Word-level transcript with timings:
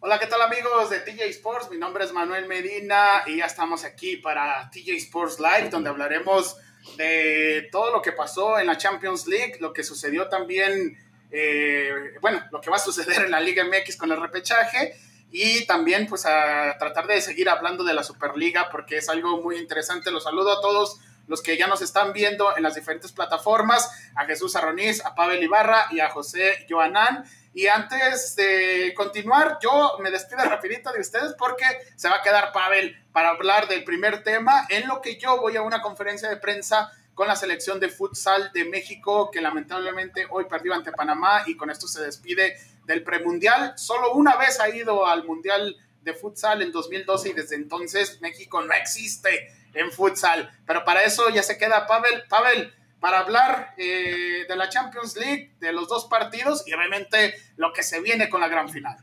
Hola, 0.00 0.20
¿qué 0.20 0.28
tal 0.28 0.40
amigos 0.42 0.90
de 0.90 1.00
TJ 1.00 1.24
Sports? 1.30 1.70
Mi 1.72 1.76
nombre 1.76 2.04
es 2.04 2.12
Manuel 2.12 2.46
Medina 2.46 3.24
y 3.26 3.38
ya 3.38 3.46
estamos 3.46 3.84
aquí 3.84 4.16
para 4.16 4.70
TJ 4.70 4.92
Sports 4.92 5.40
Live, 5.40 5.70
donde 5.70 5.90
hablaremos 5.90 6.56
de 6.96 7.68
todo 7.72 7.90
lo 7.90 8.00
que 8.00 8.12
pasó 8.12 8.60
en 8.60 8.68
la 8.68 8.76
Champions 8.76 9.26
League, 9.26 9.56
lo 9.58 9.72
que 9.72 9.82
sucedió 9.82 10.28
también, 10.28 10.96
eh, 11.32 12.14
bueno, 12.20 12.40
lo 12.52 12.60
que 12.60 12.70
va 12.70 12.76
a 12.76 12.78
suceder 12.78 13.24
en 13.24 13.32
la 13.32 13.40
Liga 13.40 13.64
MX 13.64 13.96
con 13.96 14.12
el 14.12 14.20
repechaje 14.20 14.94
y 15.32 15.66
también 15.66 16.06
pues 16.06 16.26
a 16.26 16.76
tratar 16.78 17.08
de 17.08 17.20
seguir 17.20 17.48
hablando 17.48 17.82
de 17.82 17.94
la 17.94 18.04
Superliga 18.04 18.70
porque 18.70 18.98
es 18.98 19.08
algo 19.08 19.42
muy 19.42 19.56
interesante. 19.56 20.12
Los 20.12 20.22
saludo 20.22 20.52
a 20.52 20.60
todos 20.60 21.00
los 21.28 21.42
que 21.42 21.56
ya 21.56 21.66
nos 21.66 21.82
están 21.82 22.12
viendo 22.12 22.56
en 22.56 22.62
las 22.62 22.74
diferentes 22.74 23.12
plataformas, 23.12 23.88
a 24.16 24.24
Jesús 24.24 24.56
Arroniz, 24.56 25.04
a 25.04 25.14
Pavel 25.14 25.42
Ibarra 25.42 25.86
y 25.90 26.00
a 26.00 26.10
José 26.10 26.66
Joanán. 26.68 27.24
Y 27.54 27.66
antes 27.66 28.34
de 28.36 28.92
continuar, 28.96 29.58
yo 29.62 29.98
me 30.00 30.10
despido 30.10 30.44
rapidito 30.44 30.92
de 30.92 31.00
ustedes 31.00 31.34
porque 31.38 31.64
se 31.96 32.08
va 32.08 32.16
a 32.16 32.22
quedar 32.22 32.52
Pavel 32.52 32.96
para 33.12 33.30
hablar 33.30 33.68
del 33.68 33.84
primer 33.84 34.22
tema, 34.22 34.66
en 34.68 34.88
lo 34.88 35.00
que 35.00 35.18
yo 35.18 35.40
voy 35.40 35.56
a 35.56 35.62
una 35.62 35.80
conferencia 35.80 36.28
de 36.28 36.36
prensa 36.36 36.90
con 37.14 37.26
la 37.26 37.34
selección 37.34 37.80
de 37.80 37.88
futsal 37.88 38.52
de 38.52 38.64
México, 38.64 39.30
que 39.32 39.40
lamentablemente 39.40 40.26
hoy 40.30 40.44
perdió 40.44 40.72
ante 40.72 40.92
Panamá 40.92 41.42
y 41.46 41.56
con 41.56 41.68
esto 41.68 41.88
se 41.88 42.00
despide 42.00 42.56
del 42.84 43.02
premundial. 43.02 43.76
Solo 43.76 44.12
una 44.14 44.36
vez 44.36 44.60
ha 44.60 44.68
ido 44.68 45.04
al 45.04 45.24
mundial 45.24 45.76
de 46.02 46.14
futsal 46.14 46.62
en 46.62 46.70
2012 46.70 47.30
y 47.30 47.32
desde 47.32 47.56
entonces 47.56 48.20
México 48.20 48.62
no 48.62 48.72
existe 48.72 49.52
en 49.74 49.90
futsal. 49.90 50.50
Pero 50.66 50.84
para 50.84 51.04
eso 51.04 51.28
ya 51.30 51.42
se 51.42 51.58
queda 51.58 51.86
Pavel. 51.86 52.22
Pavel, 52.28 52.72
para 53.00 53.20
hablar 53.20 53.74
eh, 53.76 54.46
de 54.48 54.56
la 54.56 54.68
Champions 54.68 55.16
League, 55.16 55.56
de 55.60 55.72
los 55.72 55.88
dos 55.88 56.06
partidos 56.06 56.66
y 56.66 56.74
obviamente 56.74 57.34
lo 57.56 57.72
que 57.72 57.82
se 57.82 58.00
viene 58.00 58.28
con 58.28 58.40
la 58.40 58.48
gran 58.48 58.68
final. 58.68 58.96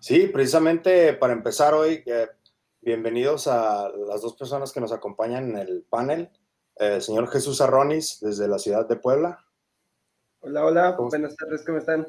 Sí, 0.00 0.26
precisamente 0.26 1.14
para 1.14 1.32
empezar 1.32 1.74
hoy, 1.74 2.02
eh, 2.06 2.28
bienvenidos 2.80 3.46
a 3.46 3.88
las 3.88 4.22
dos 4.22 4.36
personas 4.36 4.72
que 4.72 4.80
nos 4.80 4.92
acompañan 4.92 5.50
en 5.50 5.56
el 5.56 5.86
panel. 5.88 6.30
El 6.76 7.00
señor 7.02 7.30
Jesús 7.30 7.60
Arronis, 7.60 8.18
desde 8.20 8.48
la 8.48 8.58
ciudad 8.58 8.86
de 8.86 8.96
Puebla. 8.96 9.38
Hola, 10.40 10.64
hola, 10.64 10.90
buenas 10.90 11.36
tardes, 11.36 11.64
¿cómo 11.64 11.78
están? 11.78 12.06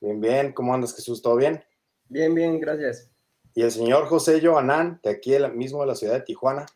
Bien, 0.00 0.20
bien, 0.20 0.52
¿cómo 0.52 0.74
andas 0.74 0.96
Jesús? 0.96 1.22
¿Todo 1.22 1.36
bien? 1.36 1.62
Bien, 2.08 2.34
bien, 2.34 2.58
gracias. 2.58 3.08
Y 3.54 3.62
el 3.62 3.70
señor 3.70 4.06
José 4.06 4.40
Joanán, 4.44 4.98
de 5.02 5.10
aquí 5.10 5.36
mismo 5.54 5.82
de 5.82 5.86
la 5.86 5.94
ciudad 5.94 6.14
de 6.14 6.22
Tijuana. 6.22 6.66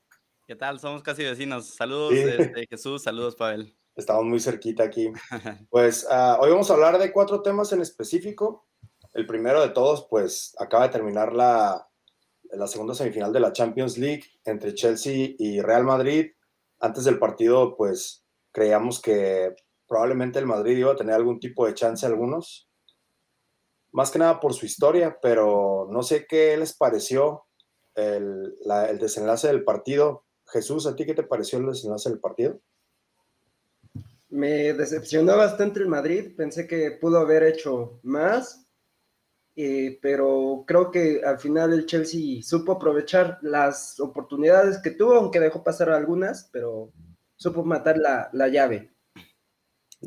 ¿Qué 0.47 0.55
tal? 0.55 0.79
Somos 0.79 1.03
casi 1.03 1.25
vecinos. 1.25 1.75
Saludos, 1.75 2.13
este, 2.13 2.69
Jesús, 2.71 3.03
saludos, 3.03 3.35
Pavel. 3.35 3.77
Estamos 3.97 4.25
muy 4.27 4.39
cerquita 4.39 4.85
aquí. 4.85 5.11
Pues 5.71 6.07
uh, 6.09 6.41
hoy 6.41 6.51
vamos 6.51 6.71
a 6.71 6.75
hablar 6.75 6.99
de 6.99 7.11
cuatro 7.11 7.43
temas 7.43 7.73
en 7.73 7.81
específico. 7.81 8.69
El 9.13 9.27
primero 9.27 9.61
de 9.61 9.71
todos, 9.71 10.07
pues 10.09 10.55
acaba 10.61 10.85
de 10.85 10.93
terminar 10.93 11.33
la, 11.33 11.89
la 12.45 12.69
segunda 12.69 12.95
semifinal 12.95 13.33
de 13.33 13.41
la 13.41 13.53
Champions 13.53 13.99
League 13.99 14.23
entre 14.45 14.73
Chelsea 14.73 15.31
y 15.37 15.61
Real 15.63 15.83
Madrid. 15.83 16.31
Antes 16.79 17.03
del 17.03 17.19
partido, 17.19 17.77
pues 17.77 18.25
creíamos 18.53 19.03
que 19.03 19.53
probablemente 19.89 20.39
el 20.39 20.47
Madrid 20.47 20.79
iba 20.79 20.93
a 20.93 20.97
tener 20.97 21.17
algún 21.17 21.41
tipo 21.41 21.67
de 21.67 21.75
chance 21.75 22.07
algunos, 22.07 22.71
más 23.91 24.13
que 24.13 24.21
nada 24.21 24.39
por 24.39 24.55
su 24.55 24.65
historia, 24.65 25.19
pero 25.21 25.89
no 25.91 26.05
sé 26.05 26.25
qué 26.29 26.57
les 26.57 26.77
pareció 26.77 27.47
el, 27.97 28.55
el 28.89 28.99
desenlace 29.01 29.49
del 29.49 29.65
partido. 29.65 30.26
Jesús, 30.49 30.87
¿a 30.87 30.95
ti 30.95 31.05
qué 31.05 31.15
te 31.15 31.23
pareció 31.23 31.59
el 31.59 31.67
desenlace 31.67 32.09
del 32.11 32.21
partido? 32.21 32.61
Me 34.29 34.73
decepcionó 34.75 35.37
bastante 35.37 35.81
el 35.81 35.89
Madrid, 35.89 36.35
pensé 36.37 36.67
que 36.67 36.91
pudo 36.93 37.19
haber 37.19 37.43
hecho 37.45 38.01
más, 38.03 38.67
eh, 39.55 39.99
pero 40.03 40.65
creo 40.67 40.91
que 40.91 41.23
al 41.25 41.39
final 41.39 41.73
el 41.73 41.87
Chelsea 41.87 42.43
supo 42.43 42.73
aprovechar 42.73 43.39
las 43.43 43.99
oportunidades 44.01 44.79
que 44.83 44.91
tuvo, 44.91 45.15
aunque 45.15 45.41
dejó 45.41 45.65
pasar 45.65 45.91
algunas, 45.91 46.49
pero 46.53 46.93
supo 47.37 47.65
matar 47.65 47.99
la, 47.99 48.29
la 48.33 48.49
llave. 48.49 48.93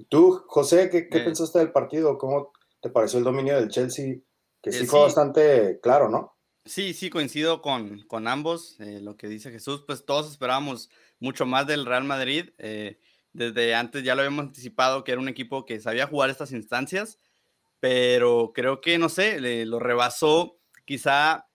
¿Tú, 0.07 0.43
José, 0.47 0.89
qué, 0.89 1.09
qué 1.09 1.19
pensaste 1.21 1.59
del 1.59 1.71
partido? 1.71 2.17
¿Cómo 2.17 2.51
te 2.81 2.89
pareció 2.89 3.19
el 3.19 3.25
dominio 3.25 3.55
del 3.55 3.69
Chelsea? 3.69 4.17
Que 4.61 4.71
sí, 4.71 4.83
eh, 4.83 4.87
fue 4.87 5.01
bastante 5.01 5.79
claro, 5.81 6.09
¿no? 6.09 6.35
Sí, 6.65 6.93
sí, 6.93 7.09
coincido 7.09 7.61
con, 7.61 8.03
con 8.03 8.27
ambos. 8.27 8.79
Eh, 8.79 8.99
lo 9.01 9.17
que 9.17 9.27
dice 9.27 9.51
Jesús, 9.51 9.83
pues 9.87 10.05
todos 10.05 10.29
esperábamos 10.31 10.89
mucho 11.19 11.45
más 11.45 11.65
del 11.67 11.85
Real 11.85 12.03
Madrid. 12.03 12.51
Eh, 12.57 12.99
desde 13.33 13.73
antes 13.75 14.03
ya 14.03 14.15
lo 14.15 14.21
habíamos 14.21 14.45
anticipado 14.45 15.03
que 15.03 15.11
era 15.11 15.21
un 15.21 15.29
equipo 15.29 15.65
que 15.65 15.79
sabía 15.79 16.07
jugar 16.07 16.29
estas 16.29 16.51
instancias, 16.51 17.19
pero 17.79 18.51
creo 18.53 18.81
que, 18.81 18.97
no 18.97 19.09
sé, 19.09 19.39
lo 19.65 19.79
rebasó 19.79 20.59
quizá 20.85 21.47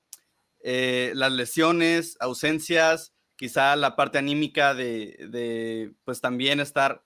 eh, 0.61 1.13
las 1.15 1.33
lesiones, 1.33 2.17
ausencias, 2.21 3.15
quizá 3.37 3.77
la 3.77 3.97
parte 3.97 4.19
anímica 4.19 4.75
de, 4.75 5.29
de, 5.31 5.93
pues 6.05 6.21
también 6.21 6.61
estar 6.61 7.05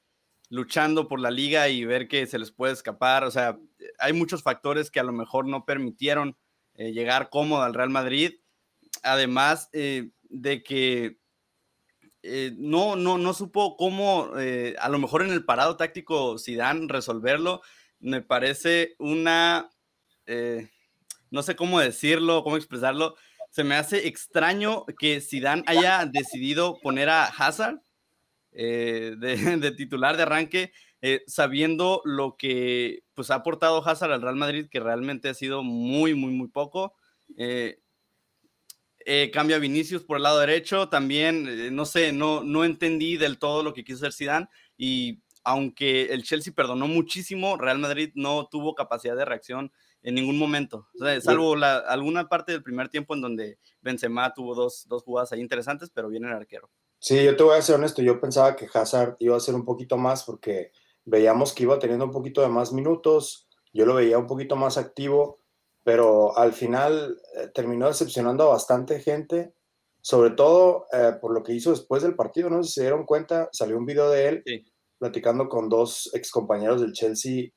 luchando 0.51 1.09
por 1.09 1.21
la 1.21 1.31
liga 1.31 1.69
y 1.69 1.85
ver 1.85 2.09
que 2.09 2.27
se 2.27 2.39
les 2.39 2.53
puede 2.53 2.73
escapar. 2.75 3.25
O 3.25 3.31
sea, 3.31 3.59
hay 3.99 4.13
muchos 4.13 4.43
factores 4.43 4.91
que 4.91 5.01
a 5.01 5.05
lo 5.05 5.13
mejor 5.13 5.47
no 5.47 5.65
permitieron 5.65 6.37
eh, 6.79 6.93
llegar 6.93 7.29
cómodo 7.29 7.63
al 7.63 7.75
Real 7.75 7.91
Madrid. 7.91 8.35
Además 9.03 9.69
eh, 9.73 10.11
de 10.23 10.63
que 10.63 11.19
eh, 12.23 12.53
no, 12.57 12.95
no, 12.95 13.19
no 13.19 13.35
supo 13.35 13.77
cómo, 13.77 14.31
a 14.79 14.89
lo 14.89 14.99
mejor 14.99 15.23
en 15.23 15.31
el 15.31 15.45
parado 15.45 15.77
táctico 15.77 16.39
Zidane 16.39 16.87
resolverlo. 16.89 17.63
Me 17.99 18.23
parece 18.23 18.95
una, 18.99 19.71
no 21.31 21.43
sé 21.43 21.57
cómo 21.57 21.81
decirlo, 21.81 22.45
cómo 22.45 22.57
expresarlo. 22.57 23.17
Se 23.51 23.65
me 23.65 23.75
hace 23.75 24.07
extraño 24.07 24.87
que 25.01 25.21
Zidane 25.21 25.65
haya 25.67 26.07
decidido 26.07 26.79
poner 26.81 27.09
a 27.09 27.25
Hazard 27.25 27.81
de, 28.53 29.17
de, 29.61 29.71
titular 29.73 30.17
de 30.17 30.23
arranque 30.23 30.73
eh, 31.01 31.23
sabiendo 31.27 32.03
lo 32.05 32.37
que 32.37 33.05
pues, 33.15 33.31
ha 33.31 33.37
aportado 33.37 33.87
Hazard 33.87 34.13
al 34.13 34.23
Real 34.23 34.37
Madrid, 34.37 34.67
que 34.71 34.81
realmente 34.81 35.29
ha 35.29 35.35
sido 35.35 35.63
muy, 35.63 36.15
muy, 36.15 36.33
muy 36.33 36.49
poco. 36.49 36.95
Eh, 37.37 37.81
eh, 39.05 39.31
cambia 39.33 39.59
Vinicius 39.59 40.03
por 40.03 40.17
el 40.17 40.25
lado 40.25 40.41
derecho, 40.41 40.89
también, 40.89 41.75
no 41.75 41.87
sé, 41.87 42.13
no, 42.13 42.43
no 42.43 42.65
entendí 42.65 43.17
del 43.17 43.39
todo 43.39 43.63
lo 43.63 43.73
que 43.73 43.85
quiso 43.85 43.99
hacer 43.99 44.13
Zidane 44.13 44.49
y 44.77 45.23
aunque 45.45 46.13
el 46.13 46.25
Chelsea 46.25 46.53
perdonó 46.53 46.89
muchísimo, 46.89 47.57
Real 47.57 47.79
Madrid 47.79 48.11
no 48.15 48.49
tuvo 48.51 48.75
capacidad 48.75 49.17
de 49.17 49.25
reacción 49.25 49.73
en 50.03 50.15
ningún 50.15 50.39
momento, 50.39 50.89
salvo 51.23 51.57
la, 51.57 51.79
alguna 51.79 52.29
parte 52.29 52.53
del 52.53 52.63
primer 52.63 52.89
tiempo 52.89 53.15
en 53.15 53.23
donde 53.23 53.59
Benzema 53.81 54.35
tuvo 54.35 54.55
dos, 54.55 54.87
dos 54.89 55.03
jugadas 55.05 55.33
ahí 55.33 55.41
interesantes, 55.41 55.91
pero 55.93 56.09
viene 56.09 56.29
el 56.29 56.35
arquero. 56.35 56.71
Sí, 56.99 57.25
yo 57.25 57.35
te 57.37 57.43
voy 57.43 57.57
a 57.57 57.63
ser 57.63 57.77
honesto, 57.77 58.03
yo 58.03 58.21
pensaba 58.21 58.57
que 58.57 58.69
Hazard 58.73 59.17
iba 59.21 59.37
a 59.37 59.41
ser 59.41 59.55
un 59.55 59.65
poquito 59.65 59.97
más 59.97 60.25
porque 60.25 60.73
veíamos 61.09 61.55
que 61.55 61.63
iba 61.63 61.79
teniendo 61.79 62.05
un 62.05 62.13
poquito 62.13 62.43
de 62.43 62.49
más 62.49 62.73
minutos, 62.73 63.49
yo 63.73 63.87
lo 63.87 63.95
veía 63.95 64.19
un 64.19 64.27
poquito 64.27 64.57
más 64.57 64.77
activo, 64.77 65.39
pero 65.83 66.37
al 66.37 66.53
final 66.53 67.19
eh, 67.37 67.49
terminó 67.55 67.87
decepcionando 67.87 68.45
a 68.45 68.53
bastante 68.53 69.01
gente, 69.01 69.55
sobre 70.01 70.31
todo 70.31 70.87
eh, 70.93 71.15
por 71.21 71.33
lo 71.33 71.43
que 71.43 71.55
hizo 71.55 71.71
después 71.71 72.03
del 72.03 72.15
partido, 72.15 72.51
no 72.51 72.63
sé 72.63 72.69
si 72.69 72.75
se 72.75 72.81
dieron 72.83 73.05
cuenta, 73.05 73.49
salió 73.53 73.79
un 73.79 73.87
video 73.87 74.11
de 74.11 74.29
él 74.29 74.45
platicando 74.99 75.49
con 75.49 75.69
dos 75.69 76.11
ex 76.13 76.31
compañeros 76.31 76.81
del 76.81 76.93
Chelsea, 76.93 77.51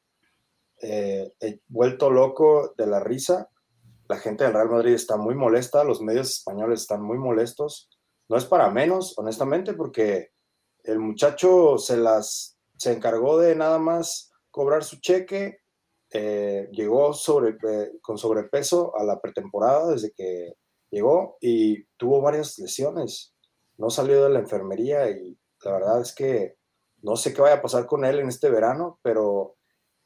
eh, 0.81 1.31
vuelto 1.67 2.09
loco 2.09 2.73
de 2.78 2.88
la 2.88 3.00
risa. 3.00 3.50
La 4.07 4.17
gente 4.17 4.44
del 4.44 4.53
Real 4.53 4.69
Madrid 4.69 4.94
está 4.94 5.17
muy 5.17 5.35
molesta, 5.35 5.84
los 5.84 6.01
medios 6.01 6.29
españoles 6.29 6.81
están 6.81 7.01
muy 7.01 7.17
molestos. 7.17 7.90
No 8.29 8.38
es 8.38 8.45
para 8.45 8.69
menos, 8.69 9.17
honestamente, 9.17 9.73
porque 9.73 10.31
el 10.84 11.00
muchacho 11.00 11.78
se 11.78 11.97
las 11.97 12.57
se 12.81 12.91
encargó 12.91 13.37
de 13.37 13.55
nada 13.55 13.77
más 13.77 14.31
cobrar 14.49 14.83
su 14.83 14.99
cheque, 14.99 15.59
eh, 16.11 16.67
llegó 16.71 17.11
eh, 17.11 17.91
con 18.01 18.17
sobrepeso 18.17 18.97
a 18.97 19.03
la 19.03 19.22
pretemporada 19.22 19.91
desde 19.91 20.11
que 20.13 20.53
llegó 20.89 21.37
y 21.39 21.83
tuvo 21.97 22.22
varias 22.22 22.57
lesiones. 22.57 23.35
No 23.78 23.91
salió 23.91 24.23
de 24.23 24.31
la 24.31 24.39
enfermería 24.39 25.07
y 25.11 25.37
la 25.63 25.73
verdad 25.73 26.01
es 26.01 26.16
que 26.16 26.55
no 27.03 27.17
sé 27.17 27.35
qué 27.35 27.41
vaya 27.41 27.57
a 27.57 27.61
pasar 27.61 27.85
con 27.85 28.03
él 28.03 28.17
en 28.17 28.29
este 28.29 28.49
verano, 28.49 28.99
pero 29.03 29.57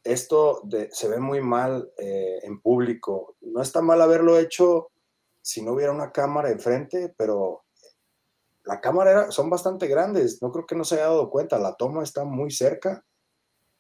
esto 0.04 0.62
se 0.92 1.08
ve 1.08 1.22
muy 1.22 1.40
mal 1.40 1.94
eh, 1.98 2.40
en 2.44 2.60
público. 2.60 3.38
No 3.40 3.62
está 3.62 3.82
mal 3.82 4.02
haberlo 4.02 4.38
hecho 4.38 4.90
si 5.42 5.62
no 5.62 5.72
hubiera 5.72 5.94
una 5.94 6.12
cámara 6.12 6.52
enfrente, 6.52 7.16
pero 7.18 7.64
la 8.66 8.82
cámara 8.82 9.12
era, 9.12 9.32
son 9.32 9.50
bastante 9.50 9.88
grandes, 9.88 10.42
no 10.42 10.52
creo 10.52 10.66
que 10.66 10.76
no 10.76 10.84
se 10.84 10.96
haya 10.96 11.06
dado 11.06 11.30
cuenta, 11.30 11.60
la 11.60 11.76
toma 11.76 12.04
está 12.04 12.24
muy 12.26 12.52
cerca 12.52 13.06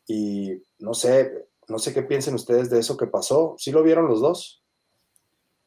y 0.07 0.61
no 0.79 0.93
sé, 0.93 1.47
no 1.67 1.79
sé 1.79 1.93
qué 1.93 2.03
piensen 2.03 2.35
ustedes 2.35 2.69
de 2.69 2.79
eso 2.79 2.95
que 2.97 3.07
pasó. 3.07 3.55
¿Sí 3.57 3.71
lo 3.71 3.83
vieron 3.83 4.07
los 4.07 4.21
dos? 4.21 4.63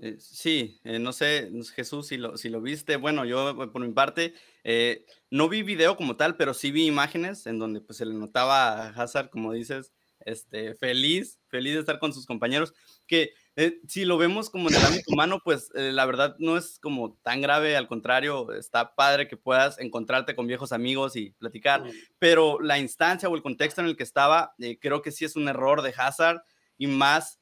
Eh, 0.00 0.17
sí, 0.20 0.81
eh, 0.85 1.00
no 1.00 1.12
sé, 1.12 1.50
Jesús, 1.75 2.06
si 2.06 2.17
lo, 2.17 2.37
si 2.37 2.49
lo 2.49 2.61
viste. 2.61 2.97
Bueno, 2.97 3.25
yo 3.25 3.56
por 3.73 3.81
mi 3.85 3.93
parte 3.93 4.32
eh, 4.62 5.05
no 5.31 5.49
vi 5.49 5.62
video 5.62 5.97
como 5.97 6.17
tal, 6.17 6.37
pero 6.37 6.55
sí 6.55 6.70
vi 6.70 6.87
imágenes 6.87 7.47
en 7.47 7.59
donde 7.59 7.81
pues, 7.81 7.99
se 7.99 8.06
le 8.06 8.15
notaba 8.15 8.87
a 8.87 8.88
Hazard, 8.91 9.31
como 9.31 9.53
dices, 9.53 9.93
este, 10.20 10.75
feliz, 10.75 11.41
feliz 11.49 11.75
de 11.75 11.81
estar 11.81 11.99
con 11.99 12.12
sus 12.12 12.26
compañeros, 12.26 12.75
que 13.06 13.32
Eh, 13.60 13.81
si 13.88 14.05
lo 14.05 14.19
vemos 14.19 14.50
como 14.50 14.69
en 14.69 14.76
el 14.76 14.84
ámbito 14.84 15.10
humano, 15.12 15.40
pues 15.43 15.72
eh, 15.75 15.90
la 15.90 16.06
verdad 16.06 16.37
no 16.38 16.56
es 16.56 16.78
como 16.78 17.14
tan 17.25 17.40
grave, 17.40 17.76
al 17.76 17.88
contrario, 17.88 18.52
está 18.52 18.94
padre 18.94 19.26
que 19.26 19.37
puedas 19.37 19.81
encontrarte 19.81 20.37
con 20.37 20.46
viejos 20.46 20.70
amigos 20.70 21.16
y 21.16 21.31
platicar, 21.32 21.82
pero 22.20 22.60
la 22.60 22.78
instancia 22.78 23.28
o 23.28 23.34
el 23.34 23.43
contexto 23.43 23.81
en 23.81 23.88
el 23.88 23.96
que 23.96 24.05
estaba, 24.05 24.55
eh, 24.60 24.78
creo 24.81 25.02
que 25.02 25.10
sí 25.10 25.25
es 25.25 25.34
un 25.34 25.49
error 25.49 25.82
de 25.82 25.93
Hazard 25.96 26.44
y 26.76 26.87
más 26.87 27.40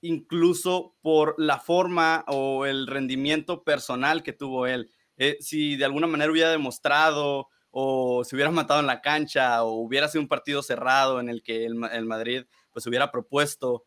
incluso 0.00 0.96
por 1.00 1.36
la 1.38 1.60
forma 1.60 2.24
o 2.26 2.66
el 2.66 2.88
rendimiento 2.88 3.62
personal 3.62 4.24
que 4.24 4.32
tuvo 4.32 4.66
él. 4.66 4.90
si 5.38 5.76
de 5.76 5.84
alguna 5.84 6.08
manera 6.08 6.32
hubiera 6.32 6.50
demostrado 6.50 7.46
o 7.70 8.24
se 8.24 8.34
hubiera 8.34 8.50
matado 8.50 8.80
en 8.80 8.88
la 8.88 9.00
cancha 9.00 9.62
o 9.62 9.74
hubiera 9.74 10.08
sido 10.08 10.22
un 10.22 10.28
partido 10.28 10.60
cerrado 10.60 11.20
en 11.20 11.28
el 11.28 11.40
que 11.44 11.64
el, 11.66 11.80
el 11.92 12.04
Madrid 12.04 12.46
pues 12.72 12.84
hubiera 12.88 13.12
propuesto 13.12 13.84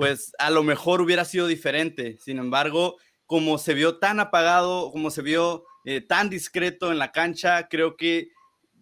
pues 0.00 0.32
a 0.38 0.48
lo 0.48 0.62
mejor 0.62 1.02
hubiera 1.02 1.26
sido 1.26 1.46
diferente. 1.46 2.16
Sin 2.16 2.38
embargo, 2.38 2.96
como 3.26 3.58
se 3.58 3.74
vio 3.74 3.98
tan 3.98 4.18
apagado, 4.18 4.90
como 4.92 5.10
se 5.10 5.20
vio 5.20 5.64
eh, 5.84 6.00
tan 6.00 6.30
discreto 6.30 6.90
en 6.90 6.98
la 6.98 7.12
cancha, 7.12 7.68
creo 7.68 7.98
que 7.98 8.30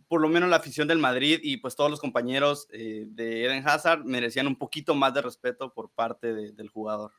por 0.07 0.21
lo 0.21 0.29
menos 0.29 0.49
la 0.49 0.59
afición 0.59 0.87
del 0.87 0.99
Madrid 0.99 1.41
y 1.43 1.57
pues 1.57 1.75
todos 1.75 1.91
los 1.91 1.99
compañeros 1.99 2.69
eh, 2.71 3.05
de 3.09 3.45
Eden 3.47 3.67
Hazard 3.67 4.05
merecían 4.05 4.47
un 4.47 4.57
poquito 4.57 4.95
más 4.95 5.13
de 5.13 5.23
respeto 5.23 5.75
por 5.75 5.91
parte 5.91 6.33
del 6.33 6.69
jugador. 6.69 7.11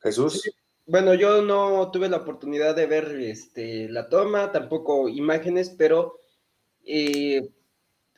Jesús. 0.00 0.42
Bueno, 0.86 1.14
yo 1.14 1.42
no 1.42 1.88
tuve 1.92 2.08
la 2.08 2.16
oportunidad 2.16 2.74
de 2.74 2.86
ver 2.86 3.16
este, 3.20 3.88
la 3.88 4.08
toma, 4.08 4.50
tampoco 4.50 5.08
imágenes, 5.08 5.70
pero 5.70 6.18
eh, 6.84 7.48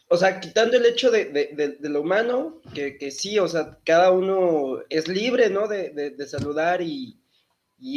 o 0.08 0.16
sea, 0.16 0.40
quitando 0.40 0.76
el 0.76 0.86
hecho 0.86 1.10
de, 1.10 1.78
lo 1.80 2.00
humano, 2.00 2.60
que, 2.74 3.10
sí, 3.10 3.38
o 3.38 3.46
sea, 3.46 3.78
cada 3.84 4.10
uno 4.10 4.80
es 4.88 5.08
libre, 5.08 5.50
¿no? 5.50 5.68
De, 5.68 6.14
saludar 6.26 6.80
y, 6.82 7.20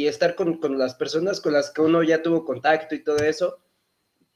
estar 0.06 0.34
con, 0.34 0.58
las 0.78 0.94
personas 0.94 1.40
con 1.40 1.52
las 1.52 1.70
que 1.70 1.80
uno 1.80 2.02
ya 2.02 2.22
tuvo 2.22 2.44
contacto 2.44 2.94
y 2.94 3.02
todo 3.04 3.18
eso. 3.18 3.58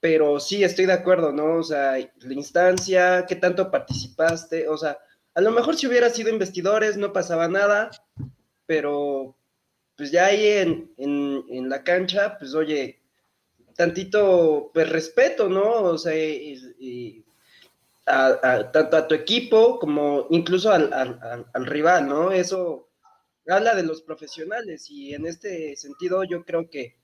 Pero 0.01 0.41
sí, 0.41 0.63
estoy 0.63 0.87
de 0.87 0.93
acuerdo, 0.93 1.33
¿no? 1.33 1.57
O 1.57 1.63
sea, 1.63 1.93
la 1.93 2.35
instancia, 2.35 3.27
qué 3.27 3.37
tanto 3.37 3.71
participaste, 3.71 4.69
o 4.69 4.77
sea, 4.77 4.99
a 5.35 5.41
lo 5.41 5.51
mejor 5.51 5.77
si 5.77 5.87
hubiera 5.87 6.09
sido 6.11 6.31
investidores 6.31 6.97
no 6.97 7.13
pasaba 7.13 7.49
nada, 7.49 7.91
pero 8.67 9.37
pues 9.97 10.11
ya 10.11 10.27
ahí 10.27 10.47
en, 10.47 10.95
en 10.97 11.69
la 11.69 11.83
cancha, 11.83 12.39
pues 12.39 12.55
oye, 12.55 13.01
tantito, 13.77 14.71
pues 14.73 14.89
respeto, 14.89 15.49
¿no? 15.49 15.83
O 15.83 15.99
sea, 15.99 16.17
y, 16.17 17.25
a, 18.07 18.71
tanto 18.71 18.97
a 18.97 19.09
tu 19.09 19.15
equipo 19.15 19.79
como 19.79 20.27
incluso 20.31 20.71
al, 20.71 21.67
rival, 21.67 22.09
¿no? 22.09 22.31
Eso 22.31 22.89
habla 23.49 23.75
de 23.75 23.83
los 23.83 24.03
profesionales 24.03 24.91
y 24.91 25.15
en 25.15 25.27
este 25.27 25.77
sentido 25.77 26.25
yo 26.25 26.45
creo 26.45 26.71
que 26.71 26.99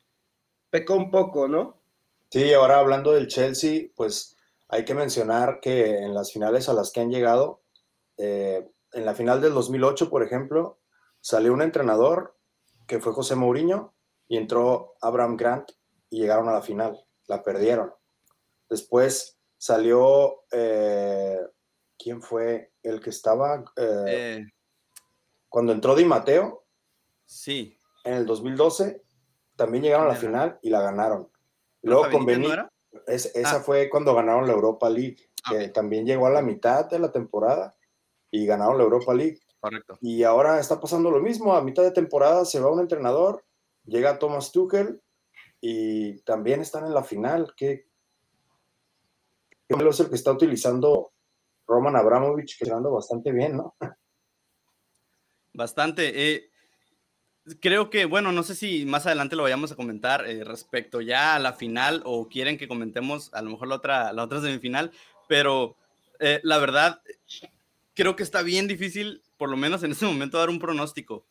pecó 0.70 0.94
un 0.94 1.10
poco, 1.10 1.48
¿no? 1.48 1.82
Sí, 2.30 2.52
ahora 2.54 2.78
hablando 2.78 3.12
del 3.12 3.26
Chelsea, 3.26 3.88
pues 3.94 4.36
hay 4.68 4.84
que 4.84 4.94
mencionar 4.94 5.60
que 5.60 5.98
en 5.98 6.14
las 6.14 6.32
finales 6.32 6.68
a 6.68 6.72
las 6.72 6.90
que 6.90 7.00
han 7.00 7.10
llegado, 7.10 7.62
eh, 8.16 8.70
en 8.92 9.04
la 9.04 9.14
final 9.14 9.40
del 9.40 9.52
2008, 9.52 10.08
por 10.08 10.22
ejemplo, 10.22 10.78
salió 11.20 11.52
un 11.52 11.62
entrenador 11.62 12.36
que 12.86 13.00
fue 13.00 13.12
José 13.12 13.34
Mourinho 13.34 13.94
y 14.28 14.36
entró 14.36 14.94
Abraham 15.00 15.36
Grant 15.36 15.72
y 16.08 16.20
llegaron 16.20 16.48
a 16.48 16.52
la 16.52 16.62
final, 16.62 17.04
la 17.26 17.42
perdieron. 17.42 17.92
Después 18.68 19.38
salió, 19.62 20.42
eh, 20.50 21.38
¿quién 21.96 22.20
fue 22.20 22.72
el 22.82 23.00
que 23.00 23.10
estaba? 23.10 23.62
Eh, 23.76 24.04
eh. 24.08 24.46
cuando 25.48 25.72
entró 25.72 25.94
Di 25.94 26.04
Mateo. 26.04 26.64
Sí. 27.24 27.78
En 28.02 28.14
el 28.14 28.26
2012 28.26 29.04
también 29.54 29.84
llegaron 29.84 30.06
a 30.06 30.14
la 30.14 30.16
final 30.16 30.58
y 30.62 30.70
la 30.70 30.82
ganaron. 30.82 31.30
Luego 31.82 32.10
con 32.10 32.28
esa 33.06 33.30
ah. 33.56 33.60
fue 33.60 33.88
cuando 33.88 34.16
ganaron 34.16 34.48
la 34.48 34.52
Europa 34.52 34.90
League, 34.90 35.30
que 35.48 35.68
también 35.68 36.06
llegó 36.06 36.26
a 36.26 36.30
la 36.30 36.42
mitad 36.42 36.90
de 36.90 36.98
la 36.98 37.12
temporada 37.12 37.76
y 38.32 38.44
ganaron 38.44 38.78
la 38.78 38.84
Europa 38.84 39.14
League. 39.14 39.38
Correcto. 39.60 39.96
Y 40.00 40.24
ahora 40.24 40.58
está 40.58 40.80
pasando 40.80 41.08
lo 41.08 41.20
mismo, 41.20 41.54
a 41.54 41.62
mitad 41.62 41.84
de 41.84 41.92
temporada 41.92 42.44
se 42.44 42.58
va 42.58 42.72
un 42.72 42.80
entrenador, 42.80 43.44
llega 43.84 44.18
Thomas 44.18 44.50
Tuchel 44.50 45.00
y 45.60 46.20
también 46.22 46.60
están 46.60 46.84
en 46.84 46.94
la 46.94 47.04
final. 47.04 47.54
¿Qué, 47.56 47.91
es 49.90 50.00
el 50.00 50.08
que 50.08 50.14
está 50.14 50.32
utilizando 50.32 51.12
Roman 51.66 51.96
Abramovich, 51.96 52.58
que 52.58 52.64
está 52.64 52.78
bastante 52.78 53.32
bien, 53.32 53.56
¿no? 53.56 53.76
Bastante. 55.52 56.32
Eh, 56.32 56.50
creo 57.60 57.90
que, 57.90 58.04
bueno, 58.06 58.32
no 58.32 58.42
sé 58.42 58.54
si 58.54 58.86
más 58.86 59.06
adelante 59.06 59.36
lo 59.36 59.42
vayamos 59.42 59.72
a 59.72 59.76
comentar 59.76 60.26
eh, 60.26 60.44
respecto 60.44 61.00
ya 61.00 61.34
a 61.34 61.38
la 61.38 61.52
final 61.52 62.02
o 62.04 62.28
quieren 62.28 62.56
que 62.56 62.68
comentemos 62.68 63.32
a 63.34 63.42
lo 63.42 63.50
mejor 63.50 63.68
la 63.68 63.76
otra, 63.76 64.12
la 64.12 64.24
otra 64.24 64.40
semifinal, 64.40 64.92
pero 65.28 65.76
eh, 66.20 66.40
la 66.42 66.58
verdad, 66.58 67.02
creo 67.94 68.16
que 68.16 68.22
está 68.22 68.42
bien 68.42 68.66
difícil, 68.66 69.22
por 69.36 69.50
lo 69.50 69.56
menos 69.56 69.82
en 69.82 69.92
este 69.92 70.06
momento, 70.06 70.38
dar 70.38 70.50
un 70.50 70.58
pronóstico. 70.58 71.26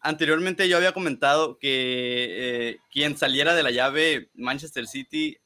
anteriormente 0.00 0.68
yo 0.68 0.76
había 0.76 0.92
comentado 0.92 1.58
que 1.58 2.78
quien 2.90 3.16
saliera 3.16 3.54
de 3.54 3.62
la 3.62 3.70
llave 3.70 4.30
Manchester 4.34 4.86
City, 4.86 5.36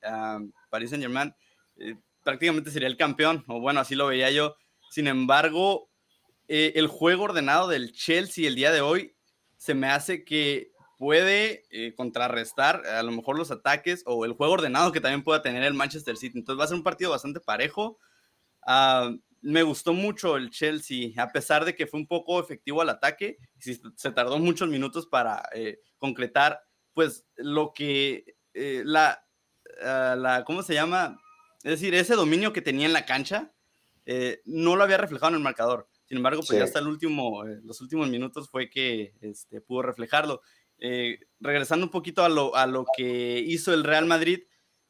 Paris 0.71 0.91
Saint 0.91 1.03
Germain, 1.03 1.35
eh, 1.83 1.97
prácticamente 2.23 2.71
sería 2.71 2.89
el 2.89 2.97
campeón, 2.97 3.45
o 3.49 3.61
bueno, 3.61 3.81
así 3.81 3.95
lo 3.95 4.07
veía 4.07 4.31
yo. 4.31 4.57
Sin 4.91 5.09
embargo, 5.09 5.91
eh, 6.47 6.73
el 6.77 6.87
juego 6.87 7.25
ordenado 7.25 7.67
del 7.67 7.93
Chelsea 7.93 8.47
el 8.47 8.55
día 8.55 8.71
de 8.71 8.81
hoy 8.81 9.17
se 9.57 9.75
me 9.75 9.89
hace 9.89 10.25
que 10.25 10.71
puede 10.99 11.65
eh, 11.71 11.95
contrarrestar 11.97 12.87
a 12.87 13.03
lo 13.03 13.11
mejor 13.11 13.37
los 13.37 13.51
ataques 13.51 14.05
o 14.07 14.25
el 14.25 14.35
juego 14.35 14.53
ordenado 14.53 14.93
que 14.93 15.01
también 15.01 15.25
pueda 15.25 15.43
tener 15.43 15.65
el 15.65 15.75
Manchester 15.75 16.17
City. 16.17 16.39
Entonces 16.39 16.61
va 16.61 16.65
a 16.65 16.69
ser 16.69 16.77
un 16.77 16.85
partido 16.85 17.11
bastante 17.11 17.41
parejo. 17.41 17.99
Ah, 18.65 19.11
me 19.41 19.65
gustó 19.65 19.93
mucho 19.93 20.37
el 20.37 20.51
Chelsea, 20.51 21.11
a 21.21 21.33
pesar 21.33 21.65
de 21.65 21.75
que 21.75 21.89
fue 21.89 21.99
un 21.99 22.07
poco 22.07 22.39
efectivo 22.39 22.81
al 22.81 22.91
ataque, 22.91 23.39
se 23.59 24.13
tardó 24.13 24.39
muchos 24.39 24.69
minutos 24.69 25.07
para 25.07 25.43
concretar, 25.99 26.63
pues 26.95 27.27
lo 27.35 27.73
que 27.73 28.37
la, 28.55 29.27
ah, 29.83 30.15
la, 30.17 30.45
¿cómo 30.45 30.63
se 30.63 30.75
llama? 30.75 31.19
Es 31.65 31.71
decir, 31.71 31.95
ese 31.95 32.15
dominio 32.15 32.53
que 32.53 32.63
tenía 32.63 32.87
en 32.87 32.93
la 32.93 33.07
cancha 33.07 33.53
eh, 34.05 34.43
no 34.45 34.77
lo 34.77 34.83
había 34.83 34.99
reflejado 34.99 35.31
en 35.31 35.37
el 35.37 35.43
marcador. 35.43 35.89
Sin 36.07 36.17
embargo, 36.17 36.43
pues 36.47 36.59
ya 36.59 36.65
hasta 36.65 36.81
el 36.81 36.89
último, 36.89 37.47
eh, 37.47 37.61
los 37.63 37.81
últimos 37.81 38.09
minutos 38.09 38.51
fue 38.51 38.69
que 38.69 39.15
este, 39.21 39.61
pudo 39.61 39.83
reflejarlo. 39.83 40.43
Eh, 40.79 41.21
regresando 41.39 41.87
un 41.87 41.91
poquito 41.91 42.25
a 42.25 42.29
lo, 42.29 42.57
a 42.57 42.67
lo 42.67 42.85
que 42.97 43.39
hizo 43.47 43.73
el 43.73 43.85
Real 43.85 44.07
Madrid, 44.07 44.41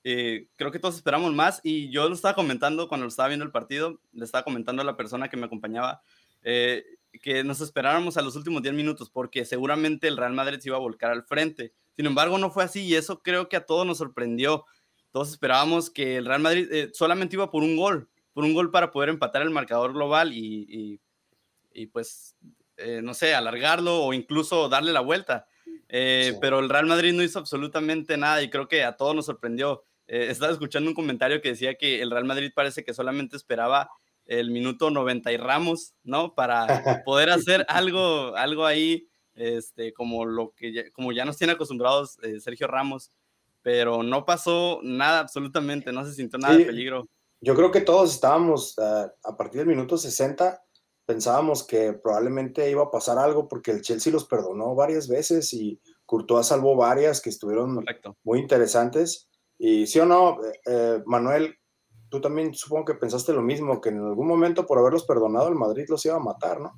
creo 0.03 0.73
que 0.73 0.81
todos 0.81 0.97
esperamos 0.97 1.33
más 1.33 1.61
y 1.63 1.89
yo 1.93 2.09
lo 2.09 2.15
estaba 2.17 2.35
comentando 2.35 2.89
cuando 2.89 3.05
lo 3.05 3.09
estaba 3.09 3.29
viendo 3.29 3.45
el 3.45 3.53
partido, 3.53 4.01
le 4.11 4.25
estaba 4.25 4.43
comentando 4.43 4.83
a 4.83 4.85
la 4.85 4.97
persona 4.97 5.29
que 5.29 5.37
me 5.37 5.47
acompañaba 5.47 6.03
que 6.43 7.45
nos 7.45 7.61
esperáramos 7.61 8.17
a 8.17 8.23
los 8.23 8.35
últimos 8.35 8.63
10 8.63 8.75
minutos 8.75 9.11
porque 9.11 9.45
seguramente 9.45 10.09
el 10.09 10.17
Real 10.17 10.33
Madrid 10.33 10.59
se 10.59 10.71
iba 10.71 10.77
a 10.77 10.81
volcar 10.81 11.13
al 11.13 11.23
frente. 11.23 11.73
Sin 11.95 12.07
embargo, 12.07 12.37
no 12.39 12.51
fue 12.51 12.65
así 12.65 12.81
y 12.81 12.97
eso 12.97 13.23
creo 13.23 13.49
que 13.49 13.57
a 13.57 13.65
todos 13.65 13.87
nos 13.87 13.99
sorprendió 13.99 14.65
todos 15.13 15.31
esperábamos 15.31 15.91
que 15.91 16.17
el 16.17 16.27
Real 16.27 16.41
Madrid 16.41 16.73
eh, 16.73 16.91
solamente 16.93 17.37
iba 17.37 17.51
por 17.51 17.63
un 17.63 17.77
gol, 17.77 18.09
por 18.33 18.45
un 18.45 18.55
gol 18.55 18.71
para 18.71 18.91
poder 18.91 19.11
empatar 19.11 19.43
el 19.43 19.51
marcador 19.51 19.93
global 19.93 20.33
y, 20.33 21.01
pues, 21.93 22.35
eh, 22.79 23.01
no 23.03 23.13
sé, 23.13 23.35
alargarlo 23.35 24.03
o 24.03 24.15
incluso 24.15 24.69
darle 24.71 24.93
la 24.93 25.01
vuelta. 25.01 25.47
Eh, 25.89 26.39
pero 26.41 26.59
el 26.59 26.71
Real 26.71 26.87
Madrid 26.87 27.13
no 27.13 27.23
hizo 27.23 27.39
absolutamente 27.39 28.17
nada 28.17 28.43
y 28.43 28.49
creo 28.49 28.67
que 28.67 28.83
a 28.83 28.97
todos 28.97 29.15
nos 29.15 29.27
sorprendió. 29.27 29.85
estaba 30.07 30.51
escuchando 30.51 30.89
un 30.89 30.97
comentario 30.97 31.43
que 31.43 31.51
decía 31.51 31.75
que 31.75 32.01
el 32.01 32.11
Real 32.11 32.25
Madrid 32.25 32.51
parece 32.55 32.83
que 32.83 32.95
solamente 32.95 33.37
esperaba 33.37 33.91
el 34.25 34.51
minuto 34.51 34.91
90 34.91 35.31
y 35.31 35.37
Ramos, 35.37 35.95
¿no? 36.05 36.35
Para 36.35 36.67
poder 37.05 37.29
hacer 37.29 37.67
algo, 37.69 38.35
algo 38.35 38.65
ahí, 38.65 39.09
este, 39.35 39.93
como 39.93 40.25
lo 40.25 40.55
que 40.55 40.73
ya, 40.73 40.91
como 40.93 41.13
ya 41.13 41.27
nos 41.27 41.37
tiene 41.37 41.53
acostumbrados 41.53 42.19
Sergio 42.41 42.67
Ramos 42.67 43.11
pero 43.63 44.03
no 44.03 44.25
pasó 44.25 44.81
nada 44.83 45.21
absolutamente, 45.21 45.93
no 45.93 46.05
se 46.05 46.15
sintió 46.15 46.39
nada 46.39 46.57
de 46.57 46.67
peligro. 46.67 47.09
Yo 47.41 47.55
creo 47.55 47.71
que 47.71 47.81
todos 47.81 48.15
estábamos, 48.15 48.77
eh, 48.79 49.07
a 49.25 49.37
partir 49.37 49.59
del 49.59 49.69
minuto 49.69 49.97
60, 49.97 50.63
pensábamos 51.07 51.67
que 51.67 51.93
probablemente 51.93 52.71
iba 52.71 52.85
a 52.85 52.91
pasar 52.91 53.19
algo 53.19 53.49
porque 53.49 53.73
el 53.73 53.83
Chelsea 53.83 54.13
los 54.13 54.27
perdonó 54.27 54.75
varias 54.75 55.09
veces 55.09 55.53
y 55.53 55.81
Courtois 56.07 56.47
salvó 56.47 56.77
varias 56.77 57.21
que 57.21 57.31
estuvieron 57.31 57.85
muy 58.23 58.39
interesantes. 58.39 59.29
Y 59.59 59.87
sí 59.87 59.99
o 59.99 60.07
no, 60.07 60.39
eh, 60.45 60.61
eh, 60.67 61.03
Manuel, 61.07 61.57
tú 62.09 62.21
también 62.21 62.55
supongo 62.55 62.85
que 62.85 62.95
pensaste 62.95 63.33
lo 63.33 63.43
mismo, 63.43 63.81
que 63.81 63.89
en 63.89 63.99
algún 63.99 64.27
momento 64.27 64.67
por 64.67 64.79
haberlos 64.79 65.05
perdonado 65.05 65.49
el 65.49 65.55
Madrid 65.55 65.87
los 65.89 66.05
iba 66.05 66.17
a 66.17 66.21
matar, 66.21 66.61
¿no? 66.61 66.73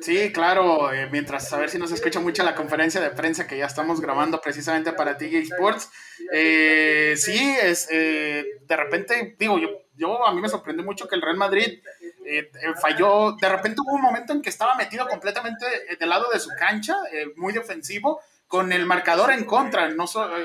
Sí, 0.00 0.32
claro, 0.32 0.92
eh, 0.92 1.08
mientras 1.10 1.52
a 1.52 1.58
ver 1.58 1.70
si 1.70 1.78
nos 1.78 1.90
escucha 1.90 2.20
mucho 2.20 2.42
la 2.42 2.54
conferencia 2.54 3.00
de 3.00 3.10
prensa 3.10 3.46
que 3.46 3.58
ya 3.58 3.66
estamos 3.66 4.00
grabando 4.00 4.40
precisamente 4.40 4.92
para 4.92 5.16
TJ 5.16 5.38
Sports. 5.38 5.90
Eh, 6.32 7.14
sí, 7.16 7.56
es 7.62 7.88
eh, 7.90 8.44
de 8.66 8.76
repente, 8.76 9.36
digo, 9.38 9.58
yo, 9.58 9.68
yo 9.96 10.26
a 10.26 10.32
mí 10.32 10.40
me 10.40 10.48
sorprendió 10.48 10.84
mucho 10.84 11.08
que 11.08 11.14
el 11.14 11.22
Real 11.22 11.36
Madrid 11.36 11.80
eh, 12.24 12.50
falló, 12.80 13.36
de 13.40 13.48
repente 13.48 13.80
hubo 13.80 13.94
un 13.94 14.02
momento 14.02 14.32
en 14.32 14.42
que 14.42 14.50
estaba 14.50 14.74
metido 14.76 15.08
completamente 15.08 15.66
del 15.98 16.08
lado 16.08 16.28
de 16.32 16.40
su 16.40 16.50
cancha, 16.58 16.96
muy 17.36 17.52
defensivo, 17.52 18.20
con 18.48 18.72
el 18.72 18.86
marcador 18.86 19.32
en 19.32 19.44
contra, 19.44 19.88
no 19.88 20.04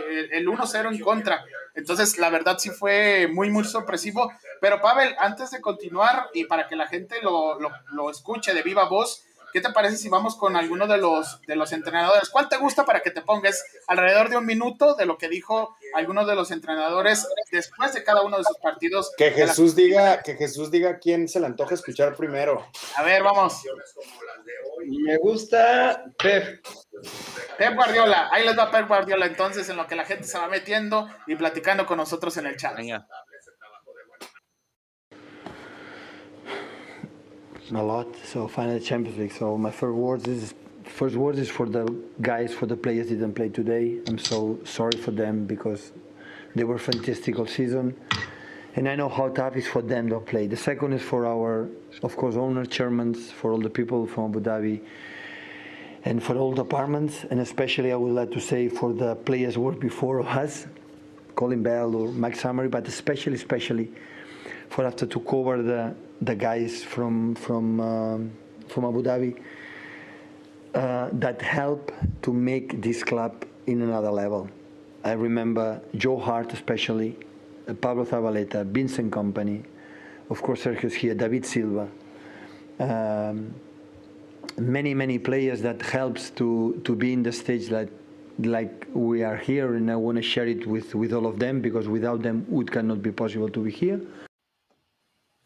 el 0.10 0.48
1-0 0.48 0.94
en 0.94 1.00
contra. 1.00 1.44
Entonces, 1.76 2.18
la 2.18 2.30
verdad 2.30 2.58
sí 2.58 2.70
fue 2.70 3.28
muy, 3.32 3.50
muy 3.50 3.64
sorpresivo. 3.64 4.32
Pero, 4.60 4.82
Pavel, 4.82 5.16
antes 5.20 5.52
de 5.52 5.62
continuar 5.62 6.30
y 6.34 6.46
para 6.46 6.68
que 6.68 6.76
la 6.76 6.88
gente 6.88 7.22
lo, 7.22 7.60
lo, 7.60 7.70
lo 7.94 8.10
escuche 8.10 8.54
de 8.54 8.62
viva 8.64 8.86
voz, 8.90 9.24
¿Qué 9.52 9.62
te 9.62 9.70
parece 9.72 9.98
si 9.98 10.10
vamos 10.10 10.36
con 10.36 10.56
alguno 10.56 10.88
de 10.88 10.98
los, 10.98 11.42
de 11.42 11.56
los 11.56 11.72
entrenadores? 11.72 12.30
¿Cuál 12.30 12.50
te 12.50 12.58
gusta 12.58 12.86
para 12.86 13.02
que 13.02 13.12
te 13.12 13.22
pongas 13.22 13.64
alrededor 13.88 14.30
de 14.30 14.38
un 14.38 14.46
minuto 14.46 14.96
de 14.96 15.06
lo 15.06 15.18
que 15.18 15.30
dijo 15.30 15.76
alguno 15.94 16.26
de 16.26 16.36
los 16.36 16.52
entrenadores 16.52 17.28
después 17.52 17.94
de 17.94 18.04
cada 18.04 18.22
uno 18.22 18.38
de 18.38 18.44
sus 18.44 18.58
partidos? 18.58 19.12
Que 19.18 19.32
Jesús 19.32 19.76
diga, 19.76 20.22
que 20.24 20.36
Jesús 20.36 20.72
diga 20.72 21.00
quién 21.00 21.28
se 21.28 21.40
le 21.40 21.48
antoja 21.48 21.76
escuchar 21.76 22.16
primero. 22.16 22.66
A 22.96 23.04
ver, 23.04 23.24
vamos. 23.24 23.62
Me 24.86 25.18
gusta 25.18 26.06
Pep. 26.18 26.66
Pep 27.58 27.76
Guardiola, 27.76 28.30
ahí 28.32 28.46
les 28.46 28.58
va 28.58 28.72
Pep 28.72 28.88
Guardiola 28.88 29.26
entonces 29.26 29.68
en 29.70 29.78
lo 29.78 29.88
que 29.88 29.96
la 29.96 30.06
gente 30.06 30.24
se 30.26 30.38
va 30.38 30.48
metiendo 30.48 31.08
y 31.28 31.36
platicando 31.36 31.86
con 31.86 31.98
nosotros 31.98 32.38
en 32.38 32.48
el 32.48 32.58
chat. 32.58 32.76
Venga. 32.76 33.08
A 37.76 37.84
lot. 37.84 38.08
So 38.26 38.48
finally 38.48 38.80
Champions 38.80 39.18
League. 39.18 39.34
So 39.34 39.58
my 39.58 39.72
first 39.72 39.96
words 39.96 40.28
is 40.28 40.54
first 40.86 41.16
words 41.16 41.40
is 41.40 41.50
for 41.50 41.68
the 41.68 41.86
guys, 42.22 42.54
for 42.54 42.66
the 42.66 42.76
players 42.76 43.08
didn't 43.08 43.34
play 43.34 43.50
today. 43.50 44.00
I'm 44.08 44.18
so 44.18 44.60
sorry 44.64 44.98
for 44.98 45.12
them 45.12 45.46
because 45.46 45.92
they 46.56 46.64
were 46.64 46.78
fantastic 46.78 47.40
all 47.40 47.48
season. 47.48 47.96
And 48.76 48.88
I 48.88 48.96
know 48.96 49.10
how 49.10 49.30
tough 49.30 49.58
is 49.58 49.68
for 49.68 49.82
them 49.82 50.10
to 50.10 50.20
play. 50.20 50.48
The 50.48 50.58
second 50.58 50.94
is 50.94 51.02
for 51.02 51.26
our, 51.26 51.70
of 52.04 52.16
course, 52.16 52.36
owner, 52.36 52.66
chairmen, 52.66 53.14
for 53.14 53.52
all 53.52 53.60
the 53.60 53.70
people 53.70 54.08
from 54.08 54.32
Abu 54.32 54.40
Dhabi, 54.40 54.82
and 56.06 56.24
for 56.24 56.36
all 56.38 56.54
departments, 56.54 57.26
and 57.30 57.42
especially 57.42 57.92
I 57.92 57.96
would 57.96 58.14
like 58.14 58.32
to 58.32 58.40
say 58.40 58.70
for 58.70 58.94
the 58.94 59.16
players 59.16 59.56
who 59.56 59.62
were 59.62 59.74
before 59.74 60.22
us, 60.22 60.68
Colin 61.36 61.62
Bell 61.62 61.96
or 61.96 62.10
Max 62.10 62.40
Summary, 62.40 62.70
but 62.70 62.88
especially, 62.88 63.36
especially 63.36 63.92
for 64.72 64.86
after 64.86 65.06
to 65.06 65.20
cover 65.20 65.62
the 65.62 65.94
the 66.22 66.36
guys 66.36 66.84
from 66.84 67.36
from 67.36 67.80
um, 67.80 68.32
from 68.70 68.86
Abu 68.86 69.04
Dhabi 69.04 69.38
uh, 70.74 71.10
that 71.12 71.42
help 71.42 71.92
to 72.22 72.32
make 72.34 72.82
this 72.82 73.04
club 73.04 73.46
in 73.68 73.82
another 73.82 74.12
level. 74.12 74.50
I 75.04 75.12
remember 75.12 75.82
Joe 75.96 76.18
Hart, 76.18 76.54
especially 76.54 77.18
uh, 77.68 77.74
Pablo 77.74 78.06
Zabaleta, 78.06 78.66
Vincent 78.66 79.12
Company, 79.12 79.64
of 80.30 80.42
course 80.42 80.64
Sergio's 80.64 80.94
here, 80.94 81.16
David 81.16 81.46
Silva. 81.46 81.90
Um, 82.80 83.54
many 84.58 84.94
many 84.94 85.20
players 85.20 85.62
that 85.62 85.82
helps 85.82 86.30
to 86.32 86.82
to 86.86 86.96
be 86.96 87.12
in 87.12 87.24
the 87.24 87.32
stage 87.34 87.68
that 87.68 87.90
like 88.40 88.88
we 88.94 89.24
are 89.24 89.36
here 89.36 89.76
and 89.76 89.92
I 89.92 89.98
want 89.98 90.16
to 90.16 90.22
share 90.22 90.48
it 90.48 90.66
with 90.66 90.96
with 90.96 91.12
all 91.12 91.26
of 91.26 91.40
them 91.40 91.60
because 91.60 91.90
without 91.90 92.22
them 92.22 92.46
it 92.50 92.72
cannot 92.72 93.02
be 93.02 93.12
possible 93.12 93.50
to 93.50 93.64
be 93.64 93.72
here. 93.72 94.00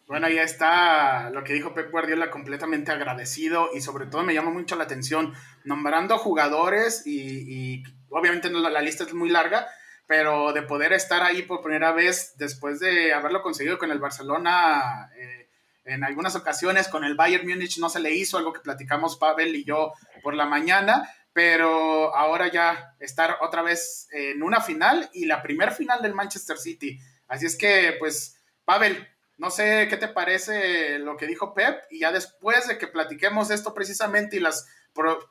Bueno, 0.07 0.29
ya 0.29 0.43
está 0.43 1.31
lo 1.31 1.43
que 1.43 1.53
dijo 1.53 1.73
Pep 1.73 1.89
Guardiola, 1.89 2.29
completamente 2.29 2.91
agradecido 2.91 3.69
y 3.73 3.81
sobre 3.81 4.05
todo 4.05 4.21
me 4.21 4.35
llama 4.35 4.51
mucho 4.51 4.75
la 4.75 4.83
atención, 4.83 5.33
nombrando 5.63 6.19
jugadores 6.19 7.07
y, 7.07 7.83
obviamente 8.09 8.51
la, 8.51 8.81
lista 8.81 9.03
es 9.03 9.13
muy 9.15 9.29
larga, 9.29 9.67
pero 10.05 10.53
de 10.53 10.61
poder 10.61 10.93
estar 10.93 11.23
ahí 11.23 11.41
por 11.41 11.63
primera 11.63 11.91
vez 11.91 12.35
después 12.37 12.79
de 12.79 13.13
haberlo 13.13 13.41
conseguido 13.41 13.79
con 13.79 13.89
el 13.89 13.97
Barcelona 13.97 15.09
eh, 15.17 15.49
en 15.85 16.03
algunas 16.03 16.35
ocasiones, 16.35 16.87
con 16.87 17.03
el 17.03 17.15
Bayern 17.15 17.47
Múnich 17.47 17.79
no 17.79 17.89
se 17.89 17.99
le 17.99 18.13
hizo, 18.13 18.37
algo 18.37 18.53
que 18.53 18.59
platicamos 18.59 19.17
Pavel 19.17 19.55
y 19.55 19.63
yo 19.63 19.93
por 20.21 20.35
la 20.35 20.45
mañana, 20.45 21.09
pero 21.33 22.15
ahora 22.15 22.51
ya 22.51 22.95
estar 22.99 23.37
otra 23.41 23.63
vez 23.63 24.07
en 24.11 24.43
una 24.43 24.61
final 24.61 25.09
y 25.13 25.25
la 25.25 25.41
primer 25.41 25.71
final 25.71 26.03
del 26.03 26.13
Manchester 26.13 26.57
City. 26.57 26.99
Así 27.27 27.47
es 27.47 27.57
que, 27.57 27.95
pues, 27.99 28.39
Pavel, 28.65 29.07
no 29.37 29.49
sé 29.49 29.87
qué 29.89 29.97
te 29.97 30.07
parece 30.07 30.99
lo 30.99 31.17
que 31.17 31.27
dijo 31.27 31.53
Pep 31.53 31.83
y 31.89 31.99
ya 31.99 32.11
después 32.11 32.67
de 32.67 32.77
que 32.77 32.87
platiquemos 32.87 33.51
esto 33.51 33.73
precisamente 33.73 34.37
y 34.37 34.39
las 34.39 34.65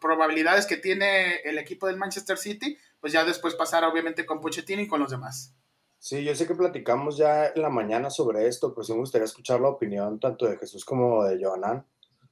probabilidades 0.01 0.67
que 0.67 0.77
tiene 0.77 1.37
el 1.37 1.59
equipo 1.59 1.87
del 1.87 1.97
Manchester 1.97 2.37
City, 2.37 2.77
pues 3.01 3.13
ya 3.13 3.25
después 3.25 3.55
pasar 3.55 3.85
obviamente 3.85 4.27
con 4.27 4.41
Pochettino 4.41 4.83
y 4.83 4.89
con 4.89 5.01
los 5.01 5.11
demás. 5.11 5.55
Sí, 5.99 6.23
yo 6.23 6.35
sé 6.35 6.47
que 6.47 6.55
platicamos 6.55 7.17
ya 7.17 7.47
en 7.47 7.63
la 7.63 7.71
mañana 7.71 8.11
sobre 8.11 8.47
esto, 8.47 8.75
pues 8.75 8.91
me 8.91 8.97
gustaría 8.97 9.25
escuchar 9.25 9.61
la 9.61 9.71
opinión 9.71 10.21
tanto 10.21 10.47
de 10.47 10.59
Jesús 10.59 10.85
como 10.85 11.25
de 11.25 11.43
Johanan 11.43 11.87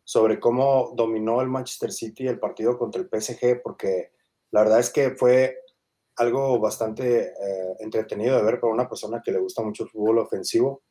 sobre 0.04 0.38
cómo 0.38 0.92
dominó 0.94 1.40
el 1.40 1.48
Manchester 1.48 1.90
City 1.90 2.26
el 2.26 2.38
partido 2.38 2.76
contra 2.76 3.00
el 3.00 3.08
PSG, 3.08 3.62
porque 3.62 4.12
la 4.50 4.60
verdad 4.60 4.80
es 4.80 4.90
que 4.90 5.12
fue 5.12 5.56
algo 6.16 6.58
bastante 6.60 7.28
eh, 7.28 7.76
entretenido 7.78 8.36
de 8.36 8.42
ver 8.42 8.60
para 8.60 8.74
una 8.74 8.88
persona 8.88 9.22
que 9.24 9.32
le 9.32 9.38
gusta 9.38 9.62
mucho 9.62 9.84
el 9.84 9.88
fútbol 9.88 10.18
ofensivo 10.18 10.82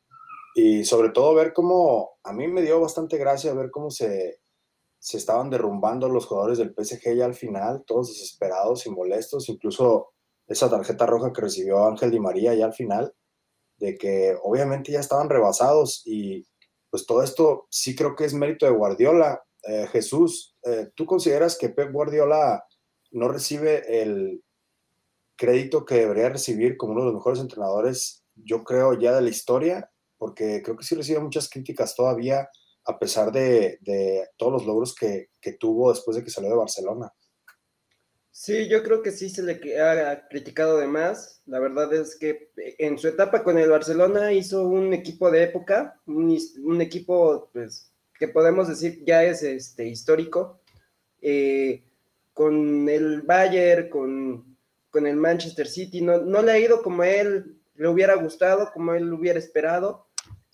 y 0.54 0.84
sobre 0.84 1.10
todo 1.10 1.34
ver 1.34 1.52
cómo, 1.52 2.18
a 2.22 2.32
mí 2.32 2.48
me 2.48 2.62
dio 2.62 2.80
bastante 2.80 3.16
gracia 3.16 3.54
ver 3.54 3.70
cómo 3.70 3.90
se, 3.90 4.40
se 4.98 5.16
estaban 5.16 5.50
derrumbando 5.50 6.08
los 6.08 6.26
jugadores 6.26 6.58
del 6.58 6.74
PSG 6.74 7.16
ya 7.16 7.24
al 7.24 7.34
final, 7.34 7.84
todos 7.86 8.08
desesperados 8.08 8.86
y 8.86 8.90
molestos, 8.90 9.48
incluso 9.48 10.12
esa 10.46 10.70
tarjeta 10.70 11.06
roja 11.06 11.32
que 11.32 11.40
recibió 11.40 11.84
Ángel 11.86 12.10
Di 12.10 12.20
María 12.20 12.54
ya 12.54 12.66
al 12.66 12.74
final, 12.74 13.14
de 13.78 13.96
que 13.96 14.36
obviamente 14.42 14.92
ya 14.92 15.00
estaban 15.00 15.28
rebasados 15.28 16.02
y 16.04 16.46
pues 16.90 17.06
todo 17.06 17.22
esto 17.22 17.66
sí 17.70 17.96
creo 17.96 18.14
que 18.14 18.26
es 18.26 18.34
mérito 18.34 18.66
de 18.66 18.72
Guardiola. 18.72 19.42
Eh, 19.66 19.88
Jesús, 19.90 20.56
eh, 20.62 20.90
¿tú 20.94 21.06
consideras 21.06 21.56
que 21.56 21.70
Pep 21.70 21.90
Guardiola 21.90 22.64
no 23.12 23.28
recibe 23.28 24.02
el 24.02 24.44
crédito 25.36 25.84
que 25.84 25.96
debería 25.96 26.28
recibir 26.28 26.76
como 26.76 26.92
uno 26.92 27.00
de 27.00 27.06
los 27.06 27.14
mejores 27.14 27.40
entrenadores, 27.40 28.24
yo 28.34 28.62
creo, 28.62 28.92
ya 28.94 29.14
de 29.14 29.22
la 29.22 29.30
historia? 29.30 29.91
Porque 30.22 30.62
creo 30.62 30.76
que 30.76 30.84
sí 30.84 30.94
recibe 30.94 31.18
muchas 31.18 31.50
críticas 31.50 31.96
todavía, 31.96 32.48
a 32.84 32.96
pesar 32.96 33.32
de, 33.32 33.80
todos 34.36 34.52
los 34.52 34.66
logros 34.66 34.94
que, 34.94 35.30
tuvo 35.58 35.92
después 35.92 36.16
de 36.16 36.22
que 36.22 36.30
salió 36.30 36.50
de 36.50 36.56
Barcelona. 36.58 37.12
Sí, 38.30 38.68
yo 38.68 38.84
creo 38.84 39.02
que 39.02 39.10
sí 39.10 39.28
se 39.28 39.42
le 39.42 39.80
ha 39.80 40.28
criticado 40.28 40.78
de 40.78 40.86
más. 40.86 41.42
La 41.46 41.58
verdad 41.58 41.92
es 41.92 42.16
que 42.16 42.52
en 42.54 42.98
su 42.98 43.08
etapa 43.08 43.42
con 43.42 43.58
el 43.58 43.68
Barcelona 43.68 44.32
hizo 44.32 44.62
un 44.62 44.92
equipo 44.92 45.28
de 45.28 45.42
época, 45.42 46.00
un, 46.06 46.80
equipo 46.80 47.50
pues, 47.52 47.92
que 48.16 48.28
podemos 48.28 48.68
decir 48.68 49.02
ya 49.04 49.24
es 49.24 49.42
este, 49.42 49.88
histórico. 49.88 50.60
Eh, 51.20 51.82
con 52.32 52.88
el 52.88 53.22
Bayern, 53.22 53.90
con, 53.90 54.56
con, 54.88 55.04
el 55.04 55.16
Manchester 55.16 55.66
City, 55.66 56.00
no, 56.00 56.18
no 56.18 56.42
le 56.42 56.52
ha 56.52 56.60
ido 56.60 56.80
como 56.80 57.02
él 57.02 57.58
le 57.74 57.88
hubiera 57.88 58.14
gustado, 58.14 58.70
como 58.72 58.94
él 58.94 59.12
hubiera 59.12 59.40
esperado 59.40 60.11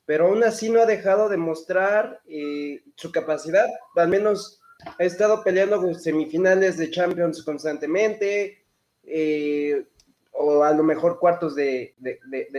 pero 0.08 0.28
aún 0.28 0.42
así 0.42 0.70
no 0.70 0.80
ha 0.80 0.86
dejado 0.86 1.28
de 1.28 1.36
mostrar 1.36 2.22
eh, 2.26 2.82
su 2.96 3.12
capacidad, 3.12 3.66
al 3.94 4.08
menos 4.08 4.58
ha 4.98 5.04
estado 5.04 5.44
peleando 5.44 5.92
semifinales 5.92 6.78
de 6.78 6.90
Champions 6.90 7.42
constantemente, 7.42 8.64
eh, 9.02 9.84
o 10.32 10.64
a 10.64 10.72
lo 10.72 10.82
mejor 10.82 11.18
cuartos 11.18 11.54
de, 11.54 11.94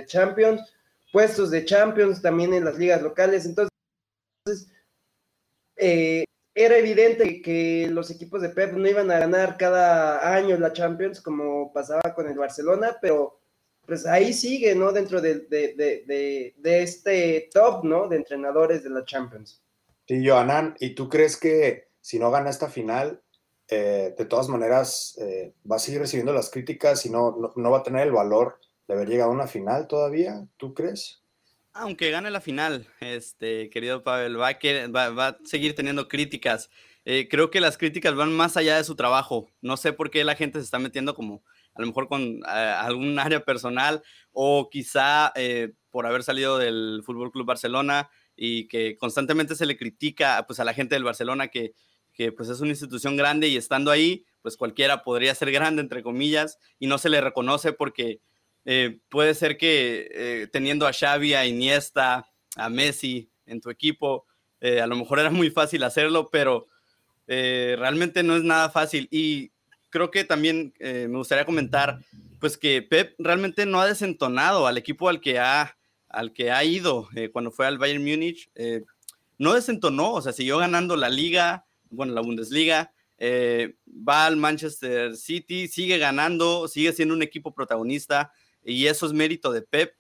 Champions, 0.05 0.61
puestos 1.11 1.49
de 1.49 1.65
Champions 1.65 2.21
también 2.21 2.53
en 2.53 2.65
las 2.65 2.77
ligas 2.77 3.01
locales, 3.01 3.47
entonces 3.47 3.71
eh, 5.75 6.25
era 6.53 6.77
evidente 6.77 7.41
que 7.41 7.87
los 7.89 8.11
equipos 8.11 8.43
de 8.43 8.49
Pep 8.49 8.73
no 8.73 8.87
iban 8.87 9.09
a 9.09 9.17
ganar 9.17 9.57
cada 9.57 10.35
año 10.35 10.55
la 10.55 10.71
Champions 10.71 11.19
como 11.19 11.73
pasaba 11.73 12.13
con 12.13 12.29
el 12.29 12.37
Barcelona, 12.37 12.97
pero 13.01 13.38
pues 13.89 14.05
ahí 14.05 14.31
sigue, 14.31 14.75
¿no? 14.75 14.93
Dentro 14.93 15.19
de, 15.19 16.53
este 16.63 17.49
top, 17.51 17.83
¿no? 17.83 18.07
De 18.07 18.15
entrenadores 18.15 18.83
de 18.83 18.91
la 18.91 19.03
Champions. 19.03 19.61
Sí, 20.07 20.25
Johanan, 20.25 20.75
¿y 20.79 20.91
tú 20.91 21.09
crees 21.09 21.35
que 21.35 21.89
si 21.99 22.19
no 22.19 22.31
gana 22.31 22.51
esta 22.51 22.69
final, 22.69 23.21
eh, 23.67 24.13
de 24.17 24.25
todas 24.25 24.47
maneras 24.47 25.17
eh, 25.19 25.53
va 25.69 25.75
a 25.75 25.79
seguir 25.79 25.99
recibiendo 25.99 26.33
las 26.33 26.49
críticas 26.49 27.05
y 27.05 27.09
no, 27.09 27.53
no, 27.55 27.71
va 27.71 27.79
a 27.79 27.83
tener 27.83 28.07
el 28.07 28.13
valor 28.13 28.59
de 28.87 28.93
haber 28.93 29.09
llegado 29.09 29.31
a 29.31 29.33
una 29.33 29.47
final 29.47 29.87
todavía? 29.87 30.47
¿Tú 30.57 30.73
crees? 30.73 31.23
Aunque 31.73 32.11
gane 32.11 32.31
la 32.31 32.41
final, 32.41 32.87
este 32.99 33.69
querido 33.71 34.03
Pavel, 34.03 34.39
va 34.39 34.49
a, 34.49 35.09
va, 35.09 35.27
a 35.27 35.37
seguir 35.43 35.75
teniendo 35.75 36.07
críticas. 36.07 36.69
Eh, 37.05 37.27
creo 37.27 37.49
que 37.49 37.59
las 37.59 37.77
críticas 37.77 38.13
van 38.13 38.33
más 38.33 38.55
allá 38.55 38.77
de 38.77 38.83
su 38.83 38.95
trabajo. 38.95 39.49
No 39.61 39.77
sé 39.77 39.93
por 39.93 40.11
qué 40.11 40.23
la 40.23 40.35
gente 40.35 40.59
se 40.59 40.65
está 40.65 40.77
metiendo 40.77 41.15
como 41.15 41.43
a 41.79 41.81
lo 41.81 41.87
mejor 41.87 42.09
con 42.09 42.21
eh, 42.21 42.41
algún 42.45 43.17
área 43.19 43.45
personal 43.45 44.03
o 44.33 44.69
quizá 44.69 45.31
eh, 45.35 45.71
por 45.91 46.05
haber 46.05 46.23
salido 46.23 46.57
del 46.57 47.01
Fútbol 47.05 47.31
Club 47.31 47.45
Barcelona 47.45 48.09
y 48.35 48.67
que 48.67 48.97
constantemente 48.97 49.55
se 49.55 49.65
le 49.65 49.77
critica 49.77 50.43
pues, 50.45 50.59
a 50.59 50.65
la 50.65 50.73
gente 50.73 50.95
del 50.95 51.05
Barcelona 51.05 51.47
que, 51.47 51.73
que 52.11 52.33
pues, 52.33 52.49
es 52.49 52.59
una 52.59 52.71
institución 52.71 53.15
grande 53.15 53.47
y 53.47 53.55
estando 53.55 53.91
ahí, 53.91 54.25
pues 54.41 54.57
cualquiera 54.57 55.03
podría 55.03 55.33
ser 55.33 55.53
grande, 55.53 55.81
entre 55.81 56.03
comillas, 56.03 56.59
y 56.79 56.87
no 56.87 56.97
se 56.97 57.07
le 57.07 57.21
reconoce 57.21 57.71
porque 57.71 58.19
eh, 58.65 58.99
puede 59.07 59.33
ser 59.33 59.57
que 59.57 60.49
teniendo 60.51 60.85
a 60.85 60.91
Xavi, 60.91 61.33
a 61.33 61.45
Iniesta, 61.45 62.29
a 62.57 62.69
Messi 62.69 63.31
en 63.45 63.61
tu 63.61 63.69
equipo, 63.69 64.25
a 64.61 64.85
lo 64.85 64.97
mejor 64.97 65.19
era 65.19 65.31
muy 65.31 65.49
fácil 65.49 65.81
hacerlo, 65.83 66.29
pero 66.29 66.67
realmente 67.25 68.21
no 68.21 68.35
es 68.35 68.43
nada 68.43 68.69
fácil. 68.69 69.07
Y 69.11 69.51
creo 69.89 70.11
que 70.11 70.23
también 70.23 70.73
me 70.79 71.07
gustaría 71.07 71.45
comentar, 71.45 71.99
pues 72.39 72.57
que 72.57 72.81
Pep 72.81 73.15
realmente 73.19 73.65
no 73.65 73.81
ha 73.81 73.87
desentonado 73.87 74.67
al 74.67 74.77
equipo 74.77 75.09
al 75.09 75.21
que 75.21 75.39
ha, 75.39 75.77
al 76.07 76.33
que 76.33 76.51
ha 76.51 76.63
ido 76.63 77.09
cuando 77.33 77.51
fue 77.51 77.67
al 77.67 77.77
Bayern 77.77 78.03
Múnich. 78.03 78.49
no 79.37 79.53
desentonó, 79.53 80.13
o 80.13 80.21
sea, 80.21 80.33
siguió 80.33 80.57
ganando 80.57 80.95
la 80.95 81.09
liga, 81.09 81.65
bueno, 81.89 82.13
la 82.13 82.21
Bundesliga, 82.21 82.91
eh, 83.21 83.75
va 83.87 84.25
al 84.25 84.37
Manchester 84.37 85.15
City, 85.17 85.67
sigue 85.67 85.97
ganando, 85.97 86.69
sigue 86.69 86.93
siendo 86.93 87.13
un 87.13 87.21
equipo 87.21 87.53
protagonista 87.53 88.31
y 88.63 88.85
eso 88.85 89.05
es 89.05 89.13
mérito 89.13 89.51
de 89.51 89.61
Pep. 89.61 89.93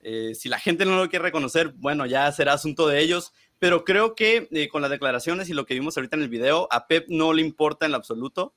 Eh, 0.00 0.34
si 0.34 0.48
la 0.48 0.58
gente 0.58 0.84
no 0.84 0.96
lo 0.96 1.08
quiere 1.08 1.24
reconocer, 1.24 1.74
bueno, 1.76 2.06
ya 2.06 2.32
será 2.32 2.54
asunto 2.54 2.88
de 2.88 3.00
ellos, 3.00 3.32
pero 3.58 3.84
creo 3.84 4.14
que 4.14 4.48
eh, 4.50 4.68
con 4.68 4.80
las 4.80 4.90
declaraciones 4.90 5.48
y 5.48 5.52
lo 5.52 5.66
que 5.66 5.74
vimos 5.74 5.96
ahorita 5.96 6.16
en 6.16 6.22
el 6.22 6.28
video, 6.28 6.66
a 6.70 6.86
Pep 6.86 7.06
no 7.08 7.32
le 7.34 7.42
importa 7.42 7.84
en 7.84 7.92
lo 7.92 7.98
absoluto. 7.98 8.54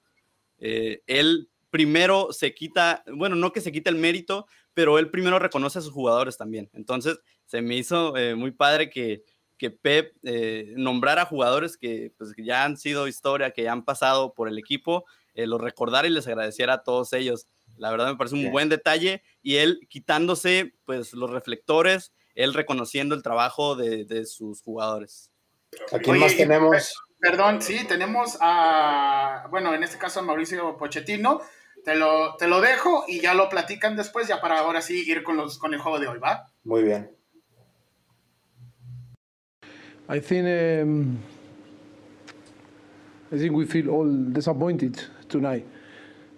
Él 0.59 1.49
primero 1.69 2.31
se 2.31 2.53
quita, 2.53 3.03
bueno, 3.11 3.35
no 3.35 3.51
que 3.51 3.61
se 3.61 3.71
quite 3.71 3.89
el 3.89 3.95
mérito, 3.95 4.47
pero 4.73 4.97
él 4.99 5.09
primero 5.09 5.39
reconoce 5.39 5.79
a 5.79 5.81
sus 5.81 5.91
jugadores 5.91 6.37
también. 6.37 6.69
Entonces, 6.73 7.19
se 7.45 7.61
me 7.61 7.75
hizo 7.75 8.13
muy 8.35 8.51
padre 8.51 8.89
que, 8.89 9.23
que 9.57 9.71
Pep 9.71 10.15
eh, 10.23 10.73
nombrara 10.75 11.25
jugadores 11.25 11.77
que, 11.77 12.11
pues, 12.17 12.33
ya 12.37 12.63
han 12.63 12.77
sido 12.77 13.07
historia, 13.07 13.51
que 13.51 13.63
ya 13.63 13.71
han 13.71 13.85
pasado 13.85 14.33
por 14.33 14.47
el 14.47 14.57
equipo, 14.57 15.05
eh, 15.33 15.47
los 15.47 15.61
recordara 15.61 16.07
y 16.07 16.11
les 16.11 16.27
agradeciera 16.27 16.73
a 16.73 16.83
todos 16.83 17.13
ellos. 17.13 17.47
La 17.77 17.91
verdad 17.91 18.07
me 18.07 18.15
parece 18.15 18.35
un 18.35 18.51
buen 18.51 18.69
detalle 18.69 19.21
y 19.41 19.57
él 19.57 19.81
quitándose 19.89 20.75
pues 20.85 21.13
los 21.13 21.29
reflectores, 21.29 22.13
él 22.33 22.53
reconociendo 22.53 23.15
el 23.15 23.23
trabajo 23.23 23.75
de, 23.75 24.25
sus 24.25 24.61
jugadores. 24.61 25.29
Aquí 25.91 26.11
más 26.11 26.37
tenemos. 26.37 26.93
Perdón, 27.25 27.59
sí, 27.59 27.79
tenemos 27.87 28.37
a, 28.39 29.47
bueno, 29.49 29.73
en 29.73 29.81
este 29.81 29.97
caso 29.97 30.19
a 30.19 30.23
Mauricio 30.23 30.77
Pochettino. 30.77 31.41
Te 31.83 31.95
lo, 31.95 32.35
te 32.35 32.47
lo 32.47 32.61
dejo 32.61 33.03
y 33.07 33.19
ya 33.19 33.33
lo 33.33 33.49
platican 33.49 33.95
después, 33.95 34.27
ya 34.27 34.39
para 34.39 34.59
ahora 34.59 34.79
sí 34.79 35.03
ir 35.07 35.23
con, 35.23 35.35
los, 35.35 35.57
con 35.57 35.73
el 35.73 35.79
juego 35.79 35.97
de 35.97 36.07
hoy, 36.07 36.19
¿va? 36.19 36.51
Muy 36.63 36.83
bien. 36.83 37.09
I 40.07 40.19
think 40.19 40.45
um, 40.45 41.17
I 43.31 43.39
think 43.39 43.55
we 43.55 43.65
feel 43.65 43.89
all 43.89 44.31
disappointed 44.31 44.95
tonight. 45.27 45.65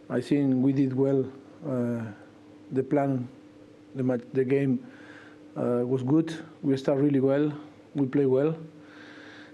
I 0.10 0.22
think 0.22 0.64
we 0.64 0.72
did 0.72 0.94
well. 0.94 1.26
Uh, 1.66 2.14
the 2.72 2.82
plan, 2.82 3.28
the 3.94 4.04
match, 4.04 4.22
the 4.32 4.46
game 4.46 4.80
uh, 5.58 5.86
was 5.86 6.02
good. 6.04 6.34
We 6.62 6.78
start 6.78 7.00
really 7.00 7.20
well. 7.20 7.52
We 7.94 8.06
play 8.06 8.26
well. 8.26 8.56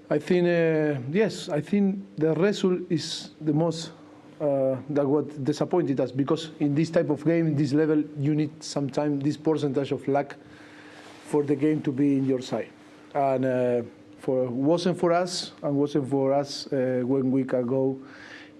I 0.09 0.19
think 0.19 0.47
uh, 0.47 0.99
yes. 1.11 1.49
I 1.49 1.61
think 1.61 1.99
the 2.17 2.33
result 2.33 2.81
is 2.89 3.31
the 3.41 3.53
most 3.53 3.91
uh, 4.41 4.75
that 4.89 5.07
what 5.07 5.43
disappointed 5.43 5.99
us 5.99 6.11
because 6.11 6.51
in 6.59 6.75
this 6.75 6.89
type 6.89 7.09
of 7.09 7.23
game, 7.23 7.55
this 7.55 7.73
level, 7.73 8.03
you 8.19 8.35
need 8.35 8.51
sometimes 8.63 9.23
this 9.23 9.37
percentage 9.37 9.91
of 9.91 10.07
luck 10.07 10.35
for 11.25 11.43
the 11.43 11.55
game 11.55 11.81
to 11.81 11.91
be 11.91 12.17
in 12.17 12.25
your 12.25 12.41
side. 12.41 12.69
And 13.15 13.45
uh, 13.45 13.81
for 14.19 14.45
wasn't 14.49 14.99
for 14.99 15.11
us 15.11 15.51
and 15.61 15.75
wasn't 15.75 16.09
for 16.09 16.33
us 16.33 16.67
uh, 16.71 17.01
one 17.03 17.31
week 17.31 17.53
ago 17.53 17.99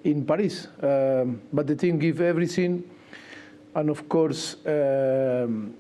in 0.03 0.25
Paris. 0.25 0.67
Um, 0.81 1.41
but 1.51 1.67
the 1.67 1.75
team 1.75 1.97
gave 1.99 2.21
everything, 2.21 2.83
and 3.75 3.89
of 3.89 4.07
course, 4.07 4.57
um, 4.65 5.73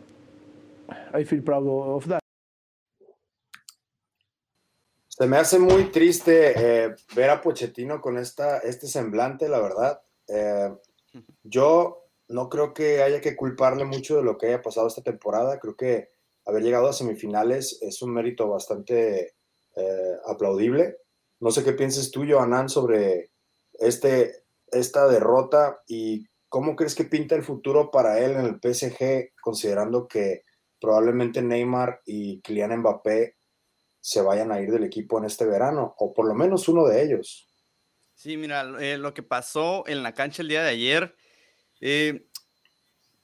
I 1.13 1.23
feel 1.23 1.41
proud 1.41 1.67
of 1.67 2.07
that. 2.07 2.22
Se 5.15 5.27
me 5.27 5.37
hace 5.37 5.59
muy 5.59 5.91
triste 5.91 6.53
eh, 6.85 6.95
ver 7.15 7.29
a 7.29 7.39
Pochettino 7.39 8.01
con 8.01 8.17
esta, 8.17 8.57
este 8.57 8.87
semblante, 8.87 9.47
la 9.47 9.59
verdad. 9.59 10.01
Eh, 10.27 10.75
yo 11.43 12.07
no 12.29 12.49
creo 12.49 12.73
que 12.73 13.03
haya 13.03 13.21
que 13.21 13.35
culparle 13.35 13.85
mucho 13.85 14.17
de 14.17 14.23
lo 14.23 14.39
que 14.39 14.47
haya 14.47 14.63
pasado 14.63 14.87
esta 14.87 15.03
temporada. 15.03 15.59
Creo 15.59 15.75
que 15.75 16.09
haber 16.47 16.63
llegado 16.63 16.87
a 16.87 16.93
semifinales 16.93 17.79
es 17.83 18.01
un 18.01 18.11
mérito 18.11 18.49
bastante 18.49 19.35
eh, 19.75 20.15
aplaudible. 20.25 20.97
No 21.39 21.51
sé 21.51 21.63
qué 21.63 21.73
pienses 21.73 22.09
tú, 22.09 22.25
Johanan, 22.27 22.67
sobre 22.67 23.29
este, 23.73 24.45
esta 24.71 25.07
derrota 25.07 25.83
y 25.85 26.25
cómo 26.49 26.75
crees 26.75 26.95
que 26.95 27.05
pinta 27.05 27.35
el 27.35 27.43
futuro 27.43 27.91
para 27.91 28.17
él 28.17 28.31
en 28.31 28.45
el 28.45 28.55
PSG, 28.59 29.29
considerando 29.39 30.07
que 30.07 30.41
probablemente 30.81 31.43
Neymar 31.43 32.01
y 32.03 32.41
Kylian 32.41 32.79
Mbappé 32.79 33.35
se 34.03 34.21
vayan 34.21 34.51
a 34.51 34.59
ir 34.59 34.69
del 34.69 34.83
equipo 34.83 35.17
en 35.17 35.23
este 35.23 35.45
verano, 35.45 35.95
o 35.97 36.13
por 36.13 36.27
lo 36.27 36.35
menos 36.35 36.67
uno 36.67 36.85
de 36.85 37.01
ellos. 37.03 37.47
Sí, 38.13 38.35
mira, 38.35 38.69
eh, 38.81 38.97
lo 38.97 39.13
que 39.13 39.23
pasó 39.23 39.87
en 39.87 40.03
la 40.03 40.13
cancha 40.13 40.41
el 40.41 40.49
día 40.49 40.61
de 40.61 40.71
ayer, 40.71 41.15
eh, 41.79 42.27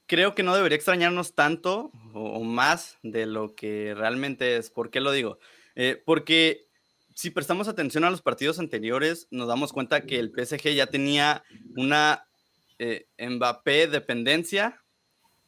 creo 0.05 0.35
que 0.35 0.43
no 0.43 0.55
debería 0.55 0.77
extrañarnos 0.77 1.35
tanto 1.35 1.91
o, 2.13 2.43
más 2.45 2.97
de 3.03 3.25
lo 3.25 3.55
que 3.55 3.93
realmente 3.93 4.55
es. 4.55 4.69
¿Por 4.69 4.89
qué 4.89 5.01
lo 5.01 5.11
digo? 5.11 5.37
Eh, 5.75 6.01
porque 6.05 6.69
si 7.13 7.29
prestamos 7.29 7.67
atención 7.67 8.05
a 8.05 8.09
los 8.09 8.21
partidos 8.21 8.57
anteriores, 8.57 9.27
nos 9.31 9.49
damos 9.49 9.73
cuenta 9.73 10.05
que 10.05 10.17
el 10.17 10.31
PSG 10.31 10.75
ya 10.75 10.87
tenía 10.87 11.43
una 11.75 12.25
eh, 12.77 13.09
Mbappé 13.19 13.87
dependencia, 13.87 14.81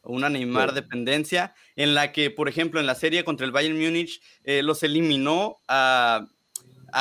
una 0.03 0.29
Neymar 0.29 0.73
dependencia, 0.73 1.53
en 1.75 1.93
la 1.93 2.11
que, 2.11 2.31
por 2.31 2.49
ejemplo, 2.49 2.79
en 2.79 2.85
la 2.85 2.95
serie 2.95 3.23
contra 3.23 3.45
el 3.45 3.51
Bayern 3.51 3.79
Múnich, 3.79 4.21
eh, 4.43 4.63
los 4.63 4.83
eliminó 4.83 5.59
a, 5.67 6.27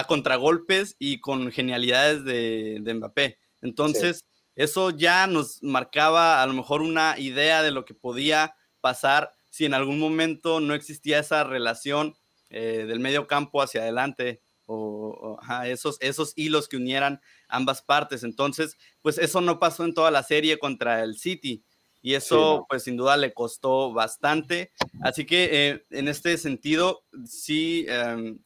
contragolpes 0.06 0.96
y 0.98 1.18
con 1.18 1.50
genialidades 1.50 2.24
de, 2.24 2.80
Mbappé. 2.94 3.38
Entonces, 3.60 4.24
eso 4.54 4.90
ya 4.90 5.26
nos 5.26 5.62
marcaba 5.62 6.42
a 6.42 6.46
lo 6.46 6.52
mejor 6.52 6.82
una 6.82 7.18
idea 7.18 7.62
de 7.62 7.72
lo 7.72 7.84
que 7.84 7.94
podía 7.94 8.54
pasar 8.80 9.32
si 9.48 9.64
en 9.64 9.74
algún 9.74 9.98
momento 9.98 10.60
no 10.60 10.74
existía 10.74 11.18
esa 11.18 11.42
relación 11.42 12.14
eh, 12.50 12.84
del 12.86 13.00
medio 13.00 13.26
campo 13.26 13.62
hacia 13.62 13.82
adelante 13.82 14.42
o, 14.66 15.40
esos, 15.64 15.96
esos 16.00 16.32
hilos 16.36 16.68
que 16.68 16.76
unieran 16.76 17.20
ambas 17.48 17.82
partes. 17.82 18.22
Entonces, 18.22 18.76
pues 19.02 19.18
eso 19.18 19.40
no 19.40 19.58
pasó 19.58 19.84
en 19.84 19.94
toda 19.94 20.12
la 20.12 20.22
serie 20.22 20.58
contra 20.60 21.02
el 21.02 21.18
City 21.18 21.64
y 22.02 22.14
eso 22.14 22.66
pues 22.68 22.84
sin 22.84 22.96
duda 22.96 23.16
le 23.16 23.32
costó 23.32 23.92
bastante. 23.92 24.72
Así 25.02 25.26
que 25.26 25.48
eh, 25.52 25.84
en 25.90 26.08
este 26.08 26.36
sentido, 26.38 27.02
sí, 27.24 27.86
em, 27.88 28.38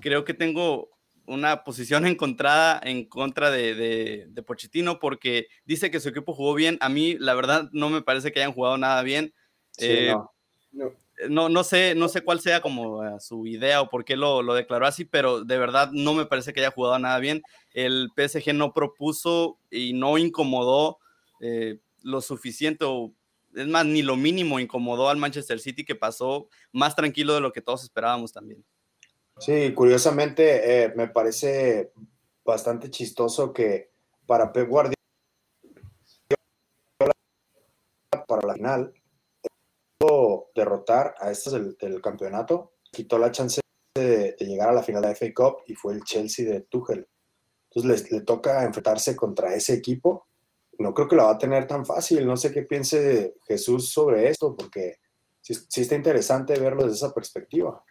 creo 0.00 0.24
que 0.24 0.34
tengo 0.34 0.90
una 1.26 1.64
posición 1.64 2.06
encontrada 2.06 2.80
en 2.82 3.06
contra 3.06 3.50
de, 3.50 3.74
de, 4.28 4.42
Pochettino 4.42 4.98
porque 4.98 5.46
dice 5.64 5.90
que 5.90 6.00
su 6.00 6.10
equipo 6.10 6.34
jugó 6.34 6.54
bien. 6.54 6.78
A 6.80 6.88
mí, 6.88 7.16
la 7.18 7.34
verdad, 7.34 7.68
no 7.72 7.90
me 7.90 8.02
parece 8.02 8.32
que 8.32 8.40
hayan 8.40 8.52
jugado 8.52 8.78
nada 8.78 9.02
bien. 9.02 9.34
Eh, 9.78 10.14
no 10.72 10.92
no, 11.28 11.48
no, 11.48 11.64
sé, 11.64 11.94
no 11.94 12.08
sé 12.08 12.22
cuál 12.22 12.40
sea 12.40 12.60
como 12.60 13.04
eh, 13.04 13.20
su 13.20 13.46
idea 13.46 13.80
o 13.80 13.88
por 13.88 14.04
qué 14.04 14.16
lo, 14.16 14.42
declaró 14.54 14.86
así, 14.86 15.04
pero 15.04 15.44
de 15.44 15.58
verdad 15.58 15.90
no 15.92 16.14
me 16.14 16.26
parece 16.26 16.52
que 16.52 16.60
haya 16.60 16.70
jugado 16.70 16.98
nada 16.98 17.18
bien. 17.18 17.42
El 17.72 18.10
PSG 18.16 18.52
no 18.54 18.72
propuso 18.72 19.58
y 19.70 19.92
no 19.92 20.18
incomodó 20.18 20.98
eh, 21.40 21.78
lo 22.04 22.20
suficiente, 22.20 22.84
o 22.84 23.12
es 23.54 23.66
más, 23.66 23.84
ni 23.84 24.02
lo 24.02 24.16
mínimo 24.16 24.60
incomodó 24.60 25.08
al 25.08 25.16
Manchester 25.16 25.58
City 25.58 25.84
que 25.84 25.96
pasó 25.96 26.48
más 26.72 26.94
tranquilo 26.94 27.34
de 27.34 27.40
lo 27.40 27.52
que 27.52 27.60
todos 27.60 27.82
esperábamos 27.82 28.32
también. 28.32 28.64
Sí, 29.38 29.72
curiosamente 29.74 30.84
eh, 30.84 30.92
me 30.94 31.08
parece 31.08 31.92
bastante 32.44 32.88
chistoso 32.90 33.52
que 33.52 33.90
para 34.26 34.52
Pep 34.52 34.68
Guardiola 34.68 34.94
para 38.28 38.46
la 38.46 38.54
final 38.54 38.92
derrotar 40.54 41.14
a 41.18 41.30
estos 41.30 41.52
del, 41.52 42.00
campeonato, 42.00 42.74
quitó 42.90 43.18
la 43.18 43.30
chance 43.30 43.60
de, 43.94 44.36
llegar 44.38 44.68
a 44.68 44.72
la 44.72 44.82
final 44.82 45.02
de 45.02 45.08
la 45.08 45.14
FA 45.14 45.26
Cup 45.34 45.62
y 45.66 45.74
fue 45.74 45.94
el 45.94 46.04
Chelsea 46.04 46.48
de 46.48 46.60
Tuchel. 46.62 47.08
Entonces 47.70 48.10
le, 48.10 48.20
toca 48.20 48.64
enfrentarse 48.64 49.16
contra 49.16 49.54
ese 49.54 49.74
equipo. 49.74 50.28
No 50.78 50.94
creo 50.94 51.08
que 51.08 51.16
lo 51.16 51.24
va 51.24 51.32
a 51.32 51.38
tener 51.38 51.66
tan 51.66 51.84
fácil. 51.84 52.26
No 52.26 52.36
sé 52.36 52.52
qué 52.52 52.62
piense 52.62 53.34
Jesús 53.46 53.90
sobre 53.90 54.28
esto, 54.28 54.56
porque 54.56 54.98
sí, 55.40 55.80
está 55.80 55.94
interesante 55.94 56.58
verlo 56.58 56.84
desde 56.84 56.96
esa 56.96 57.14
perspectiva. 57.14 57.82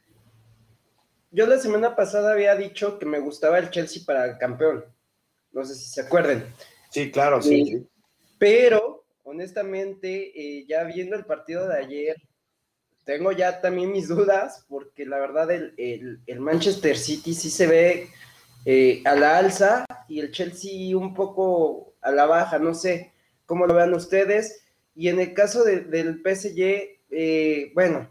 Yo 1.32 1.48
la 1.48 1.58
semana 1.58 1.96
pasada 1.96 2.34
había 2.34 2.56
dicho 2.56 3.00
que 3.00 3.06
me 3.06 3.20
gustaba 3.20 3.58
el 3.58 3.70
Chelsea 3.72 4.04
para 4.06 4.26
el 4.26 4.38
campeón. 4.38 4.86
No 5.52 5.64
sé 5.66 5.76
si 5.76 5.86
se 5.90 6.02
acuerden. 6.02 6.46
Sí, 6.92 7.12
claro, 7.12 7.42
sí. 7.42 7.88
Pero 8.38 9.04
honestamente, 9.24 10.32
eh, 10.36 10.66
ya 10.68 10.84
viendo 10.84 11.16
el 11.16 11.26
partido 11.26 11.68
de 11.68 11.78
ayer, 11.78 12.18
tengo 13.06 13.32
ya 13.32 13.62
también 13.62 13.92
mis 13.92 14.08
dudas, 14.08 14.66
porque 14.70 15.06
la 15.06 15.20
verdad 15.20 15.50
el, 15.52 16.22
Manchester 16.40 16.98
City 16.98 17.34
sí 17.34 17.50
se 17.50 17.68
ve 17.68 18.10
eh, 18.66 19.02
a 19.06 19.16
la 19.16 19.38
alza 19.38 19.86
y 20.08 20.20
el 20.20 20.32
Chelsea 20.32 20.96
un 20.98 21.14
poco 21.14 21.93
a 22.04 22.12
la 22.12 22.26
baja, 22.26 22.60
no 22.60 22.74
sé 22.74 23.14
cómo 23.46 23.66
lo 23.66 23.74
vean 23.74 23.94
ustedes. 23.94 24.64
Y 24.96 25.10
en 25.10 25.20
el 25.20 25.34
caso 25.34 25.64
del 25.64 26.22
PSG, 26.22 27.00
eh, 27.10 27.72
bueno, 27.74 28.10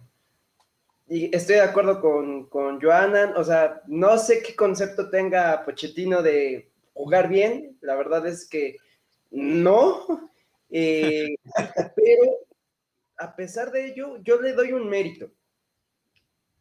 y 1.09 1.35
estoy 1.37 1.57
de 1.57 1.63
acuerdo 1.63 2.01
con, 2.01 2.49
con 2.49 2.81
o 2.85 3.45
sea, 3.45 3.83
no 3.87 4.17
sé 4.19 4.43
qué 4.43 4.57
concepto 4.57 5.11
tenga 5.11 5.65
Pochettino 5.65 6.23
de 6.23 6.71
jugar 6.95 7.29
bien, 7.29 7.77
la 7.81 7.97
verdad 7.97 8.27
es 8.27 8.49
que 8.49 8.77
no, 9.31 10.31
eh, 10.71 11.35
pero 11.95 12.23
a 13.19 13.37
pesar 13.37 13.73
de 13.73 13.87
ello, 13.87 14.19
yo 14.23 14.41
le 14.41 14.53
doy 14.53 14.73
un 14.73 14.89
mérito, 14.89 15.31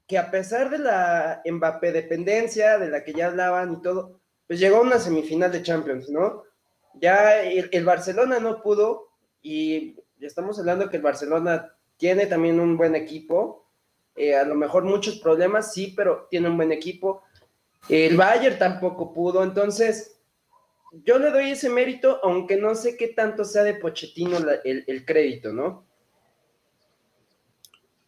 que 0.07 0.17
a 0.17 0.29
pesar 0.29 0.69
de 0.69 0.79
la 0.79 1.41
Mbappé 1.45 1.91
dependencia, 1.91 2.77
de 2.77 2.89
la 2.89 3.03
que 3.03 3.13
ya 3.13 3.27
hablaban 3.27 3.73
y 3.73 3.81
todo, 3.81 4.19
pues 4.47 4.59
llegó 4.59 4.77
a 4.77 4.81
una 4.81 4.99
semifinal 4.99 5.51
de 5.51 5.63
Champions, 5.63 6.09
¿no? 6.09 6.43
Ya 6.95 7.41
el, 7.41 7.69
el 7.71 7.85
Barcelona 7.85 8.39
no 8.39 8.61
pudo 8.61 9.09
y 9.41 9.95
estamos 10.19 10.59
hablando 10.59 10.89
que 10.89 10.97
el 10.97 11.03
Barcelona 11.03 11.73
tiene 11.97 12.25
también 12.25 12.59
un 12.59 12.77
buen 12.77 12.95
equipo, 12.95 13.67
eh, 14.15 14.35
a 14.35 14.43
lo 14.43 14.55
mejor 14.55 14.83
muchos 14.83 15.19
problemas, 15.19 15.73
sí, 15.73 15.93
pero 15.95 16.27
tiene 16.29 16.49
un 16.49 16.57
buen 16.57 16.71
equipo. 16.71 17.23
El 17.89 18.17
Bayern 18.17 18.57
tampoco 18.57 19.13
pudo, 19.13 19.43
entonces 19.43 20.19
yo 21.03 21.17
le 21.17 21.31
doy 21.31 21.51
ese 21.51 21.69
mérito, 21.69 22.19
aunque 22.23 22.57
no 22.57 22.75
sé 22.75 22.97
qué 22.97 23.09
tanto 23.09 23.45
sea 23.45 23.63
de 23.63 23.75
Pochettino 23.75 24.37
el, 24.63 25.05
crédito, 25.05 25.53
¿no? 25.53 25.85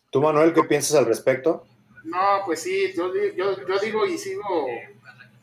¿Tú, 0.10 0.22
Manuel, 0.22 0.54
qué 0.54 0.64
piensas 0.64 0.98
al 0.98 1.06
respecto? 1.06 1.66
No, 2.04 2.42
pues 2.46 2.62
sí, 2.62 2.94
yo, 2.96 3.12
digo 3.80 4.06
y 4.06 4.18
sigo 4.18 4.68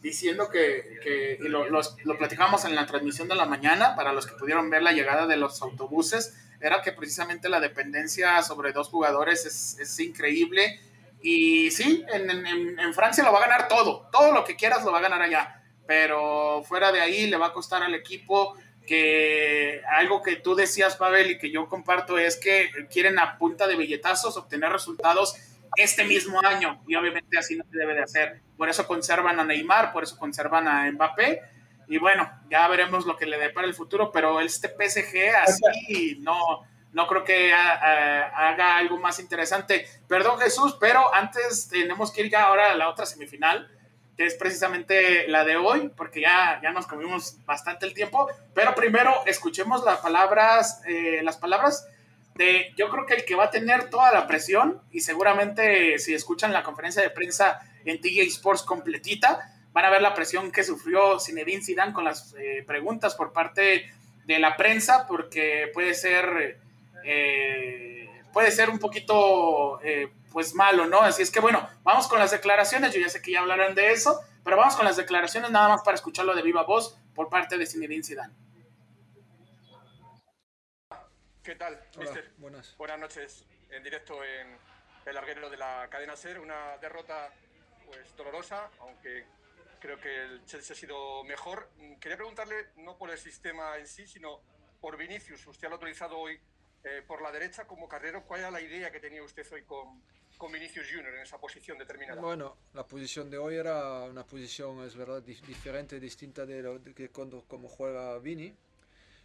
diciendo 0.01 0.49
que, 0.49 1.37
lo, 1.41 1.69
lo, 1.69 2.19
platicamos 2.19 2.65
en 2.65 2.75
la 2.75 2.87
transmisión 2.87 3.29
de 3.29 3.35
la 3.35 3.45
mañana, 3.45 3.95
para 3.95 4.13
los 4.13 4.27
que 4.27 4.35
pudieron 4.35 4.71
ver 4.71 4.83
la 4.83 4.93
llegada 4.93 5.27
de 5.27 5.37
los 5.37 5.61
autobuses, 5.63 6.35
era 6.61 6.83
que 6.83 6.93
precisamente 6.93 7.49
la 7.49 7.61
dependencia 7.61 8.43
sobre 8.43 8.73
dos 8.73 8.89
jugadores 8.89 9.47
es, 9.47 10.01
increíble. 10.01 10.81
Y 11.23 11.71
sí, 11.71 12.05
en, 12.13 12.95
Francia 12.95 13.25
lo 13.25 13.33
va 13.33 13.39
a 13.39 13.49
ganar 13.49 13.69
todo, 13.69 14.09
todo 14.11 14.33
lo 14.33 14.45
que 14.45 14.57
quieras 14.57 14.85
lo 14.85 14.93
va 14.93 14.99
a 14.99 15.03
ganar 15.03 15.21
allá, 15.21 15.63
pero 15.87 16.63
fuera 16.65 16.93
de 16.93 17.01
ahí 17.01 17.27
le 17.27 17.37
va 17.37 17.49
a 17.49 17.53
costar 17.53 17.83
al 17.83 17.95
equipo 17.95 18.55
que 18.87 19.83
algo 19.89 20.23
que 20.23 20.37
tú 20.37 20.55
decías, 20.55 20.97
Pavel, 20.97 21.33
y 21.33 21.39
que 21.39 21.51
yo 21.51 21.69
comparto 21.69 22.19
es 22.19 22.37
que 22.37 22.71
quieren 22.91 23.19
a 23.19 23.39
punta 23.39 23.67
de 23.67 23.77
billetazos 23.77 24.37
obtener 24.37 24.73
resultados 24.73 25.37
este 25.77 26.05
mismo 26.05 26.41
año, 26.45 26.83
y 26.87 26.95
obviamente 26.95 27.39
así 27.39 27.57
no 27.57 27.65
se 27.71 27.79
debe 27.79 27.95
de 27.95 28.03
hacer. 28.03 28.41
Por 28.57 28.69
eso 28.69 28.87
conservan 28.87 29.41
a 29.41 29.45
Neymar, 29.45 29.93
por 29.93 30.05
eso 30.05 30.19
conservan 30.19 30.69
a 30.69 30.91
Mbappé, 30.91 31.43
y 31.91 31.99
bueno, 31.99 32.31
ya 32.49 32.69
veremos 32.69 33.05
lo 33.05 33.17
que 33.17 33.27
le 33.27 33.37
dé 33.37 33.51
para 33.51 33.67
el 33.67 33.75
futuro, 33.75 34.13
pero 34.13 34.41
este 34.41 34.69
PSG 34.69 35.35
así 35.37 36.19
no, 36.21 36.63
no 36.93 37.07
creo 37.09 37.25
que 37.25 37.53
haga 37.53 38.77
algo 38.77 38.97
más 38.99 39.19
interesante. 39.19 39.87
Perdón 40.07 40.39
Jesús, 40.39 40.77
pero 40.81 41.13
antes 41.13 41.69
tenemos 41.69 42.13
que 42.13 42.23
ir 42.23 42.31
ya 42.31 42.45
ahora 42.45 42.71
a 42.71 42.77
la 42.77 42.89
otra 42.89 43.07
semifinal, 43.07 43.69
que 44.17 44.25
es 44.25 44.35
precisamente 44.35 45.27
la 45.27 45.45
de 45.45 45.57
hoy, 45.57 45.91
porque 45.97 46.21
ya, 46.21 46.61
ya 46.63 46.71
nos 46.71 46.87
comimos 46.87 47.39
bastante 47.45 47.87
el 47.87 47.95
tiempo, 47.95 48.29
pero 48.55 48.75
primero 48.75 49.25
escuchemos 49.27 49.83
las 49.83 49.99
palabras, 49.99 50.83
eh, 50.87 51.21
las 51.25 51.39
palabras 51.39 51.89
yo 52.77 52.89
creo 52.89 53.07
que 53.07 53.15
el 53.15 53.25
que 53.25 53.35
va 53.35 53.45
a 53.45 53.51
tener 53.51 53.91
toda 53.91 54.13
la 54.13 54.27
presión, 54.27 54.81
y 54.91 55.01
seguramente 55.01 55.99
si 55.99 56.15
escuchan 56.15 56.53
la 56.53 56.63
conferencia 56.63 57.03
de 57.03 57.11
prensa 57.11 57.61
en 57.85 58.01
TJ 58.01 58.23
Sports 58.29 58.63
completita, 58.63 59.55
van 59.73 59.85
a 59.85 59.91
ver 59.91 60.03
la 60.03 60.15
presión 60.15 60.51
que 60.51 60.65
sufrió 60.65 61.19
Zinedine 61.19 61.63
Zidane 61.63 61.93
con 61.93 62.05
las 62.05 62.35
eh, 62.39 62.65
preguntas 62.67 63.15
por 63.15 63.33
parte 63.33 63.91
de 64.25 64.39
la 64.39 64.57
prensa, 64.57 65.07
porque 65.07 65.71
puede 65.73 65.95
ser, 65.95 66.61
eh, 67.05 68.09
puede 68.33 68.51
ser 68.51 68.71
un 68.71 68.79
poquito, 68.79 69.81
eh, 69.83 70.11
pues 70.33 70.55
malo, 70.55 70.87
¿no? 70.87 71.01
Así 71.01 71.23
es 71.23 71.31
que 71.31 71.41
bueno, 71.41 71.69
vamos 71.83 72.09
con 72.09 72.19
las 72.19 72.31
declaraciones. 72.31 72.95
Yo 72.95 73.01
ya 73.01 73.09
sé 73.09 73.21
que 73.21 73.33
ya 73.33 73.41
hablarán 73.41 73.75
de 73.75 73.93
eso, 73.93 74.21
pero 74.45 74.57
vamos 74.57 74.77
con 74.77 74.85
las 74.85 74.97
declaraciones 74.97 75.51
nada 75.51 75.69
más 75.69 75.83
para 75.83 75.97
escucharlo 75.97 76.35
de 76.35 76.43
viva 76.43 76.63
voz 76.63 76.97
por 77.15 77.29
parte 77.29 77.59
de 77.59 77.67
Zinedine 77.67 78.05
Zidane. 78.05 78.33
¿Qué 81.43 81.55
tal, 81.55 81.81
mister? 81.99 82.31
Buenas. 82.37 82.77
Buenas 82.77 82.99
noches 82.99 83.47
en 83.71 83.83
directo 83.83 84.23
en 84.23 84.59
el 85.07 85.15
larguero 85.15 85.49
de 85.49 85.57
la 85.57 85.89
cadena 85.91 86.15
SER. 86.15 86.39
Una 86.39 86.77
derrota 86.77 87.33
pues 87.87 88.15
dolorosa, 88.15 88.71
aunque 88.81 89.25
creo 89.81 89.99
que 89.99 90.23
el 90.23 90.45
Chelsea 90.45 90.75
ha 90.75 90.79
sido 90.79 91.25
mejor. 91.25 91.71
Mm, 91.79 91.95
quería 91.95 92.19
preguntarle, 92.19 92.69
no 92.77 92.99
por 92.99 93.11
el 93.11 93.19
sistema 93.19 93.79
en 93.79 93.87
sí, 93.87 94.07
sino 94.07 94.43
por 94.83 94.99
Vinicius. 94.99 95.47
Usted 95.47 95.69
lo 95.69 95.75
ha 95.75 95.77
autorizado 95.77 96.19
hoy 96.19 96.39
eh, 96.85 97.03
por 97.07 97.23
la 97.23 97.33
derecha 97.33 97.67
como 97.67 97.89
carrero. 97.89 98.23
¿Cuál 98.27 98.41
era 98.41 98.51
la 98.51 98.61
idea 98.61 98.93
que 98.93 99.01
tenía 99.01 99.23
usted 99.23 99.51
hoy 99.51 99.63
con, 99.63 100.03
con 100.37 100.53
Vinicius 100.53 100.89
Junior 100.93 101.15
en 101.15 101.23
esa 101.23 101.39
posición 101.39 101.79
determinada? 101.79 102.21
Bueno, 102.21 102.59
la 102.75 102.87
posición 102.87 103.31
de 103.31 103.39
hoy 103.39 103.57
era 103.57 104.05
una 104.05 104.27
posición, 104.27 104.85
es 104.85 104.95
verdad, 104.95 105.23
diferente, 105.23 105.99
distinta 105.99 106.45
de, 106.45 106.63
lo, 106.63 106.83
que 106.83 107.09
cuando 107.09 107.43
como 107.49 107.67
juega 107.67 108.19
Vini. 108.19 108.55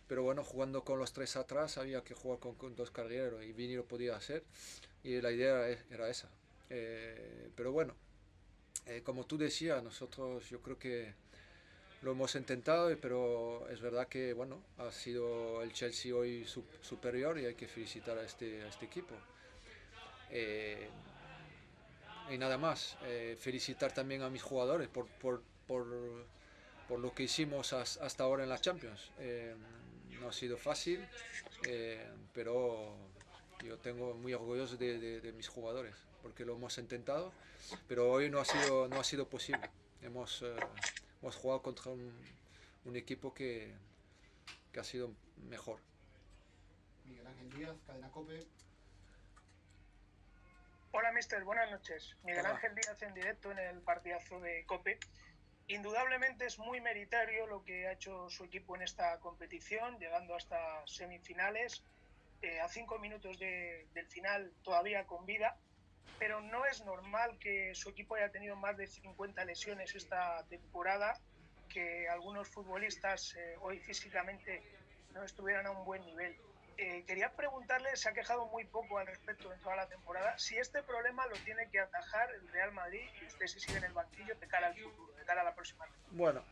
Pero 0.07 0.23
bueno, 0.23 0.43
jugando 0.43 0.83
con 0.83 0.99
los 0.99 1.13
tres 1.13 1.35
atrás 1.35 1.77
había 1.77 2.03
que 2.03 2.13
jugar 2.13 2.39
con, 2.39 2.75
dos 2.75 2.91
carreros 2.91 3.43
y 3.43 3.53
Vini 3.53 3.75
lo 3.75 3.85
podía 3.85 4.15
hacer. 4.15 4.43
Y 5.03 5.21
la 5.21 5.31
idea 5.31 5.67
era 5.89 6.09
esa. 6.09 6.29
Eh, 6.69 7.49
pero 7.55 7.71
bueno, 7.71 7.93
eh, 8.87 9.01
como 9.03 9.25
tú 9.25 9.37
decías, 9.37 9.83
nosotros 9.83 10.47
yo 10.49 10.61
creo 10.61 10.77
que 10.77 11.13
lo 12.01 12.11
hemos 12.11 12.35
intentado, 12.35 12.95
pero 13.01 13.67
es 13.69 13.81
verdad 13.81 14.07
que 14.07 14.33
bueno, 14.33 14.61
ha 14.77 14.91
sido 14.91 15.63
el 15.63 15.73
Chelsea 15.73 16.13
hoy 16.15 16.45
superior 16.81 17.39
y 17.39 17.45
hay 17.45 17.55
que 17.55 17.67
felicitar 17.67 18.17
a 18.17 18.23
este, 18.23 18.67
este 18.67 18.85
equipo. 18.85 19.15
Eh, 20.29 20.87
y 22.29 22.37
nada 22.37 22.57
más, 22.57 22.97
eh, 23.05 23.35
felicitar 23.39 23.91
también 23.91 24.21
a 24.21 24.29
mis 24.29 24.43
jugadores 24.43 24.87
por, 24.87 25.07
por, 25.07 25.41
por 25.67 26.99
lo 26.99 27.13
que 27.13 27.23
hicimos 27.23 27.73
hasta 27.73 28.23
ahora 28.23 28.43
en 28.43 28.49
la 28.49 28.59
Champions. 28.59 29.11
No 30.19 30.29
ha 30.29 30.33
sido 30.33 30.57
fácil, 30.57 31.05
pero 32.33 32.95
yo 33.63 33.77
tengo 33.77 34.13
muy 34.13 34.33
orgulloso 34.33 34.77
de, 34.77 35.21
de 35.21 35.31
mis 35.33 35.47
jugadores 35.47 35.95
porque 36.21 36.45
lo 36.45 36.55
hemos 36.55 36.77
intentado 36.77 37.31
pero 37.87 38.09
hoy 38.11 38.29
no 38.29 38.39
ha 38.39 38.45
sido, 38.45 38.87
no 38.87 38.99
ha 38.99 39.03
sido 39.03 39.27
posible. 39.27 39.69
Hemos, 40.01 40.41
eh, 40.41 40.55
hemos 41.21 41.35
jugado 41.35 41.61
contra 41.61 41.91
un, 41.91 42.13
un 42.85 42.95
equipo 42.95 43.33
que, 43.33 43.73
que, 44.71 44.79
ha 44.79 44.83
sido 44.83 45.11
mejor. 45.49 45.79
Miguel 47.05 47.27
Ángel 47.27 47.49
Díaz, 47.51 47.75
Cadena 47.85 48.09
Cope. 48.11 48.45
Hola, 50.91 51.11
mister, 51.11 51.43
buenas 51.43 51.69
noches. 51.71 52.15
Miguel 52.23 52.45
Ángel 52.45 52.75
Díaz 52.75 53.01
en 53.01 53.13
directo 53.13 53.51
en 53.51 53.59
el 53.59 53.81
partidazo 53.81 54.39
de 54.39 54.65
Cope. 54.65 54.99
Indudablemente 55.67 56.45
es 56.45 56.59
muy 56.59 56.79
meritorio 56.79 57.47
lo 57.47 57.63
que 57.63 57.87
ha 57.87 57.93
hecho 57.93 58.29
su 58.29 58.43
equipo 58.43 58.75
en 58.75 58.83
esta 58.83 59.19
competición, 59.19 59.97
llegando 59.99 60.35
hasta 60.35 60.85
semifinales, 60.85 61.83
eh, 62.41 62.59
a 62.59 62.67
cinco 62.67 62.99
minutos 62.99 63.39
de, 63.39 63.87
del 63.93 64.07
final 64.07 64.53
todavía 64.63 65.05
con 65.05 65.25
vida 65.25 65.57
pero 66.19 66.41
no 66.41 66.65
es 66.65 66.83
normal 66.85 67.37
que 67.39 67.73
su 67.75 67.89
equipo 67.89 68.15
haya 68.15 68.31
tenido 68.31 68.55
más 68.55 68.77
de 68.77 68.87
50 68.87 69.43
lesiones 69.45 69.95
esta 69.95 70.43
temporada, 70.49 71.19
que 71.69 72.07
algunos 72.07 72.47
futbolistas 72.49 73.35
eh, 73.35 73.55
hoy 73.61 73.79
físicamente 73.79 74.63
no 75.13 75.23
estuvieran 75.23 75.65
a 75.65 75.71
un 75.71 75.85
buen 75.85 76.05
nivel. 76.05 76.35
Eh, 76.77 77.03
quería 77.07 77.31
preguntarle, 77.33 77.95
se 77.95 78.09
ha 78.09 78.13
quejado 78.13 78.47
muy 78.47 78.65
poco 78.65 78.97
al 78.97 79.07
respecto 79.07 79.51
en 79.53 79.59
toda 79.61 79.77
la 79.77 79.87
temporada, 79.87 80.37
si 80.37 80.57
este 80.57 80.83
problema 80.83 81.25
lo 81.27 81.35
tiene 81.37 81.69
que 81.69 81.79
atajar 81.79 82.29
el 82.35 82.45
Real 82.49 82.73
Madrid 82.73 83.07
y 83.21 83.25
usted 83.25 83.47
si 83.47 83.61
sigue 83.61 83.77
en 83.77 83.85
el 83.85 83.93
banquillo 83.93 84.35
de 84.35 84.47
cara 84.47 84.67
al 84.67 84.75
futuro, 84.75 85.13
de 85.13 85.23
cara 85.23 85.41
a 85.41 85.43
la 85.45 85.55
próxima 85.55 85.85
temporada. 85.85 86.11
Bueno, 86.11 86.43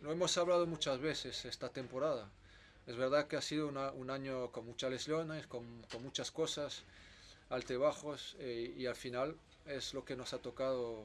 lo 0.00 0.12
hemos 0.12 0.38
hablado 0.38 0.66
muchas 0.66 0.98
veces 1.00 1.44
esta 1.44 1.68
temporada. 1.68 2.30
Es 2.86 2.96
verdad 2.96 3.28
que 3.28 3.36
ha 3.36 3.42
sido 3.42 3.68
un 3.68 4.10
año 4.10 4.50
con 4.52 4.64
muchas 4.64 4.90
lesiones, 4.90 5.46
con, 5.46 5.82
con 5.92 6.02
muchas 6.02 6.30
cosas 6.30 6.82
altibajos 7.50 8.36
eh, 8.38 8.72
y 8.74 8.86
al 8.86 8.96
final 8.96 9.36
es 9.66 9.92
lo 9.92 10.04
que 10.04 10.16
nos 10.16 10.32
ha 10.32 10.38
tocado 10.38 11.04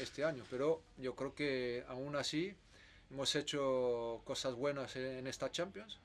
este 0.00 0.24
año. 0.24 0.44
Pero 0.50 0.82
yo 0.96 1.14
creo 1.14 1.34
que 1.34 1.84
aún 1.88 2.16
así 2.16 2.56
hemos 3.10 3.36
hecho 3.36 4.22
cosas 4.24 4.54
buenas 4.54 4.96
en 4.96 5.26
esta 5.26 5.52
Champions 5.52 6.00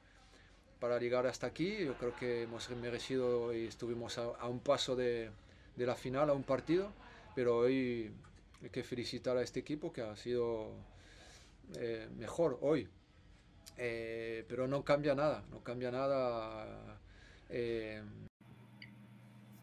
para 0.82 0.98
llegar 0.98 1.28
hasta 1.28 1.48
aquí. 1.48 1.86
Yo 1.86 1.94
creo 1.94 2.14
que 2.16 2.42
hemos 2.42 2.70
merecido 2.72 3.54
y 3.54 3.68
estuvimos 3.68 4.18
a, 4.18 4.48
un 4.48 4.60
paso 4.60 4.96
de, 4.98 5.30
la 5.78 5.96
final, 5.96 6.30
a 6.30 6.34
un 6.34 6.44
partido. 6.44 6.92
Pero 7.36 7.60
hoy 7.60 8.12
hay 8.62 8.70
que 8.70 8.84
felicitar 8.84 9.38
a 9.38 9.44
este 9.44 9.62
equipo 9.62 9.94
que 9.94 10.02
ha 10.02 10.18
sido 10.18 10.74
eh, 11.78 12.10
mejor 12.18 12.58
hoy. 12.62 12.90
Eh, 13.78 14.44
pero 14.50 14.68
no 14.68 14.84
cambia 14.84 15.16
nada, 15.16 15.46
no 15.52 15.64
cambia 15.64 15.92
nada. 15.92 17.00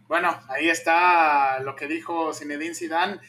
Bueno, 0.07 0.41
ahí 0.49 0.71
está 0.71 1.59
lo 1.61 1.75
que 1.77 1.89
dijo 1.89 2.33
Zinedine 2.33 2.75
Zidane. 2.75 3.21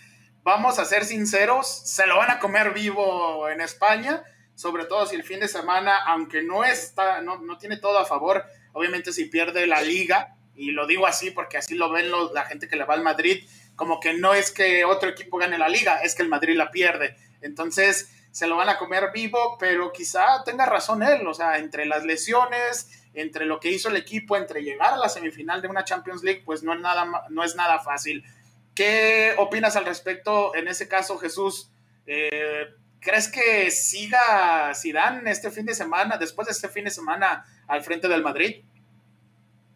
Vamos 0.44 0.80
a 0.80 0.86
ser 0.86 1.06
sinceros, 1.06 1.68
se 1.68 2.08
lo 2.08 2.18
van 2.18 2.32
a 2.32 2.40
comer 2.40 2.72
vivo 2.74 3.50
en 3.50 3.62
España, 3.62 4.24
sobre 4.60 4.84
todo 4.84 5.06
si 5.06 5.16
el 5.16 5.24
fin 5.24 5.40
de 5.40 5.48
semana, 5.48 6.04
aunque 6.06 6.44
no 6.44 6.66
está, 6.66 7.22
no, 7.22 7.38
no 7.38 7.58
tiene 7.58 7.78
todo 7.78 7.98
a 7.98 8.04
favor, 8.04 8.44
obviamente 8.74 9.14
si 9.14 9.24
pierde 9.24 9.66
la 9.66 9.82
liga 9.82 10.36
y 10.54 10.72
lo 10.72 10.86
digo 10.86 11.08
así 11.08 11.32
porque 11.32 11.56
así 11.56 11.76
lo 11.76 11.90
ven 11.90 12.12
la 12.34 12.44
gente 12.44 12.68
que 12.68 12.76
le 12.76 12.84
va 12.84 12.96
al 12.96 13.02
Madrid, 13.02 13.48
como 13.78 14.02
que 14.02 14.16
no 14.16 14.34
es 14.34 14.52
que 14.52 14.84
otro 14.84 15.08
equipo 15.08 15.38
gane 15.38 15.58
la 15.58 15.70
liga, 15.70 16.02
es 16.04 16.14
que 16.14 16.24
el 16.24 16.28
Madrid 16.28 16.58
la 16.58 16.72
pierde. 16.72 17.16
Entonces 17.40 18.14
se 18.32 18.48
lo 18.48 18.58
van 18.58 18.68
a 18.68 18.78
comer 18.78 19.12
vivo, 19.14 19.56
pero 19.58 19.94
quizá 19.94 20.44
tenga 20.44 20.66
razón 20.66 21.04
él, 21.04 21.26
o 21.26 21.34
sea, 21.34 21.58
entre 21.58 21.86
las 21.86 22.04
lesiones, 22.04 23.08
entre 23.14 23.46
lo 23.46 23.62
que 23.62 23.72
hizo 23.72 23.88
el 23.88 23.96
equipo, 23.96 24.36
entre 24.36 24.62
llegar 24.62 24.92
a 24.92 24.98
la 24.98 25.08
semifinal 25.08 25.62
de 25.62 25.70
una 25.70 25.86
Champions 25.86 26.22
League, 26.22 26.44
pues 26.46 26.64
no 26.64 26.74
es 26.74 26.82
nada, 26.82 27.10
no 27.30 27.46
es 27.46 27.56
nada 27.56 27.80
fácil. 27.80 28.26
¿Qué 28.76 29.36
opinas 29.38 29.78
al 29.78 29.86
respecto 29.86 30.54
en 30.54 30.68
ese 30.68 30.90
caso, 30.90 31.18
Jesús? 31.18 31.72
Eh, 32.06 32.68
¿Crees 33.00 33.32
que 33.32 33.72
siga 33.72 34.74
Zidane 34.76 35.32
este 35.32 35.50
fin 35.52 35.66
de 35.66 35.74
semana, 35.74 36.18
después 36.18 36.48
de 36.48 36.52
este 36.52 36.68
fin 36.68 36.84
de 36.84 36.92
semana, 36.92 37.46
al 37.68 37.82
frente 37.82 38.08
del 38.08 38.24
Madrid? 38.24 38.64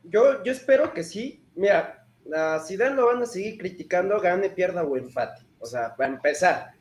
Yo, 0.04 0.44
yo 0.44 0.52
espero 0.52 0.94
que 0.94 1.04
sí. 1.04 1.42
Mira, 1.56 2.06
a 2.36 2.60
Zidane 2.60 2.96
lo 2.96 3.06
van 3.06 3.22
a 3.22 3.26
seguir 3.26 3.58
criticando, 3.58 4.20
gane, 4.20 4.50
pierda 4.50 4.84
o 4.84 4.98
empate. 4.98 5.42
O 5.60 5.66
sea, 5.66 5.96
para 5.96 6.14
empezar. 6.14 6.72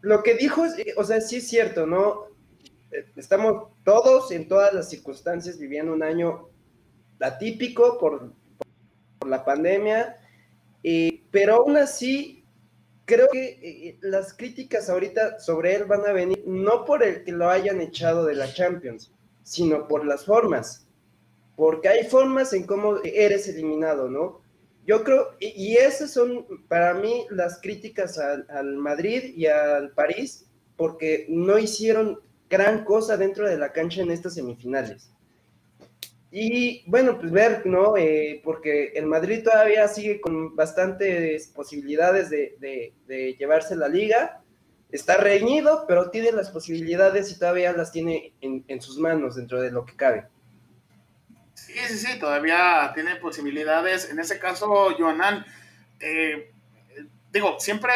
Lo 0.00 0.22
que 0.22 0.34
dijo, 0.34 0.64
o 0.96 1.04
sea, 1.04 1.20
sí 1.20 1.36
es 1.36 1.48
cierto, 1.48 1.86
¿no? 1.86 2.26
Eh, 2.90 3.06
estamos 3.16 3.68
todos 3.84 4.32
en 4.32 4.48
todas 4.48 4.72
las 4.74 4.90
circunstancias 4.90 5.58
viviendo 5.58 5.92
un 5.92 6.02
año 6.02 6.48
atípico 7.20 7.98
por, 7.98 8.32
por 9.18 9.28
la 9.28 9.44
pandemia, 9.44 10.18
eh, 10.82 11.22
pero 11.30 11.56
aún 11.56 11.76
así 11.76 12.45
creo 13.06 13.28
que 13.32 13.58
eh, 13.62 13.98
las 14.02 14.34
críticas 14.34 14.90
ahorita 14.90 15.40
sobre 15.40 15.74
él 15.74 15.84
van 15.84 16.04
a 16.06 16.12
venir 16.12 16.42
no 16.46 16.84
por 16.84 17.02
el 17.02 17.24
que 17.24 17.32
lo 17.32 17.48
hayan 17.48 17.80
echado 17.80 18.26
de 18.26 18.34
la 18.34 18.52
Champions, 18.52 19.12
sino 19.42 19.88
por 19.88 20.04
las 20.04 20.26
formas, 20.26 20.86
porque 21.54 21.88
hay 21.88 22.04
formas 22.04 22.52
en 22.52 22.66
cómo 22.66 22.98
eres 23.04 23.48
eliminado, 23.48 24.10
¿no? 24.10 24.42
Yo 24.86 25.02
creo, 25.02 25.30
y, 25.40 25.76
esas 25.76 26.12
son 26.12 26.46
para 26.68 26.94
mí 26.94 27.26
las 27.30 27.60
críticas 27.60 28.18
al, 28.18 28.46
al 28.50 28.76
Madrid 28.76 29.34
y 29.34 29.46
al 29.46 29.90
París, 29.92 30.46
porque 30.76 31.26
no 31.28 31.58
hicieron 31.58 32.20
gran 32.48 32.84
cosa 32.84 33.16
dentro 33.16 33.48
de 33.48 33.56
la 33.56 33.72
cancha 33.72 34.02
en 34.02 34.10
estas 34.10 34.34
semifinales. 34.34 35.10
Y 36.38 36.84
bueno, 36.86 37.18
pues 37.18 37.32
ver, 37.32 37.64
¿no? 37.64 37.96
Eh, 37.96 38.42
porque 38.44 38.88
el 38.94 39.06
Madrid 39.06 39.42
todavía 39.42 39.88
sigue 39.88 40.20
con 40.20 40.54
bastantes 40.54 41.48
posibilidades 41.48 42.28
de, 42.28 43.36
llevarse 43.38 43.74
la 43.74 43.88
liga. 43.88 44.42
Está 44.92 45.16
reñido, 45.16 45.86
pero 45.88 46.10
tiene 46.10 46.32
las 46.32 46.50
posibilidades 46.50 47.32
y 47.32 47.38
todavía 47.38 47.72
las 47.72 47.90
tiene 47.90 48.34
en, 48.42 48.82
sus 48.82 48.98
manos 48.98 49.36
dentro 49.36 49.62
de 49.62 49.70
lo 49.70 49.86
que 49.86 49.96
cabe. 49.96 50.26
Sí, 51.54 51.72
sí, 51.88 51.96
sí, 51.96 52.18
todavía 52.18 52.92
tiene 52.94 53.16
posibilidades. 53.16 54.10
En 54.10 54.18
ese 54.18 54.38
caso, 54.38 54.94
Joanan, 54.94 55.42
eh, 56.00 56.52
digo, 57.32 57.58
siempre, 57.58 57.94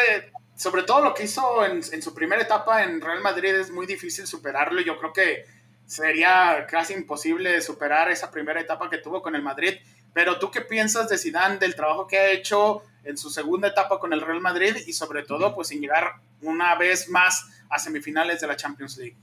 sobre 0.57 0.85
todo 0.85 1.05
lo 1.05 1.13
que 1.13 1.25
hizo 1.25 1.63
en, 1.67 1.83
en 1.93 2.01
su 2.01 2.15
primera 2.15 2.41
etapa 2.41 2.85
en 2.85 3.03
Real 3.03 3.21
Madrid 3.21 3.55
es 3.57 3.71
muy 3.71 3.85
difícil 3.85 4.27
superarlo. 4.27 4.81
Yo 4.81 4.99
creo 4.99 5.13
que 5.13 5.60
sería 5.91 6.69
casi 6.71 6.95
imposible 6.95 7.61
superar 7.61 8.13
esa 8.13 8.31
primera 8.31 8.61
etapa 8.61 8.89
que 8.89 8.99
tuvo 8.99 9.21
con 9.21 9.35
el 9.35 9.43
Madrid. 9.43 9.75
Pero 10.15 10.39
tú 10.39 10.49
qué 10.49 10.61
piensas 10.61 11.09
de 11.09 11.19
Zidane, 11.19 11.59
del 11.59 11.75
trabajo 11.75 12.07
que 12.07 12.17
ha 12.17 12.31
hecho 12.31 12.83
en 13.03 13.17
su 13.17 13.29
segunda 13.29 13.67
etapa 13.67 13.99
con 13.99 14.13
el 14.13 14.21
Real 14.21 14.41
Madrid 14.41 14.77
y 14.87 14.93
sobre 14.93 15.25
todo 15.25 15.53
pues 15.53 15.73
en 15.73 15.81
llegar 15.81 16.21
una 16.43 16.77
vez 16.77 17.09
más 17.09 17.45
a 17.69 17.81
semifinales 17.81 18.41
de 18.41 18.47
la 18.47 18.55
Champions 18.55 18.99
League? 18.99 19.17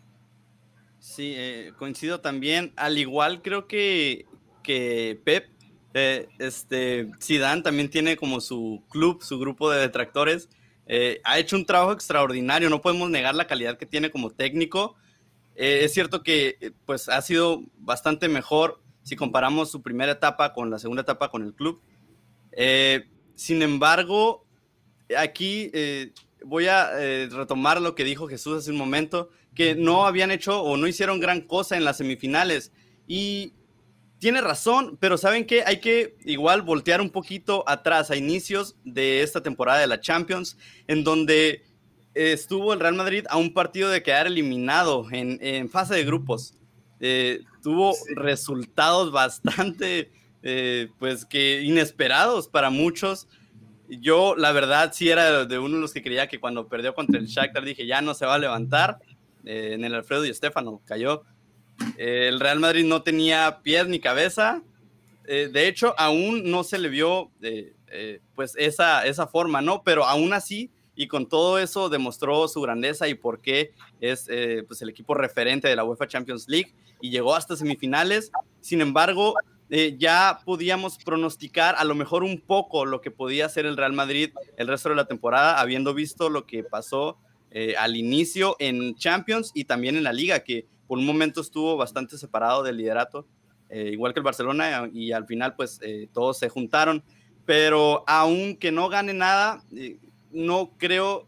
Sí, 0.99 1.35
eh, 1.37 1.71
coincido 1.77 2.19
también. 2.19 2.73
Al 2.75 2.97
igual 2.97 3.41
creo 3.41 3.65
que, 3.65 4.25
que 4.61 5.21
Pep, 5.23 5.47
eh, 5.93 6.27
este, 6.37 7.09
Zidane 7.23 7.61
también 7.61 7.89
tiene 7.89 8.17
como 8.17 8.41
su 8.41 8.83
club, 8.89 9.23
su 9.23 9.39
grupo 9.39 9.71
de 9.71 9.79
detractores. 9.79 10.49
Eh, 10.85 11.21
ha 11.23 11.39
hecho 11.39 11.55
un 11.55 11.65
trabajo 11.65 11.93
extraordinario, 11.93 12.69
no 12.69 12.81
podemos 12.81 13.09
negar 13.09 13.35
la 13.35 13.47
calidad 13.47 13.77
que 13.77 13.85
tiene 13.85 14.11
como 14.11 14.31
técnico 14.31 14.97
eh, 15.59 15.83
es 15.83 15.93
cierto 15.93 16.21
que 16.21 16.57
eh, 16.61 16.71
pues 16.85 17.09
ha 17.09 17.19
sido 17.23 17.63
bastante 17.79 18.29
mejor 18.29 18.79
si 19.01 19.15
comparamos 19.15 19.71
su 19.71 19.81
primera 19.81 20.11
etapa 20.11 20.53
con 20.53 20.69
la 20.69 20.77
segunda 20.77 21.01
etapa 21.01 21.31
con 21.31 21.41
el 21.41 21.55
club. 21.55 21.81
Eh, 22.51 23.09
sin 23.33 23.63
embargo, 23.63 24.45
aquí 25.17 25.71
voy 26.43 26.67
a 26.67 26.91
retomar 27.29 27.81
lo 27.81 27.95
que 27.95 28.03
dijo 28.03 28.27
Jesús 28.27 28.57
hace 28.57 28.71
un 28.71 28.77
momento, 28.77 29.29
que 29.55 29.75
no 29.75 30.05
habían 30.05 30.31
hecho 30.31 30.61
o 30.61 30.77
no 30.77 30.87
hicieron 30.87 31.19
gran 31.19 31.41
cosa 31.41 31.77
en 31.77 31.85
las 31.85 31.97
semifinales. 31.97 32.71
Y 33.07 33.53
tiene 34.19 34.41
razón, 34.41 34.97
pero 34.99 35.17
¿saben 35.17 35.45
qué? 35.45 35.63
Hay 35.65 35.79
que 35.79 36.17
igual 36.25 36.61
voltear 36.63 36.99
un 36.99 37.09
poquito 37.09 37.63
atrás, 37.67 38.11
a 38.11 38.15
inicios 38.15 38.75
de 38.83 39.21
esta 39.21 39.41
temporada 39.41 39.79
de 39.79 39.87
la 39.87 40.01
Champions, 40.01 40.57
en 40.87 41.03
donde 41.03 41.63
estuvo 42.17 42.73
el 42.73 42.79
Real 42.79 42.95
Madrid 42.95 43.25
a 43.29 43.37
un 43.37 43.53
partido 43.53 43.89
de 43.89 44.01
quedar 44.01 44.27
eliminado 44.27 45.05
en, 45.11 45.69
fase 45.69 45.95
de 45.95 46.03
grupos. 46.03 46.53
Eh, 46.99 47.41
tuvo 47.61 47.93
resultados 48.15 49.11
bastante, 49.11 50.11
eh, 50.41 50.89
pues 50.97 51.25
que 51.25 51.61
inesperados 51.61 52.47
para 52.47 52.69
muchos. 52.69 53.27
Yo, 53.87 54.35
la 54.35 54.51
verdad, 54.51 54.91
sí 54.93 55.09
era 55.09 55.45
de 55.45 55.59
uno 55.59 55.75
de 55.75 55.81
los 55.81 55.93
que 55.93 56.01
creía 56.01 56.27
que 56.27 56.39
cuando 56.39 56.67
perdió 56.67 56.93
contra 56.93 57.19
el 57.19 57.27
Shakhtar 57.27 57.63
dije, 57.63 57.85
ya 57.85 58.01
no 58.01 58.13
se 58.13 58.25
va 58.25 58.35
a 58.35 58.39
levantar. 58.39 58.97
Eh, 59.45 59.73
en 59.73 59.85
el 59.85 59.93
Alfredo 59.93 60.25
y 60.25 60.29
Estefano 60.29 60.81
cayó. 60.85 61.23
el 61.97 62.39
Real 62.39 62.59
Madrid 62.59 62.83
no 62.83 63.03
tenía 63.03 63.59
pies 63.61 63.87
ni 63.87 63.99
cabeza. 63.99 64.61
de 65.25 65.67
hecho, 65.67 65.93
aún 65.97 66.49
no 66.49 66.63
se 66.63 66.79
le 66.79 66.89
vio, 66.89 67.31
pues, 68.33 68.55
esa, 68.57 69.05
esa 69.05 69.27
forma, 69.27 69.61
¿no? 69.61 69.83
Pero 69.83 70.05
aún 70.05 70.33
así, 70.33 70.71
y 70.97 71.07
con 71.07 71.29
todo 71.29 71.59
eso 71.59 71.89
demostró 71.89 72.47
su 72.47 72.59
grandeza 72.59 73.07
y 73.07 73.13
por 73.13 73.39
qué 73.39 73.71
es 74.01 74.27
eh, 74.29 74.63
pues 74.67 74.81
el 74.81 74.89
equipo 74.89 75.13
referente 75.13 75.67
de 75.67 75.75
la 75.75 75.83
UEFA 75.83 76.07
Champions 76.07 76.49
League 76.49 76.73
y 76.99 77.11
llegó 77.11 77.35
hasta 77.35 77.55
semifinales. 77.55 78.31
Sin 78.61 78.81
embargo, 78.81 79.35
eh, 79.69 79.95
ya 79.99 80.39
podíamos 80.43 80.97
pronosticar 80.97 81.75
a 81.77 81.83
lo 81.83 81.93
mejor 81.93 82.23
un 82.23 82.41
poco 82.41 82.83
lo 82.85 82.99
que 82.99 83.11
podía 83.11 83.45
hacer 83.45 83.67
el 83.67 83.77
Real 83.77 83.93
Madrid 83.93 84.31
el 84.57 84.67
resto 84.67 84.89
de 84.89 84.95
la 84.95 85.05
temporada, 85.05 85.61
habiendo 85.61 85.93
visto 85.93 86.31
lo 86.31 86.47
que 86.47 86.63
pasó 86.63 87.19
eh, 87.51 87.75
al 87.77 87.95
inicio 87.95 88.55
en 88.57 88.95
Champions 88.95 89.51
y 89.53 89.65
también 89.65 89.97
en 89.97 90.03
la 90.03 90.13
liga, 90.13 90.39
que 90.39 90.65
por 90.87 90.97
un 90.97 91.05
momento 91.05 91.41
estuvo 91.41 91.77
bastante 91.77 92.17
separado 92.17 92.63
del 92.63 92.77
liderato, 92.77 93.27
igual 93.69 94.13
que 94.13 94.21
el 94.21 94.23
Barcelona, 94.23 94.89
y 94.93 95.11
al 95.11 95.27
final 95.27 95.53
pues 95.57 95.81
todos 96.13 96.39
se 96.39 96.47
juntaron. 96.47 97.03
Pero 97.45 98.05
aunque 98.07 98.71
no 98.71 98.87
gane 98.87 99.13
nada, 99.13 99.61
no 100.31 100.73
creo, 100.77 101.27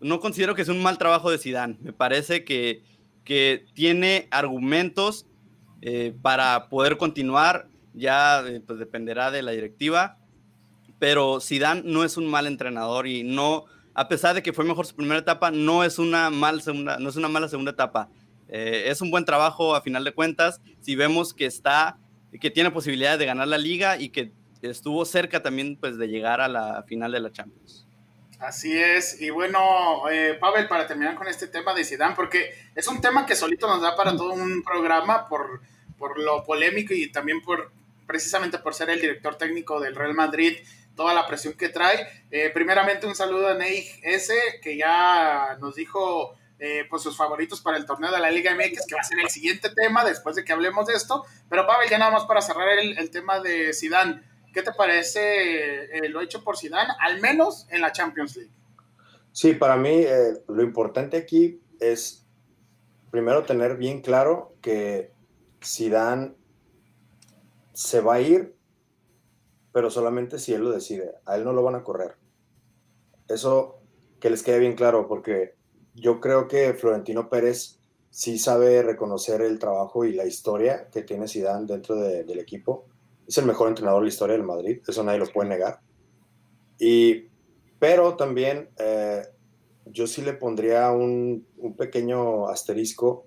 no 0.00 0.20
considero 0.20 0.54
que 0.54 0.62
es 0.62 0.68
un 0.68 0.82
mal 0.82 0.98
trabajo 0.98 1.30
de 1.30 1.38
Zidane. 1.38 1.76
Me 1.80 1.92
parece 1.92 2.44
que, 2.44 2.82
que 3.24 3.66
tiene 3.74 4.28
argumentos 4.30 5.26
eh, 5.82 6.14
para 6.22 6.68
poder 6.68 6.96
continuar. 6.96 7.68
Ya 7.94 8.46
eh, 8.46 8.60
pues 8.64 8.78
dependerá 8.78 9.30
de 9.30 9.42
la 9.42 9.52
directiva. 9.52 10.18
Pero 10.98 11.40
Zidane 11.40 11.82
no 11.84 12.04
es 12.04 12.16
un 12.16 12.26
mal 12.26 12.46
entrenador 12.46 13.06
y 13.06 13.22
no, 13.22 13.66
a 13.94 14.08
pesar 14.08 14.34
de 14.34 14.42
que 14.42 14.52
fue 14.52 14.64
mejor 14.64 14.86
su 14.86 14.96
primera 14.96 15.20
etapa, 15.20 15.50
no 15.50 15.84
es 15.84 15.98
una, 15.98 16.30
mal 16.30 16.60
segunda, 16.62 16.98
no 16.98 17.08
es 17.08 17.16
una 17.16 17.28
mala 17.28 17.48
segunda 17.48 17.70
etapa. 17.70 18.08
Eh, 18.48 18.84
es 18.86 19.00
un 19.00 19.10
buen 19.10 19.24
trabajo 19.24 19.74
a 19.74 19.82
final 19.82 20.04
de 20.04 20.12
cuentas. 20.12 20.60
Si 20.80 20.96
vemos 20.96 21.34
que 21.34 21.46
está, 21.46 21.98
que 22.40 22.50
tiene 22.50 22.70
posibilidades 22.70 23.18
de 23.18 23.26
ganar 23.26 23.48
la 23.48 23.58
liga 23.58 24.00
y 24.00 24.08
que 24.08 24.32
estuvo 24.62 25.04
cerca 25.04 25.42
también 25.42 25.76
pues 25.76 25.98
de 25.98 26.08
llegar 26.08 26.40
a 26.40 26.48
la 26.48 26.84
final 26.84 27.12
de 27.12 27.20
la 27.20 27.32
Champions. 27.32 27.87
Así 28.38 28.80
es, 28.80 29.20
y 29.20 29.30
bueno, 29.30 30.08
eh, 30.10 30.36
Pavel, 30.40 30.68
para 30.68 30.86
terminar 30.86 31.16
con 31.16 31.26
este 31.26 31.48
tema 31.48 31.74
de 31.74 31.84
Zidane, 31.84 32.14
porque 32.14 32.54
es 32.76 32.86
un 32.86 33.00
tema 33.00 33.26
que 33.26 33.34
solito 33.34 33.66
nos 33.66 33.82
da 33.82 33.96
para 33.96 34.12
todo 34.16 34.32
un 34.32 34.62
programa 34.62 35.28
por, 35.28 35.60
por 35.98 36.20
lo 36.20 36.44
polémico 36.44 36.94
y 36.94 37.10
también 37.10 37.42
por 37.42 37.72
precisamente 38.06 38.58
por 38.58 38.74
ser 38.74 38.90
el 38.90 39.00
director 39.00 39.36
técnico 39.36 39.80
del 39.80 39.94
Real 39.94 40.14
Madrid, 40.14 40.56
toda 40.96 41.14
la 41.14 41.26
presión 41.26 41.54
que 41.54 41.68
trae. 41.68 42.24
Eh, 42.30 42.50
primeramente 42.54 43.06
un 43.06 43.14
saludo 43.14 43.48
a 43.48 43.54
Ney 43.54 43.86
S, 44.02 44.32
que 44.62 44.76
ya 44.76 45.56
nos 45.60 45.74
dijo 45.74 46.36
eh, 46.58 46.86
pues 46.88 47.02
sus 47.02 47.16
favoritos 47.16 47.60
para 47.60 47.76
el 47.76 47.86
torneo 47.86 48.10
de 48.10 48.18
la 48.18 48.30
Liga 48.30 48.54
MX, 48.54 48.86
que 48.86 48.94
va 48.94 49.00
a 49.00 49.04
ser 49.04 49.20
el 49.20 49.28
siguiente 49.28 49.68
tema 49.70 50.04
después 50.04 50.36
de 50.36 50.44
que 50.44 50.52
hablemos 50.52 50.86
de 50.86 50.94
esto. 50.94 51.24
Pero 51.50 51.66
Pavel, 51.66 51.90
ya 51.90 51.98
nada 51.98 52.12
más 52.12 52.24
para 52.24 52.40
cerrar 52.40 52.68
el, 52.78 52.96
el 52.98 53.10
tema 53.10 53.40
de 53.40 53.74
Zidane. 53.74 54.22
¿Qué 54.52 54.62
te 54.62 54.72
parece 54.72 55.84
eh, 55.84 56.08
lo 56.08 56.20
hecho 56.20 56.42
por 56.42 56.56
Zidane, 56.56 56.92
al 57.00 57.20
menos 57.20 57.66
en 57.70 57.80
la 57.80 57.92
Champions 57.92 58.36
League? 58.36 58.52
Sí, 59.32 59.54
para 59.54 59.76
mí 59.76 59.90
eh, 59.90 60.42
lo 60.48 60.62
importante 60.62 61.16
aquí 61.16 61.60
es 61.80 62.26
primero 63.10 63.44
tener 63.44 63.76
bien 63.76 64.00
claro 64.00 64.54
que 64.60 65.12
Zidane 65.64 66.34
se 67.72 68.00
va 68.00 68.14
a 68.14 68.20
ir, 68.20 68.56
pero 69.72 69.90
solamente 69.90 70.38
si 70.38 70.54
él 70.54 70.62
lo 70.62 70.70
decide. 70.70 71.12
A 71.24 71.36
él 71.36 71.44
no 71.44 71.52
lo 71.52 71.62
van 71.62 71.76
a 71.76 71.84
correr. 71.84 72.16
Eso 73.28 73.80
que 74.20 74.30
les 74.30 74.42
quede 74.42 74.58
bien 74.58 74.74
claro, 74.74 75.06
porque 75.06 75.54
yo 75.94 76.20
creo 76.20 76.48
que 76.48 76.74
Florentino 76.74 77.28
Pérez 77.28 77.78
sí 78.10 78.38
sabe 78.38 78.82
reconocer 78.82 79.42
el 79.42 79.58
trabajo 79.58 80.04
y 80.04 80.14
la 80.14 80.24
historia 80.24 80.88
que 80.90 81.02
tiene 81.02 81.28
Zidane 81.28 81.66
dentro 81.66 81.94
del 81.94 82.38
equipo 82.38 82.86
es 83.28 83.36
el 83.36 83.44
mejor 83.44 83.68
entrenador 83.68 84.00
de 84.00 84.06
la 84.06 84.08
historia 84.08 84.36
del 84.36 84.46
Madrid, 84.46 84.80
eso 84.88 85.04
nadie 85.04 85.18
lo 85.18 85.26
puede 85.26 85.50
negar. 85.50 85.80
Y, 86.78 87.26
pero 87.78 88.16
también 88.16 88.70
eh, 88.78 89.22
yo 89.84 90.06
sí 90.06 90.22
le 90.22 90.32
pondría 90.32 90.90
un, 90.92 91.46
pequeño 91.76 92.48
asterisco 92.48 93.26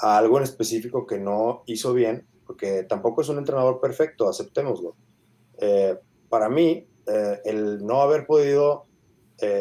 a 0.00 0.18
algo 0.18 0.38
en 0.38 0.44
específico 0.44 1.06
que 1.06 1.20
no 1.20 1.62
hizo 1.66 1.94
bien, 1.94 2.26
porque 2.46 2.82
tampoco 2.82 3.22
es 3.22 3.28
un 3.28 3.38
entrenador 3.38 3.80
perfecto, 3.80 4.28
aceptémoslo. 4.28 4.96
Eh, 5.58 5.96
para 6.28 6.48
mí, 6.48 6.88
eh, 7.06 7.40
el 7.44 7.86
no 7.86 8.02
haber 8.02 8.26
podido 8.26 8.86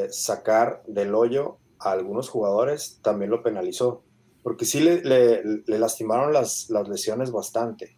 sacar 0.10 0.82
del 0.88 1.14
hoyo 1.14 1.60
a 1.78 1.92
algunos 1.92 2.30
jugadores 2.30 3.00
también 3.04 3.30
lo 3.30 3.44
penalizó, 3.44 4.02
porque 4.42 4.66
sí 4.66 4.80
le, 4.80 5.44
lastimaron 5.68 6.34
las, 6.34 6.68
las 6.72 6.90
lesiones 6.90 7.32
bastante 7.32 7.97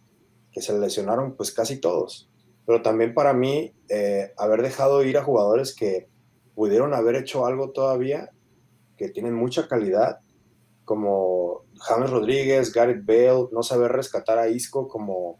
que 0.52 0.62
se 0.62 0.78
lesionaron 0.78 1.36
pues 1.36 1.52
casi 1.52 1.80
todos. 1.80 2.30
Pero 2.66 2.82
también 2.82 3.14
para 3.14 3.34
mí, 3.34 3.74
eh, 3.90 4.32
haber 4.38 4.62
dejado 4.62 5.04
ir 5.04 5.18
a 5.18 5.24
jugadores 5.24 5.76
que 5.76 6.08
pudieron 6.56 6.94
haber 6.94 7.16
hecho 7.16 7.46
algo 7.46 7.72
todavía, 7.72 8.30
que 8.98 9.10
tienen 9.10 9.34
mucha 9.34 9.68
calidad, 9.68 10.20
como 10.86 11.66
James 11.76 12.10
Rodríguez, 12.10 12.74
Gareth 12.74 13.06
Bale, 13.06 13.48
no 13.52 13.64
saber 13.64 13.92
rescatar 13.92 14.38
a 14.40 14.50
Isco 14.50 14.88
como, 14.88 15.40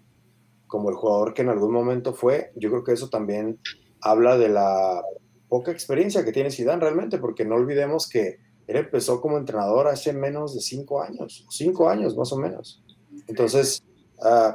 como 0.68 0.90
el 0.90 0.96
jugador 0.96 1.34
que 1.34 1.42
en 1.42 1.50
algún 1.50 1.74
momento 1.74 2.14
fue, 2.14 2.52
yo 2.56 2.70
creo 2.70 2.84
que 2.84 2.94
eso 2.94 3.10
también 3.10 3.60
habla 4.02 4.38
de 4.38 4.50
la 4.50 5.02
poca 5.50 5.72
experiencia 5.72 6.24
que 6.24 6.32
tiene 6.32 6.52
Zidane 6.52 6.82
realmente, 6.82 7.18
porque 7.18 7.46
no 7.46 7.56
olvidemos 7.56 8.08
que 8.08 8.38
él 8.68 8.76
empezó 8.76 9.20
como 9.20 9.38
entrenador 9.38 9.88
hace 9.88 10.14
menos 10.14 10.54
de 10.54 10.62
cinco 10.62 11.02
años, 11.02 11.46
cinco 11.50 11.90
años 11.90 12.16
más 12.16 12.32
o 12.32 12.38
menos. 12.38 12.84
Entonces, 13.28 13.84
uh, 14.20 14.54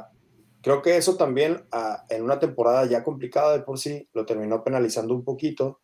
Creo 0.65 0.81
que 0.81 0.97
eso 0.97 1.15
también 1.15 1.63
ah, 1.71 2.07
en 2.09 2.23
una 2.23 2.39
temporada 2.39 2.87
ya 2.87 3.03
complicada 3.03 3.55
de 3.55 3.63
por 3.63 3.77
sí 3.77 4.09
lo 4.13 4.25
terminó 4.25 4.63
penalizando 4.63 5.13
un 5.13 5.23
poquito 5.23 5.79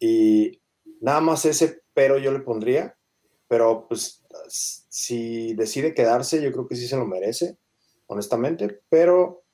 y 0.00 0.62
nada 1.02 1.20
más 1.20 1.44
ese 1.44 1.82
pero 1.92 2.16
yo 2.16 2.32
le 2.32 2.40
pondría, 2.40 2.96
pero 3.48 3.86
pues 3.86 4.24
si 4.88 5.52
decide 5.52 5.92
quedarse 5.92 6.42
yo 6.42 6.50
creo 6.52 6.66
que 6.66 6.74
sí 6.74 6.88
se 6.88 6.96
lo 6.96 7.04
merece, 7.04 7.58
honestamente, 8.06 8.80
pero 8.88 9.44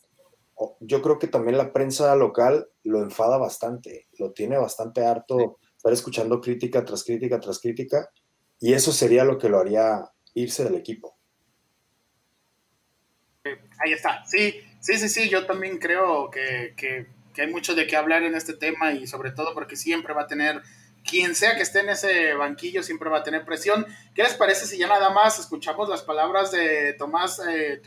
yo 0.79 1.03
creo 1.03 1.19
que 1.19 1.27
también 1.27 1.59
la 1.59 1.73
prensa 1.73 2.15
local 2.15 2.69
lo 2.85 3.03
enfada 3.03 3.39
bastante, 3.39 4.07
lo 4.21 4.31
tiene 4.31 4.57
bastante 4.57 5.05
harto 5.05 5.59
estar 5.77 5.93
escuchando 5.93 6.41
crítica 6.41 6.85
tras 6.85 7.03
crítica 7.03 7.41
tras 7.41 7.59
crítica 7.59 8.09
y 8.61 8.75
eso 8.75 8.93
sería 8.93 9.25
lo 9.25 9.37
que 9.37 9.49
lo 9.49 9.59
haría 9.59 10.13
irse 10.35 10.63
del 10.63 10.77
equipo. 10.77 11.20
Ahí 13.43 13.95
está, 13.95 14.23
sí, 14.27 14.61
sí, 14.81 14.99
sí, 14.99 15.09
sí, 15.09 15.31
yo 15.31 15.47
también 15.47 15.79
creo 15.79 16.31
que, 16.31 16.75
que, 16.77 17.07
hay 17.41 17.47
mucho 17.47 17.75
de 17.75 17.87
qué 17.87 17.97
hablar 17.97 18.23
en 18.23 18.35
este 18.35 18.53
tema 18.53 18.93
y 18.93 19.07
sobre 19.07 19.31
todo 19.31 19.55
porque 19.55 19.77
siempre 19.77 20.13
va 20.13 20.23
a 20.23 20.27
tener, 20.27 20.61
quien 21.09 21.35
sea 21.35 21.57
que 21.57 21.63
esté 21.63 21.81
en 21.81 21.89
ese 21.89 22.35
banquillo, 22.35 22.83
siempre 22.83 23.09
va 23.09 23.21
a 23.21 23.23
tener 23.23 23.47
presión. 23.47 23.87
¿Qué 24.15 24.23
les 24.23 24.35
parece 24.35 24.67
si 24.67 24.77
ya 24.77 24.89
nada 24.89 25.09
más 25.09 25.39
escuchamos 25.39 25.89
las 25.89 26.03
palabras 26.03 26.51
de 26.51 26.93
Tomás 26.99 27.41
eh? 27.49 27.81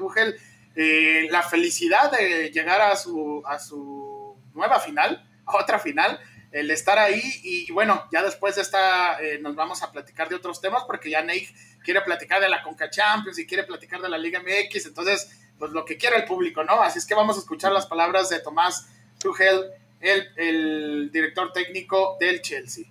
Eh, 0.75 1.27
la 1.29 1.43
felicidad 1.43 2.09
de 2.09 2.49
llegar 2.49 2.81
a 2.81 2.95
su, 2.95 3.43
a 3.45 3.59
su 3.59 4.35
nueva 4.55 4.79
final, 4.79 5.23
a 5.45 5.57
otra 5.57 5.77
final, 5.77 6.19
el 6.51 6.71
estar 6.71 6.97
ahí 6.97 7.21
y 7.43 7.71
bueno, 7.71 8.07
ya 8.11 8.23
después 8.23 8.55
de 8.55 8.63
esta 8.63 9.21
eh, 9.21 9.37
nos 9.39 9.55
vamos 9.55 9.83
a 9.83 9.91
platicar 9.91 10.29
de 10.29 10.35
otros 10.35 10.61
temas 10.61 10.83
porque 10.85 11.11
ya 11.11 11.21
Nate 11.21 11.53
quiere 11.83 12.01
platicar 12.01 12.41
de 12.41 12.49
la 12.49 12.63
Conca 12.63 12.89
Champions 12.89 13.37
y 13.37 13.45
quiere 13.45 13.63
platicar 13.63 14.01
de 14.01 14.09
la 14.09 14.17
Liga 14.17 14.39
MX, 14.39 14.87
entonces 14.87 15.42
pues 15.59 15.71
lo 15.71 15.85
que 15.85 15.97
quiera 15.97 16.17
el 16.17 16.25
público, 16.25 16.63
¿no? 16.63 16.81
Así 16.81 16.99
es 16.99 17.05
que 17.05 17.15
vamos 17.15 17.37
a 17.37 17.39
escuchar 17.39 17.71
las 17.71 17.85
palabras 17.85 18.29
de 18.29 18.39
Tomás 18.39 18.87
Tuchel, 19.19 19.71
el, 19.99 20.27
el 20.37 21.11
director 21.11 21.51
técnico 21.53 22.17
del 22.19 22.41
Chelsea. 22.41 22.85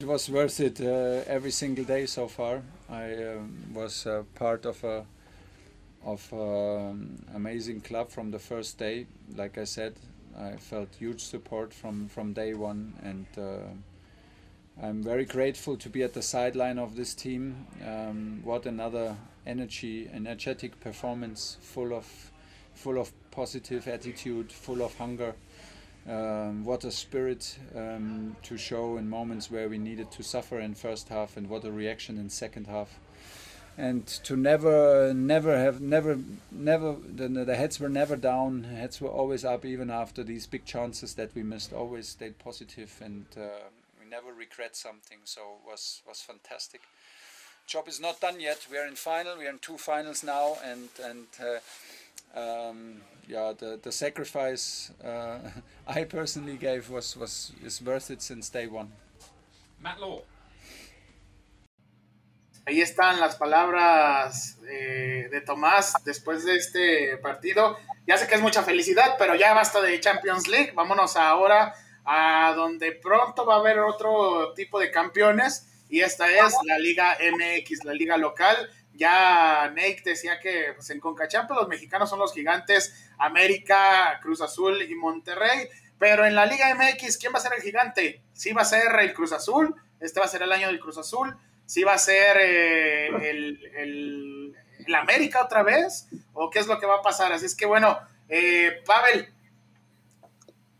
It 0.00 0.08
was 0.08 0.28
worth 0.28 0.58
it 0.58 0.80
uh, 0.80 1.22
every 1.28 1.52
single 1.52 1.84
day 1.84 2.06
so 2.06 2.26
far. 2.26 2.62
I 2.90 3.14
um, 3.36 3.72
was 3.72 4.04
uh, 4.04 4.24
part 4.34 4.66
of 4.66 4.82
a 4.82 5.06
of 6.04 6.32
um, 6.32 7.24
amazing 7.34 7.80
club 7.82 8.10
from 8.10 8.32
the 8.32 8.38
first 8.40 8.78
day. 8.78 9.06
Like 9.36 9.58
I 9.58 9.64
said, 9.64 9.94
I 10.36 10.56
felt 10.56 10.88
huge 10.98 11.20
support 11.20 11.72
from 11.72 12.08
from 12.08 12.32
day 12.32 12.52
one, 12.52 12.94
and 13.04 13.26
uh, 13.38 14.84
I'm 14.84 15.04
very 15.04 15.24
grateful 15.24 15.76
to 15.76 15.88
be 15.88 16.02
at 16.02 16.14
the 16.14 16.22
sideline 16.22 16.80
of 16.80 16.96
this 16.96 17.14
team. 17.14 17.66
Um, 17.86 18.40
what 18.42 18.66
another 18.66 19.16
energy, 19.46 20.08
energetic 20.12 20.78
performance, 20.80 21.56
full 21.60 21.92
of, 21.94 22.30
full 22.74 22.98
of 22.98 23.12
positive 23.30 23.88
attitude, 23.88 24.52
full 24.52 24.82
of 24.82 24.96
hunger. 24.98 25.34
Um, 26.08 26.64
what 26.64 26.84
a 26.84 26.90
spirit 26.90 27.58
um, 27.76 28.36
to 28.42 28.56
show 28.56 28.96
in 28.96 29.08
moments 29.08 29.50
where 29.50 29.68
we 29.68 29.78
needed 29.78 30.10
to 30.12 30.22
suffer 30.22 30.58
in 30.58 30.74
first 30.74 31.08
half, 31.08 31.36
and 31.36 31.48
what 31.48 31.64
a 31.64 31.70
reaction 31.70 32.18
in 32.18 32.28
second 32.28 32.66
half. 32.66 32.98
And 33.78 34.06
to 34.06 34.36
never, 34.36 35.14
never 35.14 35.56
have, 35.56 35.80
never, 35.80 36.18
never, 36.50 36.94
the, 36.94 37.28
the 37.28 37.54
heads 37.54 37.80
were 37.80 37.88
never 37.88 38.16
down. 38.16 38.64
Heads 38.64 39.00
were 39.00 39.08
always 39.08 39.44
up, 39.44 39.64
even 39.64 39.90
after 39.90 40.22
these 40.22 40.46
big 40.46 40.66
chances 40.66 41.14
that 41.14 41.34
we 41.34 41.42
missed. 41.42 41.72
Always 41.72 42.08
stayed 42.08 42.38
positive, 42.38 43.00
and 43.02 43.24
uh, 43.36 43.70
we 43.98 44.10
never 44.10 44.32
regret 44.32 44.76
something. 44.76 45.18
So 45.24 45.40
was 45.66 46.02
was 46.06 46.20
fantastic 46.20 46.82
job 47.72 47.88
is 47.88 48.00
not 48.00 48.20
done 48.20 48.38
yet. 48.38 48.58
We 48.70 48.76
are 48.76 48.86
in 48.86 48.96
final. 48.96 49.38
We 49.38 49.46
are 49.46 49.50
in 49.50 49.58
two 49.58 49.78
finals 49.78 50.22
now, 50.22 50.56
and 50.70 50.88
and 51.08 51.26
uh, 51.40 52.40
um, 52.40 52.78
yeah, 53.26 53.54
the 53.58 53.78
the 53.82 53.92
sacrifice 53.92 54.92
uh, 55.02 55.38
I 55.98 56.04
personally 56.04 56.56
gave 56.56 56.90
was 56.90 57.16
was 57.16 57.52
is 57.64 57.80
worth 57.80 58.10
it 58.10 58.20
since 58.20 58.50
day 58.50 58.66
one. 58.66 58.92
Matt 59.80 60.00
Law. 60.00 60.22
Ahí 62.64 62.80
están 62.80 63.18
las 63.18 63.34
palabras 63.34 64.56
eh, 64.70 65.28
de 65.32 65.40
Tomás 65.40 65.94
después 66.04 66.44
de 66.44 66.54
este 66.56 67.16
partido. 67.16 67.76
Ya 68.06 68.16
sé 68.16 68.28
que 68.28 68.36
es 68.36 68.40
mucha 68.40 68.62
felicidad, 68.62 69.16
pero 69.18 69.34
ya 69.34 69.52
basta 69.52 69.80
de 69.80 69.98
Champions 69.98 70.46
League. 70.46 70.70
Vámonos 70.72 71.16
ahora 71.16 71.74
a 72.04 72.52
donde 72.54 72.92
pronto 72.92 73.44
va 73.44 73.56
a 73.56 73.58
haber 73.58 73.80
otro 73.80 74.52
tipo 74.54 74.78
de 74.78 74.92
campeones 74.92 75.71
y 75.92 76.00
esta 76.00 76.26
es 76.30 76.54
la 76.64 76.78
Liga 76.78 77.18
MX, 77.20 77.84
la 77.84 77.92
liga 77.92 78.16
local. 78.16 78.56
Ya 78.94 79.68
Nate 79.68 80.00
decía 80.06 80.40
que 80.40 80.72
pues, 80.74 80.88
en 80.88 81.00
Concachampions 81.00 81.60
los 81.60 81.68
mexicanos 81.68 82.08
son 82.08 82.18
los 82.18 82.32
gigantes 82.32 83.10
América, 83.18 84.18
Cruz 84.22 84.40
Azul 84.40 84.80
y 84.80 84.94
Monterrey. 84.94 85.68
Pero 85.98 86.24
en 86.24 86.34
la 86.34 86.46
Liga 86.46 86.74
MX, 86.74 87.18
¿quién 87.18 87.34
va 87.34 87.40
a 87.40 87.42
ser 87.42 87.52
el 87.54 87.62
gigante? 87.62 88.22
Sí 88.32 88.54
va 88.54 88.62
a 88.62 88.64
ser 88.64 88.84
el 89.00 89.12
Cruz 89.12 89.32
Azul, 89.32 89.74
este 90.00 90.18
va 90.18 90.24
a 90.24 90.30
ser 90.30 90.40
el 90.40 90.52
año 90.52 90.68
del 90.68 90.80
Cruz 90.80 90.96
Azul. 90.96 91.36
Sí 91.66 91.84
va 91.84 91.92
a 91.92 91.98
ser 91.98 92.38
eh, 92.40 93.08
el, 93.08 93.62
el, 93.76 94.56
el, 94.86 94.94
América 94.94 95.44
otra 95.44 95.62
vez, 95.62 96.08
o 96.32 96.48
qué 96.48 96.60
es 96.60 96.68
lo 96.68 96.80
que 96.80 96.86
va 96.86 97.00
a 97.00 97.02
pasar. 97.02 97.34
Así 97.34 97.44
es 97.44 97.54
que 97.54 97.66
bueno, 97.66 97.98
eh, 98.30 98.82
Pavel, 98.86 99.30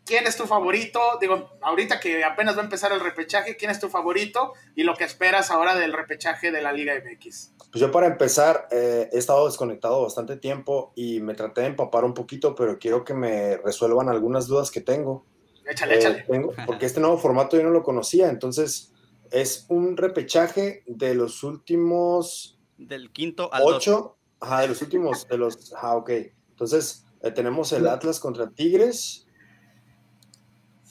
¿Quién 0.05 0.27
es 0.27 0.37
tu 0.37 0.47
favorito? 0.47 1.01
Digo, 1.21 1.51
ahorita 1.61 2.01
que 2.01 2.25
apenas 2.25 2.57
va 2.57 2.61
a 2.61 2.65
empezar 2.65 2.93
el 2.93 3.01
repechaje, 3.01 3.57
¿quién 3.57 3.71
es 3.71 3.79
tu 3.79 3.89
favorito? 3.89 4.53
Y 4.75 4.83
lo 4.83 4.95
que 4.95 5.05
esperas 5.05 5.51
ahora 5.51 5.77
del 5.77 5.93
repechaje 5.93 6.51
de 6.51 6.61
la 6.61 6.73
Liga 6.73 6.95
MX. 6.95 7.53
Pues 7.71 7.81
yo 7.81 7.91
para 7.93 8.09
empezar, 8.09 8.69
eh, 8.71 9.09
he 9.13 9.19
estado 9.19 9.47
desconectado 9.47 10.03
bastante 10.03 10.37
tiempo 10.37 10.93
y 10.97 11.21
me 11.21 11.35
traté 11.35 11.63
de 11.63 11.69
empapar 11.69 12.05
un 12.05 12.15
poquito, 12.15 12.55
pero 12.55 12.79
quiero 12.79 13.05
que 13.05 13.15
me 13.15 13.57
resuelvan 13.59 14.09
algunas 14.09 14.49
dudas 14.49 14.71
que 14.71 14.81
tengo. 14.81 15.25
Échale, 15.65 15.97
échale. 15.97 16.25
Eh, 16.29 16.47
porque 16.67 16.87
este 16.87 17.01
nuevo 17.01 17.17
formato 17.19 17.57
yo 17.57 17.63
no 17.63 17.71
lo 17.71 17.85
conocía, 17.85 18.29
entonces 18.29 18.93
es 19.31 19.67
un 19.69 19.97
repechaje 19.97 20.83
de 20.87 21.15
los 21.15 21.43
últimos... 21.43 22.59
Del 22.77 23.13
quinto 23.13 23.53
al 23.53 23.63
ocho. 23.65 24.17
Ajá, 24.41 24.63
de 24.63 24.69
los 24.69 24.83
últimos, 24.83 25.29
de 25.29 25.39
los... 25.39 25.73
Ah, 25.81 25.97
ok. 25.97 26.11
Entonces 26.51 27.07
eh, 27.23 27.31
tenemos 27.31 27.73
el 27.73 27.87
Atlas 27.87 28.21
contra 28.21 28.51
Tigres, 28.51 29.22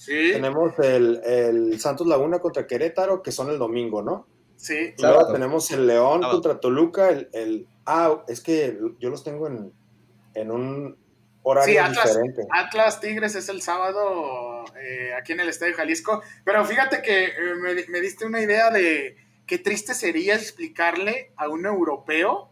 tenemos 0.06 0.74
el, 0.80 1.80
Santos 1.80 2.08
Laguna 2.08 2.40
contra 2.40 2.68
Querétaro, 2.68 3.22
que 3.22 3.32
son 3.32 3.50
el 3.50 3.58
domingo, 3.60 4.02
¿no? 4.02 4.28
Sí. 4.56 4.94
Y 4.98 5.02
luego 5.02 5.32
tenemos 5.32 5.72
el 5.72 5.88
León 5.88 6.22
contra 6.22 6.60
Toluca, 6.60 7.10
el, 7.10 7.68
Ah, 7.86 8.24
es 8.28 8.42
que 8.42 8.78
yo 9.00 9.10
los 9.10 9.24
tengo 9.24 9.48
en, 9.48 10.52
un 10.52 10.98
horario 11.44 11.74
sí, 11.74 11.78
Atlas, 11.78 12.08
diferente. 12.08 12.48
Atlas 12.52 13.00
Tigres 13.00 13.36
es 13.36 13.50
el 13.50 13.62
sábado 13.62 14.64
eh, 14.80 15.14
aquí 15.20 15.34
en 15.34 15.40
el 15.40 15.50
Estadio 15.50 15.76
Jalisco. 15.76 16.22
Pero 16.46 16.64
fíjate 16.66 17.02
que 17.02 17.26
eh, 17.26 17.86
me, 17.88 18.02
diste 18.02 18.26
una 18.26 18.40
idea 18.40 18.70
de 18.70 19.18
qué 19.48 19.58
triste 19.58 19.94
sería 19.94 20.36
explicarle 20.36 21.32
a 21.36 21.50
un 21.50 21.66
europeo 21.66 22.52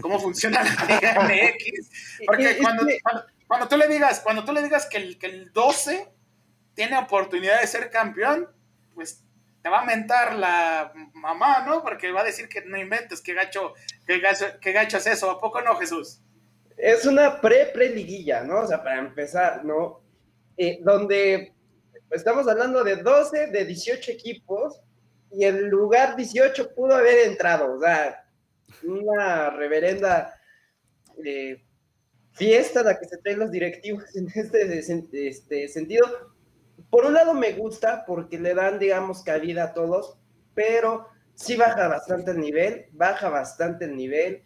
cómo 0.00 0.18
funciona 0.20 0.62
la 0.64 0.84
Liga 0.86 1.14
MX. 1.22 1.90
Porque 2.26 2.58
cuando, 2.58 2.86
cuando, 3.46 3.68
tú 3.68 3.76
le 3.76 3.86
digas, 3.86 4.20
cuando 4.20 4.44
tú 4.44 4.52
le 4.52 4.62
digas 4.62 4.86
que 4.86 4.96
el, 4.96 5.18
que 5.18 5.26
el 5.26 5.52
12 5.52 6.08
tiene 6.74 6.98
oportunidad 6.98 7.60
de 7.60 7.66
ser 7.66 7.90
campeón, 7.90 8.48
pues 8.94 9.24
te 9.62 9.68
va 9.68 9.80
a 9.80 9.84
mentar 9.84 10.34
la 10.34 10.92
mamá, 11.14 11.64
¿no? 11.66 11.82
Porque 11.82 12.12
va 12.12 12.22
a 12.22 12.24
decir 12.24 12.48
que 12.48 12.62
no 12.62 12.78
inventes, 12.78 13.20
qué 13.20 13.34
gacho, 13.34 13.74
qué 14.06 14.18
gacho, 14.20 14.46
qué 14.60 14.72
gacho 14.72 14.96
es 14.96 15.06
eso, 15.06 15.30
¿a 15.30 15.40
poco 15.40 15.60
no, 15.60 15.76
Jesús? 15.76 16.20
es 16.82 17.06
una 17.06 17.40
pre-pre-liguilla, 17.40 18.42
¿no? 18.42 18.60
O 18.60 18.66
sea, 18.66 18.82
para 18.82 18.98
empezar, 18.98 19.64
¿no? 19.64 20.00
Eh, 20.56 20.78
donde 20.82 21.54
estamos 22.10 22.48
hablando 22.48 22.82
de 22.84 22.96
12 22.96 23.48
de 23.48 23.64
18 23.64 24.12
equipos 24.12 24.80
y 25.30 25.44
el 25.44 25.68
lugar 25.68 26.16
18 26.16 26.74
pudo 26.74 26.94
haber 26.94 27.28
entrado, 27.28 27.74
o 27.74 27.80
sea, 27.80 28.24
una 28.82 29.50
reverenda 29.50 30.34
eh, 31.24 31.62
fiesta 32.32 32.82
la 32.82 32.98
que 32.98 33.06
se 33.06 33.18
traen 33.18 33.38
los 33.38 33.50
directivos 33.50 34.04
en 34.16 34.28
este, 34.34 35.28
este 35.28 35.68
sentido. 35.68 36.29
Por 36.88 37.04
un 37.06 37.14
lado 37.14 37.34
me 37.34 37.52
gusta 37.52 38.04
porque 38.06 38.38
le 38.38 38.54
dan, 38.54 38.78
digamos, 38.78 39.22
cabida 39.22 39.64
a 39.64 39.74
todos, 39.74 40.18
pero 40.54 41.08
sí 41.34 41.56
baja 41.56 41.88
bastante 41.88 42.32
el 42.32 42.40
nivel, 42.40 42.86
baja 42.92 43.28
bastante 43.28 43.86
el 43.86 43.96
nivel 43.96 44.42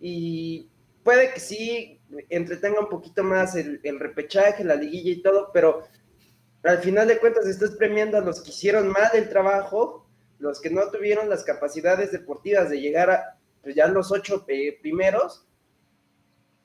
y 0.00 0.68
puede 1.02 1.32
que 1.32 1.40
sí 1.40 2.00
entretenga 2.28 2.80
un 2.80 2.88
poquito 2.88 3.22
más 3.22 3.54
el, 3.56 3.80
repechaje, 3.98 4.64
la 4.64 4.74
liguilla 4.74 5.10
y 5.10 5.22
todo, 5.22 5.50
pero 5.52 5.82
al 6.64 6.78
final 6.78 7.08
de 7.08 7.18
cuentas 7.18 7.46
estás 7.46 7.72
premiando 7.72 8.18
a 8.18 8.22
los 8.22 8.42
que 8.42 8.50
hicieron 8.50 8.88
mal 8.88 9.10
el 9.14 9.28
trabajo, 9.28 10.06
los 10.38 10.60
que 10.60 10.70
no 10.70 10.90
tuvieron 10.90 11.28
las 11.28 11.44
capacidades 11.44 12.12
deportivas 12.12 12.70
de 12.70 12.80
llegar 12.80 13.10
a 13.10 13.38
pues, 13.62 13.74
ya 13.74 13.86
los 13.86 14.10
ocho 14.12 14.44
eh, 14.48 14.78
primeros. 14.80 15.46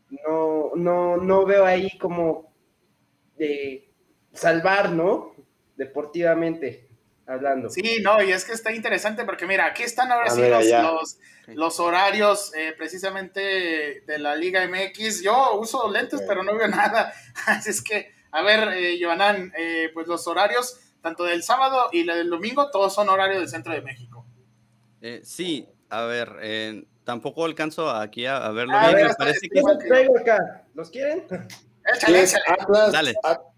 No, 0.10 0.72
no, 0.76 1.18
no 1.18 1.46
veo 1.46 1.66
ahí 1.66 1.98
como 1.98 2.54
de 3.38 3.87
salvar, 4.34 4.92
¿no? 4.92 5.36
Deportivamente 5.76 6.88
hablando. 7.28 7.70
Sí, 7.70 8.00
no, 8.02 8.22
y 8.24 8.32
es 8.32 8.46
que 8.46 8.54
está 8.54 8.72
interesante 8.72 9.26
porque 9.26 9.46
mira, 9.46 9.66
aquí 9.66 9.84
están 9.84 10.12
ahora 10.12 10.28
ah, 10.30 10.62
sí 10.62 10.72
los, 10.72 11.18
los, 11.48 11.80
horarios 11.80 12.54
eh, 12.56 12.74
precisamente 12.78 14.04
de 14.06 14.20
la 14.20 14.36
Liga 14.36 14.66
MX. 14.68 15.22
Yo 15.22 15.60
uso 15.60 15.92
lentes, 15.92 16.24
pero 16.28 16.44
no 16.44 16.56
veo 16.56 16.68
nada. 16.68 17.14
Así 17.46 17.70
es 17.70 17.82
que, 17.84 18.14
a 18.32 18.42
ver, 18.42 18.70
eh, 18.74 18.98
Johanan, 19.02 19.52
eh, 19.58 19.90
pues 19.94 20.08
los 20.08 20.26
horarios, 20.28 20.80
tanto 21.02 21.26
del 21.26 21.44
sábado 21.44 21.90
y 21.92 22.04
del 22.04 22.30
domingo, 22.30 22.72
todos 22.72 22.96
son 22.96 23.10
horarios 23.10 23.40
del 23.40 23.50
centro 23.50 23.74
de 23.74 23.82
México. 23.82 24.26
Eh, 25.02 25.22
sí, 25.24 25.68
a 25.90 26.04
ver, 26.04 26.86
tampoco 27.04 27.46
alcanzo 27.46 27.90
aquí 27.90 28.26
a, 28.26 28.50
verlo 28.50 28.74
bien. 28.96 29.10
parece 29.18 29.48
que... 29.50 29.62
¿Los 30.74 30.90
quieren? 30.90 31.24
Échale, 31.94 32.24
échale. 32.24 32.44
Atlas, 32.48 32.92
Dale. 32.92 33.14
Atlas 33.24 33.57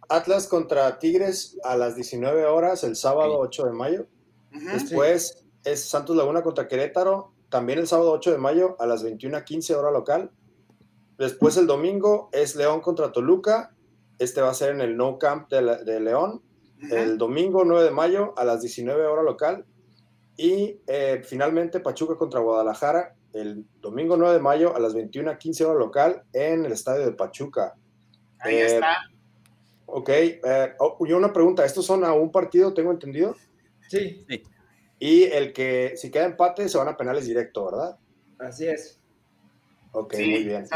contra 0.50 1.00
Tigres 1.00 1.58
a 1.64 1.78
las 1.78 1.96
19 1.96 2.46
horas 2.46 2.84
el 2.84 2.96
sábado 2.96 3.38
8 3.40 3.66
de 3.66 3.72
mayo. 3.72 4.08
Después 4.52 5.46
es 5.64 5.86
Santos 5.86 6.16
Laguna 6.16 6.42
contra 6.42 6.68
Querétaro, 6.68 7.34
también 7.50 7.80
el 7.80 7.88
sábado 7.88 8.12
8 8.12 8.32
de 8.32 8.38
mayo 8.38 8.76
a 8.80 8.88
las 8.88 9.04
21.15 9.04 9.76
hora 9.76 9.92
local. 9.92 10.32
Después 11.18 11.58
el 11.58 11.68
domingo 11.68 12.30
es 12.32 12.56
León 12.56 12.82
contra 12.82 13.12
Toluca. 13.12 13.76
Este 14.18 14.42
va 14.42 14.50
a 14.50 14.54
ser 14.54 14.72
en 14.72 14.82
el 14.82 14.98
No 14.98 15.18
Camp 15.18 15.50
de, 15.50 16.00
León. 16.00 16.42
El 16.92 17.18
domingo 17.18 17.64
9 17.66 17.84
de 17.84 17.92
mayo 17.92 18.34
a 18.38 18.46
las 18.46 18.62
19 18.62 19.06
hora 19.06 19.24
local. 19.24 19.66
Y 20.38 20.80
eh, 20.88 21.22
finalmente 21.26 21.82
Pachuca 21.82 22.16
contra 22.16 22.40
Guadalajara 22.40 23.16
el 23.34 23.66
domingo 23.80 24.18
9 24.18 24.36
de 24.36 24.42
mayo 24.42 24.76
a 24.76 24.80
las 24.80 24.96
21.15 24.96 25.66
hora 25.66 25.80
local 25.80 26.24
en 26.34 26.66
el 26.66 26.72
estadio 26.72 27.06
de 27.06 27.12
Pachuca. 27.12 27.76
Ahí 28.40 28.58
está. 28.58 28.98
Ok, 29.92 30.10
eh, 30.10 30.74
oh, 30.80 30.98
yo 31.06 31.18
una 31.18 31.34
pregunta, 31.34 31.66
¿estos 31.66 31.86
son 31.86 32.04
a 32.04 32.14
un 32.14 32.32
partido, 32.32 32.74
tengo 32.74 32.92
entendido? 32.92 33.36
Sí. 33.88 34.26
Y 35.00 35.24
el 35.24 35.54
que, 35.54 35.94
si 35.96 36.12
queda 36.12 36.26
empate, 36.26 36.68
se 36.70 36.78
van 36.78 36.90
a 36.90 36.98
penales 36.98 37.26
directo, 37.26 37.66
¿verdad? 37.66 37.98
Así 38.38 38.68
es. 38.68 39.00
Ok, 39.92 40.14
muy 40.16 40.44
bien. 40.44 40.68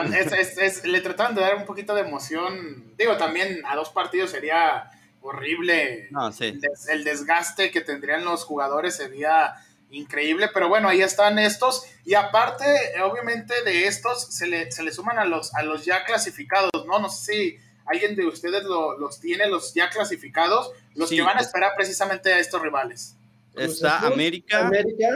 le 0.86 1.02
trataron 1.02 1.36
de 1.36 1.42
dar 1.42 1.56
un 1.56 1.66
poquito 1.66 1.94
de 1.94 2.02
emoción. 2.02 2.96
Digo, 2.98 3.16
también 3.18 3.62
a 3.66 3.76
dos 3.76 3.90
partidos 3.90 4.32
sería 4.32 4.90
horrible. 5.22 6.08
No, 6.12 6.32
sí. 6.32 6.60
el, 6.90 7.04
desgaste 7.04 7.70
que 7.70 7.82
tendrían 7.82 8.26
los 8.26 8.44
jugadores 8.44 8.96
sería 8.96 9.54
increíble, 9.92 10.50
pero 10.52 10.68
bueno, 10.68 10.90
ahí 10.90 11.02
están 11.02 11.38
estos. 11.38 11.86
Y 12.04 12.16
aparte, 12.16 12.66
obviamente, 13.04 13.54
de 13.64 13.86
estos 13.86 14.36
se 14.36 14.48
le, 14.48 14.72
se 14.72 14.82
le 14.82 14.92
suman 14.92 15.20
a 15.20 15.26
los, 15.26 15.54
a 15.54 15.62
los 15.62 15.86
ya 15.86 16.04
clasificados, 16.06 16.72
¿no? 16.88 17.00
No 17.00 17.10
sé 17.10 17.34
si 17.34 17.58
¿Alguien 17.86 18.16
de 18.16 18.26
ustedes 18.26 18.64
los 18.64 19.20
tiene, 19.20 19.48
los 19.48 19.74
ya 19.74 19.90
clasificados? 19.90 20.72
Los 20.96 21.10
que 21.10 21.22
van 21.22 21.38
a 21.38 21.42
esperar 21.42 21.74
precisamente 21.76 22.34
a 22.34 22.40
estos 22.40 22.62
rivales. 22.62 23.16
Está 23.56 24.00
América. 24.00 24.70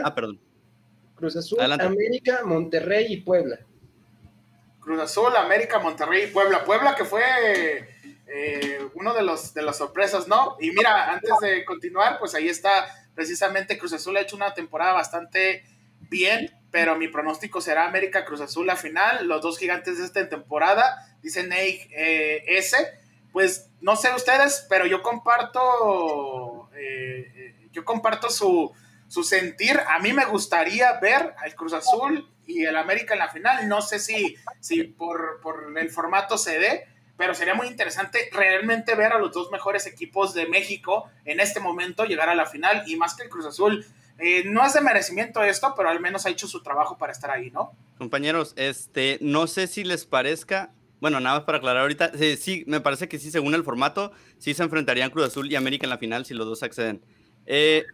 Ah, 0.04 0.14
perdón. 0.14 0.40
Cruz 1.14 1.36
Azul, 1.36 1.60
América, 1.60 2.42
Monterrey 2.44 3.12
y 3.12 3.16
Puebla. 3.22 3.58
Cruz 4.80 5.00
Azul, 5.00 5.34
América, 5.36 5.78
Monterrey 5.78 6.24
y 6.24 6.26
Puebla. 6.28 6.64
Puebla 6.64 6.94
que 6.94 7.04
fue 7.04 7.22
eh, 8.26 8.88
uno 8.94 9.12
de 9.14 9.22
los 9.22 9.52
de 9.54 9.62
las 9.62 9.78
sorpresas, 9.78 10.28
¿no? 10.28 10.56
Y 10.60 10.70
mira, 10.70 11.10
antes 11.12 11.32
de 11.40 11.64
continuar, 11.64 12.18
pues 12.18 12.34
ahí 12.34 12.48
está 12.48 12.86
precisamente 13.14 13.78
Cruz 13.78 13.92
Azul 13.94 14.16
ha 14.16 14.20
hecho 14.20 14.36
una 14.36 14.54
temporada 14.54 14.92
bastante 14.92 15.64
bien, 16.08 16.50
pero 16.70 16.96
mi 16.96 17.08
pronóstico 17.08 17.60
será 17.60 17.86
América 17.86 18.24
Cruz 18.24 18.40
Azul 18.40 18.66
la 18.66 18.76
final, 18.76 19.26
los 19.26 19.40
dos 19.40 19.58
gigantes 19.58 19.98
de 19.98 20.04
esta 20.04 20.28
temporada 20.28 21.08
dice 21.22 21.48
eh, 21.50 22.44
S. 22.46 22.76
Pues 23.32 23.70
no 23.80 23.96
sé 23.96 24.12
ustedes, 24.14 24.66
pero 24.68 24.86
yo 24.86 25.02
comparto, 25.02 26.70
eh, 26.74 27.32
eh, 27.34 27.68
yo 27.72 27.84
comparto 27.84 28.30
su, 28.30 28.72
su, 29.06 29.22
sentir. 29.22 29.78
A 29.86 29.98
mí 29.98 30.12
me 30.12 30.24
gustaría 30.24 30.98
ver 30.98 31.34
al 31.38 31.54
Cruz 31.54 31.74
Azul 31.74 32.28
y 32.46 32.64
el 32.64 32.76
América 32.76 33.14
en 33.14 33.20
la 33.20 33.28
final. 33.28 33.68
No 33.68 33.82
sé 33.82 33.98
si, 33.98 34.36
si 34.60 34.84
por, 34.84 35.40
por 35.40 35.72
el 35.76 35.90
formato 35.90 36.38
se 36.38 36.58
dé, 36.58 36.88
pero 37.16 37.34
sería 37.34 37.54
muy 37.54 37.66
interesante 37.66 38.30
realmente 38.32 38.94
ver 38.94 39.12
a 39.12 39.18
los 39.18 39.32
dos 39.32 39.50
mejores 39.50 39.86
equipos 39.86 40.34
de 40.34 40.46
México 40.46 41.10
en 41.24 41.38
este 41.40 41.60
momento 41.60 42.04
llegar 42.06 42.30
a 42.30 42.34
la 42.34 42.46
final 42.46 42.82
y 42.86 42.96
más 42.96 43.14
que 43.14 43.24
el 43.24 43.28
Cruz 43.28 43.44
Azul. 43.44 43.86
No 44.46 44.66
es 44.66 44.72
de 44.74 44.80
merecimiento 44.80 45.42
esto, 45.42 45.74
pero 45.76 45.88
al 45.88 46.00
menos 46.00 46.26
ha 46.26 46.30
hecho 46.30 46.48
su 46.48 46.62
trabajo 46.62 46.98
para 46.98 47.12
estar 47.12 47.30
ahí, 47.30 47.50
¿no? 47.50 47.72
Compañeros, 47.98 48.52
este, 48.56 49.18
no 49.20 49.46
sé 49.46 49.66
si 49.66 49.84
les 49.84 50.04
parezca, 50.06 50.72
bueno, 51.00 51.20
nada 51.20 51.36
más 51.36 51.44
para 51.44 51.58
aclarar 51.58 51.82
ahorita, 51.82 52.12
sí, 52.38 52.64
me 52.66 52.80
parece 52.80 53.08
que 53.08 53.18
sí, 53.18 53.30
según 53.30 53.54
el 53.54 53.64
formato, 53.64 54.12
sí 54.38 54.54
se 54.54 54.62
enfrentarían 54.62 55.10
Cruz 55.10 55.26
Azul 55.26 55.50
y 55.50 55.56
América 55.56 55.86
en 55.86 55.90
la 55.90 55.98
final 55.98 56.24
si 56.24 56.34
los 56.34 56.46
dos 56.46 56.62
acceden. 56.62 57.02
Eh, 57.46 57.84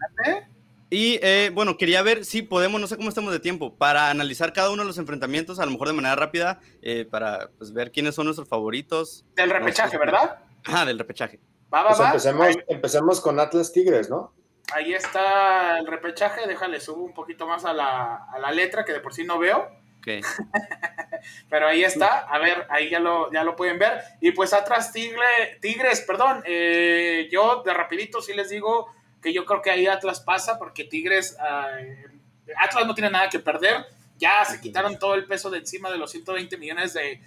y 0.90 1.18
eh, 1.22 1.50
bueno, 1.52 1.76
quería 1.76 2.02
ver 2.02 2.24
si 2.24 2.42
podemos, 2.42 2.80
no 2.80 2.86
sé 2.86 2.96
cómo 2.96 3.08
estamos 3.08 3.32
de 3.32 3.40
tiempo, 3.40 3.74
para 3.74 4.10
analizar 4.10 4.52
cada 4.52 4.70
uno 4.70 4.82
de 4.82 4.86
los 4.88 4.98
enfrentamientos, 4.98 5.58
a 5.58 5.64
lo 5.64 5.72
mejor 5.72 5.88
de 5.88 5.94
manera 5.94 6.14
rápida, 6.14 6.60
eh, 6.82 7.06
para 7.10 7.50
pues, 7.58 7.72
ver 7.72 7.90
quiénes 7.90 8.14
son 8.14 8.26
nuestros 8.26 8.48
favoritos. 8.48 9.24
Del 9.34 9.50
repechaje, 9.50 9.98
¿verdad? 9.98 10.38
Ah, 10.64 10.84
del 10.84 10.98
repechaje. 10.98 11.40
Va, 11.72 11.82
va, 11.82 12.12
pues 12.12 12.26
Empecemos, 12.68 13.20
con 13.20 13.40
Atlas 13.40 13.72
Tigres, 13.72 14.08
¿no? 14.08 14.32
Ahí 14.74 14.92
está 14.92 15.78
el 15.78 15.86
repechaje, 15.86 16.46
déjale, 16.46 16.80
subo 16.80 17.04
un 17.04 17.14
poquito 17.14 17.46
más 17.46 17.64
a 17.64 17.72
la, 17.72 18.26
a 18.32 18.38
la 18.38 18.50
letra, 18.50 18.84
que 18.84 18.92
de 18.92 19.00
por 19.00 19.14
sí 19.14 19.24
no 19.24 19.38
veo. 19.38 19.70
Pero 21.48 21.66
ahí 21.66 21.84
está, 21.84 22.20
a 22.20 22.38
ver, 22.38 22.66
ahí 22.68 22.90
ya 22.90 22.98
lo, 22.98 23.32
ya 23.32 23.44
lo 23.44 23.56
pueden 23.56 23.78
ver. 23.78 24.00
Y 24.20 24.32
pues 24.32 24.52
atrás 24.52 24.92
Tigre, 24.92 25.58
Tigres, 25.60 26.00
perdón, 26.02 26.42
eh, 26.44 27.28
yo 27.30 27.62
de 27.64 27.72
rapidito 27.72 28.20
sí 28.20 28.34
les 28.34 28.50
digo 28.50 28.92
que 29.22 29.32
yo 29.32 29.46
creo 29.46 29.62
que 29.62 29.70
ahí 29.70 29.86
Atlas 29.86 30.20
pasa 30.20 30.58
porque 30.58 30.84
Tigres, 30.84 31.36
Atlas 31.38 32.86
no 32.86 32.94
tiene 32.94 33.10
nada 33.10 33.30
que 33.30 33.38
perder, 33.38 33.86
ya 34.18 34.44
se 34.44 34.60
quitaron 34.60 34.98
todo 34.98 35.14
el 35.14 35.24
peso 35.24 35.50
de 35.50 35.58
encima 35.58 35.90
de 35.90 35.98
los 35.98 36.10
120 36.10 36.56
millones 36.58 36.92
de, 36.92 37.20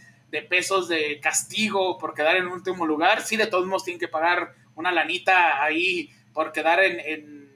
pesos 0.43 0.87
de 0.87 1.19
castigo 1.19 1.97
por 1.97 2.13
quedar 2.13 2.35
en 2.35 2.47
último 2.47 2.85
lugar. 2.85 3.21
Sí, 3.21 3.35
de 3.35 3.47
todos 3.47 3.65
modos 3.65 3.85
tienen 3.85 3.99
que 3.99 4.07
pagar 4.07 4.53
una 4.75 4.91
lanita 4.91 5.63
ahí 5.63 6.11
por 6.37 6.51
quedar 6.51 6.83
en, 6.83 6.99
en 6.99 7.47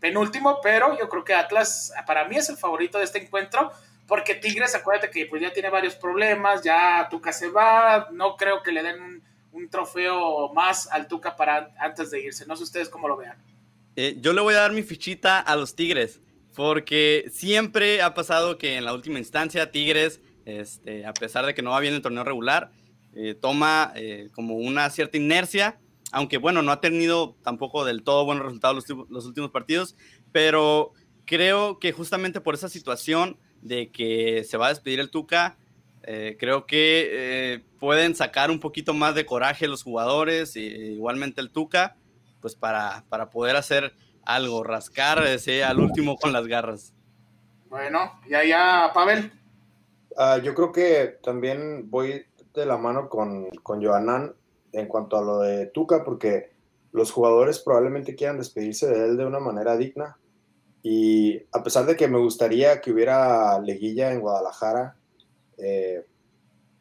penúltimo, 0.00 0.58
pero 0.62 0.98
yo 0.98 1.06
creo 1.10 1.22
que 1.22 1.34
Atlas 1.34 1.92
para 2.06 2.26
mí 2.26 2.36
es 2.36 2.48
el 2.48 2.56
favorito 2.56 2.96
de 2.96 3.04
este 3.04 3.18
encuentro 3.18 3.70
porque 4.06 4.34
Tigres, 4.34 4.74
acuérdate 4.74 5.10
que 5.10 5.26
pues 5.26 5.42
ya 5.42 5.52
tiene 5.52 5.68
varios 5.68 5.94
problemas, 5.96 6.62
ya 6.62 7.06
Tuca 7.10 7.30
se 7.30 7.48
va, 7.48 8.08
no 8.10 8.36
creo 8.36 8.62
que 8.62 8.72
le 8.72 8.82
den 8.82 9.22
un, 9.52 9.68
trofeo 9.68 10.50
más 10.54 10.88
al 10.90 11.08
Tuca 11.08 11.36
para 11.36 11.74
antes 11.78 12.10
de 12.10 12.22
irse. 12.22 12.46
No 12.46 12.56
sé 12.56 12.62
ustedes 12.62 12.88
cómo 12.88 13.06
lo 13.06 13.18
vean. 13.18 13.36
Eh, 13.96 14.16
yo 14.18 14.32
le 14.32 14.40
voy 14.40 14.54
a 14.54 14.60
dar 14.60 14.72
mi 14.72 14.82
fichita 14.82 15.40
a 15.40 15.56
los 15.56 15.76
Tigres, 15.76 16.22
porque 16.56 17.26
siempre 17.30 18.00
ha 18.00 18.14
pasado 18.14 18.56
que 18.56 18.76
en 18.76 18.86
la 18.86 18.94
última 18.94 19.18
instancia 19.18 19.70
Tigres, 19.70 20.22
este, 20.46 21.04
a 21.04 21.12
pesar 21.12 21.44
de 21.44 21.52
que 21.52 21.60
no 21.60 21.72
va 21.72 21.80
bien 21.80 21.92
en 21.92 21.96
el 21.96 22.02
torneo 22.02 22.24
regular, 22.24 22.70
eh, 23.14 23.34
toma 23.34 23.92
eh, 23.94 24.30
como 24.34 24.56
una 24.56 24.88
cierta 24.88 25.18
inercia, 25.18 25.78
aunque 26.14 26.38
bueno, 26.38 26.62
no 26.62 26.70
ha 26.70 26.80
tenido 26.80 27.34
tampoco 27.42 27.84
del 27.84 28.04
todo 28.04 28.24
buenos 28.24 28.44
resultados 28.44 28.88
los, 28.88 29.10
los 29.10 29.26
últimos 29.26 29.50
partidos, 29.50 29.96
pero 30.30 30.92
creo 31.24 31.80
que 31.80 31.90
justamente 31.92 32.40
por 32.40 32.54
esa 32.54 32.68
situación 32.68 33.36
de 33.62 33.90
que 33.90 34.44
se 34.44 34.56
va 34.56 34.66
a 34.66 34.68
despedir 34.68 35.00
el 35.00 35.10
Tuca, 35.10 35.58
eh, 36.04 36.36
creo 36.38 36.66
que 36.66 37.08
eh, 37.10 37.64
pueden 37.80 38.14
sacar 38.14 38.52
un 38.52 38.60
poquito 38.60 38.94
más 38.94 39.16
de 39.16 39.26
coraje 39.26 39.66
los 39.66 39.82
jugadores, 39.82 40.54
igualmente 40.54 41.40
el 41.40 41.50
Tuca, 41.50 41.96
pues 42.40 42.54
para, 42.54 43.04
para 43.08 43.30
poder 43.30 43.56
hacer 43.56 43.94
algo, 44.24 44.62
rascar 44.62 45.24
ese 45.26 45.64
al 45.64 45.80
último 45.80 46.16
con 46.16 46.32
las 46.32 46.46
garras. 46.46 46.94
Bueno, 47.68 48.20
y 48.28 48.34
allá, 48.34 48.92
Pavel. 48.94 49.32
Ah, 50.16 50.38
yo 50.38 50.54
creo 50.54 50.70
que 50.70 51.18
también 51.24 51.90
voy 51.90 52.24
de 52.54 52.66
la 52.66 52.76
mano 52.76 53.08
con, 53.08 53.50
con 53.64 53.84
Johanan 53.84 54.32
en 54.74 54.86
cuanto 54.86 55.16
a 55.16 55.22
lo 55.22 55.38
de 55.40 55.66
Tuca, 55.66 56.04
porque 56.04 56.52
los 56.92 57.10
jugadores 57.10 57.58
probablemente 57.58 58.14
quieran 58.14 58.38
despedirse 58.38 58.86
de 58.88 59.04
él 59.04 59.16
de 59.16 59.26
una 59.26 59.40
manera 59.40 59.76
digna. 59.76 60.18
Y 60.82 61.42
a 61.52 61.62
pesar 61.62 61.86
de 61.86 61.96
que 61.96 62.08
me 62.08 62.18
gustaría 62.18 62.80
que 62.80 62.92
hubiera 62.92 63.58
leguilla 63.60 64.12
en 64.12 64.20
Guadalajara, 64.20 64.96
eh, 65.58 66.04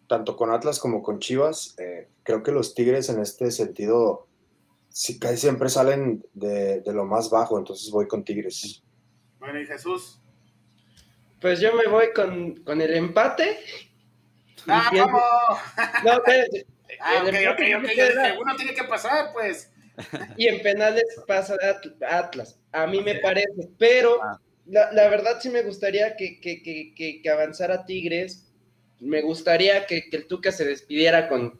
tanto 0.07 0.35
con 0.35 0.51
Atlas 0.51 0.79
como 0.79 1.01
con 1.01 1.19
Chivas, 1.19 1.75
eh, 1.79 2.09
creo 2.23 2.43
que 2.43 2.51
los 2.51 2.75
Tigres 2.75 3.09
en 3.09 3.21
este 3.21 3.49
sentido 3.49 4.27
sí, 4.89 5.19
casi 5.19 5.37
siempre 5.37 5.69
salen 5.69 6.25
de, 6.33 6.81
de, 6.81 6.93
lo 6.93 7.05
más 7.05 7.29
bajo, 7.29 7.57
entonces 7.57 7.89
voy 7.89 8.07
con 8.07 8.23
Tigres. 8.23 8.83
Bueno, 9.39 9.59
¿y 9.59 9.65
Jesús? 9.65 10.21
Pues 11.41 11.59
yo 11.59 11.73
me 11.75 11.87
voy 11.87 12.13
con, 12.13 12.55
con 12.63 12.79
el 12.81 12.93
empate. 12.93 13.57
¡Ah, 14.67 14.89
vamos! 14.93 15.21
No, 16.05 16.13
espérate. 16.13 16.72
Ah, 16.99 17.23
ok, 17.23 17.33
ok, 17.51 17.61
ok. 17.77 18.41
Uno 18.41 18.55
tiene 18.55 18.73
que 18.73 18.83
pasar, 18.83 19.31
pues. 19.33 19.71
Y 20.37 20.47
en 20.47 20.61
penales 20.61 21.05
pasa 21.27 21.55
Atlas. 22.09 22.59
A 22.71 22.87
mí 22.87 23.01
me 23.01 23.15
parece, 23.15 23.69
pero 23.77 24.21
ah. 24.23 24.39
la, 24.65 24.91
la, 24.91 25.07
verdad 25.09 25.39
sí 25.39 25.49
me 25.49 25.61
gustaría 25.61 26.15
que, 26.15 26.39
que, 26.39 26.63
que, 26.63 27.21
que, 27.21 27.29
avanzara 27.29 27.85
Tigres. 27.85 28.51
Me 28.99 29.21
gustaría 29.21 29.85
que, 29.85 30.09
el 30.11 30.27
Tuca 30.27 30.51
se 30.51 30.65
despidiera 30.65 31.27
con, 31.27 31.59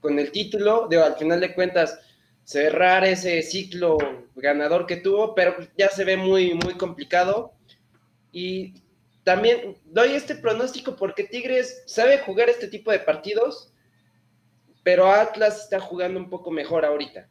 con 0.00 0.18
el 0.18 0.30
título. 0.30 0.88
De, 0.88 1.02
al 1.02 1.16
final 1.16 1.40
de 1.40 1.54
cuentas, 1.54 1.98
cerrar 2.44 3.04
ese 3.04 3.42
ciclo 3.42 3.96
ganador 4.34 4.86
que 4.86 4.96
tuvo, 4.96 5.34
pero 5.34 5.56
ya 5.78 5.88
se 5.88 6.04
ve 6.04 6.16
muy, 6.16 6.54
muy 6.54 6.74
complicado. 6.74 7.54
Y 8.32 8.74
también 9.24 9.76
doy 9.84 10.14
este 10.14 10.34
pronóstico 10.34 10.96
porque 10.96 11.24
Tigres 11.24 11.82
sabe 11.86 12.18
jugar 12.18 12.48
este 12.48 12.68
tipo 12.68 12.90
de 12.90 13.00
partidos, 13.00 13.72
pero 14.90 15.08
Atlas 15.08 15.60
está 15.60 15.78
jugando 15.78 16.18
un 16.18 16.28
poco 16.28 16.50
mejor 16.50 16.84
ahorita. 16.84 17.28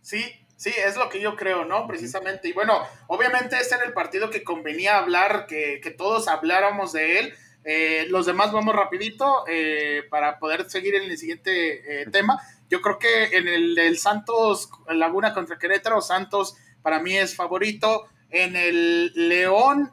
Sí, 0.00 0.24
sí, 0.56 0.72
es 0.74 0.96
lo 0.96 1.10
que 1.10 1.20
yo 1.20 1.36
creo, 1.36 1.66
¿no? 1.66 1.86
Precisamente. 1.86 2.48
Y 2.48 2.54
bueno, 2.54 2.80
obviamente 3.06 3.58
este 3.58 3.74
era 3.74 3.84
el 3.84 3.92
partido 3.92 4.30
que 4.30 4.42
convenía 4.42 4.96
hablar, 4.96 5.44
que, 5.46 5.94
todos 5.98 6.26
habláramos 6.26 6.94
de 6.94 7.18
él. 7.18 7.34
Eh, 7.64 8.06
los 8.08 8.24
demás 8.24 8.50
vamos 8.50 8.74
rapidito 8.74 9.44
eh, 9.46 10.04
para 10.08 10.38
poder 10.38 10.70
seguir 10.70 10.94
en 10.94 11.02
el 11.02 11.18
siguiente 11.18 12.00
eh, 12.00 12.06
tema. 12.10 12.40
Yo 12.70 12.80
creo 12.80 12.98
que 12.98 13.36
en 13.36 13.46
el, 13.46 13.78
el 13.78 13.98
Santos 13.98 14.70
Laguna 14.88 15.34
contra 15.34 15.58
Querétaro, 15.58 16.00
Santos 16.00 16.56
para 16.80 17.00
mí 17.00 17.14
es 17.14 17.36
favorito. 17.36 18.06
En 18.30 18.56
el 18.56 19.12
León, 19.28 19.92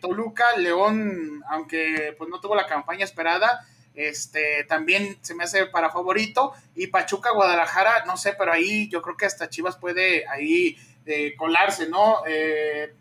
Toluca, 0.00 0.56
León, 0.56 1.44
aunque 1.48 2.12
pues 2.18 2.28
no 2.28 2.40
tuvo 2.40 2.56
la 2.56 2.66
campaña 2.66 3.04
esperada, 3.04 3.64
este, 3.98 4.62
también 4.64 5.18
se 5.22 5.34
me 5.34 5.44
hace 5.44 5.66
para 5.66 5.90
favorito. 5.90 6.52
Y 6.76 6.86
Pachuca, 6.86 7.32
Guadalajara, 7.32 8.04
no 8.06 8.16
sé, 8.16 8.34
pero 8.38 8.52
ahí 8.52 8.88
yo 8.88 9.02
creo 9.02 9.16
que 9.16 9.26
hasta 9.26 9.48
Chivas 9.48 9.76
puede 9.76 10.26
ahí 10.28 10.78
eh, 11.04 11.34
colarse, 11.36 11.88
¿no? 11.88 12.22
Eh, 12.26 12.94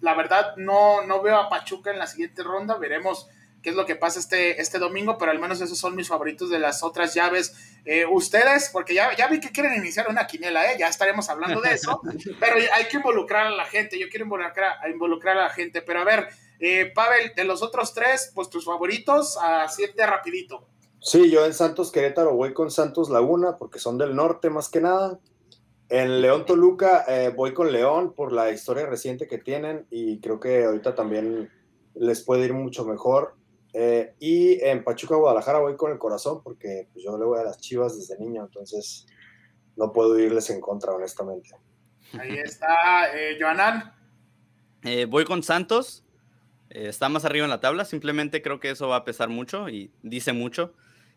la 0.00 0.14
verdad, 0.14 0.56
no, 0.56 1.02
no 1.02 1.20
veo 1.20 1.36
a 1.36 1.50
Pachuca 1.50 1.90
en 1.90 1.98
la 1.98 2.06
siguiente 2.06 2.42
ronda. 2.42 2.78
Veremos 2.78 3.28
qué 3.62 3.68
es 3.68 3.76
lo 3.76 3.84
que 3.84 3.96
pasa 3.96 4.18
este, 4.18 4.62
este 4.62 4.78
domingo, 4.78 5.18
pero 5.18 5.30
al 5.30 5.38
menos 5.38 5.60
esos 5.60 5.78
son 5.78 5.94
mis 5.94 6.08
favoritos 6.08 6.48
de 6.48 6.58
las 6.58 6.82
otras 6.82 7.12
llaves. 7.12 7.54
Eh, 7.84 8.06
ustedes, 8.06 8.70
porque 8.72 8.94
ya, 8.94 9.14
ya 9.14 9.28
vi 9.28 9.40
que 9.40 9.50
quieren 9.50 9.74
iniciar 9.74 10.08
una 10.08 10.26
quinela, 10.26 10.72
¿eh? 10.72 10.76
ya 10.78 10.88
estaremos 10.88 11.28
hablando 11.28 11.60
de 11.60 11.72
eso, 11.72 12.00
pero 12.40 12.56
hay 12.56 12.84
que 12.86 12.96
involucrar 12.96 13.46
a 13.46 13.50
la 13.50 13.64
gente, 13.66 13.98
yo 13.98 14.08
quiero 14.08 14.24
involucrar, 14.24 14.78
a 14.82 14.88
involucrar 14.88 15.36
a 15.36 15.42
la 15.44 15.50
gente, 15.50 15.82
pero 15.82 16.00
a 16.00 16.04
ver, 16.04 16.28
eh, 16.60 16.92
Pavel, 16.94 17.32
de 17.34 17.44
los 17.44 17.62
otros 17.62 17.94
tres, 17.94 18.30
pues 18.34 18.50
tus 18.50 18.64
favoritos, 18.66 19.38
a 19.40 19.66
siete 19.68 20.06
rapidito. 20.06 20.66
Sí, 21.02 21.30
yo 21.30 21.46
en 21.46 21.54
Santos 21.54 21.90
Querétaro 21.90 22.34
voy 22.34 22.52
con 22.52 22.70
Santos 22.70 23.08
Laguna 23.08 23.56
porque 23.56 23.78
son 23.78 23.96
del 23.96 24.14
norte 24.14 24.50
más 24.50 24.68
que 24.68 24.82
nada. 24.82 25.18
En 25.88 26.20
León 26.20 26.44
Toluca 26.44 27.04
eh, 27.08 27.32
voy 27.34 27.54
con 27.54 27.72
León 27.72 28.12
por 28.14 28.32
la 28.32 28.50
historia 28.50 28.84
reciente 28.84 29.26
que 29.26 29.38
tienen 29.38 29.86
y 29.90 30.20
creo 30.20 30.38
que 30.38 30.64
ahorita 30.64 30.94
también 30.94 31.50
les 31.94 32.22
puede 32.22 32.44
ir 32.44 32.52
mucho 32.52 32.84
mejor. 32.84 33.34
Eh, 33.72 34.14
y 34.18 34.62
en 34.62 34.84
Pachuca 34.84 35.16
Guadalajara 35.16 35.60
voy 35.60 35.76
con 35.76 35.90
el 35.90 35.98
corazón 35.98 36.42
porque 36.42 36.88
pues, 36.92 37.04
yo 37.04 37.16
le 37.16 37.24
voy 37.24 37.40
a 37.40 37.44
las 37.44 37.58
Chivas 37.58 37.96
desde 37.96 38.22
niño, 38.22 38.42
entonces 38.44 39.06
no 39.76 39.92
puedo 39.92 40.18
irles 40.18 40.50
en 40.50 40.60
contra, 40.60 40.92
honestamente. 40.92 41.50
Ahí 42.18 42.36
está, 42.36 43.16
eh, 43.16 43.38
Joanan. 43.40 43.94
voy 45.08 45.24
con 45.24 45.42
Santos. 45.42 46.04
Eh, 46.70 46.88
está 46.88 47.08
más 47.08 47.24
arriba 47.24 47.44
en 47.44 47.50
la 47.50 47.60
tabla, 47.60 47.84
simplemente 47.84 48.42
creo 48.42 48.60
que 48.60 48.70
eso 48.70 48.88
va 48.88 48.96
a 48.96 49.04
pesar 49.04 49.28
mucho 49.28 49.68
y 49.68 49.90
dice 50.02 50.32
mucho. 50.32 50.72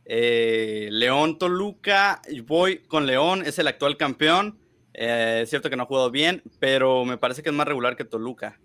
Eh, 0.06 0.90
León 0.92 1.38
Toluca, 1.38 2.22
voy 2.46 2.80
con 2.80 3.06
León, 3.06 3.44
es 3.46 3.60
el 3.60 3.68
actual 3.68 3.96
campeón. 3.96 4.60
Eh, 4.94 5.42
es 5.44 5.50
cierto 5.50 5.70
que 5.70 5.76
no 5.76 5.84
ha 5.84 5.88
jugado 5.88 6.12
bien, 6.12 6.44
pero 6.60 7.06
me 7.06 7.18
parece 7.18 7.44
que 7.44 7.50
es 7.50 7.56
más 7.56 7.68
regular 7.68 7.96
que 7.96 8.04
Toluca. 8.04 8.60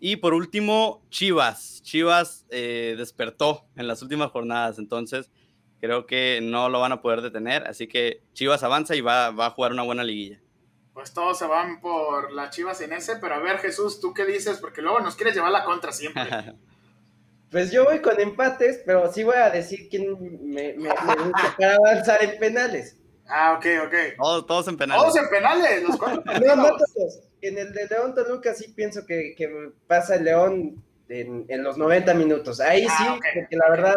Y 0.00 0.16
por 0.16 0.32
último, 0.32 1.04
Chivas. 1.10 1.82
Chivas 1.82 2.46
despertó 2.48 3.66
en 3.76 3.88
las 3.88 4.00
últimas 4.00 4.30
jornadas, 4.30 4.78
entonces 4.78 5.32
creo 5.80 6.06
que 6.06 6.38
no 6.40 6.68
lo 6.68 6.80
van 6.80 6.92
a 6.92 7.02
poder 7.02 7.20
detener. 7.20 7.64
Así 7.66 7.88
que 7.88 8.22
Chivas 8.32 8.62
avanza 8.62 8.94
y 8.94 9.00
va, 9.00 9.30
va 9.30 9.46
a 9.46 9.50
jugar 9.50 9.72
una 9.72 9.82
buena 9.82 10.04
liguilla 10.04 10.40
pues 10.98 11.12
todos 11.12 11.38
se 11.38 11.46
van 11.46 11.80
por 11.80 12.32
las 12.32 12.50
chivas 12.50 12.80
en 12.80 12.92
ese, 12.92 13.14
pero 13.18 13.36
a 13.36 13.38
ver 13.38 13.58
Jesús, 13.58 14.00
¿tú 14.00 14.12
qué 14.12 14.24
dices? 14.24 14.58
Porque 14.58 14.82
luego 14.82 14.98
nos 14.98 15.14
quieres 15.14 15.32
llevar 15.32 15.52
la 15.52 15.64
contra 15.64 15.92
siempre. 15.92 16.24
Pues 17.50 17.70
yo 17.70 17.84
voy 17.84 18.00
con 18.00 18.20
empates, 18.20 18.82
pero 18.84 19.10
sí 19.10 19.24
voy 19.24 19.36
a 19.36 19.48
decir 19.48 19.88
quién 19.88 20.18
me, 20.42 20.74
gusta 20.74 21.54
para 21.56 21.76
avanzar 21.76 22.22
en 22.22 22.38
penales. 22.38 22.98
Ah, 23.26 23.54
ok, 23.56 23.66
ok. 23.86 24.44
Todos, 24.46 24.68
en 24.68 24.76
penales. 24.76 25.02
Todos 25.02 25.16
en 25.16 25.30
penales, 25.30 25.82
los 25.82 25.96
cuatro. 25.96 26.22
no, 26.46 26.56
no 26.56 26.68
todos. 26.76 27.20
En 27.40 27.56
el 27.56 27.72
de 27.72 27.86
León 27.86 28.14
Toluca 28.14 28.52
sí 28.52 28.74
pienso 28.76 29.06
que, 29.06 29.72
pasa 29.86 30.16
el 30.16 30.24
León 30.24 30.84
en, 31.08 31.62
los 31.62 31.78
90 31.78 32.12
minutos. 32.12 32.60
Ahí 32.60 32.86
ah, 32.86 32.94
sí, 32.98 33.04
porque 33.34 33.56
la 33.56 33.70
verdad 33.70 33.96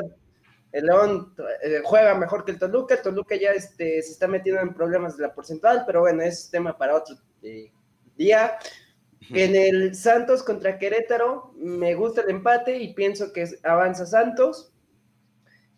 el 0.71 0.85
León 0.85 1.33
eh, 1.63 1.81
juega 1.83 2.15
mejor 2.15 2.45
que 2.45 2.51
el 2.51 2.59
Toluca, 2.59 2.95
el 2.95 3.01
Toluca 3.01 3.35
ya 3.35 3.51
este, 3.51 4.01
se 4.01 4.11
está 4.11 4.27
metiendo 4.27 4.61
en 4.61 4.73
problemas 4.73 5.17
de 5.17 5.23
la 5.23 5.33
porcentual, 5.33 5.83
pero 5.85 6.01
bueno, 6.01 6.21
es 6.23 6.49
tema 6.49 6.77
para 6.77 6.95
otro 6.95 7.15
eh, 7.43 7.71
día. 8.15 8.57
En 9.29 9.55
el 9.55 9.95
Santos 9.95 10.43
contra 10.43 10.77
Querétaro 10.77 11.53
me 11.55 11.93
gusta 11.93 12.21
el 12.21 12.31
empate 12.31 12.77
y 12.77 12.93
pienso 12.93 13.31
que 13.31 13.47
avanza 13.63 14.05
Santos. 14.05 14.73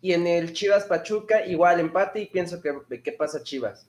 Y 0.00 0.12
en 0.12 0.26
el 0.26 0.52
Chivas 0.52 0.84
Pachuca 0.84 1.46
igual 1.46 1.80
empate 1.80 2.20
y 2.20 2.26
pienso 2.26 2.60
que, 2.60 3.02
que 3.02 3.12
pasa 3.12 3.42
Chivas. 3.42 3.88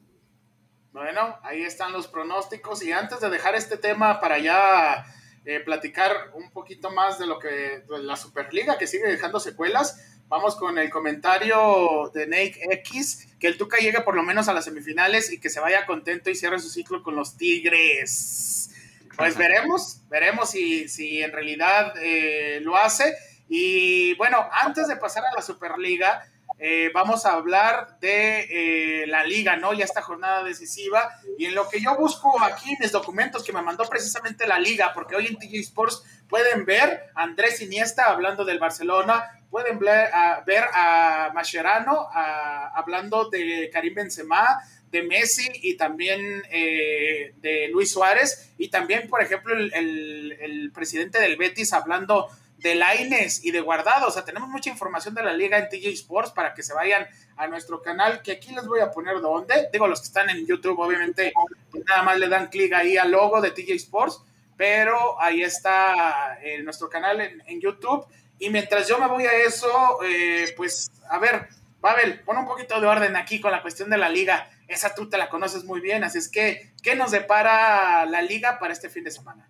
Bueno, 0.91 1.37
ahí 1.43 1.61
están 1.61 1.91
los 1.91 2.07
pronósticos 2.07 2.81
y 2.83 2.91
antes 2.93 3.19
de 3.19 3.29
dejar 3.29 3.53
este 3.55 3.77
tema 3.77 4.21
para 4.21 4.39
ya 4.39 5.05
eh, 5.43 5.59
platicar 5.59 6.31
un 6.33 6.51
poquito 6.51 6.89
más 6.89 7.19
de 7.19 7.27
lo 7.27 7.37
que 7.37 7.83
de 7.87 7.99
la 8.01 8.15
Superliga 8.15 8.77
que 8.77 8.87
sigue 8.87 9.07
dejando 9.07 9.39
secuelas, 9.39 10.14
Vamos 10.27 10.55
con 10.55 10.77
el 10.79 10.89
comentario 10.89 12.11
de 12.13 12.25
Nate 12.25 12.59
X, 12.71 13.27
que 13.39 13.47
el 13.47 13.57
Tuca 13.57 13.77
llegue 13.77 14.01
por 14.01 14.15
lo 14.15 14.23
menos 14.23 14.47
a 14.47 14.53
las 14.53 14.65
semifinales 14.65 15.31
y 15.31 15.39
que 15.39 15.49
se 15.49 15.59
vaya 15.59 15.85
contento 15.85 16.31
y 16.31 16.35
cierre 16.35 16.59
su 16.59 16.69
ciclo 16.69 17.03
con 17.03 17.15
los 17.15 17.37
Tigres. 17.37 18.71
Pues 19.15 19.37
veremos, 19.37 20.01
veremos 20.09 20.49
si, 20.49 20.89
si 20.89 21.21
en 21.21 21.31
realidad 21.31 21.93
eh, 22.01 22.59
lo 22.61 22.75
hace. 22.75 23.15
Y 23.47 24.15
bueno, 24.15 24.49
antes 24.51 24.87
de 24.87 24.95
pasar 24.95 25.23
a 25.25 25.35
la 25.35 25.41
Superliga, 25.43 26.27
eh, 26.57 26.89
vamos 26.93 27.25
a 27.25 27.33
hablar 27.33 27.99
de 27.99 29.01
eh, 29.03 29.07
la 29.07 29.25
liga, 29.25 29.57
¿no? 29.57 29.73
Ya 29.73 29.83
esta 29.83 30.01
jornada 30.01 30.43
decisiva. 30.43 31.11
Y 31.37 31.45
en 31.45 31.55
lo 31.55 31.67
que 31.69 31.81
yo 31.81 31.95
busco 31.97 32.41
aquí 32.41 32.71
en 32.71 32.77
mis 32.79 32.91
documentos 32.91 33.43
que 33.43 33.53
me 33.53 33.61
mandó 33.61 33.83
precisamente 33.85 34.47
la 34.47 34.57
liga, 34.57 34.93
porque 34.93 35.15
hoy 35.15 35.27
en 35.27 35.37
TG 35.37 35.55
Sports 35.59 36.03
pueden 36.29 36.65
ver 36.65 37.11
a 37.13 37.23
Andrés 37.23 37.61
Iniesta 37.61 38.05
hablando 38.05 38.45
del 38.45 38.59
Barcelona, 38.59 39.23
pueden 39.55 39.79
ver 39.79 40.09
a, 40.13 40.43
ver 40.45 40.65
a 40.73 41.31
Mascherano 41.33 42.09
hablando 42.11 43.29
de 43.29 43.69
Karim 43.71 43.95
Benzema, 43.95 44.59
de 44.91 45.01
Messi 45.01 45.49
y 45.61 45.77
también 45.77 46.43
eh, 46.51 47.33
de 47.37 47.69
Luis 47.69 47.89
Suárez, 47.89 48.51
y 48.57 48.67
también, 48.67 49.07
por 49.07 49.21
ejemplo, 49.21 49.55
el, 49.55 50.33
el 50.41 50.71
presidente 50.73 51.21
del 51.21 51.37
Betis 51.37 51.71
hablando 51.71 52.27
de 52.57 52.75
Laines 52.75 53.45
y 53.45 53.51
de 53.51 53.61
Guardado. 53.61 54.07
O 54.07 54.11
sea, 54.11 54.25
tenemos 54.25 54.49
mucha 54.49 54.69
información 54.69 55.15
de 55.15 55.23
la 55.23 55.31
liga 55.31 55.57
en 55.57 55.69
TJ 55.69 55.87
Sports 55.93 56.31
para 56.31 56.53
que 56.53 56.61
se 56.61 56.73
vayan 56.73 57.07
a 57.37 57.47
nuestro 57.47 57.81
canal, 57.81 58.21
que 58.21 58.33
aquí 58.33 58.53
les 58.53 58.65
voy 58.67 58.81
a 58.81 58.91
poner 58.91 59.21
dónde. 59.21 59.69
Digo, 59.71 59.87
los 59.87 60.01
que 60.01 60.07
están 60.07 60.29
en 60.29 60.45
YouTube, 60.45 60.77
obviamente, 60.79 61.31
pues 61.71 61.81
nada 61.87 62.03
más 62.03 62.19
le 62.19 62.27
dan 62.27 62.47
clic 62.47 62.73
ahí 62.73 62.97
al 62.97 63.11
logo 63.11 63.39
de 63.39 63.51
TJ 63.51 63.71
Sports, 63.75 64.21
pero 64.57 65.21
ahí 65.21 65.43
está 65.43 66.39
eh, 66.41 66.61
nuestro 66.61 66.89
canal 66.89 67.21
en, 67.21 67.61
YouTube. 67.61 68.05
Y 68.39 68.49
mientras 68.49 68.87
yo 68.87 68.99
me 68.99 69.07
voy 69.07 69.25
a 69.25 69.33
eso, 69.33 69.69
eh, 70.03 70.53
pues, 70.57 70.91
a 71.09 71.19
ver, 71.19 71.47
Babel, 71.79 72.21
pon 72.23 72.37
un 72.37 72.47
poquito 72.47 72.79
de 72.81 72.87
orden 72.87 73.15
aquí 73.15 73.39
con 73.39 73.51
la 73.51 73.61
cuestión 73.61 73.89
de 73.89 73.97
la 73.97 74.09
liga. 74.09 74.49
Esa 74.67 74.95
tú 74.95 75.09
te 75.09 75.17
la 75.17 75.29
conoces 75.29 75.63
muy 75.63 75.79
bien, 75.79 76.03
así 76.03 76.17
es 76.17 76.29
que, 76.29 76.73
¿qué 76.81 76.95
nos 76.95 77.11
depara 77.11 78.05
la 78.05 78.21
liga 78.21 78.57
para 78.59 78.73
este 78.73 78.89
fin 78.89 79.03
de 79.03 79.11
semana? 79.11 79.49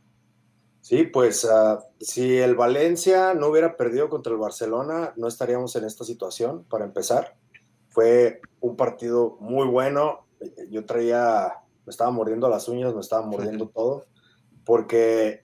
Sí, 0.81 1.03
pues 1.03 1.45
uh, 1.45 1.79
si 1.99 2.37
el 2.37 2.53
Valencia 2.53 3.33
no 3.33 3.47
hubiera 3.47 3.75
perdido 3.75 4.07
contra 4.09 4.33
el 4.33 4.37
Barcelona, 4.37 5.13
no 5.15 5.27
estaríamos 5.27 5.75
en 5.77 5.85
esta 5.85 6.03
situación, 6.03 6.63
para 6.65 6.85
empezar. 6.85 7.35
Fue 7.89 8.39
un 8.59 8.75
partido 8.75 9.37
muy 9.39 9.65
bueno. 9.65 10.27
Yo 10.69 10.85
traía, 10.85 11.53
me 11.85 11.89
estaba 11.89 12.11
mordiendo 12.11 12.49
las 12.49 12.67
uñas, 12.67 12.93
me 12.93 13.01
estaba 13.01 13.25
mordiendo 13.25 13.67
todo, 13.73 14.05
porque 14.63 15.43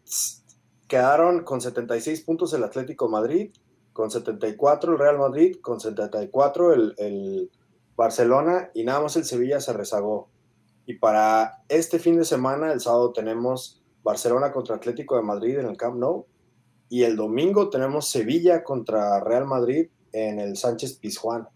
quedaron 0.92 1.46
con 1.46 1.62
76 1.62 2.20
puntos 2.24 2.52
el 2.52 2.66
Atlético 2.66 3.08
Madrid, 3.08 3.54
con 3.94 4.12
74 4.12 4.92
el 4.92 5.00
Real 5.00 5.18
Madrid, 5.20 5.56
con 5.62 5.80
74 5.80 6.74
el, 6.74 6.94
el 6.98 7.50
Barcelona 7.96 8.72
y 8.74 8.84
nada 8.84 9.00
más 9.00 9.16
el 9.16 9.24
Sevilla 9.24 9.62
se 9.62 9.72
rezagó. 9.72 10.28
Y 10.86 10.96
para 10.96 11.64
este 11.70 11.98
fin 11.98 12.18
de 12.18 12.26
semana, 12.26 12.74
el 12.74 12.82
sábado 12.82 13.14
tenemos 13.14 13.82
Barcelona 14.04 14.52
contra 14.52 14.76
Atlético 14.76 15.16
de 15.16 15.22
Madrid 15.22 15.60
en 15.60 15.68
el 15.68 15.78
Camp 15.78 15.96
Nou. 15.96 16.26
Y 16.90 17.04
el 17.04 17.16
domingo 17.16 17.70
tenemos 17.70 18.10
Sevilla 18.10 18.62
contra 18.62 19.22
Real 19.22 19.46
Madrid 19.46 19.88
en 20.12 20.40
el 20.40 20.58
Sánchez 20.58 20.98
Pizjuán. 20.98 21.48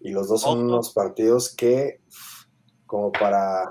Y 0.00 0.12
los 0.12 0.28
dos 0.28 0.40
son 0.40 0.60
unos 0.60 0.94
partidos 0.94 1.54
que, 1.54 2.00
como 2.86 3.12
para 3.12 3.70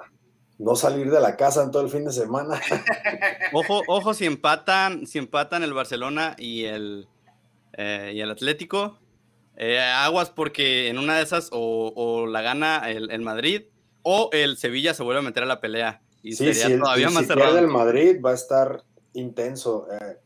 no 0.59 0.75
salir 0.75 1.11
de 1.11 1.19
la 1.19 1.35
casa 1.35 1.63
en 1.63 1.71
todo 1.71 1.83
el 1.83 1.89
fin 1.89 2.05
de 2.05 2.11
semana. 2.11 2.59
ojo, 3.53 3.81
ojo 3.87 4.13
si 4.13 4.25
empatan, 4.25 5.05
si 5.05 5.19
empatan 5.19 5.63
el 5.63 5.73
Barcelona 5.73 6.35
y 6.37 6.63
el, 6.65 7.07
eh, 7.73 8.13
y 8.15 8.21
el 8.21 8.31
Atlético. 8.31 8.97
Eh, 9.55 9.79
aguas 9.79 10.29
porque 10.29 10.87
en 10.87 10.99
una 10.99 11.17
de 11.17 11.23
esas 11.23 11.49
o, 11.51 12.27
la 12.27 12.41
gana 12.41 12.89
el, 12.89 13.09
el 13.09 13.21
Madrid 13.21 13.63
o 14.03 14.29
el 14.31 14.57
Sevilla 14.57 14.93
se 14.93 15.03
vuelve 15.03 15.19
a 15.19 15.23
meter 15.23 15.43
a 15.43 15.47
la 15.47 15.59
pelea. 15.59 16.01
Y 16.23 16.33
sí, 16.33 16.53
sería 16.53 16.79
todavía 16.79 17.09
más 17.09 17.23
si 17.23 17.27
cerrado. 17.27 17.57
el 17.57 17.67
Madrid 17.67 18.21
va 18.23 18.31
a 18.31 18.35
estar 18.35 18.83
intenso. 19.13 19.87
Eh, 19.91 20.17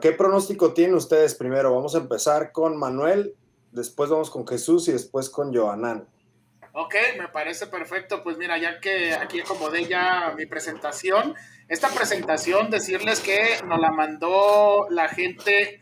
¿Qué 0.00 0.12
pronóstico 0.12 0.72
tienen 0.72 0.94
ustedes 0.94 1.34
primero? 1.34 1.74
Vamos 1.74 1.94
a 1.94 1.98
empezar 1.98 2.52
con 2.52 2.76
Manuel, 2.76 3.34
después 3.72 4.10
vamos 4.10 4.30
con 4.30 4.46
Jesús 4.46 4.86
y 4.88 4.92
después 4.92 5.28
con 5.28 5.54
Joanán. 5.54 6.06
Ok, 6.76 6.96
me 7.18 7.28
parece 7.28 7.68
perfecto. 7.68 8.24
Pues 8.24 8.36
mira, 8.36 8.58
ya 8.58 8.80
que 8.80 9.14
aquí 9.14 9.40
acomodé 9.40 9.84
ya 9.86 10.34
mi 10.36 10.44
presentación, 10.44 11.36
esta 11.68 11.88
presentación 11.88 12.68
decirles 12.68 13.20
que 13.20 13.60
nos 13.64 13.78
la 13.78 13.92
mandó 13.92 14.88
la 14.90 15.06
gente, 15.06 15.80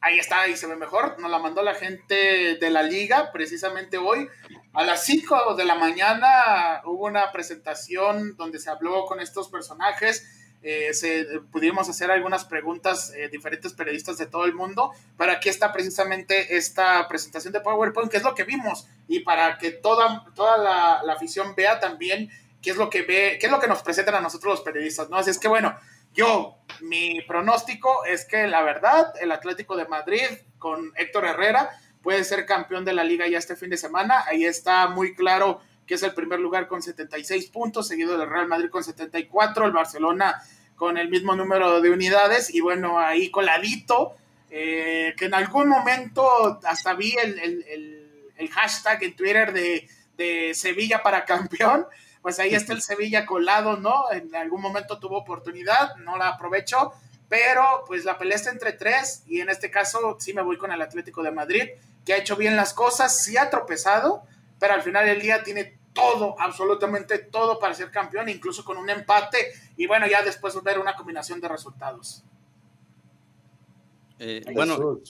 ahí 0.00 0.18
está, 0.18 0.40
ahí 0.40 0.56
se 0.56 0.66
ve 0.66 0.76
mejor, 0.76 1.20
nos 1.20 1.30
la 1.30 1.38
mandó 1.38 1.62
la 1.62 1.74
gente 1.74 2.56
de 2.56 2.70
la 2.70 2.82
liga 2.82 3.30
precisamente 3.30 3.98
hoy. 3.98 4.26
A 4.72 4.84
las 4.84 5.04
5 5.04 5.54
de 5.54 5.66
la 5.66 5.74
mañana 5.74 6.80
hubo 6.86 7.04
una 7.04 7.30
presentación 7.30 8.36
donde 8.36 8.58
se 8.58 8.70
habló 8.70 9.04
con 9.04 9.20
estos 9.20 9.50
personajes. 9.50 10.39
Eh, 10.62 10.92
se, 10.92 11.24
pudimos 11.50 11.88
hacer 11.88 12.10
algunas 12.10 12.44
preguntas 12.44 13.12
eh, 13.16 13.28
diferentes 13.30 13.72
periodistas 13.72 14.18
de 14.18 14.26
todo 14.26 14.44
el 14.44 14.52
mundo 14.52 14.92
para 15.16 15.32
aquí 15.32 15.48
está 15.48 15.72
precisamente 15.72 16.54
esta 16.58 17.08
presentación 17.08 17.54
de 17.54 17.60
PowerPoint, 17.60 18.10
que 18.10 18.18
es 18.18 18.22
lo 18.22 18.34
que 18.34 18.44
vimos, 18.44 18.86
y 19.08 19.20
para 19.20 19.56
que 19.56 19.70
toda, 19.70 20.26
toda 20.34 20.58
la, 20.58 21.00
la, 21.02 21.14
afición 21.14 21.54
vea 21.54 21.80
también 21.80 22.30
qué 22.60 22.72
es 22.72 22.76
lo 22.76 22.90
que 22.90 23.02
ve, 23.02 23.38
qué 23.40 23.46
es 23.46 23.52
lo 23.52 23.58
que 23.58 23.68
nos 23.68 23.82
presentan 23.82 24.16
a 24.16 24.20
nosotros 24.20 24.56
los 24.56 24.60
periodistas, 24.60 25.08
¿no? 25.08 25.16
Así 25.16 25.30
es 25.30 25.38
que 25.38 25.48
bueno, 25.48 25.74
yo, 26.12 26.58
mi 26.80 27.20
pronóstico 27.22 28.04
es 28.04 28.24
que 28.24 28.46
la 28.46 28.62
verdad, 28.62 29.14
el 29.20 29.32
Atlético 29.32 29.76
de 29.76 29.86
Madrid 29.86 30.26
con 30.58 30.92
Héctor 30.96 31.24
Herrera 31.24 31.70
puede 32.02 32.24
ser 32.24 32.46
campeón 32.46 32.84
de 32.84 32.92
la 32.92 33.04
liga 33.04 33.28
ya 33.28 33.38
este 33.38 33.56
fin 33.56 33.70
de 33.70 33.76
semana. 33.76 34.24
Ahí 34.26 34.44
está 34.44 34.88
muy 34.88 35.14
claro 35.14 35.60
que 35.90 35.96
es 35.96 36.04
el 36.04 36.14
primer 36.14 36.38
lugar 36.38 36.68
con 36.68 36.80
76 36.80 37.48
puntos, 37.48 37.88
seguido 37.88 38.16
del 38.16 38.30
Real 38.30 38.46
Madrid 38.46 38.70
con 38.70 38.84
74, 38.84 39.66
el 39.66 39.72
Barcelona 39.72 40.40
con 40.76 40.96
el 40.96 41.08
mismo 41.08 41.34
número 41.34 41.80
de 41.80 41.90
unidades 41.90 42.54
y 42.54 42.60
bueno, 42.60 43.00
ahí 43.00 43.28
coladito, 43.28 44.14
eh, 44.50 45.14
que 45.16 45.24
en 45.24 45.34
algún 45.34 45.68
momento 45.68 46.60
hasta 46.62 46.94
vi 46.94 47.16
el, 47.20 48.48
hashtag 48.52 49.02
en 49.02 49.16
Twitter 49.16 49.52
de, 49.52 49.88
de 50.16 50.54
Sevilla 50.54 51.02
para 51.02 51.24
campeón, 51.24 51.86
pues 52.22 52.38
ahí 52.38 52.54
está 52.54 52.72
el 52.72 52.82
Sevilla 52.82 53.26
colado, 53.26 53.76
¿no? 53.76 54.12
En 54.12 54.32
algún 54.36 54.62
momento 54.62 55.00
tuvo 55.00 55.18
oportunidad, 55.18 55.96
no 55.96 56.16
la 56.16 56.28
aprovechó, 56.28 56.92
pero 57.28 57.82
pues 57.88 58.04
la 58.04 58.16
pelea 58.16 58.36
está 58.36 58.50
entre 58.50 58.74
tres 58.74 59.24
y 59.26 59.40
en 59.40 59.50
este 59.50 59.72
caso 59.72 60.18
sí 60.20 60.34
me 60.34 60.42
voy 60.42 60.56
con 60.56 60.70
el 60.70 60.82
Atlético 60.82 61.24
de 61.24 61.32
Madrid 61.32 61.68
que 62.06 62.12
ha 62.12 62.16
hecho 62.16 62.36
bien 62.36 62.54
las 62.54 62.74
cosas, 62.74 63.24
sí 63.24 63.36
ha 63.36 63.50
tropezado, 63.50 64.22
pero 64.60 64.74
al 64.74 64.82
final 64.82 65.04
del 65.04 65.20
día 65.20 65.42
tiene 65.42 65.79
todo, 65.92 66.36
absolutamente 66.38 67.18
todo 67.18 67.58
para 67.58 67.74
ser 67.74 67.90
campeón, 67.90 68.28
incluso 68.28 68.64
con 68.64 68.76
un 68.76 68.88
empate 68.88 69.52
y 69.76 69.86
bueno, 69.86 70.06
ya 70.06 70.22
después 70.22 70.60
ver 70.62 70.78
una 70.78 70.94
combinación 70.94 71.40
de 71.40 71.48
resultados. 71.48 72.24
Eh, 74.18 74.42
bueno, 74.52 75.00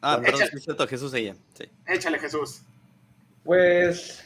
ah, 0.00 0.20
perdón, 0.22 0.88
Jesús 0.88 1.12
ella. 1.14 1.36
Sí. 1.54 1.64
Échale, 1.86 2.18
Jesús. 2.18 2.62
Pues 3.42 4.24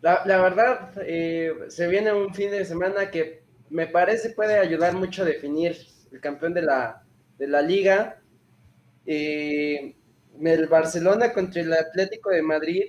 la, 0.00 0.22
la 0.26 0.40
verdad, 0.40 0.92
eh, 1.02 1.52
se 1.68 1.86
viene 1.88 2.12
un 2.12 2.34
fin 2.34 2.50
de 2.50 2.64
semana 2.64 3.10
que 3.10 3.42
me 3.70 3.86
parece 3.86 4.30
puede 4.30 4.58
ayudar 4.58 4.94
mucho 4.94 5.22
a 5.22 5.26
definir 5.26 5.76
el 6.10 6.20
campeón 6.20 6.54
de 6.54 6.62
la, 6.62 7.02
de 7.38 7.46
la 7.46 7.62
liga. 7.62 8.20
Eh, 9.06 9.94
el 10.40 10.66
Barcelona 10.68 11.32
contra 11.32 11.62
el 11.62 11.72
Atlético 11.72 12.30
de 12.30 12.42
Madrid, 12.42 12.82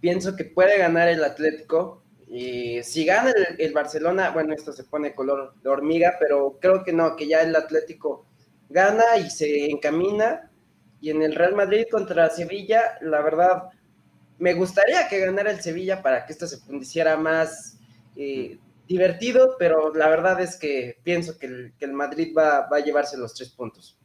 pienso 0.00 0.36
que 0.36 0.44
puede 0.44 0.78
ganar 0.78 1.08
el 1.08 1.24
Atlético. 1.24 2.02
Y 2.26 2.82
si 2.82 3.04
gana 3.04 3.32
el, 3.58 3.72
Barcelona, 3.72 4.30
bueno, 4.30 4.52
esto 4.52 4.72
se 4.72 4.84
pone 4.84 5.14
color 5.14 5.54
de 5.62 5.68
hormiga, 5.70 6.16
pero 6.20 6.58
creo 6.60 6.84
que 6.84 6.92
no, 6.92 7.16
que 7.16 7.26
ya 7.26 7.40
el 7.40 7.56
Atlético 7.56 8.26
gana 8.68 9.16
y 9.16 9.30
se 9.30 9.70
encamina. 9.70 10.50
Y 11.00 11.10
en 11.10 11.22
el 11.22 11.34
Real 11.34 11.54
Madrid 11.54 11.86
contra 11.90 12.28
Sevilla, 12.28 12.98
la 13.00 13.22
verdad, 13.22 13.70
me 14.38 14.54
gustaría 14.54 15.08
que 15.08 15.20
ganara 15.20 15.50
el 15.50 15.60
Sevilla 15.60 16.02
para 16.02 16.26
que 16.26 16.32
esto 16.32 16.46
se 16.46 16.58
hiciera 16.74 17.16
más 17.16 17.78
eh, 18.16 18.58
divertido, 18.86 19.56
pero 19.58 19.94
la 19.94 20.08
verdad 20.08 20.40
es 20.40 20.56
que 20.56 20.98
pienso 21.04 21.38
que 21.38 21.72
el, 21.78 21.92
Madrid 21.92 22.34
va, 22.36 22.68
va 22.68 22.78
a 22.78 22.80
llevarse 22.80 23.16
los 23.16 23.34
tres 23.34 23.50
puntos. 23.50 23.98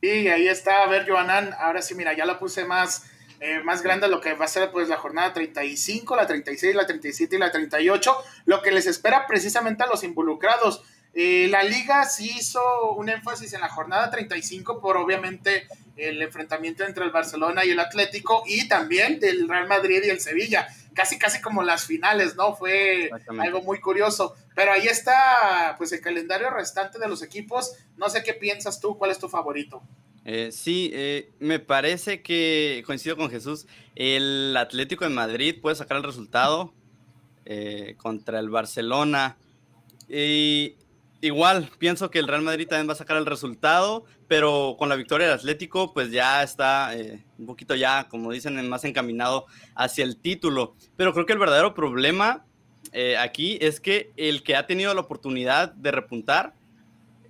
Y 0.00 0.26
ahí 0.28 0.48
está, 0.48 0.82
a 0.82 0.88
ver, 0.88 1.08
Joanán, 1.08 1.54
ahora 1.58 1.80
sí, 1.80 1.94
mira, 1.94 2.12
ya 2.12 2.26
la 2.26 2.38
puse 2.38 2.64
más, 2.64 3.04
eh, 3.44 3.60
más 3.64 3.82
grande 3.82 4.06
lo 4.06 4.20
que 4.20 4.34
va 4.34 4.44
a 4.44 4.48
ser 4.48 4.70
pues 4.70 4.88
la 4.88 4.96
jornada 4.96 5.32
35, 5.32 6.14
la 6.14 6.28
36, 6.28 6.76
la 6.76 6.86
37 6.86 7.34
y 7.34 7.38
la 7.40 7.50
38, 7.50 8.16
lo 8.44 8.62
que 8.62 8.70
les 8.70 8.86
espera 8.86 9.26
precisamente 9.26 9.82
a 9.82 9.88
los 9.88 10.04
involucrados. 10.04 10.84
Eh, 11.12 11.48
la 11.50 11.64
liga 11.64 12.04
sí 12.04 12.32
hizo 12.38 12.92
un 12.92 13.08
énfasis 13.08 13.52
en 13.52 13.60
la 13.60 13.68
jornada 13.68 14.10
35 14.10 14.80
por 14.80 14.96
obviamente 14.96 15.66
el 15.96 16.22
enfrentamiento 16.22 16.84
entre 16.84 17.04
el 17.04 17.10
Barcelona 17.10 17.64
y 17.64 17.70
el 17.70 17.80
Atlético 17.80 18.44
y 18.46 18.68
también 18.68 19.18
del 19.18 19.48
Real 19.48 19.66
Madrid 19.66 20.02
y 20.04 20.10
el 20.10 20.20
Sevilla 20.20 20.68
casi 20.94 21.18
casi 21.18 21.40
como 21.40 21.62
las 21.62 21.84
finales, 21.84 22.36
¿no? 22.36 22.54
Fue 22.54 23.10
algo 23.40 23.62
muy 23.62 23.80
curioso. 23.80 24.36
Pero 24.54 24.72
ahí 24.72 24.86
está, 24.86 25.74
pues, 25.78 25.90
el 25.92 26.00
calendario 26.00 26.50
restante 26.50 26.98
de 26.98 27.08
los 27.08 27.22
equipos. 27.22 27.74
No 27.96 28.08
sé 28.08 28.22
qué 28.22 28.34
piensas 28.34 28.80
tú, 28.80 28.98
cuál 28.98 29.10
es 29.10 29.18
tu 29.18 29.28
favorito. 29.28 29.82
Eh, 30.24 30.50
sí, 30.52 30.90
eh, 30.94 31.32
me 31.40 31.58
parece 31.58 32.22
que 32.22 32.82
coincido 32.86 33.16
con 33.16 33.30
Jesús. 33.30 33.66
El 33.94 34.56
Atlético 34.56 35.04
de 35.04 35.10
Madrid 35.10 35.56
puede 35.60 35.76
sacar 35.76 35.96
el 35.96 36.04
resultado 36.04 36.72
eh, 37.44 37.96
contra 37.96 38.38
el 38.38 38.50
Barcelona. 38.50 39.36
Y 40.08 40.76
igual, 41.20 41.68
pienso 41.78 42.08
que 42.08 42.20
el 42.20 42.28
Real 42.28 42.42
Madrid 42.42 42.68
también 42.68 42.88
va 42.88 42.92
a 42.92 42.96
sacar 42.96 43.16
el 43.16 43.26
resultado, 43.26 44.04
pero 44.28 44.76
con 44.78 44.88
la 44.88 44.94
victoria 44.94 45.26
del 45.26 45.38
Atlético, 45.38 45.92
pues 45.92 46.12
ya 46.12 46.44
está 46.44 46.96
eh, 46.96 47.24
un 47.38 47.46
poquito 47.46 47.74
ya, 47.74 48.08
como 48.08 48.30
dicen, 48.30 48.68
más 48.68 48.84
encaminado 48.84 49.46
hacia 49.74 50.04
el 50.04 50.18
título. 50.18 50.76
Pero 50.96 51.12
creo 51.12 51.26
que 51.26 51.32
el 51.32 51.40
verdadero 51.40 51.74
problema 51.74 52.46
eh, 52.92 53.16
aquí 53.16 53.58
es 53.60 53.80
que 53.80 54.12
el 54.16 54.44
que 54.44 54.54
ha 54.54 54.66
tenido 54.68 54.94
la 54.94 55.00
oportunidad 55.00 55.72
de 55.72 55.90
repuntar 55.90 56.54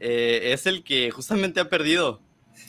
es 0.05 0.67
el 0.67 0.83
que 0.83 1.13
justamente 1.13 1.61
ha 1.61 1.69
perdido, 1.69 2.21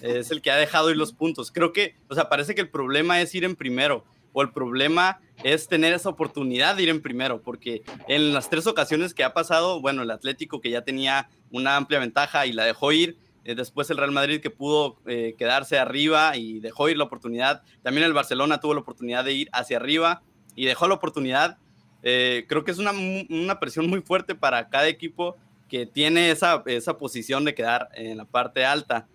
es 0.01 0.31
el 0.31 0.41
que 0.41 0.51
ha 0.51 0.55
dejado 0.55 0.89
ir 0.91 0.97
los 0.97 1.13
puntos. 1.13 1.51
Creo 1.51 1.73
que, 1.73 1.95
o 2.09 2.15
sea, 2.15 2.29
parece 2.29 2.55
que 2.55 2.61
el 2.61 2.69
problema 2.69 3.21
es 3.21 3.33
ir 3.35 3.43
en 3.43 3.55
primero 3.55 4.03
o 4.33 4.41
el 4.41 4.51
problema 4.51 5.19
es 5.43 5.67
tener 5.67 5.93
esa 5.93 6.09
oportunidad 6.09 6.75
de 6.75 6.83
ir 6.83 6.89
en 6.89 7.01
primero, 7.01 7.41
porque 7.41 7.83
en 8.07 8.33
las 8.33 8.49
tres 8.49 8.67
ocasiones 8.67 9.13
que 9.13 9.23
ha 9.23 9.33
pasado, 9.33 9.79
bueno, 9.79 10.01
el 10.01 10.11
Atlético 10.11 10.59
que 10.59 10.71
ya 10.71 10.81
tenía 10.81 11.29
una 11.51 11.77
amplia 11.77 11.99
ventaja 11.99 12.45
y 12.45 12.51
la 12.51 12.65
dejó 12.65 12.91
ir, 12.91 13.17
eh, 13.45 13.55
después 13.55 13.89
el 13.89 13.97
Real 13.97 14.11
Madrid 14.11 14.41
que 14.41 14.49
pudo 14.49 14.97
eh, 15.05 15.35
quedarse 15.37 15.77
arriba 15.77 16.35
y 16.35 16.59
dejó 16.59 16.89
ir 16.89 16.97
la 16.97 17.03
oportunidad, 17.03 17.61
también 17.83 18.05
el 18.05 18.13
Barcelona 18.13 18.59
tuvo 18.59 18.73
la 18.73 18.81
oportunidad 18.81 19.23
de 19.23 19.33
ir 19.33 19.49
hacia 19.53 19.77
arriba 19.77 20.23
y 20.55 20.65
dejó 20.65 20.87
la 20.87 20.95
oportunidad. 20.95 21.57
Eh, 22.01 22.45
creo 22.49 22.63
que 22.63 22.71
es 22.71 22.79
una, 22.79 22.91
una, 22.91 23.59
presión 23.59 23.89
muy 23.89 24.01
fuerte 24.01 24.35
para 24.35 24.67
cada 24.69 24.87
equipo 24.87 25.37
que 25.69 25.85
tiene 25.85 26.31
esa, 26.31 26.61
esa 26.65 26.97
posición 26.97 27.45
de 27.45 27.55
quedar 27.55 27.89
en 27.93 28.17
la 28.17 28.25
parte 28.25 28.65
alta 28.65 29.07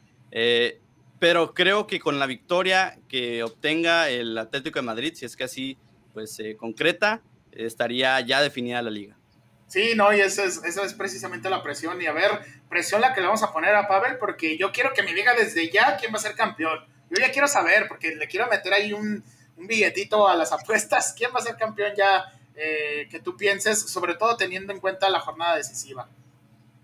pero 1.18 1.54
creo 1.54 1.86
que 1.86 2.00
con 2.00 2.18
la 2.18 2.26
victoria 2.26 2.98
que 3.08 3.42
obtenga 3.42 4.08
el 4.08 4.36
Atlético 4.38 4.78
de 4.78 4.84
Madrid, 4.84 5.14
si 5.14 5.24
es 5.24 5.36
que 5.36 5.44
así 5.44 5.78
pues 6.12 6.34
se 6.34 6.56
concreta, 6.56 7.22
estaría 7.52 8.20
ya 8.20 8.40
definida 8.40 8.82
la 8.82 8.90
liga. 8.90 9.16
Sí, 9.68 9.92
no, 9.94 10.14
y 10.14 10.20
esa 10.20 10.44
es, 10.44 10.64
esa 10.64 10.82
es 10.82 10.94
precisamente 10.94 11.50
la 11.50 11.62
presión. 11.62 12.00
Y 12.00 12.06
a 12.06 12.12
ver, 12.12 12.30
presión 12.70 13.02
la 13.02 13.12
que 13.12 13.20
le 13.20 13.26
vamos 13.26 13.42
a 13.42 13.52
poner 13.52 13.74
a 13.74 13.86
Pavel, 13.86 14.16
porque 14.16 14.56
yo 14.56 14.72
quiero 14.72 14.94
que 14.94 15.02
me 15.02 15.12
diga 15.12 15.34
desde 15.34 15.70
ya 15.70 15.96
quién 15.98 16.12
va 16.12 16.16
a 16.16 16.22
ser 16.22 16.34
campeón. 16.34 16.80
Yo 17.10 17.20
ya 17.20 17.30
quiero 17.30 17.46
saber, 17.46 17.86
porque 17.86 18.14
le 18.16 18.26
quiero 18.28 18.48
meter 18.48 18.72
ahí 18.72 18.94
un, 18.94 19.22
un 19.56 19.66
billetito 19.66 20.26
a 20.26 20.34
las 20.34 20.52
apuestas. 20.54 21.14
¿Quién 21.16 21.30
va 21.34 21.40
a 21.40 21.42
ser 21.42 21.56
campeón 21.56 21.92
ya 21.96 22.24
eh, 22.54 23.08
que 23.10 23.20
tú 23.20 23.36
pienses, 23.36 23.78
sobre 23.78 24.14
todo 24.14 24.36
teniendo 24.36 24.72
en 24.72 24.80
cuenta 24.80 25.10
la 25.10 25.20
jornada 25.20 25.56
decisiva? 25.56 26.08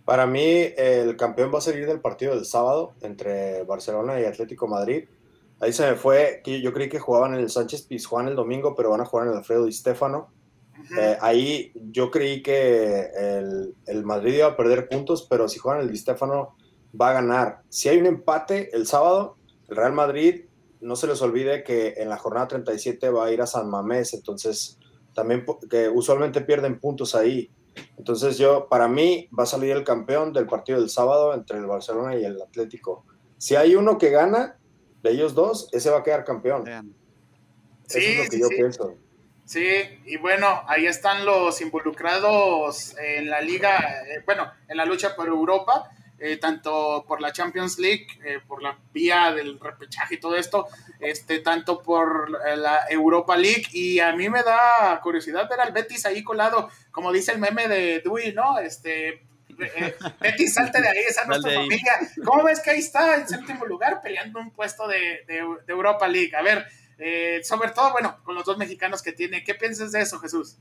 Para 0.04 0.26
mí, 0.26 0.42
el 0.76 1.16
campeón 1.16 1.52
va 1.52 1.58
a 1.58 1.62
salir 1.62 1.86
del 1.86 2.00
partido 2.00 2.34
del 2.34 2.44
sábado 2.44 2.94
entre 3.00 3.64
Barcelona 3.64 4.20
y 4.20 4.24
Atlético 4.24 4.68
Madrid. 4.68 5.04
Ahí 5.60 5.72
se 5.72 5.90
me 5.90 5.96
fue, 5.96 6.42
que 6.44 6.60
yo 6.60 6.72
creí 6.72 6.88
que 6.88 6.98
jugaban 6.98 7.34
en 7.34 7.40
el 7.40 7.50
Sánchez 7.50 7.82
Pizjuán 7.82 8.28
el 8.28 8.36
domingo, 8.36 8.74
pero 8.74 8.90
van 8.90 9.00
a 9.00 9.06
jugar 9.06 9.26
en 9.26 9.32
el 9.32 9.38
Alfredo 9.38 9.64
Di 9.64 9.72
Stefano. 9.72 10.28
Eh, 10.98 11.16
ahí 11.20 11.72
yo 11.74 12.10
creí 12.10 12.42
que 12.42 13.08
el, 13.14 13.74
el, 13.86 14.04
Madrid 14.04 14.34
iba 14.34 14.48
a 14.48 14.56
perder 14.56 14.88
puntos, 14.88 15.26
pero 15.30 15.48
si 15.48 15.58
juegan 15.58 15.80
el 15.80 15.90
Di 15.90 15.96
Stefano 15.96 16.56
va 17.00 17.10
a 17.10 17.14
ganar. 17.14 17.62
Si 17.68 17.88
hay 17.88 17.98
un 17.98 18.06
empate 18.06 18.74
el 18.76 18.86
sábado, 18.86 19.36
el 19.68 19.76
Real 19.76 19.92
Madrid, 19.92 20.44
no 20.80 20.96
se 20.96 21.06
les 21.06 21.22
olvide 21.22 21.64
que 21.64 21.94
en 21.96 22.10
la 22.10 22.18
jornada 22.18 22.48
37 22.48 23.08
va 23.08 23.26
a 23.26 23.32
ir 23.32 23.40
a 23.40 23.46
San 23.46 23.70
Mamés, 23.70 24.12
entonces 24.12 24.78
también 25.14 25.46
que 25.70 25.88
usualmente 25.88 26.42
pierden 26.42 26.78
puntos 26.78 27.14
ahí. 27.14 27.50
Entonces 27.96 28.38
yo, 28.38 28.68
para 28.68 28.88
mí, 28.88 29.28
va 29.36 29.44
a 29.44 29.46
salir 29.46 29.72
el 29.72 29.84
campeón 29.84 30.32
del 30.32 30.46
partido 30.46 30.80
del 30.80 30.90
sábado 30.90 31.34
entre 31.34 31.58
el 31.58 31.66
Barcelona 31.66 32.16
y 32.16 32.24
el 32.24 32.40
Atlético. 32.40 33.04
Si 33.38 33.56
hay 33.56 33.74
uno 33.76 33.98
que 33.98 34.10
gana 34.10 34.58
de 35.02 35.10
ellos 35.10 35.34
dos, 35.34 35.68
ese 35.72 35.90
va 35.90 35.98
a 35.98 36.02
quedar 36.02 36.24
campeón. 36.24 36.64
Sí, 37.86 37.98
Eso 37.98 38.10
es 38.10 38.24
lo 38.24 38.30
que 38.30 38.38
yo 38.40 38.48
pienso. 38.48 38.94
Sí, 39.44 39.66
y 40.06 40.16
bueno, 40.16 40.62
ahí 40.66 40.86
están 40.86 41.26
los 41.26 41.60
involucrados 41.60 42.96
en 42.98 43.28
la 43.28 43.42
liga, 43.42 43.78
eh, 43.78 44.22
bueno, 44.24 44.50
en 44.68 44.76
la 44.78 44.86
lucha 44.86 45.14
por 45.14 45.28
Europa, 45.28 45.90
eh, 46.18 46.36
tanto 46.36 47.04
por 47.06 47.20
la 47.20 47.32
Champions 47.32 47.78
League, 47.78 48.06
eh, 48.24 48.40
por 48.46 48.62
la 48.62 48.78
vía 48.92 49.32
del 49.32 49.58
repechaje 49.58 50.14
y 50.14 50.20
todo 50.20 50.36
esto, 50.36 50.68
este, 51.00 51.40
tanto 51.40 51.82
por 51.82 52.30
la 52.30 52.86
Europa 52.88 53.36
League, 53.36 53.66
y 53.72 53.98
a 53.98 54.12
mí 54.12 54.28
me 54.28 54.42
da 54.42 55.00
curiosidad 55.02 55.48
ver 55.48 55.60
al 55.60 55.72
Betis 55.72 56.06
ahí 56.06 56.22
colado, 56.22 56.68
como 56.90 57.12
dice 57.12 57.32
el 57.32 57.38
meme 57.38 57.68
de 57.68 58.00
Dewey, 58.00 58.32
¿no? 58.32 58.58
Este, 58.58 59.22
Betis, 60.20 60.54
salte 60.54 60.80
de 60.80 60.88
ahí, 60.88 60.98
esa 61.08 61.22
es 61.22 61.28
nuestra 61.28 61.52
familia. 61.52 61.92
¿Cómo 62.24 62.42
ves 62.44 62.60
que 62.60 62.70
ahí 62.70 62.78
está 62.78 63.16
en 63.16 63.28
séptimo 63.28 63.66
lugar 63.66 64.00
peleando 64.02 64.40
un 64.40 64.50
puesto 64.50 64.88
de, 64.88 65.24
de, 65.26 65.46
de 65.66 65.72
Europa 65.72 66.08
League? 66.08 66.34
A 66.36 66.42
ver, 66.42 66.66
eh, 66.98 67.40
sobre 67.42 67.70
todo, 67.70 67.92
bueno, 67.92 68.18
con 68.24 68.34
los 68.34 68.44
dos 68.44 68.58
mexicanos 68.58 69.02
que 69.02 69.12
tiene. 69.12 69.44
¿Qué 69.44 69.54
piensas 69.54 69.92
de 69.92 70.00
eso, 70.00 70.18
Jesús? 70.18 70.56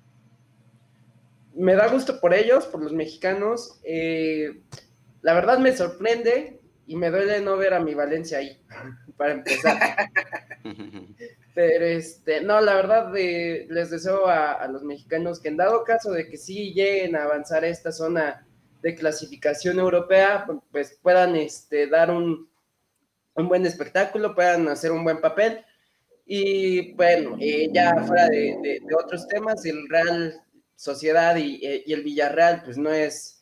Me 1.56 1.76
da 1.76 1.88
gusto 1.88 2.20
por 2.20 2.34
ellos, 2.34 2.66
por 2.66 2.82
los 2.82 2.94
mexicanos. 2.94 3.80
Eh, 3.84 4.62
la 5.24 5.34
verdad 5.34 5.58
me 5.58 5.76
sorprende 5.76 6.60
y 6.86 6.96
me 6.96 7.10
duele 7.10 7.42
no 7.42 7.58
ver 7.58 7.74
a 7.74 7.80
mi 7.80 7.96
Valencia 7.96 8.38
ahí, 8.38 8.62
para 9.18 9.34
empezar. 9.34 9.98
Pero 11.56 11.86
este, 11.86 12.42
no, 12.42 12.62
la 12.62 12.76
verdad 12.76 13.12
eh, 13.18 13.66
les 13.70 13.90
deseo 13.90 14.28
a, 14.28 14.68
los 14.68 14.84
mexicanos 14.84 15.40
que 15.40 15.50
en 15.50 15.58
dado 15.58 15.84
caso 15.84 16.12
de 16.12 16.30
que 16.30 16.38
sí 16.38 16.74
lleguen 16.74 17.16
a 17.16 17.24
avanzar 17.24 17.64
a 17.64 17.68
esta 17.68 17.92
zona 17.92 18.46
de 18.82 18.96
clasificación 18.96 19.80
europea, 19.80 20.46
pues 20.72 21.00
puedan 21.02 21.36
este, 21.36 21.88
dar 21.88 22.12
un, 22.12 22.48
un 23.36 23.48
buen 23.48 23.66
espectáculo, 23.66 24.36
puedan 24.36 24.68
hacer 24.68 24.92
un 24.92 25.04
buen 25.04 25.20
papel 25.20 25.64
y 26.26 26.94
bueno, 26.94 27.38
eh, 27.40 27.70
ya 27.72 27.96
fuera 28.04 28.30
de, 28.30 28.82
otros 28.98 29.28
temas, 29.28 29.66
el 29.66 29.88
Real 29.90 30.42
Sociedad 30.76 31.38
eh, 31.38 31.84
y, 31.86 31.94
el 31.94 32.04
Villarreal, 32.04 32.64
pues 32.64 32.78
no 32.78 32.92
es 32.92 33.33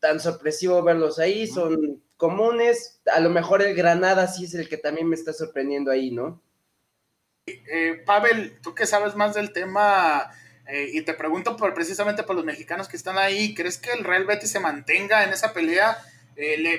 tan 0.00 0.20
sorpresivo 0.20 0.82
verlos 0.82 1.18
ahí, 1.18 1.46
son 1.46 2.02
comunes. 2.16 3.00
A 3.12 3.20
lo 3.20 3.30
mejor 3.30 3.62
el 3.62 3.74
Granada 3.74 4.26
sí 4.28 4.44
es 4.44 4.54
el 4.54 4.68
que 4.68 4.76
también 4.76 5.08
me 5.08 5.16
está 5.16 5.32
sorprendiendo 5.32 5.90
ahí, 5.90 6.10
¿no? 6.10 6.40
Eh, 7.46 8.02
Pavel, 8.04 8.58
tú 8.60 8.74
que 8.74 8.86
sabes 8.86 9.14
más 9.14 9.34
del 9.34 9.52
tema, 9.52 10.30
y 10.92 11.02
te 11.02 11.14
pregunto 11.14 11.56
por, 11.56 11.74
precisamente 11.74 12.24
por 12.24 12.34
los 12.34 12.44
mexicanos 12.44 12.88
que 12.88 12.96
están 12.96 13.18
ahí, 13.18 13.54
¿crees 13.54 13.78
que 13.78 13.92
el 13.92 14.02
Real 14.02 14.24
Betis 14.24 14.50
se 14.50 14.58
mantenga 14.58 15.22
en 15.22 15.30
esa 15.30 15.52
pelea? 15.52 15.96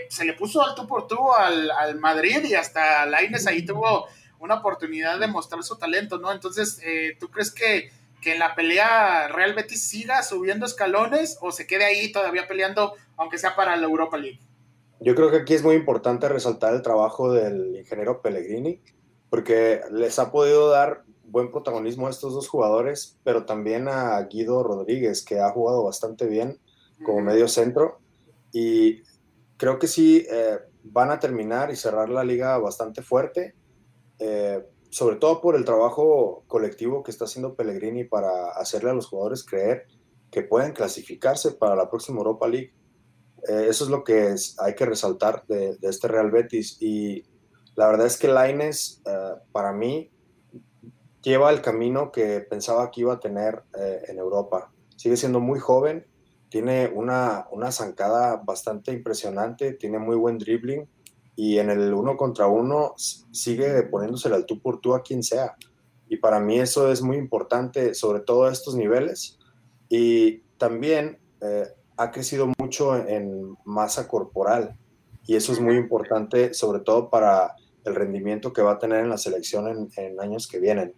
se 0.09 0.23
le 0.23 0.33
puso 0.33 0.61
al 0.61 0.75
tú 0.75 0.85
por 0.85 1.07
tú 1.07 1.33
al, 1.33 1.71
al 1.71 1.95
Madrid 1.99 2.43
y 2.43 2.53
hasta 2.53 3.07
Laines 3.07 3.47
ahí 3.47 3.65
tuvo 3.65 4.07
una 4.39 4.55
oportunidad 4.55 5.19
de 5.19 5.27
mostrar 5.27 5.63
su 5.63 5.77
talento, 5.77 6.19
¿no? 6.19 6.31
Entonces, 6.31 6.79
eh, 6.83 7.17
¿tú 7.19 7.29
crees 7.29 7.51
que, 7.51 7.91
que 8.27 8.33
en 8.33 8.39
la 8.39 8.55
pelea 8.55 9.29
Real 9.29 9.53
Betis 9.53 9.87
siga 9.87 10.21
subiendo 10.21 10.65
escalones 10.65 11.37
o 11.39 11.53
se 11.53 11.65
quede 11.65 11.85
ahí 11.85 12.11
todavía 12.11 12.45
peleando, 12.45 12.91
aunque 13.15 13.37
sea 13.37 13.55
para 13.55 13.77
la 13.77 13.87
Europa 13.87 14.17
League? 14.17 14.41
Yo 14.99 15.15
creo 15.15 15.31
que 15.31 15.37
aquí 15.37 15.53
es 15.53 15.63
muy 15.63 15.75
importante 15.75 16.27
resaltar 16.27 16.73
el 16.73 16.81
trabajo 16.81 17.31
del 17.31 17.73
ingeniero 17.77 18.21
Pellegrini, 18.21 18.81
porque 19.29 19.79
les 19.93 20.19
ha 20.19 20.29
podido 20.29 20.69
dar 20.69 21.03
buen 21.23 21.53
protagonismo 21.53 22.07
a 22.07 22.09
estos 22.09 22.33
dos 22.33 22.49
jugadores, 22.49 23.17
pero 23.23 23.45
también 23.45 23.87
a 23.87 24.21
Guido 24.23 24.61
Rodríguez, 24.61 25.23
que 25.23 25.39
ha 25.39 25.49
jugado 25.51 25.85
bastante 25.85 26.25
bien 26.25 26.59
como 27.05 27.21
medio 27.21 27.47
centro. 27.47 28.01
Y 28.51 29.03
creo 29.55 29.79
que 29.79 29.87
sí 29.87 30.27
eh, 30.29 30.57
van 30.83 31.11
a 31.11 31.19
terminar 31.21 31.71
y 31.71 31.77
cerrar 31.77 32.09
la 32.09 32.25
liga 32.25 32.57
bastante 32.57 33.01
fuerte. 33.01 33.55
Eh, 34.19 34.65
sobre 34.89 35.17
todo 35.17 35.41
por 35.41 35.55
el 35.55 35.65
trabajo 35.65 36.43
colectivo 36.47 37.03
que 37.03 37.11
está 37.11 37.25
haciendo 37.25 37.55
Pellegrini 37.55 38.03
para 38.03 38.51
hacerle 38.51 38.91
a 38.91 38.93
los 38.93 39.07
jugadores 39.07 39.43
creer 39.43 39.85
que 40.31 40.43
pueden 40.43 40.73
clasificarse 40.73 41.51
para 41.51 41.75
la 41.75 41.89
próxima 41.89 42.19
Europa 42.19 42.47
League. 42.47 42.73
Eh, 43.47 43.67
eso 43.69 43.83
es 43.83 43.89
lo 43.89 44.03
que 44.03 44.35
hay 44.59 44.75
que 44.75 44.85
resaltar 44.85 45.45
de, 45.47 45.77
este 45.81 46.07
Real 46.07 46.31
Betis. 46.31 46.77
Y 46.81 47.23
la 47.75 47.87
verdad 47.87 48.07
es 48.07 48.17
que 48.17 48.27
Laines, 48.27 49.01
eh, 49.05 49.35
para 49.51 49.73
mí, 49.73 50.11
lleva 51.21 51.51
el 51.51 51.61
camino 51.61 52.11
que 52.11 52.39
pensaba 52.41 52.89
que 52.91 53.01
iba 53.01 53.13
a 53.13 53.19
tener 53.19 53.63
en 54.07 54.17
Europa. 54.17 54.71
Sigue 54.95 55.17
siendo 55.17 55.41
muy 55.41 55.59
joven, 55.59 56.07
tiene 56.49 56.89
una, 56.93 57.47
una 57.51 57.71
zancada 57.71 58.37
bastante 58.37 58.93
impresionante, 58.93 59.73
tiene 59.73 59.99
muy 59.99 60.15
buen 60.15 60.37
dribbling 60.37 60.87
y 61.37 61.59
en 61.59 61.69
el 61.69 61.93
uno 61.93 62.17
contra 62.17 62.47
uno 62.47 62.95
sigue 62.97 63.83
poniéndose 63.83 64.27
al 64.27 64.47
tú 64.47 64.59
por 64.59 64.81
tú 64.81 64.95
a 64.95 65.03
quien 65.03 65.21
sea. 65.21 65.55
Y 66.09 66.17
para 66.17 66.39
mí 66.39 66.59
eso 66.59 66.91
es 66.91 67.03
muy 67.03 67.15
importante, 67.15 67.93
sobre 67.93 68.21
todo 68.21 68.45
a 68.45 68.51
estos 68.51 68.75
niveles. 68.75 69.37
Y 69.87 70.39
también 70.57 71.19
eh, 71.41 71.67
ha 71.95 72.09
crecido 72.09 72.51
mucho 72.57 72.97
en 72.97 73.55
masa 73.65 74.07
corporal. 74.07 74.75
Y 75.27 75.35
eso 75.35 75.53
es 75.53 75.59
muy 75.59 75.75
importante, 75.75 76.55
sobre 76.55 76.79
todo 76.79 77.11
para 77.11 77.55
el 77.85 77.93
rendimiento 77.93 78.51
que 78.51 78.63
va 78.63 78.71
a 78.71 78.79
tener 78.79 79.03
en 79.03 79.09
la 79.09 79.17
selección 79.19 79.91
en, 79.95 80.19
años 80.19 80.47
que 80.47 80.59
vienen. 80.59 80.95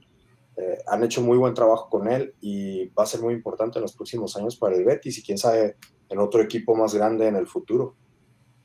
Eh, 0.55 0.77
han 0.87 1.03
hecho 1.03 1.21
muy 1.21 1.37
buen 1.37 1.53
trabajo 1.53 1.89
con 1.89 2.07
él 2.07 2.33
y 2.39 2.87
va 2.87 3.03
a 3.03 3.07
ser 3.07 3.21
muy 3.21 3.33
importante 3.33 3.77
en 3.77 3.81
los 3.81 3.93
próximos 3.93 4.37
años 4.37 4.55
para 4.55 4.77
el 4.77 4.85
Betis 4.85 5.17
y 5.17 5.23
quién 5.23 5.37
sabe 5.37 5.75
en 6.07 6.19
otro 6.19 6.41
equipo 6.41 6.75
más 6.75 6.95
grande 6.95 7.27
en 7.27 7.35
el 7.35 7.45
futuro. 7.45 7.95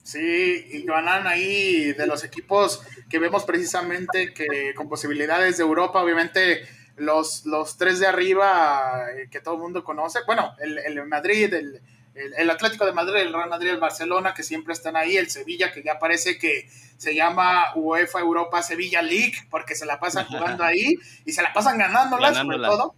Sí, 0.05 0.67
y 0.71 0.87
Joanan 0.87 1.27
ahí 1.27 1.95
de 1.95 2.07
los 2.07 2.25
equipos 2.25 2.83
que 3.09 3.19
vemos 3.19 3.45
precisamente 3.45 4.35
que 4.35 4.75
con 4.75 4.87
posibilidades 4.87 5.57
de 5.57 5.63
Europa, 5.63 6.03
obviamente 6.03 6.69
los, 6.97 7.47
los 7.47 7.79
tres 7.79 8.01
de 8.01 8.07
arriba 8.07 9.07
eh, 9.17 9.29
que 9.31 9.41
todo 9.41 9.55
el 9.55 9.61
mundo 9.63 9.83
conoce, 9.83 10.21
bueno, 10.27 10.55
el, 10.61 10.77
el 10.77 11.07
Madrid, 11.07 11.55
el, 11.55 11.81
el, 12.15 12.51
Atlético 12.51 12.85
de 12.85 12.93
Madrid, 12.93 13.23
el 13.23 13.33
Real 13.33 13.49
Madrid, 13.49 13.71
el 13.71 13.81
Barcelona, 13.81 14.35
que 14.35 14.43
siempre 14.43 14.75
están 14.75 14.95
ahí, 14.95 15.17
el 15.17 15.31
Sevilla, 15.31 15.73
que 15.73 15.83
ya 15.83 15.99
parece 15.99 16.39
que 16.39 16.69
se 16.99 17.15
llama 17.15 17.73
UEFA 17.75 18.21
Europa 18.21 18.63
Sevilla 18.63 19.01
League, 19.01 19.35
porque 19.49 19.75
se 19.75 19.87
la 19.87 19.99
pasan 19.99 20.27
jugando 20.27 20.65
ahí 20.65 20.97
y 21.25 21.33
se 21.33 21.43
la 21.43 21.55
pasan 21.55 21.79
ganándola, 21.79 22.35
sobre 22.35 22.59
todo. 22.59 22.95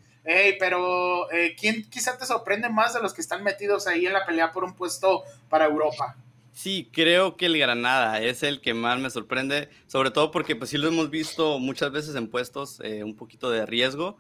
pero 0.59 1.31
eh, 1.31 1.55
¿quién 1.57 1.89
quizá 1.89 2.19
te 2.19 2.27
sorprende 2.27 2.69
más 2.69 2.95
de 2.95 3.01
los 3.01 3.15
que 3.15 3.21
están 3.21 3.45
metidos 3.45 3.87
ahí 3.87 4.07
en 4.07 4.13
la 4.13 4.27
pelea 4.27 4.51
por 4.51 4.65
un 4.65 4.75
puesto 4.75 5.23
para 5.49 5.67
Europa? 5.67 6.17
Sí, 6.57 6.89
creo 6.91 7.37
que 7.37 7.45
el 7.45 7.59
Granada 7.59 8.23
es 8.23 8.43
el 8.43 8.63
que 8.63 8.73
más 8.73 8.99
me 8.99 9.11
sorprende, 9.11 9.69
sobre 9.87 10.11
todo 10.11 10.31
porque 10.31 10.57
pues 10.57 10.71
sí 10.71 10.79
lo 10.79 10.89
hemos 10.89 11.11
visto 11.11 11.59
muchas 11.59 11.93
veces 11.93 12.15
en 12.17 12.29
puestos 12.29 12.81
eh, 12.81 13.05
un 13.05 13.15
poquito 13.15 13.51
de 13.51 13.67
riesgo 13.67 14.17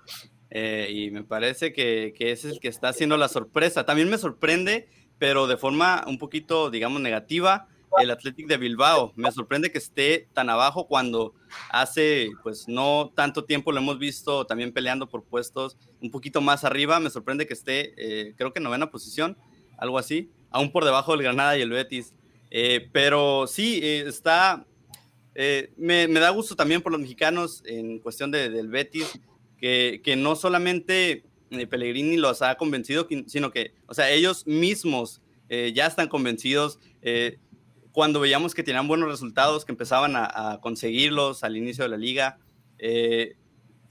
eh, 0.51 0.91
y 0.93 1.11
me 1.11 1.24
parece 1.24 1.72
que, 1.72 2.12
que 2.14 2.32
es 2.32 2.45
el 2.45 2.61
que 2.61 2.68
está 2.68 2.91
haciendo 2.91 3.16
la 3.16 3.28
sorpresa. 3.28 3.87
También 3.87 4.11
me 4.11 4.18
sorprende, 4.18 4.87
pero 5.16 5.47
de 5.47 5.57
forma 5.57 6.05
un 6.07 6.18
poquito, 6.18 6.68
digamos, 6.70 7.01
negativa, 7.01 7.68
el 7.99 8.11
Athletic 8.11 8.47
de 8.49 8.59
Bilbao. 8.59 9.14
Me 9.16 9.32
sorprende 9.32 9.72
que 9.72 9.78
esté 9.78 10.28
tan 10.34 10.51
abajo 10.51 10.87
cuando 10.89 11.32
hace 11.70 12.28
pues 12.43 12.68
no 12.68 13.12
tanto 13.14 13.47
tiempo 13.47 13.72
lo 13.72 13.78
hemos 13.78 13.99
visto 13.99 14.45
también 14.45 14.74
peleando 14.74 15.09
por 15.09 15.24
puestos 15.24 15.78
un 16.03 16.11
poquito 16.11 16.43
más 16.43 16.64
arriba. 16.64 17.01
Me 17.01 17.09
sorprende 17.09 17.47
que 17.47 17.55
esté, 17.55 17.95
eh, 17.97 18.34
creo 18.37 18.53
que 18.53 18.59
en 18.59 18.64
novena 18.64 18.91
posición, 18.91 19.39
algo 19.78 19.99
así, 19.99 20.30
aún 20.51 20.70
por 20.70 20.84
debajo 20.84 21.12
del 21.12 21.22
Granada 21.22 21.57
y 21.57 21.62
el 21.62 21.70
Betis. 21.70 22.12
Eh, 22.51 22.88
pero 22.92 23.47
sí, 23.47 23.80
eh, 23.82 24.05
está. 24.07 24.64
Eh, 25.34 25.72
me, 25.76 26.07
da 26.09 26.30
gusto 26.30 26.57
también 26.57 26.80
por 26.80 26.92
los 26.92 27.01
mexicanos 27.01 27.62
en 27.66 27.99
cuestión 27.99 28.30
de, 28.30 28.49
del 28.49 28.68
Betis, 28.68 29.20
que, 29.59 30.01
que, 30.03 30.16
no 30.16 30.34
solamente 30.34 31.24
Pellegrini 31.68 32.16
los 32.16 32.40
ha 32.40 32.55
convencido, 32.55 33.07
sino 33.26 33.51
que, 33.51 33.74
o 33.86 33.92
sea, 33.92 34.11
ellos 34.11 34.47
mismos 34.47 35.20
ya 35.49 35.86
están 35.86 36.09
convencidos. 36.09 36.78
cuando 37.92 38.18
veíamos 38.18 38.55
que 38.55 38.62
tenían 38.62 38.88
buenos 38.88 39.11
resultados, 39.11 39.66
que 39.66 39.72
empezaban 39.72 40.14
a, 40.16 40.59
conseguirlos 40.62 41.44
al 41.44 41.59
inicio 41.59 41.84
de 41.84 41.90
la 41.90 41.99
liga, 41.99 42.38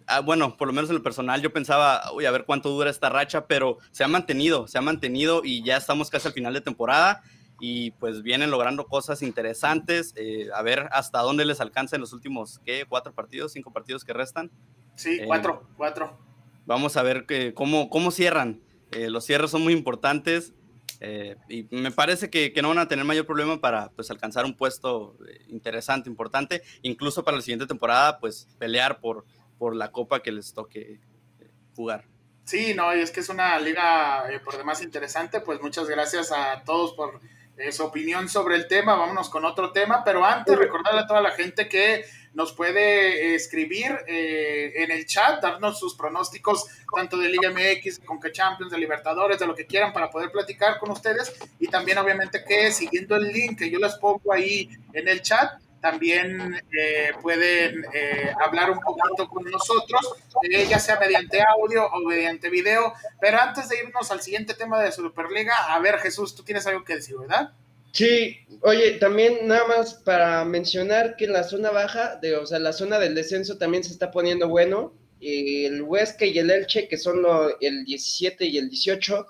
ah, 0.07 0.21
bueno, 0.21 0.57
por 0.57 0.67
lo 0.67 0.73
menos 0.73 0.89
en 0.89 0.95
el 0.95 1.03
personal 1.03 1.43
yo 1.43 1.53
pensaba, 1.53 2.11
uy, 2.11 2.25
a 2.25 2.31
ver 2.31 2.45
cuánto 2.45 2.69
dura 2.69 2.89
esta 2.89 3.09
racha, 3.09 3.45
pero 3.45 3.77
se 3.91 4.03
ha 4.03 4.07
mantenido, 4.07 4.67
se 4.67 4.79
ha 4.79 4.81
mantenido 4.81 5.41
y 5.45 5.63
ya 5.63 5.77
estamos 5.77 6.09
casi 6.09 6.27
al 6.27 6.33
final 6.33 6.55
de 6.55 6.61
temporada 6.61 7.21
y 7.59 7.91
pues 7.91 8.21
vienen 8.21 8.51
logrando 8.51 8.85
cosas 8.85 9.21
interesantes. 9.21 10.13
Eh, 10.15 10.49
a 10.53 10.61
ver 10.61 10.89
hasta 10.91 11.19
dónde 11.19 11.45
les 11.45 11.61
alcanza 11.61 11.95
en 11.95 12.01
los 12.01 12.13
últimos, 12.13 12.59
¿qué? 12.65 12.85
¿Cuatro 12.87 13.13
partidos? 13.13 13.53
¿Cinco 13.53 13.71
partidos 13.71 14.03
que 14.03 14.13
restan? 14.13 14.51
Sí, 14.95 15.19
eh, 15.21 15.23
cuatro, 15.25 15.67
cuatro. 15.77 16.17
Vamos 16.65 16.97
a 16.97 17.03
ver 17.03 17.25
que, 17.25 17.53
cómo, 17.53 17.89
cómo 17.89 18.11
cierran. 18.11 18.61
Eh, 18.91 19.09
los 19.09 19.25
cierres 19.25 19.51
son 19.51 19.63
muy 19.63 19.73
importantes 19.73 20.53
y 21.49 21.67
me 21.69 21.91
parece 21.91 22.31
que, 22.31 22.51
que, 22.51 22.63
no 22.63 22.69
van 22.69 22.79
a 22.79 22.87
tener 22.87 23.05
mayor 23.05 23.27
problema 23.27 23.59
para 23.59 23.91
pues, 23.91 24.09
alcanzar 24.09 24.43
un 24.45 24.55
puesto 24.55 25.15
interesante, 25.49 26.09
importante. 26.09 26.63
Incluso 26.81 27.23
para 27.23 27.37
la 27.37 27.43
siguiente 27.43 27.67
temporada, 27.67 28.17
pues 28.17 28.47
pelear 28.57 28.99
por, 28.99 29.23
por 29.59 29.75
la 29.75 29.91
copa 29.91 30.23
que 30.23 30.31
les 30.31 30.53
toque 30.53 30.99
jugar. 31.75 32.05
Sí, 32.45 32.73
no, 32.73 32.95
y 32.95 33.01
es 33.01 33.11
que 33.11 33.19
es 33.19 33.29
una 33.29 33.59
liga 33.59 34.23
por 34.43 34.57
demás 34.57 34.81
interesante. 34.81 35.41
Pues 35.41 35.61
muchas 35.61 35.87
gracias 35.87 36.31
a 36.31 36.63
todos 36.63 36.93
por 36.93 37.19
su 37.71 37.83
opinión 37.83 38.29
sobre 38.29 38.55
el 38.55 38.67
tema. 38.67 38.95
Vámonos 38.95 39.29
con 39.29 39.45
otro 39.45 39.71
tema, 39.71 40.03
pero 40.03 40.25
antes 40.25 40.57
recordarle 40.57 41.01
a 41.01 41.07
toda 41.07 41.21
la 41.21 41.31
gente 41.31 41.67
que 41.67 42.05
nos 42.35 42.51
puede 42.51 43.33
escribir 43.33 43.97
eh, 44.07 44.73
en 44.75 44.91
el 44.91 45.05
chat, 45.05 45.41
darnos 45.41 45.79
sus 45.79 45.95
pronósticos 45.95 46.65
tanto 46.93 47.17
de 47.17 47.29
Liga 47.29 47.49
MX, 47.49 47.99
con 47.99 48.19
que 48.19 48.31
Champions, 48.31 48.71
de 48.71 48.77
Libertadores, 48.77 49.39
de 49.39 49.47
lo 49.47 49.55
que 49.55 49.65
quieran 49.65 49.93
para 49.93 50.09
poder 50.09 50.31
platicar 50.31 50.77
con 50.77 50.91
ustedes 50.91 51.33
y 51.59 51.67
también 51.67 51.97
obviamente 51.97 52.43
que 52.45 52.71
siguiendo 52.71 53.15
el 53.15 53.31
link 53.31 53.57
que 53.57 53.69
yo 53.69 53.79
les 53.79 53.95
pongo 53.95 54.33
ahí 54.33 54.69
en 54.93 55.07
el 55.07 55.21
chat, 55.21 55.61
también 55.86 56.55
eh, 56.75 57.11
pueden 57.21 57.86
eh, 57.93 58.31
hablar 58.43 58.71
un 58.71 58.79
poquito 58.79 59.29
con 59.29 59.43
nosotros, 59.43 60.15
eh, 60.49 60.65
ya 60.67 60.79
sea 60.79 60.99
mediante 60.99 61.43
audio 61.43 61.86
o 61.86 61.99
mediante 61.99 62.49
video. 62.49 62.91
Pero 63.21 63.39
antes 63.39 63.69
de 63.69 63.77
irnos 63.83 64.09
al 64.09 64.19
siguiente 64.19 64.55
tema 64.55 64.81
de 64.81 64.91
Superliga, 64.91 65.53
a 65.75 65.79
ver 65.79 65.99
Jesús, 65.99 66.33
tú 66.33 66.41
tienes 66.41 66.65
algo 66.65 66.83
que 66.83 66.95
decir, 66.95 67.15
¿verdad? 67.19 67.51
Sí, 67.91 68.39
oye, 68.61 68.93
también 68.93 69.47
nada 69.47 69.67
más 69.67 69.93
para 69.93 70.43
mencionar 70.43 71.17
que 71.17 71.27
la 71.27 71.43
zona 71.43 71.69
baja, 71.69 72.15
de, 72.15 72.36
o 72.36 72.47
sea, 72.47 72.57
la 72.57 72.73
zona 72.73 72.97
del 72.97 73.13
descenso 73.13 73.59
también 73.59 73.83
se 73.83 73.91
está 73.91 74.09
poniendo 74.09 74.49
bueno. 74.49 74.91
El 75.21 75.83
Huesca 75.83 76.25
y 76.25 76.39
el 76.39 76.49
Elche, 76.49 76.88
que 76.88 76.97
son 76.97 77.23
el 77.61 77.86
17 77.86 78.43
y 78.43 78.57
el 78.57 78.69
18, 78.71 79.27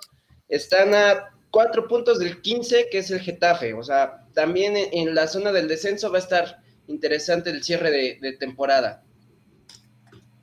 están 0.47 0.95
a 0.95 1.34
cuatro 1.55 1.87
puntos 1.87 2.19
del 2.19 2.41
15, 2.41 2.89
que 2.91 2.97
es 2.97 3.09
el 3.11 3.21
Getafe. 3.21 3.73
O 3.73 3.81
sea, 3.81 4.25
también 4.33 4.73
en, 4.75 5.15
la 5.15 5.25
zona 5.25 5.53
del 5.53 5.69
descenso 5.69 6.11
va 6.11 6.17
a 6.17 6.19
estar 6.19 6.59
interesante 6.87 7.49
el 7.49 7.63
cierre 7.63 7.91
de, 7.91 8.33
temporada. 8.33 9.03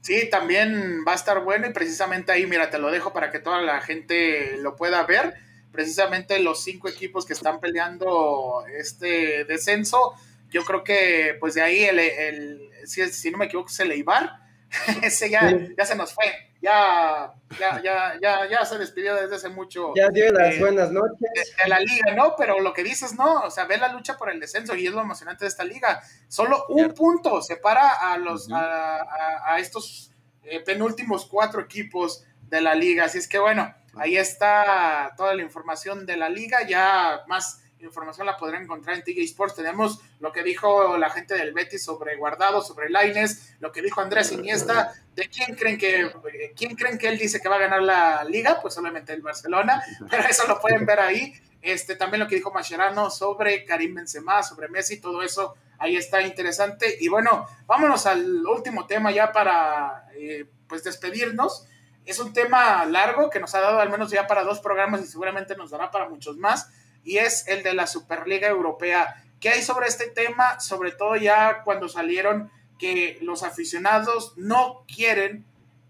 Sí, 0.00 0.30
también 0.30 1.04
va 1.06 1.12
a 1.12 1.16
estar 1.16 1.44
bueno 1.44 1.66
y 1.66 1.72
precisamente 1.74 2.32
ahí, 2.32 2.46
mira, 2.46 2.70
te 2.70 2.78
lo 2.78 2.90
dejo 2.90 3.12
para 3.12 3.30
que 3.30 3.40
toda 3.40 3.60
la 3.60 3.82
gente 3.82 4.56
lo 4.62 4.74
pueda 4.74 5.04
ver. 5.04 5.34
Precisamente 5.70 6.38
los 6.38 6.64
cinco 6.64 6.88
equipos 6.88 7.26
que 7.26 7.34
están 7.34 7.60
peleando 7.60 8.64
este 8.74 9.44
descenso, 9.44 10.14
yo 10.48 10.64
creo 10.64 10.82
que 10.82 11.36
pues 11.38 11.52
de 11.52 11.60
ahí, 11.60 11.84
el, 11.84 12.70
si, 12.86 13.06
si, 13.10 13.30
no 13.30 13.36
me 13.36 13.44
equivoco, 13.44 13.68
es 13.68 13.80
el 13.80 13.92
Eibar. 13.92 14.30
Ese 15.02 15.28
ya, 15.28 15.54
ya 15.76 15.84
se 15.84 15.94
nos 15.94 16.14
fue 16.14 16.24
ya, 16.62 17.34
ya, 17.58 17.82
ya, 17.82 18.18
ya, 18.22 18.48
ya 18.48 18.64
se 18.64 18.78
despidió 18.78 19.16
desde 19.16 19.34
hace 19.34 19.48
mucho. 19.48 19.92
Ya 19.96 20.08
dio 20.10 20.30
las 20.32 20.58
buenas 20.60 20.92
noches. 20.92 21.18
De, 21.20 21.68
la 21.68 21.80
liga, 21.80 22.14
¿no? 22.14 22.36
Pero 22.36 22.60
lo 22.60 22.72
que 22.72 22.84
dices, 22.84 23.14
no, 23.14 23.40
o 23.40 23.50
sea, 23.50 23.64
ve 23.64 23.78
la 23.78 23.92
lucha 23.92 24.16
por 24.16 24.30
el 24.30 24.38
descenso 24.38 24.76
y 24.76 24.86
es 24.86 24.92
lo 24.92 25.00
emocionante 25.00 25.44
de 25.44 25.48
esta 25.48 25.64
liga. 25.64 26.00
Solo 26.28 26.64
un 26.68 26.94
punto 26.94 27.42
separa 27.42 28.12
a 28.12 28.16
los, 28.16 28.48
a, 28.52 29.58
estos 29.58 30.12
eh, 30.44 30.60
penúltimos 30.60 31.26
cuatro 31.26 31.60
equipos 31.60 32.24
de 32.42 32.60
la 32.60 32.76
liga. 32.76 33.06
Así 33.06 33.18
es 33.18 33.26
que 33.26 33.40
bueno, 33.40 33.74
ahí 33.96 34.16
está 34.16 35.14
toda 35.16 35.34
la 35.34 35.42
información 35.42 36.06
de 36.06 36.16
la 36.16 36.28
liga, 36.28 36.64
ya 36.66 37.22
más 37.26 37.61
información 37.86 38.26
la 38.26 38.36
podrán 38.36 38.64
encontrar 38.64 38.96
en 38.96 39.02
TJ 39.02 39.22
Sports. 39.24 39.56
Tenemos 39.56 40.00
lo 40.20 40.32
que 40.32 40.42
dijo 40.42 40.96
la 40.96 41.10
gente 41.10 41.34
del 41.34 41.52
Betis 41.52 41.84
sobre 41.84 42.16
Guardado, 42.16 42.62
sobre 42.62 42.90
Laines, 42.90 43.56
lo 43.60 43.72
que 43.72 43.82
dijo 43.82 44.00
Andrés 44.00 44.32
Iniesta. 44.32 44.92
¿De 45.14 45.28
quién 45.28 45.56
creen 45.56 45.78
que 45.78 46.52
quién 46.56 46.76
creen 46.76 46.98
que 46.98 47.08
él 47.08 47.18
dice 47.18 47.40
que 47.40 47.48
va 47.48 47.56
a 47.56 47.60
ganar 47.60 47.82
la 47.82 48.24
liga? 48.24 48.60
Pues 48.60 48.76
obviamente 48.78 49.12
el 49.12 49.22
Barcelona, 49.22 49.82
pero 50.10 50.24
eso 50.28 50.46
lo 50.46 50.60
pueden 50.60 50.86
ver 50.86 51.00
ahí. 51.00 51.32
Este, 51.60 51.94
también 51.94 52.20
lo 52.20 52.28
que 52.28 52.34
dijo 52.34 52.52
Mascherano 52.52 53.08
sobre 53.08 53.64
Karim 53.64 53.94
Benzema, 53.94 54.42
sobre 54.42 54.68
Messi, 54.68 55.00
todo 55.00 55.22
eso 55.22 55.54
ahí 55.78 55.96
está 55.96 56.22
interesante. 56.22 56.96
Y 57.00 57.08
bueno, 57.08 57.46
vámonos 57.66 58.06
al 58.06 58.46
último 58.46 58.86
tema 58.86 59.10
ya 59.12 59.32
para 59.32 60.06
eh, 60.14 60.46
pues 60.68 60.82
despedirnos. 60.84 61.66
Es 62.04 62.18
un 62.18 62.32
tema 62.32 62.84
largo 62.84 63.30
que 63.30 63.38
nos 63.38 63.54
ha 63.54 63.60
dado 63.60 63.78
al 63.78 63.90
menos 63.90 64.10
ya 64.10 64.26
para 64.26 64.42
dos 64.42 64.58
programas 64.58 65.02
y 65.02 65.06
seguramente 65.06 65.56
nos 65.56 65.70
dará 65.70 65.90
para 65.90 66.08
muchos 66.08 66.36
más 66.36 66.68
y 67.04 67.18
es 67.18 67.46
el 67.48 67.62
de 67.62 67.74
la 67.74 67.86
Superliga 67.86 68.48
Europea. 68.48 69.24
¿Qué 69.40 69.50
hay 69.50 69.62
sobre 69.62 69.86
este 69.88 70.08
tema? 70.08 70.60
Sobre 70.60 70.92
todo 70.92 71.16
ya 71.16 71.62
cuando 71.64 71.88
salieron 71.88 72.50
que 72.78 73.18
los 73.22 73.42
aficionados 73.42 74.34
no 74.36 74.84
quieren 74.92 75.44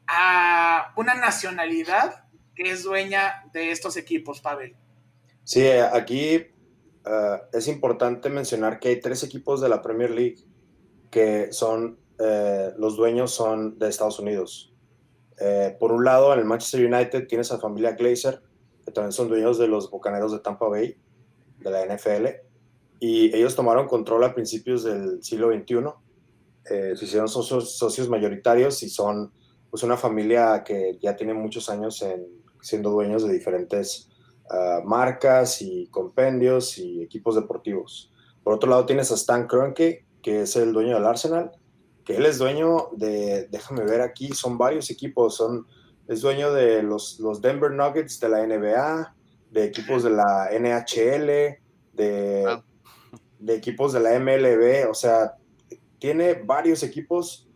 a 0.07 0.93
una 0.97 1.15
nacionalidad 1.15 2.25
que 2.55 2.71
es 2.71 2.83
dueña 2.83 3.45
de 3.53 3.71
estos 3.71 3.97
equipos, 3.97 4.41
Pavel. 4.41 4.75
Sí, 5.45 5.67
aquí 5.67 6.47
eh, 7.05 7.39
es 7.53 7.69
importante 7.69 8.29
mencionar 8.29 8.79
que 8.79 8.89
hay 8.89 9.01
tres 9.01 9.23
equipos 9.23 9.61
de 9.61 9.69
la 9.69 9.83
Premier 9.83 10.11
League 10.11 10.45
que 11.11 11.53
son, 11.53 11.99
eh, 12.19 12.73
los 12.79 12.97
dueños 12.97 13.33
son 13.33 13.79
de 13.79 13.89
Estados 13.89 14.19
Unidos. 14.19 14.73
Eh, 15.39 15.77
por 15.79 15.93
un 15.93 16.05
lado, 16.05 16.33
en 16.33 16.39
el 16.39 16.45
Manchester 16.45 16.87
United 16.87 17.27
tienes 17.27 17.51
a 17.53 17.59
familia 17.59 17.93
Glazer, 17.93 18.43
que 18.85 18.93
también 18.93 19.13
son 19.13 19.29
dueños 19.29 19.59
de 19.59 19.69
los 19.69 19.91
Bucaneros 19.91 20.33
de 20.33 20.41
Tampa 20.41 20.69
Bay, 20.69 20.97
de 21.59 21.71
la 21.71 21.85
NFL, 21.85 22.27
y 23.01 23.35
ellos 23.37 23.57
tomaron 23.57 23.89
control 23.89 24.25
a 24.25 24.35
principios 24.35 24.85
del 24.85 25.23
siglo 25.23 25.53
XXI, 25.53 25.75
eh, 26.71 26.95
se 26.97 27.05
hicieron 27.05 27.29
socios, 27.29 27.77
socios, 27.77 28.09
mayoritarios 28.09 28.83
y 28.85 28.89
son 28.89 29.33
pues 29.71 29.83
una 29.83 29.97
familia 29.97 30.63
que 30.65 30.99
ya 31.01 31.17
tiene 31.17 31.35
muchos 31.35 31.69
años 31.69 32.01
en, 32.03 32.25
siendo 32.61 32.91
dueños 32.91 33.27
de 33.27 33.33
diferentes 33.33 34.09
uh, 34.51 34.87
marcas 34.87 35.61
y 35.61 35.89
compendios 35.89 36.79
y 36.79 37.03
equipos 37.03 37.35
deportivos. 37.35 38.13
Por 38.45 38.55
otro 38.55 38.71
lado 38.71 38.87
tienes 38.87 39.11
a 39.11 39.15
Stan 39.15 39.47
Kroenke, 39.47 40.07
que 40.23 40.43
es 40.43 40.55
el 40.55 40.73
dueño 40.73 40.95
del 40.95 41.07
Arsenal, 41.07 41.51
que 42.05 42.17
él 42.17 42.27
es 42.27 42.39
dueño 42.39 42.89
de, 42.93 43.49
déjame 43.51 43.85
ver 43.85 44.01
aquí, 44.01 44.29
son 44.29 44.59
varios 44.59 44.91
equipos, 44.91 45.37
son 45.37 45.67
es 46.09 46.21
dueño 46.21 46.53
de 46.53 46.83
los, 46.83 47.21
los 47.21 47.41
Denver 47.41 47.71
Nuggets 47.71 48.21
de 48.21 48.29
la 48.29 48.47
NBA, 48.47 49.15
de 49.51 49.65
equipos 49.65 50.03
de 50.03 50.11
la 50.11 50.51
NHL, 50.53 51.61
de, 51.93 52.63
de 53.39 53.55
equipos 53.55 53.93
de 53.93 54.01
la 54.01 54.19
MLB, 54.19 54.89
o 54.91 54.95
sea, 54.95 55.35
tiene 55.99 56.35
varios 56.35 56.83
equipos 56.83 57.49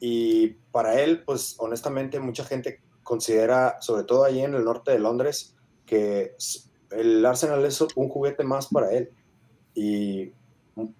y 0.00 0.48
para 0.72 1.00
él, 1.00 1.22
pues 1.24 1.56
honestamente 1.58 2.18
mucha 2.18 2.44
gente 2.44 2.80
considera, 3.02 3.76
sobre 3.80 4.04
todo 4.04 4.24
ahí 4.24 4.40
en 4.40 4.54
el 4.54 4.64
norte 4.64 4.92
de 4.92 4.98
Londres, 4.98 5.54
que 5.84 6.34
el 6.90 7.24
Arsenal 7.26 7.64
es 7.64 7.80
un 7.80 8.08
juguete 8.08 8.44
más 8.44 8.68
para 8.68 8.92
él. 8.92 9.10
Y 9.74 10.32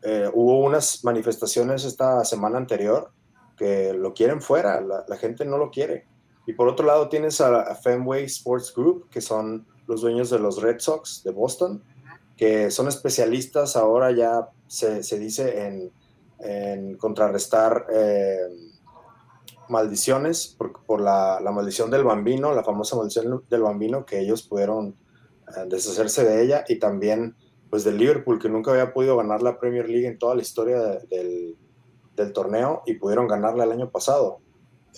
eh, 0.03 0.31
hubo 0.35 0.61
unas 0.61 1.05
manifestaciones 1.05 1.85
esta 1.85 2.25
semana 2.25 2.59
anterior 2.59 3.11
que 3.57 3.93
lo 3.95 4.13
quieren 4.15 4.41
fuera, 4.41 4.81
la 4.81 5.17
gente 5.17 5.45
no 5.45 5.59
lo 5.59 5.71
quiere. 5.71 6.07
Y 6.47 6.53
por 6.55 6.69
otro 6.69 6.87
lado 6.87 7.09
tienes 7.09 7.41
a, 7.41 7.75
Fenway 7.75 8.25
Sports 8.25 8.73
Group, 8.75 9.09
que 9.11 9.21
son 9.21 9.67
los 9.87 10.01
dueños 10.01 10.31
de 10.31 10.39
los 10.39 10.63
Red 10.63 10.79
Sox 10.81 11.23
de 11.25 11.31
Boston, 11.31 11.83
que 12.37 12.71
son 12.71 12.89
especialistas 12.89 13.77
ahora 13.77 14.13
ya 14.13 14.49
se, 14.67 15.03
se 15.03 15.19
dice 15.19 15.67
en, 15.67 15.93
en 16.39 16.97
contrarrestar 16.97 17.87
eh, 17.93 18.39
maldiciones 19.69 20.55
por, 20.59 20.85
por 20.85 21.01
la, 21.01 21.41
la, 21.41 21.53
maldición 21.53 21.91
del 21.91 22.05
bambino, 22.05 22.55
la 22.55 22.65
famosa 22.65 22.97
maldición 22.97 23.45
del 23.49 23.63
bambino, 23.63 24.05
que 24.07 24.21
ellos 24.21 24.43
pudieron 24.43 24.97
eh, 25.49 25.67
deshacerse 25.69 26.25
de 26.25 26.43
ella, 26.43 26.65
y 26.69 26.79
también 26.79 27.37
pues 27.71 27.85
del 27.85 27.99
Liverpool, 27.99 28.41
que 28.41 28.49
nunca 28.49 28.73
había 28.73 28.93
podido 28.93 29.17
ganar 29.17 29.43
la 29.43 29.59
Premier 29.59 29.89
League 29.89 30.07
en 30.07 30.19
toda 30.19 30.35
la 30.35 30.43
historia 30.43 30.81
del, 31.09 31.57
del, 32.17 32.33
torneo, 32.33 32.83
y 32.85 32.95
pudieron 32.95 33.29
ganarla 33.29 33.65
el 33.65 33.73
año 33.73 33.91
pasado. 33.91 34.41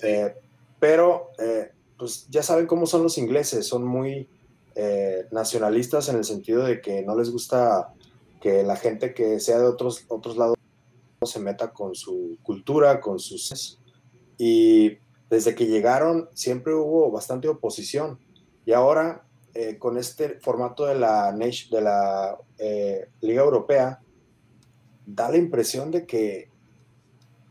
Eh, 0.03 0.35
pero 0.83 1.31
eh, 1.39 1.71
pues 1.97 2.27
ya 2.29 2.43
saben 2.43 2.67
cómo 2.67 2.87
son 2.87 3.05
los 3.05 3.17
ingleses, 3.17 3.69
son 3.69 3.85
muy 3.85 4.29
eh, 4.75 5.29
nacionalistas 5.31 6.09
en 6.09 6.17
el 6.17 6.25
sentido 6.25 6.65
de 6.65 6.81
que 6.81 7.03
no 7.03 7.17
les 7.17 7.31
gusta 7.31 7.95
que 8.41 8.65
la 8.65 8.75
gente 8.75 9.15
que 9.15 9.39
sea 9.39 9.61
de 9.61 9.67
otros, 9.67 10.05
otros 10.09 10.37
lados 10.37 10.57
se 11.25 11.39
meta 11.39 11.73
con 11.73 11.95
su 11.95 12.37
cultura, 12.43 13.01
con 13.01 13.21
sus... 13.21 13.79
Y 14.39 14.99
desde 15.31 15.55
que 15.55 15.69
llegaron 15.69 16.29
siempre 16.35 16.75
hubo 16.75 17.13
bastante 17.13 17.47
oposición. 17.47 18.19
Y 18.67 18.73
ahora 18.73 19.25
eh, 19.55 19.79
con 19.79 19.99
este 19.99 20.41
formato 20.41 20.87
de 20.87 20.97
la, 20.97 21.31
de 21.31 21.81
la 21.81 22.37
eh, 22.59 23.07
Liga 23.21 23.43
Europea, 23.43 24.01
da 25.07 25.31
la 25.31 25.37
impresión 25.37 25.93
de 25.93 26.07
que 26.07 26.51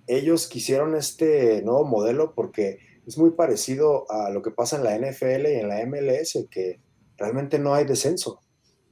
ellos 0.06 0.48
quisieron 0.48 0.98
este 0.98 1.62
nuevo 1.62 1.86
modelo 1.86 2.34
porque 2.36 2.91
es 3.06 3.18
muy 3.18 3.32
parecido 3.32 4.10
a 4.12 4.30
lo 4.30 4.42
que 4.42 4.52
pasa 4.52 4.78
en 4.78 4.84
la 4.84 4.98
NFL 4.98 5.48
y 5.48 5.60
en 5.60 5.68
la 5.68 5.86
MLS, 5.86 6.48
que 6.50 6.82
realmente 7.18 7.60
no 7.60 7.74
hay 7.74 7.86
descenso. 7.86 8.42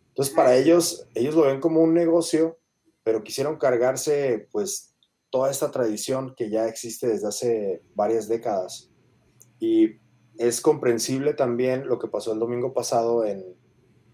Entonces, 0.09 0.33
para 0.33 0.55
ellos, 0.55 1.07
ellos 1.15 1.35
lo 1.35 1.43
ven 1.43 1.59
como 1.59 1.81
un 1.81 1.93
negocio, 1.93 2.59
pero 3.03 3.23
quisieron 3.23 3.57
cargarse, 3.57 4.47
pues, 4.51 4.95
toda 5.29 5.51
esta 5.51 5.71
tradición 5.71 6.33
que 6.35 6.49
ya 6.49 6.67
existe 6.67 7.07
desde 7.07 7.27
hace 7.27 7.81
varias 7.95 8.27
décadas. 8.27 8.89
Y 9.59 9.99
es 10.37 10.61
comprensible 10.61 11.33
también 11.33 11.87
lo 11.87 11.99
que 11.99 12.07
pasó 12.07 12.33
el 12.33 12.39
domingo 12.39 12.73
pasado 12.73 13.25
en, 13.25 13.43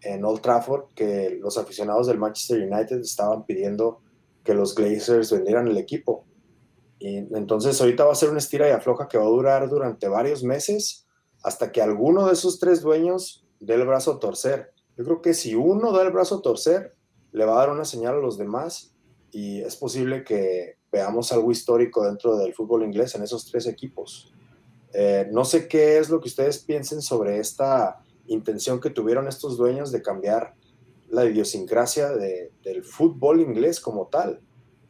en 0.01 0.25
Old 0.25 0.41
Trafford, 0.41 0.93
que 0.93 1.37
los 1.41 1.57
aficionados 1.57 2.07
del 2.07 2.19
Manchester 2.19 2.61
United 2.61 2.99
estaban 2.99 3.45
pidiendo 3.45 4.01
que 4.43 4.53
los 4.53 4.75
Glazers 4.75 5.31
vendieran 5.31 5.67
el 5.67 5.77
equipo. 5.77 6.25
Entonces 7.07 7.79
ahorita 7.79 8.05
va 8.05 8.13
a 8.13 8.15
ser 8.15 8.29
una 8.29 8.39
estira 8.39 8.67
y 8.67 8.71
afloja 8.71 9.07
que 9.07 9.17
va 9.17 9.25
a 9.25 9.29
durar 9.29 9.69
durante 9.69 10.07
varios 10.07 10.43
meses 10.43 11.05
hasta 11.43 11.71
que 11.71 11.81
alguno 11.81 12.25
de 12.25 12.33
esos 12.33 12.59
tres 12.59 12.81
dueños 12.81 13.45
dé 13.59 13.75
el 13.75 13.85
brazo 13.85 14.13
a 14.13 14.19
torcer. 14.19 14.73
Yo 14.97 15.03
creo 15.03 15.21
que 15.21 15.33
si 15.33 15.53
uno 15.53 15.91
da 15.91 16.01
el 16.01 16.11
brazo 16.11 16.37
a 16.37 16.41
torcer, 16.41 16.95
le 17.31 17.45
va 17.45 17.53
a 17.53 17.59
dar 17.59 17.69
una 17.69 17.85
señal 17.85 18.15
a 18.15 18.19
los 18.19 18.37
demás 18.37 18.95
y 19.31 19.61
es 19.61 19.75
posible 19.75 20.23
que 20.23 20.77
veamos 20.91 21.31
algo 21.31 21.51
histórico 21.51 22.05
dentro 22.05 22.37
del 22.37 22.53
fútbol 22.53 22.83
inglés 22.83 23.13
en 23.13 23.23
esos 23.23 23.45
tres 23.45 23.67
equipos. 23.67 24.33
Eh, 24.93 25.27
no 25.31 25.43
sé 25.43 25.67
qué 25.67 25.97
es 25.97 26.09
lo 26.09 26.21
que 26.21 26.29
ustedes 26.29 26.59
piensen 26.59 27.01
sobre 27.01 27.37
esta 27.39 28.01
intención 28.27 28.79
que 28.79 28.89
tuvieron 28.89 29.27
estos 29.27 29.57
dueños 29.57 29.91
de 29.91 30.01
cambiar 30.01 30.55
la 31.09 31.25
idiosincrasia 31.25 32.09
del 32.09 32.83
fútbol 32.83 33.41
inglés 33.41 33.79
como 33.79 34.07
tal. 34.07 34.41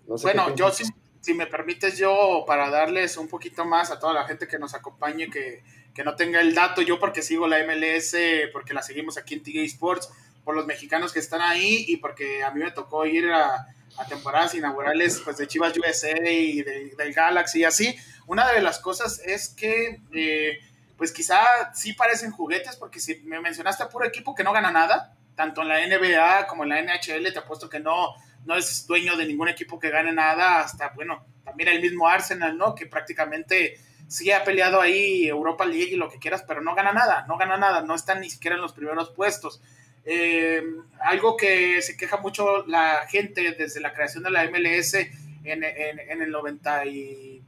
bueno, 0.06 0.56
yo 0.56 0.72
si, 0.72 0.84
si, 1.26 1.34
me 1.34 1.48
permites 1.48 1.98
yo 1.98 2.44
para 2.46 2.70
darles 2.70 3.18
un 3.18 3.28
poquito 3.28 3.66
más 3.66 3.92
a 3.92 4.00
toda 4.00 4.14
la 4.14 4.26
gente 4.26 4.48
que 4.48 4.60
nos 4.60 4.74
acompañe, 4.74 5.30
que, 5.30 5.64
que 5.94 6.04
no 6.04 6.16
tenga 6.16 6.42
el 6.42 6.54
dato, 6.54 6.82
yo 6.82 7.00
porque 7.00 7.22
sigo 7.22 7.48
la 7.48 7.64
MLS, 7.64 8.16
porque 8.52 8.74
la 8.74 8.84
seguimos 8.84 9.18
aquí 9.18 9.34
en 9.34 9.44
TG 9.44 9.64
Sports, 9.66 10.10
por 10.44 10.56
los 10.56 10.66
mexicanos 10.66 11.12
que 11.12 11.20
están 11.20 11.42
ahí 11.42 11.86
y 11.88 11.98
porque 11.98 12.44
a 12.44 12.52
mí 12.52 12.64
me 12.64 12.72
tocó 12.72 13.06
ir 13.06 13.32
a, 13.32 13.68
temporadas 14.10 14.54
inaugurales 14.54 15.22
pues, 15.24 15.38
de 15.38 15.48
Chivas 15.48 15.74
USA 15.78 16.30
y 16.30 16.62
del 16.62 17.14
Galaxy 17.14 17.60
y 17.60 17.64
así. 17.64 17.96
Una 18.28 18.52
de 18.52 18.62
las 18.62 18.80
cosas 18.80 19.22
es 19.26 19.50
que, 19.50 20.02
eh, 20.14 20.60
pues 20.98 21.12
quizá 21.12 21.74
sí 21.74 21.94
parecen 21.94 22.32
juguetes, 22.32 22.76
porque 22.76 23.00
si 23.00 23.16
me 23.22 23.40
mencionaste 23.40 23.84
a 23.84 23.90
puro 23.90 24.06
equipo 24.06 24.36
que 24.36 24.44
no 24.44 24.52
gana 24.52 24.72
nada, 24.72 25.16
tanto 25.36 25.62
en 25.62 25.70
la 25.70 25.86
NBA 25.86 26.48
como 26.48 26.64
en 26.64 26.70
la 26.70 26.82
NHL, 26.82 27.32
te 27.32 27.40
apuesto 27.40 27.70
que 27.70 27.80
no, 27.80 28.16
no 28.46 28.56
es 28.56 28.88
dueño 28.88 29.18
de 29.18 29.26
ningún 29.26 29.50
equipo 29.50 29.80
que 29.80 29.90
gane 29.90 30.14
nada, 30.14 30.62
hasta, 30.62 30.90
bueno, 30.90 31.26
también 31.44 31.70
el 31.70 31.82
mismo 31.82 32.08
Arsenal, 32.08 32.58
¿no? 32.58 32.76
Que 32.76 32.86
prácticamente 32.86 33.80
sí 34.08 34.32
ha 34.32 34.44
peleado 34.44 34.82
ahí 34.82 35.28
Europa 35.28 35.66
League 35.66 35.94
y 35.94 35.96
lo 35.96 36.10
que 36.10 36.20
quieras, 36.20 36.44
pero 36.48 36.62
no 36.62 36.76
gana 36.76 36.94
nada, 36.94 37.26
no 37.28 37.38
gana 37.38 37.58
nada, 37.58 37.82
no 37.82 37.96
están 37.96 38.22
ni 38.22 38.30
siquiera 38.30 38.56
en 38.56 38.62
los 38.62 38.74
primeros 38.74 39.10
puestos. 39.12 39.62
Eh, 40.06 40.64
algo 41.00 41.36
que 41.36 41.82
se 41.82 41.98
queja 41.98 42.18
mucho 42.18 42.66
la 42.68 43.08
gente 43.10 43.54
desde 43.58 43.80
la 43.80 43.94
creación 43.94 44.24
de 44.24 44.30
la 44.30 44.46
MLS 44.50 44.94
en, 45.44 45.64
el 45.64 46.32
90 46.32 46.86
y, 46.86 47.42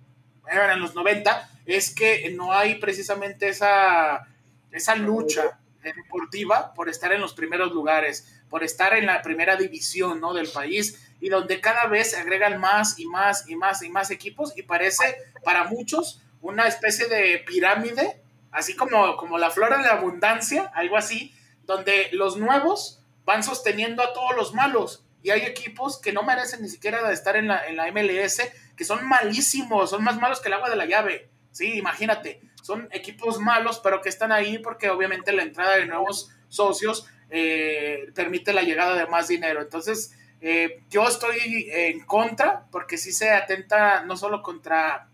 en 0.50 0.80
los 0.80 0.96
90 0.96 1.50
es 1.66 1.94
que 1.94 2.32
no 2.32 2.54
hay 2.54 2.76
precisamente 2.76 3.50
esa, 3.50 4.28
esa 4.72 4.96
lucha 4.96 5.60
deportiva 5.84 6.74
por 6.74 6.90
estar 6.90 7.12
en 7.12 7.22
los 7.22 7.34
primeros 7.34 7.72
lugares, 7.72 8.37
por 8.50 8.64
estar 8.64 8.94
en 8.94 9.06
la 9.06 9.22
primera 9.22 9.56
división 9.56 10.20
¿no? 10.20 10.34
del 10.34 10.48
país 10.48 11.08
y 11.20 11.30
donde 11.30 11.60
cada 11.60 11.88
vez 11.88 12.12
se 12.12 12.18
agregan 12.18 12.60
más 12.60 13.00
y 13.00 13.06
más 13.08 13.48
y 13.48 13.56
más 13.56 13.82
y 13.82 13.90
más 13.90 14.12
equipos 14.12 14.54
y 14.56 14.64
parece 14.64 15.18
para 15.44 15.66
muchos 15.66 16.22
una 16.42 16.68
especie 16.68 17.08
de 17.08 17.40
pirámide, 17.40 18.22
así 18.52 18.76
como, 18.76 19.18
como 19.18 19.38
la 19.38 19.50
flora 19.50 19.82
de 19.82 19.90
abundancia, 19.90 20.72
algo 20.76 20.98
así, 20.98 21.34
donde 21.66 22.10
los 22.12 22.38
nuevos 22.38 23.02
van 23.26 23.44
sosteniendo 23.44 24.04
a 24.04 24.14
todos 24.14 24.36
los 24.36 24.54
malos. 24.54 25.04
Y 25.24 25.32
hay 25.32 25.42
equipos 25.42 26.00
que 26.00 26.14
no 26.14 26.24
merecen 26.24 26.62
ni 26.62 26.70
siquiera 26.70 27.12
estar 27.12 27.36
en 27.36 27.48
la, 27.48 27.68
en 27.68 27.76
la 27.76 27.92
MLS, 27.92 28.42
que 28.78 28.86
son 28.86 29.06
malísimos, 29.06 29.90
son 29.90 30.04
más 30.04 30.18
malos 30.20 30.40
que 30.40 30.48
el 30.48 30.54
agua 30.54 30.70
de 30.70 30.76
la 30.76 30.86
llave. 30.86 31.30
Sí, 31.52 31.74
imagínate, 31.74 32.40
son 32.62 32.88
equipos 32.92 33.40
malos, 33.40 33.80
pero 33.84 34.02
que 34.02 34.10
están 34.10 34.32
ahí 34.32 34.60
porque 34.60 34.90
obviamente 34.90 35.34
la 35.34 35.44
entrada 35.44 35.76
de 35.76 35.86
nuevos 35.86 36.30
socios 36.48 37.08
eh, 37.30 38.12
permite 38.14 38.54
la 38.54 38.64
llegada 38.64 38.96
de 38.96 39.08
más 39.08 39.28
dinero. 39.28 39.62
Entonces, 39.62 40.14
eh, 40.42 40.82
yo 40.90 41.08
estoy 41.08 41.70
en 41.72 42.02
contra, 42.06 42.66
porque 42.72 42.98
sí 42.98 43.12
se 43.12 43.32
atenta 43.32 44.04
no 44.04 44.18
solo 44.18 44.42
contra, 44.42 45.08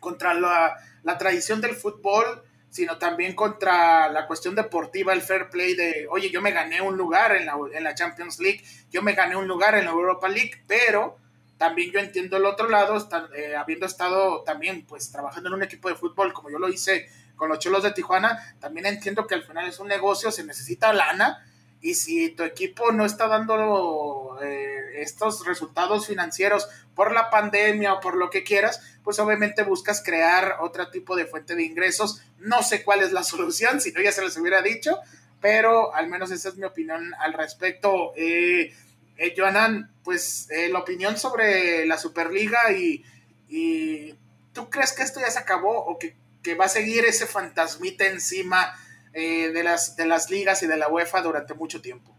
contra 0.00 0.34
la, 0.34 0.76
la 1.02 1.18
tradición 1.18 1.60
del 1.60 1.74
fútbol, 1.74 2.42
sino 2.70 2.98
también 2.98 3.34
contra 3.34 4.08
la 4.10 4.26
cuestión 4.26 4.54
deportiva, 4.54 5.12
el 5.12 5.22
fair 5.22 5.48
play 5.48 5.74
de, 5.74 6.06
oye, 6.10 6.30
yo 6.30 6.42
me 6.42 6.52
gané 6.52 6.80
un 6.80 6.96
lugar 6.96 7.34
en 7.34 7.46
la, 7.46 7.56
en 7.72 7.82
la 7.82 7.94
Champions 7.94 8.38
League, 8.40 8.62
yo 8.90 9.02
me 9.02 9.14
gané 9.14 9.36
un 9.36 9.48
lugar 9.48 9.74
en 9.74 9.86
la 9.86 9.90
Europa 9.90 10.28
League, 10.28 10.62
pero 10.66 11.16
también 11.56 11.90
yo 11.90 11.98
entiendo 11.98 12.36
el 12.36 12.44
otro 12.44 12.68
lado, 12.68 12.96
eh, 13.34 13.56
habiendo 13.56 13.86
estado 13.86 14.42
también 14.42 14.84
pues 14.86 15.10
trabajando 15.10 15.48
en 15.48 15.54
un 15.54 15.62
equipo 15.62 15.88
de 15.88 15.96
fútbol 15.96 16.32
como 16.32 16.50
yo 16.50 16.58
lo 16.58 16.68
hice 16.68 17.08
con 17.38 17.48
los 17.48 17.58
Cholos 17.58 17.82
de 17.82 17.92
Tijuana, 17.92 18.54
también 18.60 18.84
entiendo 18.84 19.26
que 19.26 19.34
al 19.34 19.44
final 19.44 19.66
es 19.66 19.78
un 19.78 19.88
negocio, 19.88 20.30
se 20.30 20.44
necesita 20.44 20.92
lana 20.92 21.42
y 21.80 21.94
si 21.94 22.30
tu 22.30 22.42
equipo 22.42 22.90
no 22.92 23.04
está 23.04 23.28
dando 23.28 24.38
eh, 24.42 25.00
estos 25.00 25.46
resultados 25.46 26.06
financieros 26.06 26.68
por 26.94 27.12
la 27.12 27.30
pandemia 27.30 27.94
o 27.94 28.00
por 28.00 28.16
lo 28.16 28.30
que 28.30 28.42
quieras, 28.42 28.82
pues 29.04 29.18
obviamente 29.20 29.62
buscas 29.62 30.02
crear 30.02 30.56
otro 30.60 30.90
tipo 30.90 31.14
de 31.14 31.26
fuente 31.26 31.54
de 31.54 31.62
ingresos. 31.62 32.20
No 32.40 32.62
sé 32.62 32.82
cuál 32.82 33.02
es 33.02 33.12
la 33.12 33.22
solución, 33.24 33.80
si 33.80 33.92
no 33.92 34.00
ya 34.00 34.12
se 34.12 34.22
les 34.22 34.36
hubiera 34.36 34.60
dicho, 34.60 34.98
pero 35.40 35.94
al 35.94 36.08
menos 36.08 36.30
esa 36.32 36.48
es 36.48 36.56
mi 36.56 36.64
opinión 36.64 37.14
al 37.20 37.32
respecto. 37.32 38.12
Eh, 38.16 38.74
eh 39.16 39.34
Joanan, 39.36 39.90
pues 40.02 40.50
eh, 40.50 40.68
la 40.68 40.80
opinión 40.80 41.16
sobre 41.16 41.86
la 41.86 41.96
Superliga 41.96 42.72
y, 42.72 43.04
y, 43.48 44.14
¿tú 44.52 44.68
crees 44.68 44.92
que 44.92 45.04
esto 45.04 45.20
ya 45.20 45.30
se 45.30 45.38
acabó 45.38 45.84
o 45.86 45.96
que, 45.96 46.16
que 46.42 46.54
va 46.54 46.66
a 46.66 46.68
seguir 46.68 47.04
ese 47.04 47.26
fantasmita 47.26 48.06
encima? 48.06 48.72
Eh, 49.20 49.50
de, 49.52 49.64
las, 49.64 49.96
de 49.96 50.06
las 50.06 50.30
ligas 50.30 50.62
y 50.62 50.66
de 50.66 50.76
la 50.76 50.88
UEFA 50.88 51.22
durante 51.22 51.52
mucho 51.54 51.80
tiempo. 51.80 52.14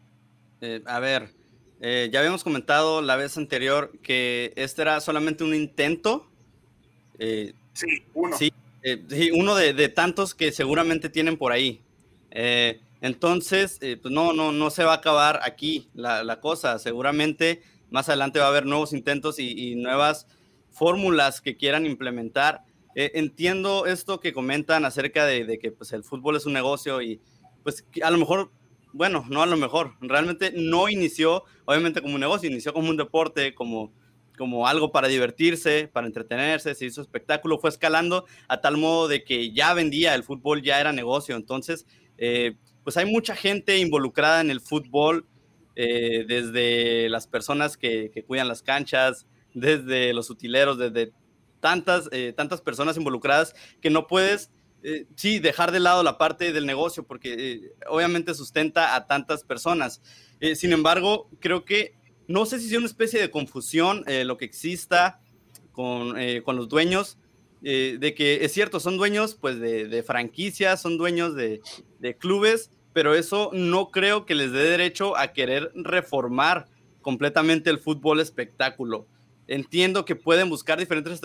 Eh, 0.60 0.82
a 0.86 1.00
ver, 1.00 1.30
eh, 1.82 2.10
ya 2.12 2.20
habíamos 2.20 2.44
comentado 2.44 3.02
la 3.02 3.16
vez 3.16 3.38
anterior 3.38 3.92
que 4.02 4.52
este 4.56 4.82
era 4.82 5.00
solamente 5.00 5.44
un 5.44 5.54
intento. 5.54 6.30
sí, 7.18 8.04
uno. 8.14 8.38
Sí, 8.38 8.52
uno 9.34 9.56
de, 9.56 9.90
tantos 9.90 10.34
que 10.34 10.52
seguramente 10.52 11.10
tienen 11.10 11.38
por 11.38 11.52
ahí. 11.52 11.82
entonces, 12.32 13.78
pues 13.80 14.14
no, 14.14 14.34
no, 14.34 14.52
no 14.52 14.70
se 14.70 14.84
va 14.84 14.94
a 14.94 14.98
acabar 14.98 15.40
aquí 15.44 15.90
la, 15.94 16.40
cosa. 16.42 16.80
Seguramente 16.80 17.62
más 17.92 18.10
adelante 18.10 18.40
va 18.40 18.46
a 18.46 18.50
haber 18.50 18.66
nuevos 18.66 18.94
intentos 18.94 19.40
y, 19.40 19.72
y 19.72 19.76
nuevas 19.76 20.28
fórmulas 20.72 21.40
que 21.40 21.56
quieran 21.56 21.86
implementar. 21.86 22.64
Eh, 22.96 23.12
entiendo 23.16 23.86
esto 23.86 24.20
que 24.20 24.34
comentan 24.34 24.84
acerca 24.86 25.26
de, 25.26 25.60
que 25.60 25.72
pues, 25.72 25.94
el 25.94 26.04
fútbol 26.04 26.36
es 26.36 26.46
un 26.46 26.54
negocio 26.54 27.02
y 27.02 27.22
pues 27.64 27.86
a 28.02 28.10
lo 28.10 28.18
mejor, 28.18 28.52
bueno, 28.94 29.26
no 29.30 29.44
a 29.44 29.46
lo 29.46 29.58
mejor, 29.58 29.94
realmente 30.02 30.52
no 30.56 30.90
inició 30.90 31.44
obviamente 31.66 32.02
como 32.02 32.16
un 32.16 32.22
negocio, 32.22 32.50
inició 32.50 32.74
como 32.74 32.90
un 32.90 32.98
deporte, 32.98 33.54
como, 33.54 33.94
como 34.38 34.68
algo 34.68 34.92
para 34.92 35.08
divertirse, 35.08 35.88
para 35.92 36.08
entretenerse, 36.08 36.74
se 36.74 36.86
hizo 36.86 37.02
espectáculo, 37.02 37.60
fue 37.60 37.70
escalando 37.70 38.26
a 38.48 38.62
tal 38.62 38.78
modo 38.78 39.08
de 39.08 39.24
que 39.24 39.52
ya 39.52 39.74
vendía, 39.74 40.16
el 40.16 40.24
fútbol 40.24 40.64
ya 40.64 40.80
era 40.80 40.92
negocio, 40.92 41.36
entonces 41.36 41.86
eh, 42.18 42.56
pues 42.84 42.98
hay 42.98 43.06
mucha 43.06 43.36
gente 43.36 43.78
involucrada 43.78 44.42
en 44.42 44.50
el 44.50 44.62
fútbol, 44.62 45.28
eh, 45.76 46.26
desde 46.28 47.08
las 47.08 47.28
personas 47.28 47.78
que, 47.78 48.10
que, 48.14 48.24
cuidan 48.24 48.48
las 48.48 48.64
canchas, 48.64 49.28
desde 49.54 50.14
los 50.14 50.30
utileros, 50.30 50.78
desde 50.78 51.14
tantas, 51.60 52.10
eh, 52.12 52.34
tantas 52.36 52.62
personas 52.62 52.98
involucradas 52.98 53.56
que 53.82 53.90
no 53.90 54.08
puedes, 54.08 54.52
eh, 54.84 55.06
sí, 55.16 55.40
dejar 55.40 55.72
de 55.72 55.80
lado 55.80 56.04
la 56.04 56.18
parte 56.18 56.54
del 56.54 56.66
negocio 56.66 57.04
porque 57.04 57.34
eh, 57.34 57.72
obviamente 57.88 58.34
sustenta 58.34 58.96
a 58.96 59.08
tantas 59.08 59.44
personas. 59.44 60.02
sin 60.56 60.72
embargo, 60.72 61.30
creo 61.40 61.66
que 61.66 61.94
no 62.28 62.46
sé 62.46 62.60
si 62.60 62.68
es 62.68 62.78
una 62.78 62.86
especie 62.86 63.20
de 63.20 63.30
confusión 63.30 64.06
lo 64.08 64.38
que 64.38 64.46
exista 64.46 65.20
con, 65.74 66.16
con 66.44 66.56
los 66.56 66.70
dueños. 66.70 67.18
de 67.62 68.14
que 68.16 68.46
es 68.46 68.54
cierto, 68.54 68.80
son 68.80 68.96
dueños 68.96 69.36
pues 69.36 69.60
de, 69.60 69.90
de 69.90 70.02
franquicias, 70.04 70.82
son 70.82 70.98
dueños 70.98 71.36
de, 71.36 71.60
de 72.00 72.16
clubes, 72.16 72.72
pero 72.94 73.16
eso 73.16 73.50
no 73.52 73.92
creo 73.92 74.26
que 74.26 74.36
les 74.36 74.54
dé 74.54 74.64
derecho 74.64 75.18
a 75.18 75.34
querer 75.34 75.72
reformar 75.76 76.68
completamente 77.02 77.70
el 77.70 77.80
fútbol 77.80 78.22
espectáculo 78.22 79.08
entiendo 79.50 80.06
que 80.06 80.16
pueden 80.16 80.50
buscar 80.50 80.80
diferentes 80.80 81.22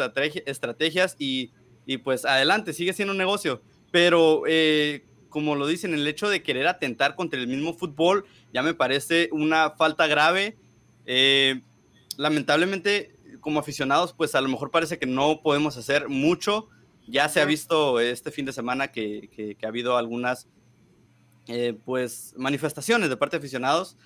estrategias 0.47 1.17
y 1.19 1.53
y 1.87 1.99
pues 1.99 2.25
adelante, 2.25 2.73
sigue 2.73 2.93
siendo 2.93 3.13
un 3.13 3.19
negocio. 3.19 3.63
Pero 3.91 4.43
eh, 4.47 5.05
como 5.29 5.55
lo 5.55 5.67
dicen, 5.67 5.95
el 5.95 6.07
hecho 6.07 6.29
de 6.29 6.43
querer 6.43 6.67
atentar 6.67 7.15
contra 7.15 7.39
el 7.39 7.47
mismo 7.47 7.75
fútbol 7.75 8.25
ya 8.53 8.63
me 8.63 8.75
parece 8.75 9.29
una 9.33 9.71
falta 9.71 10.07
grave. 10.07 10.57
Eh, 11.07 11.61
lamentablemente, 12.17 13.17
como 13.41 13.61
aficionados, 13.61 14.13
pues 14.13 14.35
a 14.35 14.41
lo 14.41 14.49
mejor 14.49 14.71
parece 14.71 14.99
que 14.99 15.07
no 15.07 15.41
podemos 15.43 15.77
hacer 15.77 16.09
mucho. 16.09 16.69
Ya 17.07 17.29
se 17.29 17.41
ha 17.41 17.45
visto 17.45 18.01
este 18.01 18.31
fin 18.31 18.47
de 18.47 18.53
semana 18.53 18.89
que, 18.89 19.57
ha 19.63 19.67
habido 19.67 19.97
algunas 19.97 20.49
eh, 21.49 21.77
pues 21.85 22.33
manifestaciones 22.39 23.11
de 23.11 23.17
parte 23.19 23.37
de 23.37 23.43
aficionados, 23.43 23.99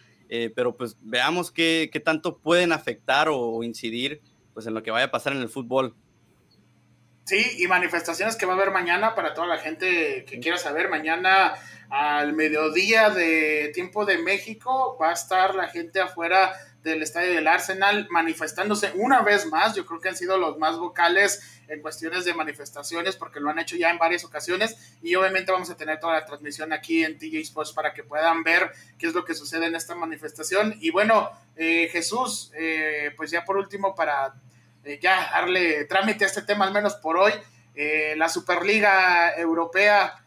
pero 0.55 0.77
pues 0.77 0.97
veamos 1.01 1.51
qué, 1.51 1.91
qué, 1.93 2.01
tanto 2.01 2.39
pueden 2.39 2.73
afectar 2.73 3.29
o 3.31 3.63
incidir 3.63 4.21
pues 4.55 4.67
en 4.67 4.75
lo 4.75 4.83
que 4.83 4.91
vaya 4.91 5.07
a 5.07 5.11
pasar 5.11 5.33
en 5.33 5.41
el 5.41 5.49
fútbol. 5.49 5.95
Sí, 7.25 7.45
y 7.59 7.67
manifestaciones 7.67 8.37
que 8.37 8.47
va 8.47 8.55
a 8.55 8.57
haber 8.57 8.71
mañana 8.71 9.15
para 9.15 9.35
toda 9.35 9.47
la 9.47 9.59
gente 9.59 10.25
que 10.25 10.41
quiera 10.41 10.57
saber. 10.57 10.89
Mañana 10.89 11.55
al 11.91 12.33
mediodía 12.33 13.11
de 13.11 13.71
tiempo 13.75 14.07
de 14.07 14.19
México 14.19 14.97
va 15.01 15.11
a 15.11 15.13
estar 15.13 15.55
la 15.55 15.69
gente 15.69 16.01
afuera 16.01 16.53
del 16.83 17.03
estadio 17.03 17.33
del 17.33 17.49
Arsenal 17.49 18.07
manifestándose 18.11 18.93
una 18.95 19.23
vez 19.23 19.47
más. 19.47 19.75
Yo 19.75 19.85
creo 19.85 20.01
que 20.01 20.09
han 20.09 20.17
sido 20.17 20.39
los 20.39 20.59
más 20.59 20.79
vocales 20.79 21.61
en 21.69 21.83
cuestiones 21.83 22.25
de 22.25 22.35
manifestaciones 22.35 23.17
porque 23.17 23.41
lo 23.41 23.51
han 23.51 23.59
hecho 23.59 23.77
ya 23.77 23.91
en 23.91 23.99
varias 23.99 24.25
ocasiones 24.25 24.77
y 25.03 25.15
obviamente 25.15 25.53
vamos 25.53 25.71
a 25.71 25.77
tener 25.77 26.01
toda 26.01 26.15
la 26.15 26.25
transmisión 26.25 26.73
aquí 26.73 27.05
en 27.05 27.19
TJ 27.19 27.41
Sports 27.41 27.73
para 27.73 27.93
que 27.93 28.05
puedan 28.05 28.43
ver 28.43 28.73
qué 28.99 29.07
es 29.07 29.15
lo 29.15 29.25
que 29.25 29.35
sucede 29.35 29.67
en 29.67 29.75
esta 29.75 29.95
manifestación. 29.95 30.77
Y 30.81 30.91
bueno, 30.91 31.31
eh, 31.57 31.89
Jesús, 31.91 32.53
eh, 32.55 33.13
pues 33.17 33.31
ya 33.31 33.45
por 33.45 33.57
último 33.57 33.95
para 33.95 34.35
eh, 34.85 34.99
ya 35.03 35.31
darle 35.33 35.85
trámite 35.85 36.25
a 36.25 36.29
este 36.29 36.43
tema, 36.43 36.65
al 36.65 36.73
menos 36.73 36.95
por 36.95 37.17
hoy. 37.17 37.33
La 38.17 38.29
Superliga 38.29 39.37
Europea, 39.37 40.25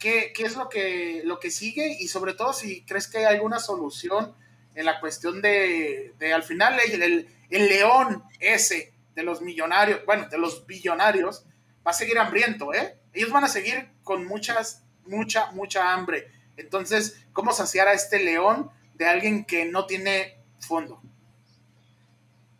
¿qué, 0.00 0.32
¿qué, 0.34 0.42
es 0.42 0.56
lo 0.56 0.68
que, 0.68 1.22
lo 1.24 1.38
que 1.38 1.52
sigue? 1.52 1.96
Y 2.00 2.08
sobre 2.08 2.34
todo, 2.34 2.52
si 2.52 2.84
crees 2.84 3.06
que 3.06 3.18
hay 3.18 3.36
alguna 3.36 3.60
solución 3.60 4.34
en 4.74 4.84
la 4.84 5.00
cuestión 5.00 5.42
de, 5.42 6.14
de 6.18 6.32
al 6.32 6.42
final, 6.42 6.78
el, 6.80 7.28
el, 7.50 7.68
león 7.68 8.22
ese 8.40 8.92
de 9.14 9.22
los 9.22 9.42
millonarios, 9.42 10.00
bueno, 10.06 10.28
de 10.28 10.38
los 10.38 10.66
billonarios, 10.66 11.44
va 11.86 11.90
a 11.90 11.94
seguir 11.94 12.18
hambriento, 12.18 12.72
¿eh? 12.72 12.96
Ellos 13.12 13.30
van 13.30 13.44
a 13.44 13.48
seguir 13.48 13.88
con 14.02 14.26
muchas, 14.26 14.84
mucha, 15.04 15.50
mucha 15.52 15.92
hambre. 15.92 16.28
Entonces, 16.56 17.26
¿cómo 17.32 17.52
saciar 17.52 17.88
a 17.88 17.92
este 17.92 18.22
león 18.22 18.70
de 18.94 19.06
alguien 19.06 19.44
que 19.44 19.64
no 19.66 19.86
tiene 19.86 20.38
fondo? 20.60 21.02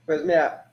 Pues 0.05 0.25
mira, 0.25 0.73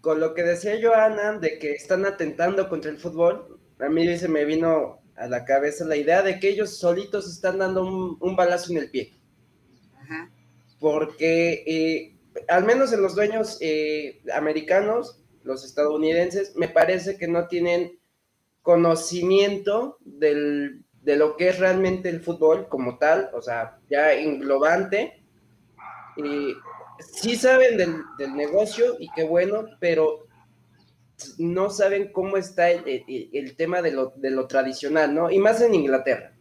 con 0.00 0.20
lo 0.20 0.34
que 0.34 0.42
decía 0.42 0.78
Joana 0.82 1.38
de 1.38 1.58
que 1.58 1.72
están 1.72 2.06
atentando 2.06 2.68
contra 2.68 2.90
el 2.90 2.98
fútbol, 2.98 3.60
a 3.78 3.88
mí 3.88 4.16
se 4.16 4.28
me 4.28 4.44
vino 4.44 5.00
a 5.16 5.26
la 5.26 5.44
cabeza 5.44 5.84
la 5.84 5.96
idea 5.96 6.22
de 6.22 6.40
que 6.40 6.48
ellos 6.48 6.78
solitos 6.78 7.28
están 7.28 7.58
dando 7.58 7.84
un, 7.84 8.36
balazo 8.36 8.72
en 8.72 8.78
el 8.78 8.90
pie. 8.90 9.12
Porque 10.82 11.62
eh, 11.64 12.18
al 12.48 12.64
menos 12.64 12.92
en 12.92 13.02
los 13.02 13.14
dueños 13.14 13.56
eh, 13.60 14.20
americanos, 14.34 15.22
los 15.44 15.64
estadounidenses, 15.64 16.56
me 16.56 16.68
parece 16.68 17.16
que 17.16 17.28
no 17.28 17.46
tienen 17.46 17.98
conocimiento 18.62 19.96
de 20.04 20.82
lo 21.16 21.36
que 21.36 21.48
es 21.48 21.58
realmente 21.60 22.08
el 22.08 22.20
fútbol 22.20 22.68
como 22.68 22.98
tal, 22.98 23.30
o 23.32 23.40
sea, 23.40 23.78
ya 23.88 24.12
englobante. 24.12 25.24
Sí 26.98 27.36
saben 27.36 27.76
del, 27.76 28.36
negocio 28.36 28.96
y 28.98 29.08
qué 29.14 29.22
bueno, 29.22 29.66
pero 29.78 30.26
no 31.38 31.70
saben 31.70 32.12
cómo 32.12 32.36
está 32.36 32.70
el, 32.70 33.56
tema 33.56 33.82
de 33.82 33.92
lo, 33.92 34.46
tradicional, 34.48 35.14
¿no? 35.14 35.30
Y 35.30 35.38
más 35.38 35.60
en 35.60 35.74
Inglaterra. 35.74 36.36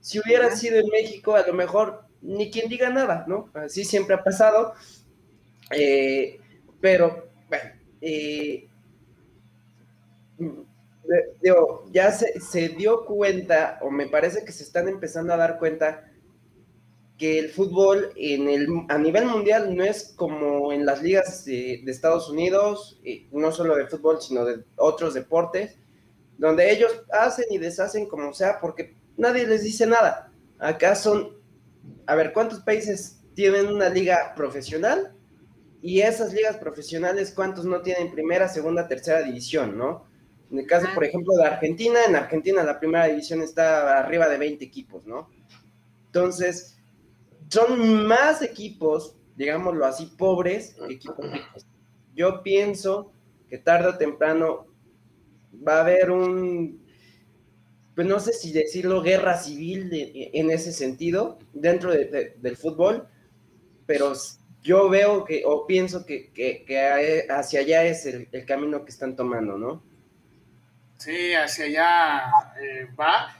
Si 0.00 0.18
hubiera 0.20 0.54
sido 0.54 0.78
en 0.78 0.88
México, 0.88 1.34
a 1.34 1.46
lo 1.46 1.54
mejor 1.54 2.07
ni 2.22 2.50
quien 2.50 2.68
diga 2.68 2.90
nada, 2.90 3.24
¿no? 3.26 3.50
Así 3.54 3.84
siempre 3.84 4.14
ha 4.14 4.22
pasado. 4.22 4.74
Eh, 5.70 6.40
pero, 6.80 7.28
bueno, 7.48 7.70
eh, 8.00 8.68
ya 11.92 12.12
se, 12.12 12.40
se 12.40 12.68
dio 12.70 13.04
cuenta, 13.04 13.78
o 13.82 13.90
me 13.90 14.06
parece 14.06 14.44
que 14.44 14.52
se 14.52 14.62
están 14.62 14.88
empezando 14.88 15.32
a 15.32 15.36
dar 15.36 15.58
cuenta, 15.58 16.08
que 17.18 17.40
el 17.40 17.50
fútbol 17.50 18.12
en 18.16 18.48
el, 18.48 18.68
a 18.88 18.96
nivel 18.96 19.26
mundial 19.26 19.76
no 19.76 19.82
es 19.82 20.14
como 20.16 20.72
en 20.72 20.86
las 20.86 21.02
ligas 21.02 21.44
de, 21.44 21.82
Estados 21.86 22.30
Unidos, 22.30 23.00
no 23.32 23.50
solo 23.50 23.74
de 23.74 23.88
fútbol, 23.88 24.22
sino 24.22 24.44
de 24.44 24.62
otros 24.76 25.14
deportes, 25.14 25.76
donde 26.38 26.70
ellos 26.70 27.02
hacen 27.10 27.46
y 27.50 27.58
deshacen 27.58 28.06
como 28.06 28.32
sea, 28.32 28.60
porque 28.60 28.94
nadie 29.16 29.46
les 29.48 29.64
dice 29.64 29.84
nada. 29.84 30.32
Acá 30.60 30.94
son, 30.94 31.36
a 32.06 32.14
ver, 32.14 32.32
¿cuántos 32.32 32.60
países 32.60 33.20
tienen 33.34 33.68
una 33.68 33.88
liga 33.88 34.32
profesional? 34.34 35.14
Y 35.80 36.00
esas 36.00 36.32
ligas 36.32 36.56
profesionales, 36.56 37.32
¿cuántos 37.34 37.64
no 37.64 37.82
tienen 37.82 38.10
primera, 38.10 38.48
segunda, 38.48 38.88
tercera 38.88 39.22
división, 39.22 39.78
no? 39.78 40.06
En 40.50 40.58
el 40.58 40.66
caso, 40.66 40.88
por 40.94 41.04
ejemplo, 41.04 41.34
de 41.34 41.44
Argentina, 41.44 42.00
en 42.06 42.16
Argentina 42.16 42.62
la 42.64 42.80
primera 42.80 43.06
división 43.06 43.42
está 43.42 43.98
arriba 43.98 44.28
de 44.28 44.38
20 44.38 44.64
equipos, 44.64 45.06
¿no? 45.06 45.28
Entonces, 46.06 46.78
son 47.48 48.06
más 48.06 48.42
equipos, 48.42 49.16
digámoslo 49.36 49.84
así, 49.84 50.06
pobres 50.18 50.74
que 50.86 50.94
equipos 50.94 51.30
ricos. 51.30 51.66
Yo 52.14 52.42
pienso 52.42 53.12
que 53.48 53.58
tarde 53.58 53.88
o 53.88 53.98
temprano 53.98 54.66
va 55.66 55.78
a 55.78 55.80
haber 55.82 56.10
un, 56.10 56.82
pues 57.98 58.06
no 58.06 58.20
sé 58.20 58.32
si 58.32 58.52
decirlo, 58.52 59.02
guerra 59.02 59.36
civil 59.36 59.90
en 59.92 60.52
ese 60.52 60.70
sentido 60.72 61.36
dentro 61.52 61.90
del 61.90 62.56
fútbol, 62.56 63.08
pero 63.86 64.12
yo 64.62 64.88
veo 64.88 65.24
que, 65.24 65.42
o 65.44 65.66
pienso 65.66 66.06
que, 66.06 67.26
hacia 67.28 67.58
allá 67.58 67.82
es 67.82 68.06
el, 68.06 68.28
camino 68.46 68.84
que 68.84 68.92
están 68.92 69.16
tomando, 69.16 69.58
¿no? 69.58 69.82
Sí, 70.96 71.34
hacia 71.34 71.64
allá 71.64 72.52
eh, 72.62 72.86
va. 72.94 73.36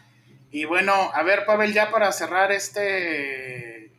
Y 0.51 0.65
bueno, 0.65 0.93
a 0.93 1.23
ver, 1.23 1.47
Pavel, 1.47 1.73
ya 1.73 1.93
para 1.93 2.11
cerrar 2.11 2.51
este 2.51 3.93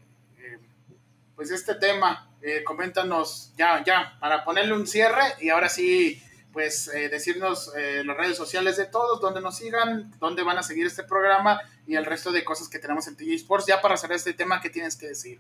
pues 1.38 1.52
este 1.52 1.76
tema. 1.76 2.30
Eh, 2.42 2.66
coméntanos 2.66 3.54
ya, 3.56 3.82
ya, 3.86 4.18
para 4.20 4.44
ponerle 4.44 4.74
un 4.74 4.88
cierre 4.88 5.24
y 5.40 5.52
ahora 5.52 5.70
sí, 5.70 6.22
pues 6.52 6.88
eh, 6.94 7.10
decirnos 7.10 7.72
eh, 7.78 8.04
las 8.06 8.18
redes 8.18 8.38
sociales 8.38 8.78
de 8.78 8.86
todos, 8.86 9.22
donde 9.22 9.42
nos 9.42 9.58
sigan, 9.58 10.12
dónde 10.20 10.44
van 10.44 10.58
a 10.58 10.64
seguir 10.64 10.86
este 10.86 11.04
programa 11.04 11.60
y 11.86 11.96
el 11.96 12.06
resto 12.06 12.32
de 12.32 12.44
cosas 12.44 12.70
que 12.70 12.80
tenemos 12.80 13.08
en 13.08 13.16
TG 13.16 13.34
Sports. 13.36 13.66
Ya 13.68 13.82
para 13.82 13.98
cerrar 13.98 14.18
este 14.18 14.34
tema, 14.34 14.62
¿qué 14.62 14.70
tienes 14.70 14.96
que 14.96 15.08
decir? 15.08 15.40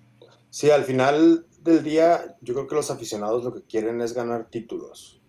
Sí, 0.49 0.71
al 0.71 0.83
final 0.83 1.45
del 1.61 1.83
día, 1.83 2.37
yo 2.41 2.53
creo 2.53 2.67
que 2.67 2.75
los 2.75 2.91
aficionados 2.91 3.43
lo 3.43 3.53
que 3.53 3.63
quieren 3.63 4.01
es 4.01 4.13
ganar 4.13 4.49
títulos. 4.49 5.21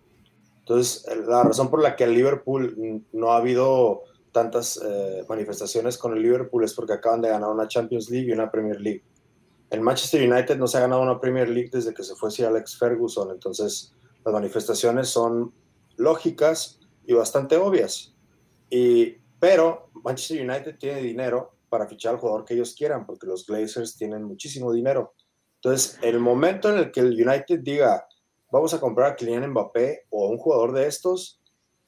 Entonces, 0.61 1.05
la 1.27 1.43
razón 1.43 1.71
por 1.71 1.83
la 1.83 1.97
que 1.97 2.05
el 2.05 2.15
Liverpool 2.15 3.05
no 3.13 3.33
ha 3.33 3.39
habido 3.39 4.03
tantas 4.33 4.81
manifestaciones 5.29 5.99
con 5.99 6.17
el 6.17 6.23
Liverpool 6.23 6.63
es 6.63 6.73
porque 6.75 6.93
acaban 6.93 7.21
de 7.21 7.29
ganar 7.29 7.51
una 7.51 7.67
Champions 7.67 8.09
League 8.09 8.29
y 8.29 8.33
una 8.33 8.51
Premier 8.51 8.81
League 8.81 9.03
el 9.71 9.81
Manchester 9.81 10.29
United 10.29 10.59
no 10.59 10.67
se 10.67 10.79
ha 10.79 10.81
ganado 10.81 11.01
una 11.01 11.21
Premier 11.21 11.49
League 11.49 11.71
desde 11.73 11.95
que 11.95 12.03
se 12.03 12.15
fue 12.17 12.31
Sir 12.31 12.47
Alex 12.47 12.77
Ferguson, 12.77 13.31
entonces 13.31 13.95
las 14.25 14.35
manifestaciones 14.35 15.09
son 15.09 15.53
lógicas 16.01 16.81
y 17.05 17.13
bastante 17.13 17.57
obvias. 17.57 18.15
Y, 18.69 19.17
pero 19.39 19.91
Manchester 20.03 20.49
United 20.49 20.79
tiene 20.79 21.01
dinero 21.03 21.57
para 21.69 21.87
fichar 21.87 22.15
al 22.15 22.21
jugador 22.21 22.45
que 22.45 22.55
ellos 22.55 22.75
quieran, 22.75 23.07
porque 23.07 23.27
los 23.27 23.47
Glazers 23.47 23.97
tienen 23.97 24.25
muchísimo 24.25 24.73
dinero. 24.73 25.15
Entonces, 25.57 25.99
el 26.03 26.19
momento 26.19 26.71
en 26.71 26.79
el 26.79 26.91
que 26.91 27.01
el 27.01 27.13
United 27.13 27.61
diga, 27.61 28.07
vamos 28.51 28.75
a 28.75 28.81
comprar 28.81 29.13
a 29.13 29.17
Kylian 29.17 29.51
Mbappé 29.51 30.07
o 30.11 30.27
a 30.27 30.31
un 30.31 30.39
jugador 30.39 30.73
de 30.73 30.87
estos, 30.87 31.41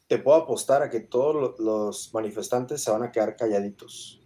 te 0.06 0.18
puedo 0.18 0.36
apostar 0.36 0.82
a 0.82 0.90
que 0.90 1.00
todos 1.00 1.58
los 1.58 2.12
manifestantes 2.12 2.82
se 2.82 2.90
van 2.90 3.02
a 3.02 3.10
quedar 3.10 3.34
calladitos. 3.34 4.20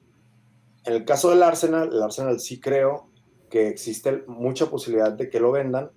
En 0.85 0.95
el 0.95 1.05
caso 1.05 1.31
del 1.31 1.43
Arsenal, 1.43 1.91
el 1.93 2.03
Arsenal 2.03 2.41
sí 2.41 2.61
creo 2.61 3.11
que 3.49 3.69
existe 3.69 4.25
mucha 4.27 4.67
posibilidad 4.67 5.13
de 5.13 5.31
que 5.31 5.41
lo 5.41 5.53
vendan, 5.53 5.91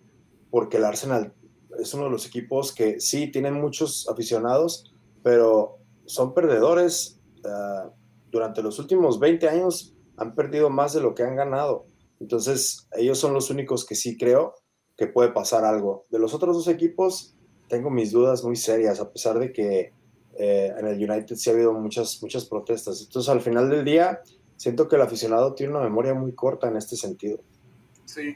porque 0.51 0.77
el 0.77 0.85
Arsenal 0.85 1.33
es 1.81 1.93
uno 1.93 2.05
de 2.05 2.11
los 2.11 2.25
equipos 2.25 2.73
que 2.73 2.99
sí 2.99 3.31
tienen 3.31 3.53
muchos 3.53 4.07
aficionados, 4.09 4.93
pero 5.23 5.77
son 6.05 6.33
perdedores. 6.33 7.19
Ah, 7.45 7.89
durante 8.31 8.61
los 8.61 8.77
últimos 8.79 9.19
20 9.19 9.49
años 9.49 9.95
han 10.17 10.35
perdido 10.35 10.69
más 10.69 10.93
de 10.93 11.01
lo 11.01 11.15
que 11.15 11.23
han 11.23 11.35
ganado. 11.35 11.85
Entonces, 12.19 12.87
ellos 12.95 13.17
son 13.17 13.33
los 13.33 13.49
únicos 13.49 13.85
que 13.85 13.95
sí 13.95 14.17
creo 14.17 14.55
que 14.97 15.07
puede 15.07 15.31
pasar 15.31 15.63
algo. 15.63 16.05
De 16.09 16.19
los 16.19 16.33
otros 16.33 16.55
dos 16.55 16.67
equipos, 16.67 17.35
tengo 17.67 17.89
mis 17.89 18.11
dudas 18.11 18.43
muy 18.43 18.55
serias, 18.55 18.99
a 18.99 19.11
pesar 19.11 19.39
de 19.39 19.53
que 19.53 19.93
eh, 20.37 20.73
en 20.77 20.85
el 20.85 21.09
United 21.09 21.35
sí 21.35 21.49
ha 21.49 21.53
habido 21.53 21.73
muchas, 21.73 22.21
muchas 22.21 22.45
protestas. 22.45 23.01
Entonces, 23.01 23.29
al 23.29 23.41
final 23.41 23.69
del 23.69 23.85
día, 23.85 24.21
siento 24.57 24.87
que 24.87 24.97
el 24.97 25.01
aficionado 25.01 25.53
tiene 25.53 25.73
una 25.73 25.83
memoria 25.83 26.13
muy 26.13 26.33
corta 26.33 26.67
en 26.67 26.75
este 26.75 26.97
sentido. 26.97 27.39
Sí, 28.05 28.35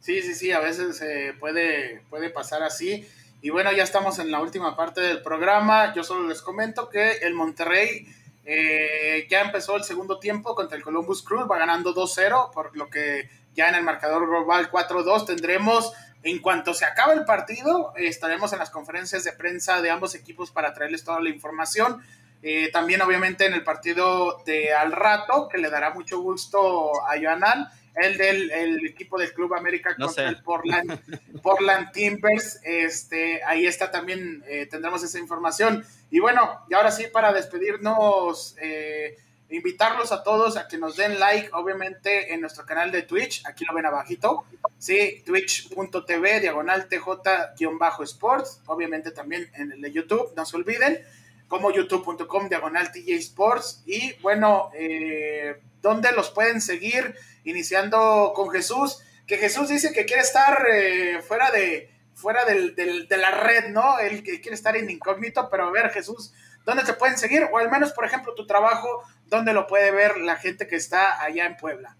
sí, 0.00 0.22
sí, 0.22 0.34
sí, 0.34 0.52
a 0.52 0.60
veces 0.60 1.02
puede, 1.38 2.02
puede 2.10 2.30
pasar 2.30 2.62
así. 2.62 3.06
Y 3.40 3.50
bueno, 3.50 3.70
ya 3.72 3.84
estamos 3.84 4.18
en 4.18 4.30
la 4.30 4.40
última 4.40 4.76
parte 4.76 5.00
del 5.00 5.22
programa. 5.22 5.94
Yo 5.94 6.02
solo 6.02 6.28
les 6.28 6.42
comento 6.42 6.88
que 6.88 7.18
el 7.18 7.34
Monterrey 7.34 8.06
eh, 8.44 9.26
ya 9.28 9.42
empezó 9.42 9.76
el 9.76 9.84
segundo 9.84 10.18
tiempo 10.18 10.54
contra 10.54 10.76
el 10.76 10.82
Columbus 10.82 11.22
Crew, 11.22 11.46
va 11.46 11.58
ganando 11.58 11.94
2-0, 11.94 12.50
por 12.50 12.74
lo 12.74 12.88
que 12.88 13.28
ya 13.54 13.68
en 13.68 13.74
el 13.74 13.82
marcador 13.82 14.26
global 14.26 14.70
4-2 14.70 15.26
tendremos, 15.26 15.92
en 16.22 16.38
cuanto 16.38 16.72
se 16.72 16.84
acabe 16.84 17.12
el 17.12 17.26
partido, 17.26 17.92
estaremos 17.96 18.52
en 18.54 18.58
las 18.58 18.70
conferencias 18.70 19.22
de 19.22 19.32
prensa 19.32 19.82
de 19.82 19.90
ambos 19.90 20.14
equipos 20.14 20.50
para 20.50 20.72
traerles 20.72 21.04
toda 21.04 21.20
la 21.20 21.28
información. 21.28 22.02
Eh, 22.42 22.70
también 22.72 23.02
obviamente 23.02 23.46
en 23.46 23.52
el 23.52 23.64
partido 23.64 24.42
de 24.46 24.72
al 24.72 24.92
rato, 24.92 25.48
que 25.48 25.58
le 25.58 25.68
dará 25.70 25.90
mucho 25.90 26.20
gusto 26.20 27.04
a 27.06 27.20
Joanal, 27.20 27.70
el 28.00 28.18
del 28.18 28.50
el 28.50 28.86
equipo 28.86 29.18
del 29.18 29.32
Club 29.32 29.54
América 29.54 29.94
contra 29.96 30.28
el 30.28 30.42
Portland, 30.42 30.98
Portland 31.42 31.92
Timbers. 31.92 32.60
Este, 32.62 33.42
ahí 33.44 33.66
está 33.66 33.90
también, 33.90 34.42
eh, 34.46 34.66
tendremos 34.66 35.02
esa 35.02 35.18
información. 35.18 35.84
Y 36.10 36.20
bueno, 36.20 36.60
y 36.70 36.74
ahora 36.74 36.90
sí, 36.90 37.06
para 37.12 37.32
despedirnos, 37.32 38.56
eh, 38.60 39.16
invitarlos 39.50 40.12
a 40.12 40.22
todos 40.22 40.56
a 40.56 40.68
que 40.68 40.78
nos 40.78 40.96
den 40.96 41.18
like, 41.18 41.50
obviamente, 41.52 42.32
en 42.34 42.40
nuestro 42.40 42.64
canal 42.66 42.92
de 42.92 43.02
Twitch, 43.02 43.42
aquí 43.46 43.64
lo 43.64 43.74
ven 43.74 43.86
abajito, 43.86 44.44
sí, 44.78 45.22
twitch.tv, 45.24 46.40
diagonal 46.40 46.88
TJ-sports, 46.88 48.60
obviamente 48.66 49.10
también 49.10 49.50
en 49.54 49.72
el 49.72 49.80
de 49.80 49.90
YouTube, 49.92 50.32
no 50.36 50.44
se 50.44 50.56
olviden, 50.56 51.02
como 51.48 51.70
youtube.com, 51.70 52.48
diagonal 52.48 52.92
TJ 52.92 53.14
Sports, 53.14 53.82
y 53.86 54.12
bueno, 54.20 54.70
eh, 54.74 55.60
¿dónde 55.80 56.12
los 56.12 56.30
pueden 56.30 56.60
seguir? 56.60 57.14
Iniciando 57.48 58.32
con 58.34 58.50
Jesús, 58.50 59.02
que 59.26 59.38
Jesús 59.38 59.68
dice 59.68 59.92
que 59.92 60.04
quiere 60.04 60.22
estar 60.22 60.66
eh, 60.70 61.22
fuera 61.22 61.50
de 61.50 61.90
fuera 62.14 62.44
del, 62.44 62.74
de 62.74 63.16
la 63.16 63.30
red, 63.30 63.68
¿no? 63.70 63.98
Él 64.00 64.24
que 64.24 64.40
quiere 64.40 64.56
estar 64.56 64.76
en 64.76 64.90
incógnito, 64.90 65.48
pero 65.48 65.68
a 65.68 65.70
ver, 65.70 65.90
Jesús, 65.90 66.34
¿dónde 66.64 66.82
te 66.82 66.92
pueden 66.94 67.16
seguir? 67.16 67.48
O 67.52 67.58
al 67.58 67.70
menos, 67.70 67.92
por 67.92 68.04
ejemplo, 68.04 68.34
tu 68.34 68.44
trabajo, 68.44 69.04
¿dónde 69.26 69.52
lo 69.52 69.68
puede 69.68 69.92
ver 69.92 70.18
la 70.18 70.34
gente 70.34 70.66
que 70.66 70.74
está 70.76 71.22
allá 71.22 71.46
en 71.46 71.56
Puebla? 71.56 71.96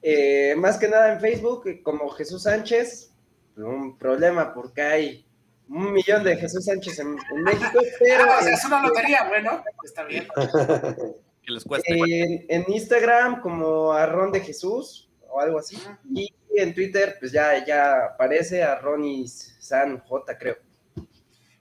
Eh, 0.00 0.54
más 0.56 0.78
que 0.78 0.86
nada 0.86 1.12
en 1.12 1.20
Facebook, 1.20 1.82
como 1.82 2.08
Jesús 2.10 2.44
Sánchez, 2.44 3.10
un 3.56 3.98
problema 3.98 4.54
porque 4.54 4.82
hay 4.82 5.26
un 5.68 5.92
millón 5.92 6.22
de 6.22 6.36
Jesús 6.36 6.64
Sánchez 6.64 7.00
en, 7.00 7.16
México, 7.42 7.80
pero... 7.98 8.24
Ah, 8.30 8.48
es 8.48 8.64
una 8.64 8.80
lotería, 8.80 9.24
bueno, 9.28 9.64
está 9.82 10.04
bien. 10.04 10.28
que 11.46 11.52
les 11.52 11.64
cueste. 11.64 12.46
en 12.48 12.64
Instagram 12.68 13.40
como 13.40 13.92
Arrón 13.92 14.32
de 14.32 14.40
Jesús 14.40 15.08
o 15.28 15.40
algo 15.40 15.58
así, 15.58 15.78
y 16.10 16.32
en 16.56 16.74
Twitter, 16.74 17.16
pues 17.20 17.32
ya, 17.32 17.64
ya 17.64 18.06
aparece 18.06 18.62
a 18.62 18.76
Ronnie 18.76 19.28
San 19.28 20.00
J, 20.00 20.38
creo. 20.38 20.56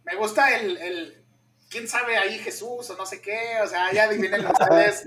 Me 0.04 0.16
gusta 0.16 0.58
el, 0.58 0.78
el, 0.78 1.26
quién 1.70 1.88
sabe 1.88 2.16
ahí 2.18 2.38
Jesús 2.40 2.90
o 2.90 2.96
no 2.96 3.06
sé 3.06 3.22
qué, 3.22 3.58
o 3.64 3.68
sea, 3.68 3.92
ya 3.92 4.04
adivinen 4.04 4.46
ustedes, 4.46 5.06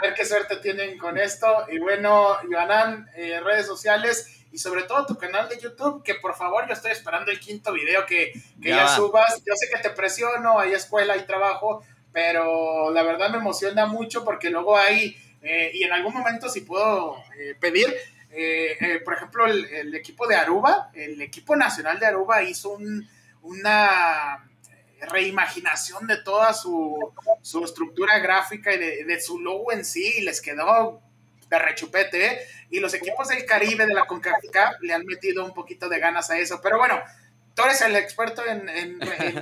a 0.00 0.06
ver 0.06 0.14
qué 0.14 0.24
suerte 0.24 0.56
tienen 0.56 0.98
con 0.98 1.18
esto. 1.18 1.66
Y 1.70 1.78
bueno, 1.78 2.36
Joanán, 2.50 3.08
eh, 3.16 3.40
redes 3.40 3.66
sociales 3.66 4.44
y 4.52 4.58
sobre 4.58 4.84
todo 4.84 5.04
tu 5.04 5.16
canal 5.16 5.48
de 5.48 5.58
YouTube, 5.58 6.02
que 6.02 6.14
por 6.14 6.34
favor 6.34 6.66
yo 6.66 6.72
estoy 6.72 6.92
esperando 6.92 7.30
el 7.30 7.40
quinto 7.40 7.72
video 7.72 8.06
que, 8.06 8.32
que 8.62 8.70
ya, 8.70 8.88
subas. 8.88 9.42
Yo 9.44 9.54
sé 9.54 9.68
que 9.68 9.82
te 9.82 9.90
presiono, 9.90 10.58
hay 10.58 10.72
escuela, 10.72 11.14
hay 11.14 11.26
trabajo, 11.26 11.84
pero 12.16 12.90
la 12.92 13.02
verdad 13.02 13.28
me 13.28 13.36
emociona 13.36 13.84
mucho 13.84 14.24
porque 14.24 14.48
luego 14.48 14.74
hay, 14.74 15.14
eh, 15.42 15.70
y 15.74 15.82
en 15.82 15.92
algún 15.92 16.14
momento 16.14 16.48
si 16.48 16.62
puedo 16.62 17.22
eh, 17.38 17.54
pedir, 17.60 17.94
eh, 18.30 18.74
eh, 18.80 19.00
por 19.04 19.12
ejemplo, 19.12 19.44
el, 19.44 19.94
equipo 19.94 20.26
de 20.26 20.34
Aruba, 20.34 20.90
el 20.94 21.20
equipo 21.20 21.54
nacional 21.56 22.00
de 22.00 22.06
Aruba 22.06 22.42
hizo 22.42 22.78
una 23.42 24.48
reimaginación 25.10 26.06
de 26.06 26.16
toda 26.22 26.54
su, 26.54 27.12
estructura 27.62 28.18
gráfica 28.18 28.72
y 28.72 28.78
de, 28.78 29.20
su 29.20 29.38
logo 29.38 29.70
en 29.70 29.84
sí, 29.84 30.14
y 30.16 30.22
les 30.22 30.40
quedó 30.40 31.02
de 31.50 31.58
rechupete, 31.58 32.40
y 32.70 32.80
los 32.80 32.94
equipos 32.94 33.28
del 33.28 33.44
Caribe 33.44 33.84
de 33.84 33.92
la 33.92 34.06
CONCACAF 34.06 34.80
le 34.80 34.94
han 34.94 35.04
metido 35.04 35.44
un 35.44 35.52
poquito 35.52 35.90
de 35.90 35.98
ganas 35.98 36.30
a 36.30 36.38
eso, 36.38 36.60
pero 36.62 36.78
bueno, 36.78 36.98
tú 37.54 37.62
eres 37.64 37.82
el 37.82 37.94
experto 37.94 38.42
en, 38.46 38.70
en 38.70 39.00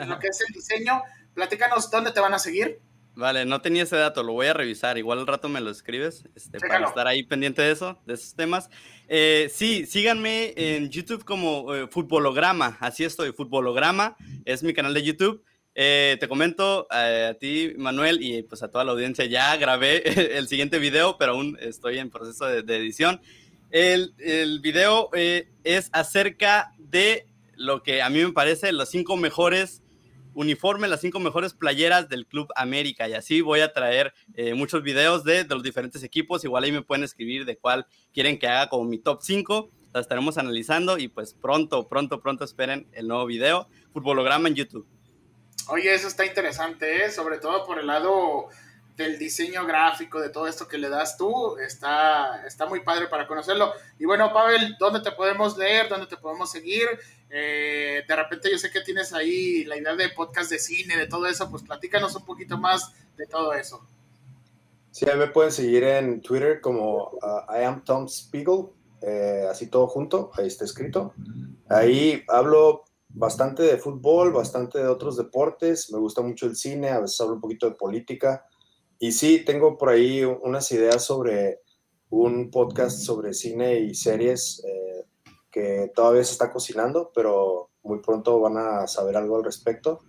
lo 0.09 0.18
que 0.18 0.26
es 0.26 0.40
el 0.40 0.52
diseño, 0.52 1.05
platícanos 1.35 1.90
dónde 1.90 2.12
te 2.12 2.20
van 2.20 2.35
a 2.35 2.39
seguir. 2.39 2.81
Vale, 3.16 3.44
no 3.44 3.61
tenía 3.61 3.85
ese 3.85 3.97
dato, 3.97 4.24
lo 4.24 4.32
voy 4.32 4.48
a 4.48 4.55
revisar. 4.55 4.98
Igual 4.98 5.20
al 5.20 5.27
rato 5.27 5.48
me 5.48 5.61
lo 5.61 5.70
escribes 5.70 6.24
este, 6.35 6.59
para 6.59 6.86
estar 6.86 7.06
ahí 7.06 7.23
pendiente 7.23 7.62
de 7.62 7.70
eso, 7.70 7.97
de 8.06 8.15
esos 8.15 8.35
temas. 8.35 8.70
Eh, 9.06 9.51
sí, 9.55 9.86
síganme 9.86 10.52
en 10.56 10.90
YouTube 10.90 11.24
como 11.24 11.74
eh, 11.74 11.86
Futbolograma, 11.89 12.77
así 12.81 13.05
estoy, 13.05 13.32
Futbolograma, 13.32 14.16
es 14.44 14.65
mi 14.65 14.74
canal 14.74 14.94
de 14.94 15.05
YouTube. 15.05 15.44
Eh, 15.77 16.16
te 16.19 16.28
comento 16.28 16.86
a 16.90 17.35
ti, 17.39 17.74
Manuel, 17.77 18.20
y 18.20 18.43
pues 18.43 18.62
a 18.65 18.69
toda 18.70 18.85
la 18.85 18.93
audiencia, 18.93 19.27
ya 19.27 19.56
grabé 19.56 20.02
el 20.39 20.48
siguiente 20.48 20.78
video, 20.81 21.16
pero 21.16 21.32
aún 21.32 21.56
estoy 21.61 21.98
en 21.98 22.11
proceso 22.11 22.47
de, 22.47 22.62
de 22.62 22.77
edición. 22.77 23.20
El, 23.70 24.15
el 24.19 24.61
video 24.61 25.11
es 25.12 25.89
acerca 25.93 26.73
de 26.78 27.27
lo 27.56 27.82
que 27.82 28.02
a 28.02 28.11
mí 28.11 28.24
me 28.24 28.32
parece 28.32 28.73
los 28.73 28.89
cinco 28.89 29.16
mejores 29.16 29.84
uniforme, 30.35 30.89
las 30.89 31.01
cinco 31.01 31.20
mejores 31.20 31.55
playeras 31.55 32.09
del 32.09 32.27
Club 32.27 32.48
América. 32.56 33.09
Y 33.09 33.15
así 33.15 33.40
voy 33.40 33.61
a 33.61 33.73
traer 33.73 34.12
eh, 34.35 34.55
muchos 34.55 34.82
videos 34.82 35.24
de, 35.24 35.44
los 35.44 35.62
diferentes 35.62 36.02
equipos. 36.02 36.44
Igual 36.44 36.65
ahí 36.65 36.73
me 36.73 36.82
pueden 36.82 37.05
escribir 37.05 37.44
de 37.44 37.56
cuál 37.56 37.86
quieren 38.12 38.39
que 38.39 38.47
haga 38.47 38.69
como 38.69 38.85
mi 38.85 38.98
top 38.98 39.20
5. 39.23 39.70
La 39.93 40.01
estaremos 40.01 40.39
analizando 40.39 40.98
y 40.98 41.09
pues 41.09 41.35
pronto, 41.35 41.89
pronto, 41.89 42.20
pronto 42.20 42.44
esperen 42.44 42.89
el 42.93 43.06
nuevo 43.09 43.27
video. 43.27 43.69
Futbolograma 43.93 44.48
en 44.48 44.56
YouTube. 44.56 44.86
Oye, 45.69 45.94
eso 45.94 46.09
está 46.09 46.27
interesante, 46.27 47.05
¿eh? 47.05 47.11
sobre 47.11 47.39
todo 47.39 47.65
por 47.65 47.78
el 47.78 47.86
lado 47.86 48.48
del 48.97 49.19
diseño 49.19 49.66
gráfico, 49.66 50.21
de 50.21 50.31
todo 50.31 50.47
esto 50.47 50.69
que 50.69 50.79
le 50.79 50.89
das 50.89 51.16
tú, 51.16 51.57
está, 51.59 52.47
está 52.47 52.66
muy 52.66 52.81
padre 52.81 53.09
para 53.09 53.27
conocerlo. 53.27 53.73
Y 53.99 54.05
bueno, 54.05 54.33
Pavel, 54.33 54.77
¿dónde 54.79 55.01
te 55.01 55.12
podemos 55.12 55.57
leer? 55.59 55.89
¿Dónde 55.89 56.07
te 56.07 56.16
podemos 56.16 56.51
seguir? 56.51 56.87
Eh, 57.29 58.03
de 58.07 58.16
repente 58.16 58.51
yo 58.51 58.59
sé 58.59 58.71
que 58.71 58.83
tienes 58.83 59.12
ahí 59.12 59.65
la 59.65 59.77
idea 59.77 59.97
de 59.97 60.11
podcast 60.11 60.51
de 60.51 60.59
cine, 60.59 60.97
de 60.97 61.09
todo 61.09 61.27
eso, 61.27 61.51
pues 61.51 61.65
platícanos 61.65 62.15
un 62.15 62.25
poquito 62.25 62.57
más 62.57 62.93
de 63.16 63.27
todo 63.27 63.53
eso. 63.53 63.85
Sí, 64.93 65.07
me 65.07 65.27
pueden 65.27 65.51
seguir 65.51 65.83
en 65.83 66.21
Twitter 66.21 66.61
como 66.61 67.09
uh, 67.15 67.53
I 67.53 67.65
am 67.65 67.83
Tom 67.83 68.07
Spiegel, 68.07 68.66
eh, 69.03 69.45
así 69.51 69.66
todo 69.66 69.89
junto, 69.89 70.31
ahí 70.35 70.47
está 70.47 70.65
escrito. 70.65 71.12
Ahí 71.69 72.23
hablo 72.29 72.85
bastante 73.09 73.65
de 73.65 73.79
fútbol, 73.79 74.33
bastante 74.33 74.79
de 74.79 74.87
otros 74.87 75.16
deportes, 75.16 75.91
me 75.93 75.99
gusta 75.99 76.23
mucho 76.23 76.47
el 76.47 76.55
cine, 76.55 76.91
a 76.91 77.01
veces 77.01 77.21
hablo 77.21 77.35
un 77.35 77.41
poquito 77.41 77.69
de 77.69 77.75
política. 77.75 78.47
Y 78.99 79.12
sí, 79.12 79.45
tengo 79.45 79.77
por 79.77 79.91
ahí 79.91 80.25
unas 80.25 80.71
ideas 80.73 81.05
sobre 81.05 81.61
un 82.11 82.51
podcast 82.51 82.99
sobre 83.01 83.35
cine 83.35 83.81
y 83.81 83.95
series. 83.95 84.62
Eh, 84.65 84.85
que 85.55 85.93
todavía 85.95 86.25
se 86.25 86.33
está 86.33 86.51
cocinando, 86.51 87.12
pero 87.15 87.71
muy 87.85 88.01
pronto 88.01 88.41
van 88.41 88.57
a 88.57 88.89
saber 88.89 89.16
algo 89.16 89.37
al 89.37 89.45
respecto. 89.45 90.01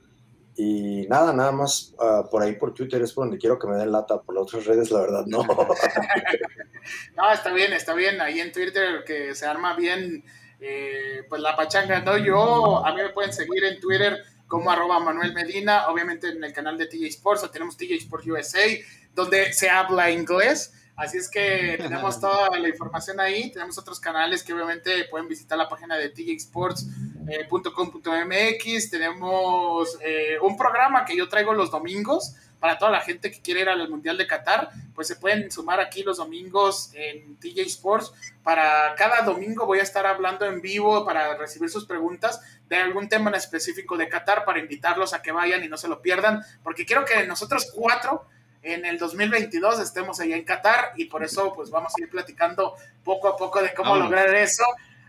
Y 0.58 1.06
nada, 1.08 1.34
nada 1.34 1.52
más 1.52 1.94
ah, 2.00 2.28
por 2.32 2.42
ahí 2.42 2.54
por 2.54 2.74
Twitter 2.74 3.00
es 3.04 3.14
por 3.14 3.26
donde 3.26 3.38
quiero 3.38 3.60
que 3.60 3.68
me 3.68 3.76
den 3.76 3.92
lata, 3.92 4.20
por 4.24 4.34
las 4.34 4.42
otras 4.44 4.66
redes 4.66 4.90
la 4.90 5.02
verdad 5.02 5.26
no. 5.28 5.44
no, 7.16 7.32
está 7.32 7.54
bien, 7.54 7.74
está 7.74 7.94
bien, 7.94 8.20
ahí 8.22 8.40
en 8.40 8.52
Twitter 8.52 9.04
que 9.06 9.36
se 9.36 9.46
arma 9.46 9.76
bien 9.76 10.24
eh, 10.60 11.22
pues 11.30 11.40
la 11.42 11.56
pachanga, 11.56 12.00
¿no? 12.00 12.18
Yo, 12.18 12.84
a 12.84 12.96
mí 12.96 13.04
me 13.04 13.10
pueden 13.10 13.32
seguir 13.32 13.66
en 13.66 13.80
Twitter 13.80 14.24
como 14.48 14.72
arroba 14.72 15.00
Manuel 15.00 15.34
Medina, 15.34 15.88
obviamente 15.88 16.30
en 16.30 16.44
el 16.44 16.54
canal 16.54 16.78
de 16.78 16.88
TJ 16.88 17.08
Sports, 17.08 17.50
tenemos 17.52 17.78
TJ 17.78 17.96
Sports 17.96 18.28
USA, 18.28 18.66
donde 19.14 19.54
se 19.54 19.70
habla 19.70 20.12
inglés. 20.12 20.74
Así 20.96 21.18
es 21.18 21.30
que 21.30 21.78
tenemos 21.82 22.20
toda 22.20 22.58
la 22.58 22.70
información 22.70 23.20
ahí. 23.20 23.52
Tenemos 23.52 23.78
otros 23.78 24.00
canales 24.00 24.44
que 24.44 24.54
obviamente 24.54 25.06
pueden 25.10 25.28
visitar 25.28 25.58
la 25.58 25.68
página 25.68 25.98
de 25.98 26.10
tjsports.com.mx. 26.10 28.90
tenemos 28.90 29.98
eh, 30.02 30.38
un 30.42 30.58
programa 30.58 31.06
que 31.06 31.18
yo 31.18 31.28
traigo 31.28 31.54
los 31.54 31.72
domingos 31.72 32.36
para 32.60 32.78
toda 32.78 32.92
la 32.92 33.02
gente 33.02 33.30
que 33.30 33.42
quiere 33.42 33.62
ir 33.62 33.70
al 33.70 33.90
Mundial 33.90 34.18
de 34.18 34.26
Qatar. 34.26 34.70
Pues 34.94 35.08
se 35.08 35.18
pueden 35.18 35.52
sumar 35.52 35.80
aquí 35.80 36.04
los 36.04 36.18
domingos 36.18 36.92
en 36.94 37.38
TJ 37.38 37.62
Sports. 37.62 38.14
Para 38.44 38.96
cada 38.96 39.24
domingo 39.24 39.66
voy 39.66 39.80
a 39.80 39.84
estar 39.84 40.06
hablando 40.06 40.46
en 40.46 40.62
vivo 40.62 41.06
para 41.06 41.38
recibir 41.38 41.70
sus 41.70 41.86
preguntas 41.86 42.42
de 42.70 42.78
algún 42.78 43.08
tema 43.10 43.30
en 43.30 43.36
específico 43.36 43.98
de 43.98 44.10
Qatar 44.10 44.46
para 44.46 44.60
invitarlos 44.60 45.14
a 45.14 45.22
que 45.22 45.32
vayan 45.32 45.64
y 45.64 45.68
no 45.68 45.78
se 45.78 45.88
lo 45.88 46.02
pierdan. 46.02 46.44
Porque 46.64 46.86
quiero 46.86 47.06
que 47.06 47.26
nosotros 47.28 47.72
cuatro 47.74 48.28
en 48.62 48.86
el 48.86 48.98
2022 48.98 49.80
estemos 49.80 50.20
allá 50.20 50.36
en 50.36 50.44
Qatar 50.44 50.94
y 50.96 51.06
por 51.06 51.24
eso 51.24 51.54
pues 51.54 51.70
vamos 51.70 51.94
a 51.96 52.02
ir 52.02 52.10
platicando 52.10 52.76
poco 53.04 53.28
a 53.28 53.38
poco 53.38 53.62
de 53.62 53.74
cómo 53.74 53.96
lograr 53.96 54.34
eso. 54.36 54.64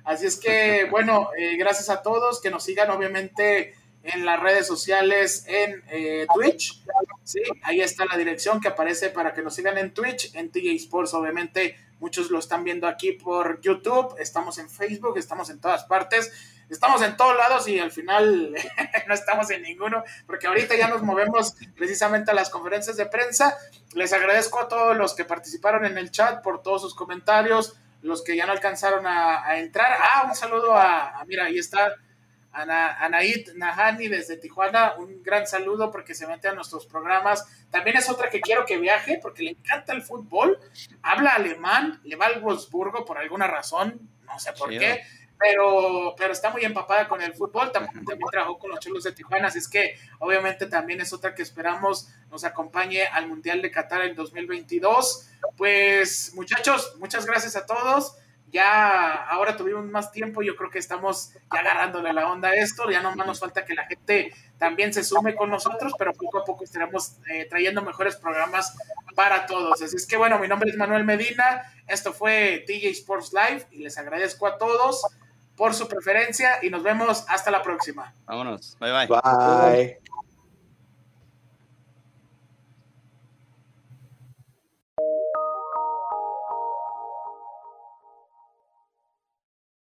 Así 0.04 0.26
es 0.26 0.38
que 0.38 0.86
bueno, 0.90 1.30
eh, 1.36 1.56
gracias 1.56 1.88
a 1.88 2.02
todos 2.02 2.40
que 2.40 2.50
nos 2.50 2.64
sigan 2.64 2.90
obviamente 2.90 3.74
en 4.02 4.24
las 4.24 4.40
redes 4.40 4.66
sociales 4.66 5.44
en 5.48 5.82
eh, 5.90 6.26
Twitch. 6.32 6.82
Sí, 7.24 7.40
ahí 7.62 7.80
está 7.80 8.04
la 8.04 8.16
dirección 8.16 8.60
que 8.60 8.68
aparece 8.68 9.08
para 9.08 9.34
que 9.34 9.42
nos 9.42 9.54
sigan 9.54 9.78
en 9.78 9.92
Twitch, 9.92 10.34
en 10.34 10.50
TJ 10.50 10.74
Sports 10.76 11.14
obviamente. 11.14 11.76
Muchos 11.98 12.30
lo 12.30 12.38
están 12.38 12.62
viendo 12.62 12.86
aquí 12.86 13.12
por 13.12 13.60
YouTube, 13.62 14.16
estamos 14.18 14.58
en 14.58 14.68
Facebook, 14.68 15.16
estamos 15.16 15.48
en 15.48 15.60
todas 15.60 15.84
partes. 15.84 16.30
Estamos 16.68 17.02
en 17.02 17.16
todos 17.16 17.36
lados 17.36 17.68
y 17.68 17.78
al 17.78 17.90
final 17.90 18.54
no 19.06 19.14
estamos 19.14 19.50
en 19.50 19.62
ninguno, 19.62 20.04
porque 20.26 20.46
ahorita 20.46 20.76
ya 20.76 20.88
nos 20.88 21.02
movemos 21.02 21.54
precisamente 21.76 22.30
a 22.30 22.34
las 22.34 22.50
conferencias 22.50 22.96
de 22.96 23.06
prensa. 23.06 23.56
Les 23.94 24.12
agradezco 24.12 24.60
a 24.60 24.68
todos 24.68 24.96
los 24.96 25.14
que 25.14 25.24
participaron 25.24 25.84
en 25.84 25.98
el 25.98 26.10
chat 26.10 26.42
por 26.42 26.62
todos 26.62 26.82
sus 26.82 26.94
comentarios, 26.94 27.76
los 28.02 28.22
que 28.22 28.36
ya 28.36 28.46
no 28.46 28.52
alcanzaron 28.52 29.06
a, 29.06 29.58
entrar. 29.58 29.98
Ah, 30.00 30.24
un 30.28 30.34
saludo 30.34 30.76
a, 30.76 31.22
mira, 31.26 31.46
ahí 31.46 31.58
está 31.58 31.94
Ana, 32.52 32.96
Anaid 33.00 33.54
Nahani 33.54 34.08
desde 34.08 34.36
Tijuana, 34.36 34.94
un 34.96 35.22
gran 35.22 35.46
saludo 35.46 35.90
porque 35.90 36.14
se 36.14 36.26
mete 36.26 36.48
a 36.48 36.54
nuestros 36.54 36.86
programas. 36.86 37.44
También 37.70 37.96
es 37.96 38.08
otra 38.08 38.30
que 38.30 38.40
quiero 38.40 38.64
que 38.64 38.78
viaje 38.78 39.18
porque 39.20 39.42
le 39.42 39.50
encanta 39.50 39.92
el 39.92 40.02
fútbol, 40.02 40.58
habla 41.02 41.30
alemán, 41.30 42.00
le 42.04 42.16
va 42.16 42.26
al 42.26 42.40
Wolfsburgo 42.40 43.04
por 43.04 43.18
alguna 43.18 43.46
razón, 43.46 44.08
no 44.24 44.38
sé 44.38 44.52
por 44.52 44.70
qué 44.70 45.02
pero, 45.38 46.14
pero 46.16 46.32
está 46.32 46.50
muy 46.50 46.64
empapada 46.64 47.08
con 47.08 47.20
el 47.20 47.34
fútbol, 47.34 47.70
también, 47.72 48.04
trabajó 48.30 48.58
con 48.58 48.70
los 48.70 48.80
Cholos 48.80 49.04
de 49.04 49.12
Tijuana, 49.12 49.48
así 49.48 49.58
es 49.58 49.68
que 49.68 49.98
obviamente 50.18 50.66
también 50.66 51.00
es 51.00 51.12
otra 51.12 51.34
que 51.34 51.42
esperamos 51.42 52.08
nos 52.30 52.44
acompañe 52.44 53.06
al 53.06 53.28
Mundial 53.28 53.62
de 53.62 53.70
Qatar 53.70 54.02
en 54.02 54.14
2022. 54.14 55.28
Pues 55.56 56.32
muchachos, 56.34 56.94
muchas 56.98 57.26
gracias 57.26 57.56
a 57.56 57.66
todos. 57.66 58.16
Ya 58.48 59.12
ahora 59.12 59.56
tuvimos 59.56 59.84
más 59.86 60.12
tiempo, 60.12 60.40
yo 60.40 60.54
creo 60.54 60.70
que 60.70 60.78
estamos 60.78 61.32
ya 61.52 61.60
agarrándole 61.60 62.12
la 62.12 62.30
onda 62.30 62.50
a 62.50 62.54
esto, 62.54 62.88
ya 62.88 63.02
no 63.02 63.14
más 63.16 63.26
nos 63.26 63.40
falta 63.40 63.64
que 63.64 63.74
la 63.74 63.86
gente 63.86 64.32
también 64.56 64.94
se 64.94 65.02
sume 65.02 65.34
con 65.34 65.50
nosotros, 65.50 65.92
pero 65.98 66.12
poco 66.12 66.38
a 66.38 66.44
poco 66.44 66.62
estaremos 66.62 67.16
eh, 67.28 67.46
trayendo 67.50 67.82
mejores 67.82 68.16
programas 68.16 68.76
para 69.16 69.46
todos. 69.46 69.82
Así 69.82 69.96
es 69.96 70.06
que 70.06 70.16
bueno, 70.16 70.38
mi 70.38 70.46
nombre 70.46 70.70
es 70.70 70.76
Manuel 70.76 71.04
Medina, 71.04 71.72
esto 71.88 72.12
fue 72.12 72.64
TJ 72.66 72.90
Sports 72.90 73.32
Live 73.32 73.66
y 73.72 73.78
les 73.78 73.98
agradezco 73.98 74.46
a 74.46 74.58
todos 74.58 75.02
por 75.56 75.74
su 75.74 75.88
preferencia 75.88 76.58
y 76.62 76.70
nos 76.70 76.82
vemos 76.82 77.24
hasta 77.28 77.50
la 77.50 77.62
próxima. 77.62 78.14
Vámonos. 78.26 78.76
Bye 78.78 78.92
bye. 78.92 79.06
Bye. 79.06 80.15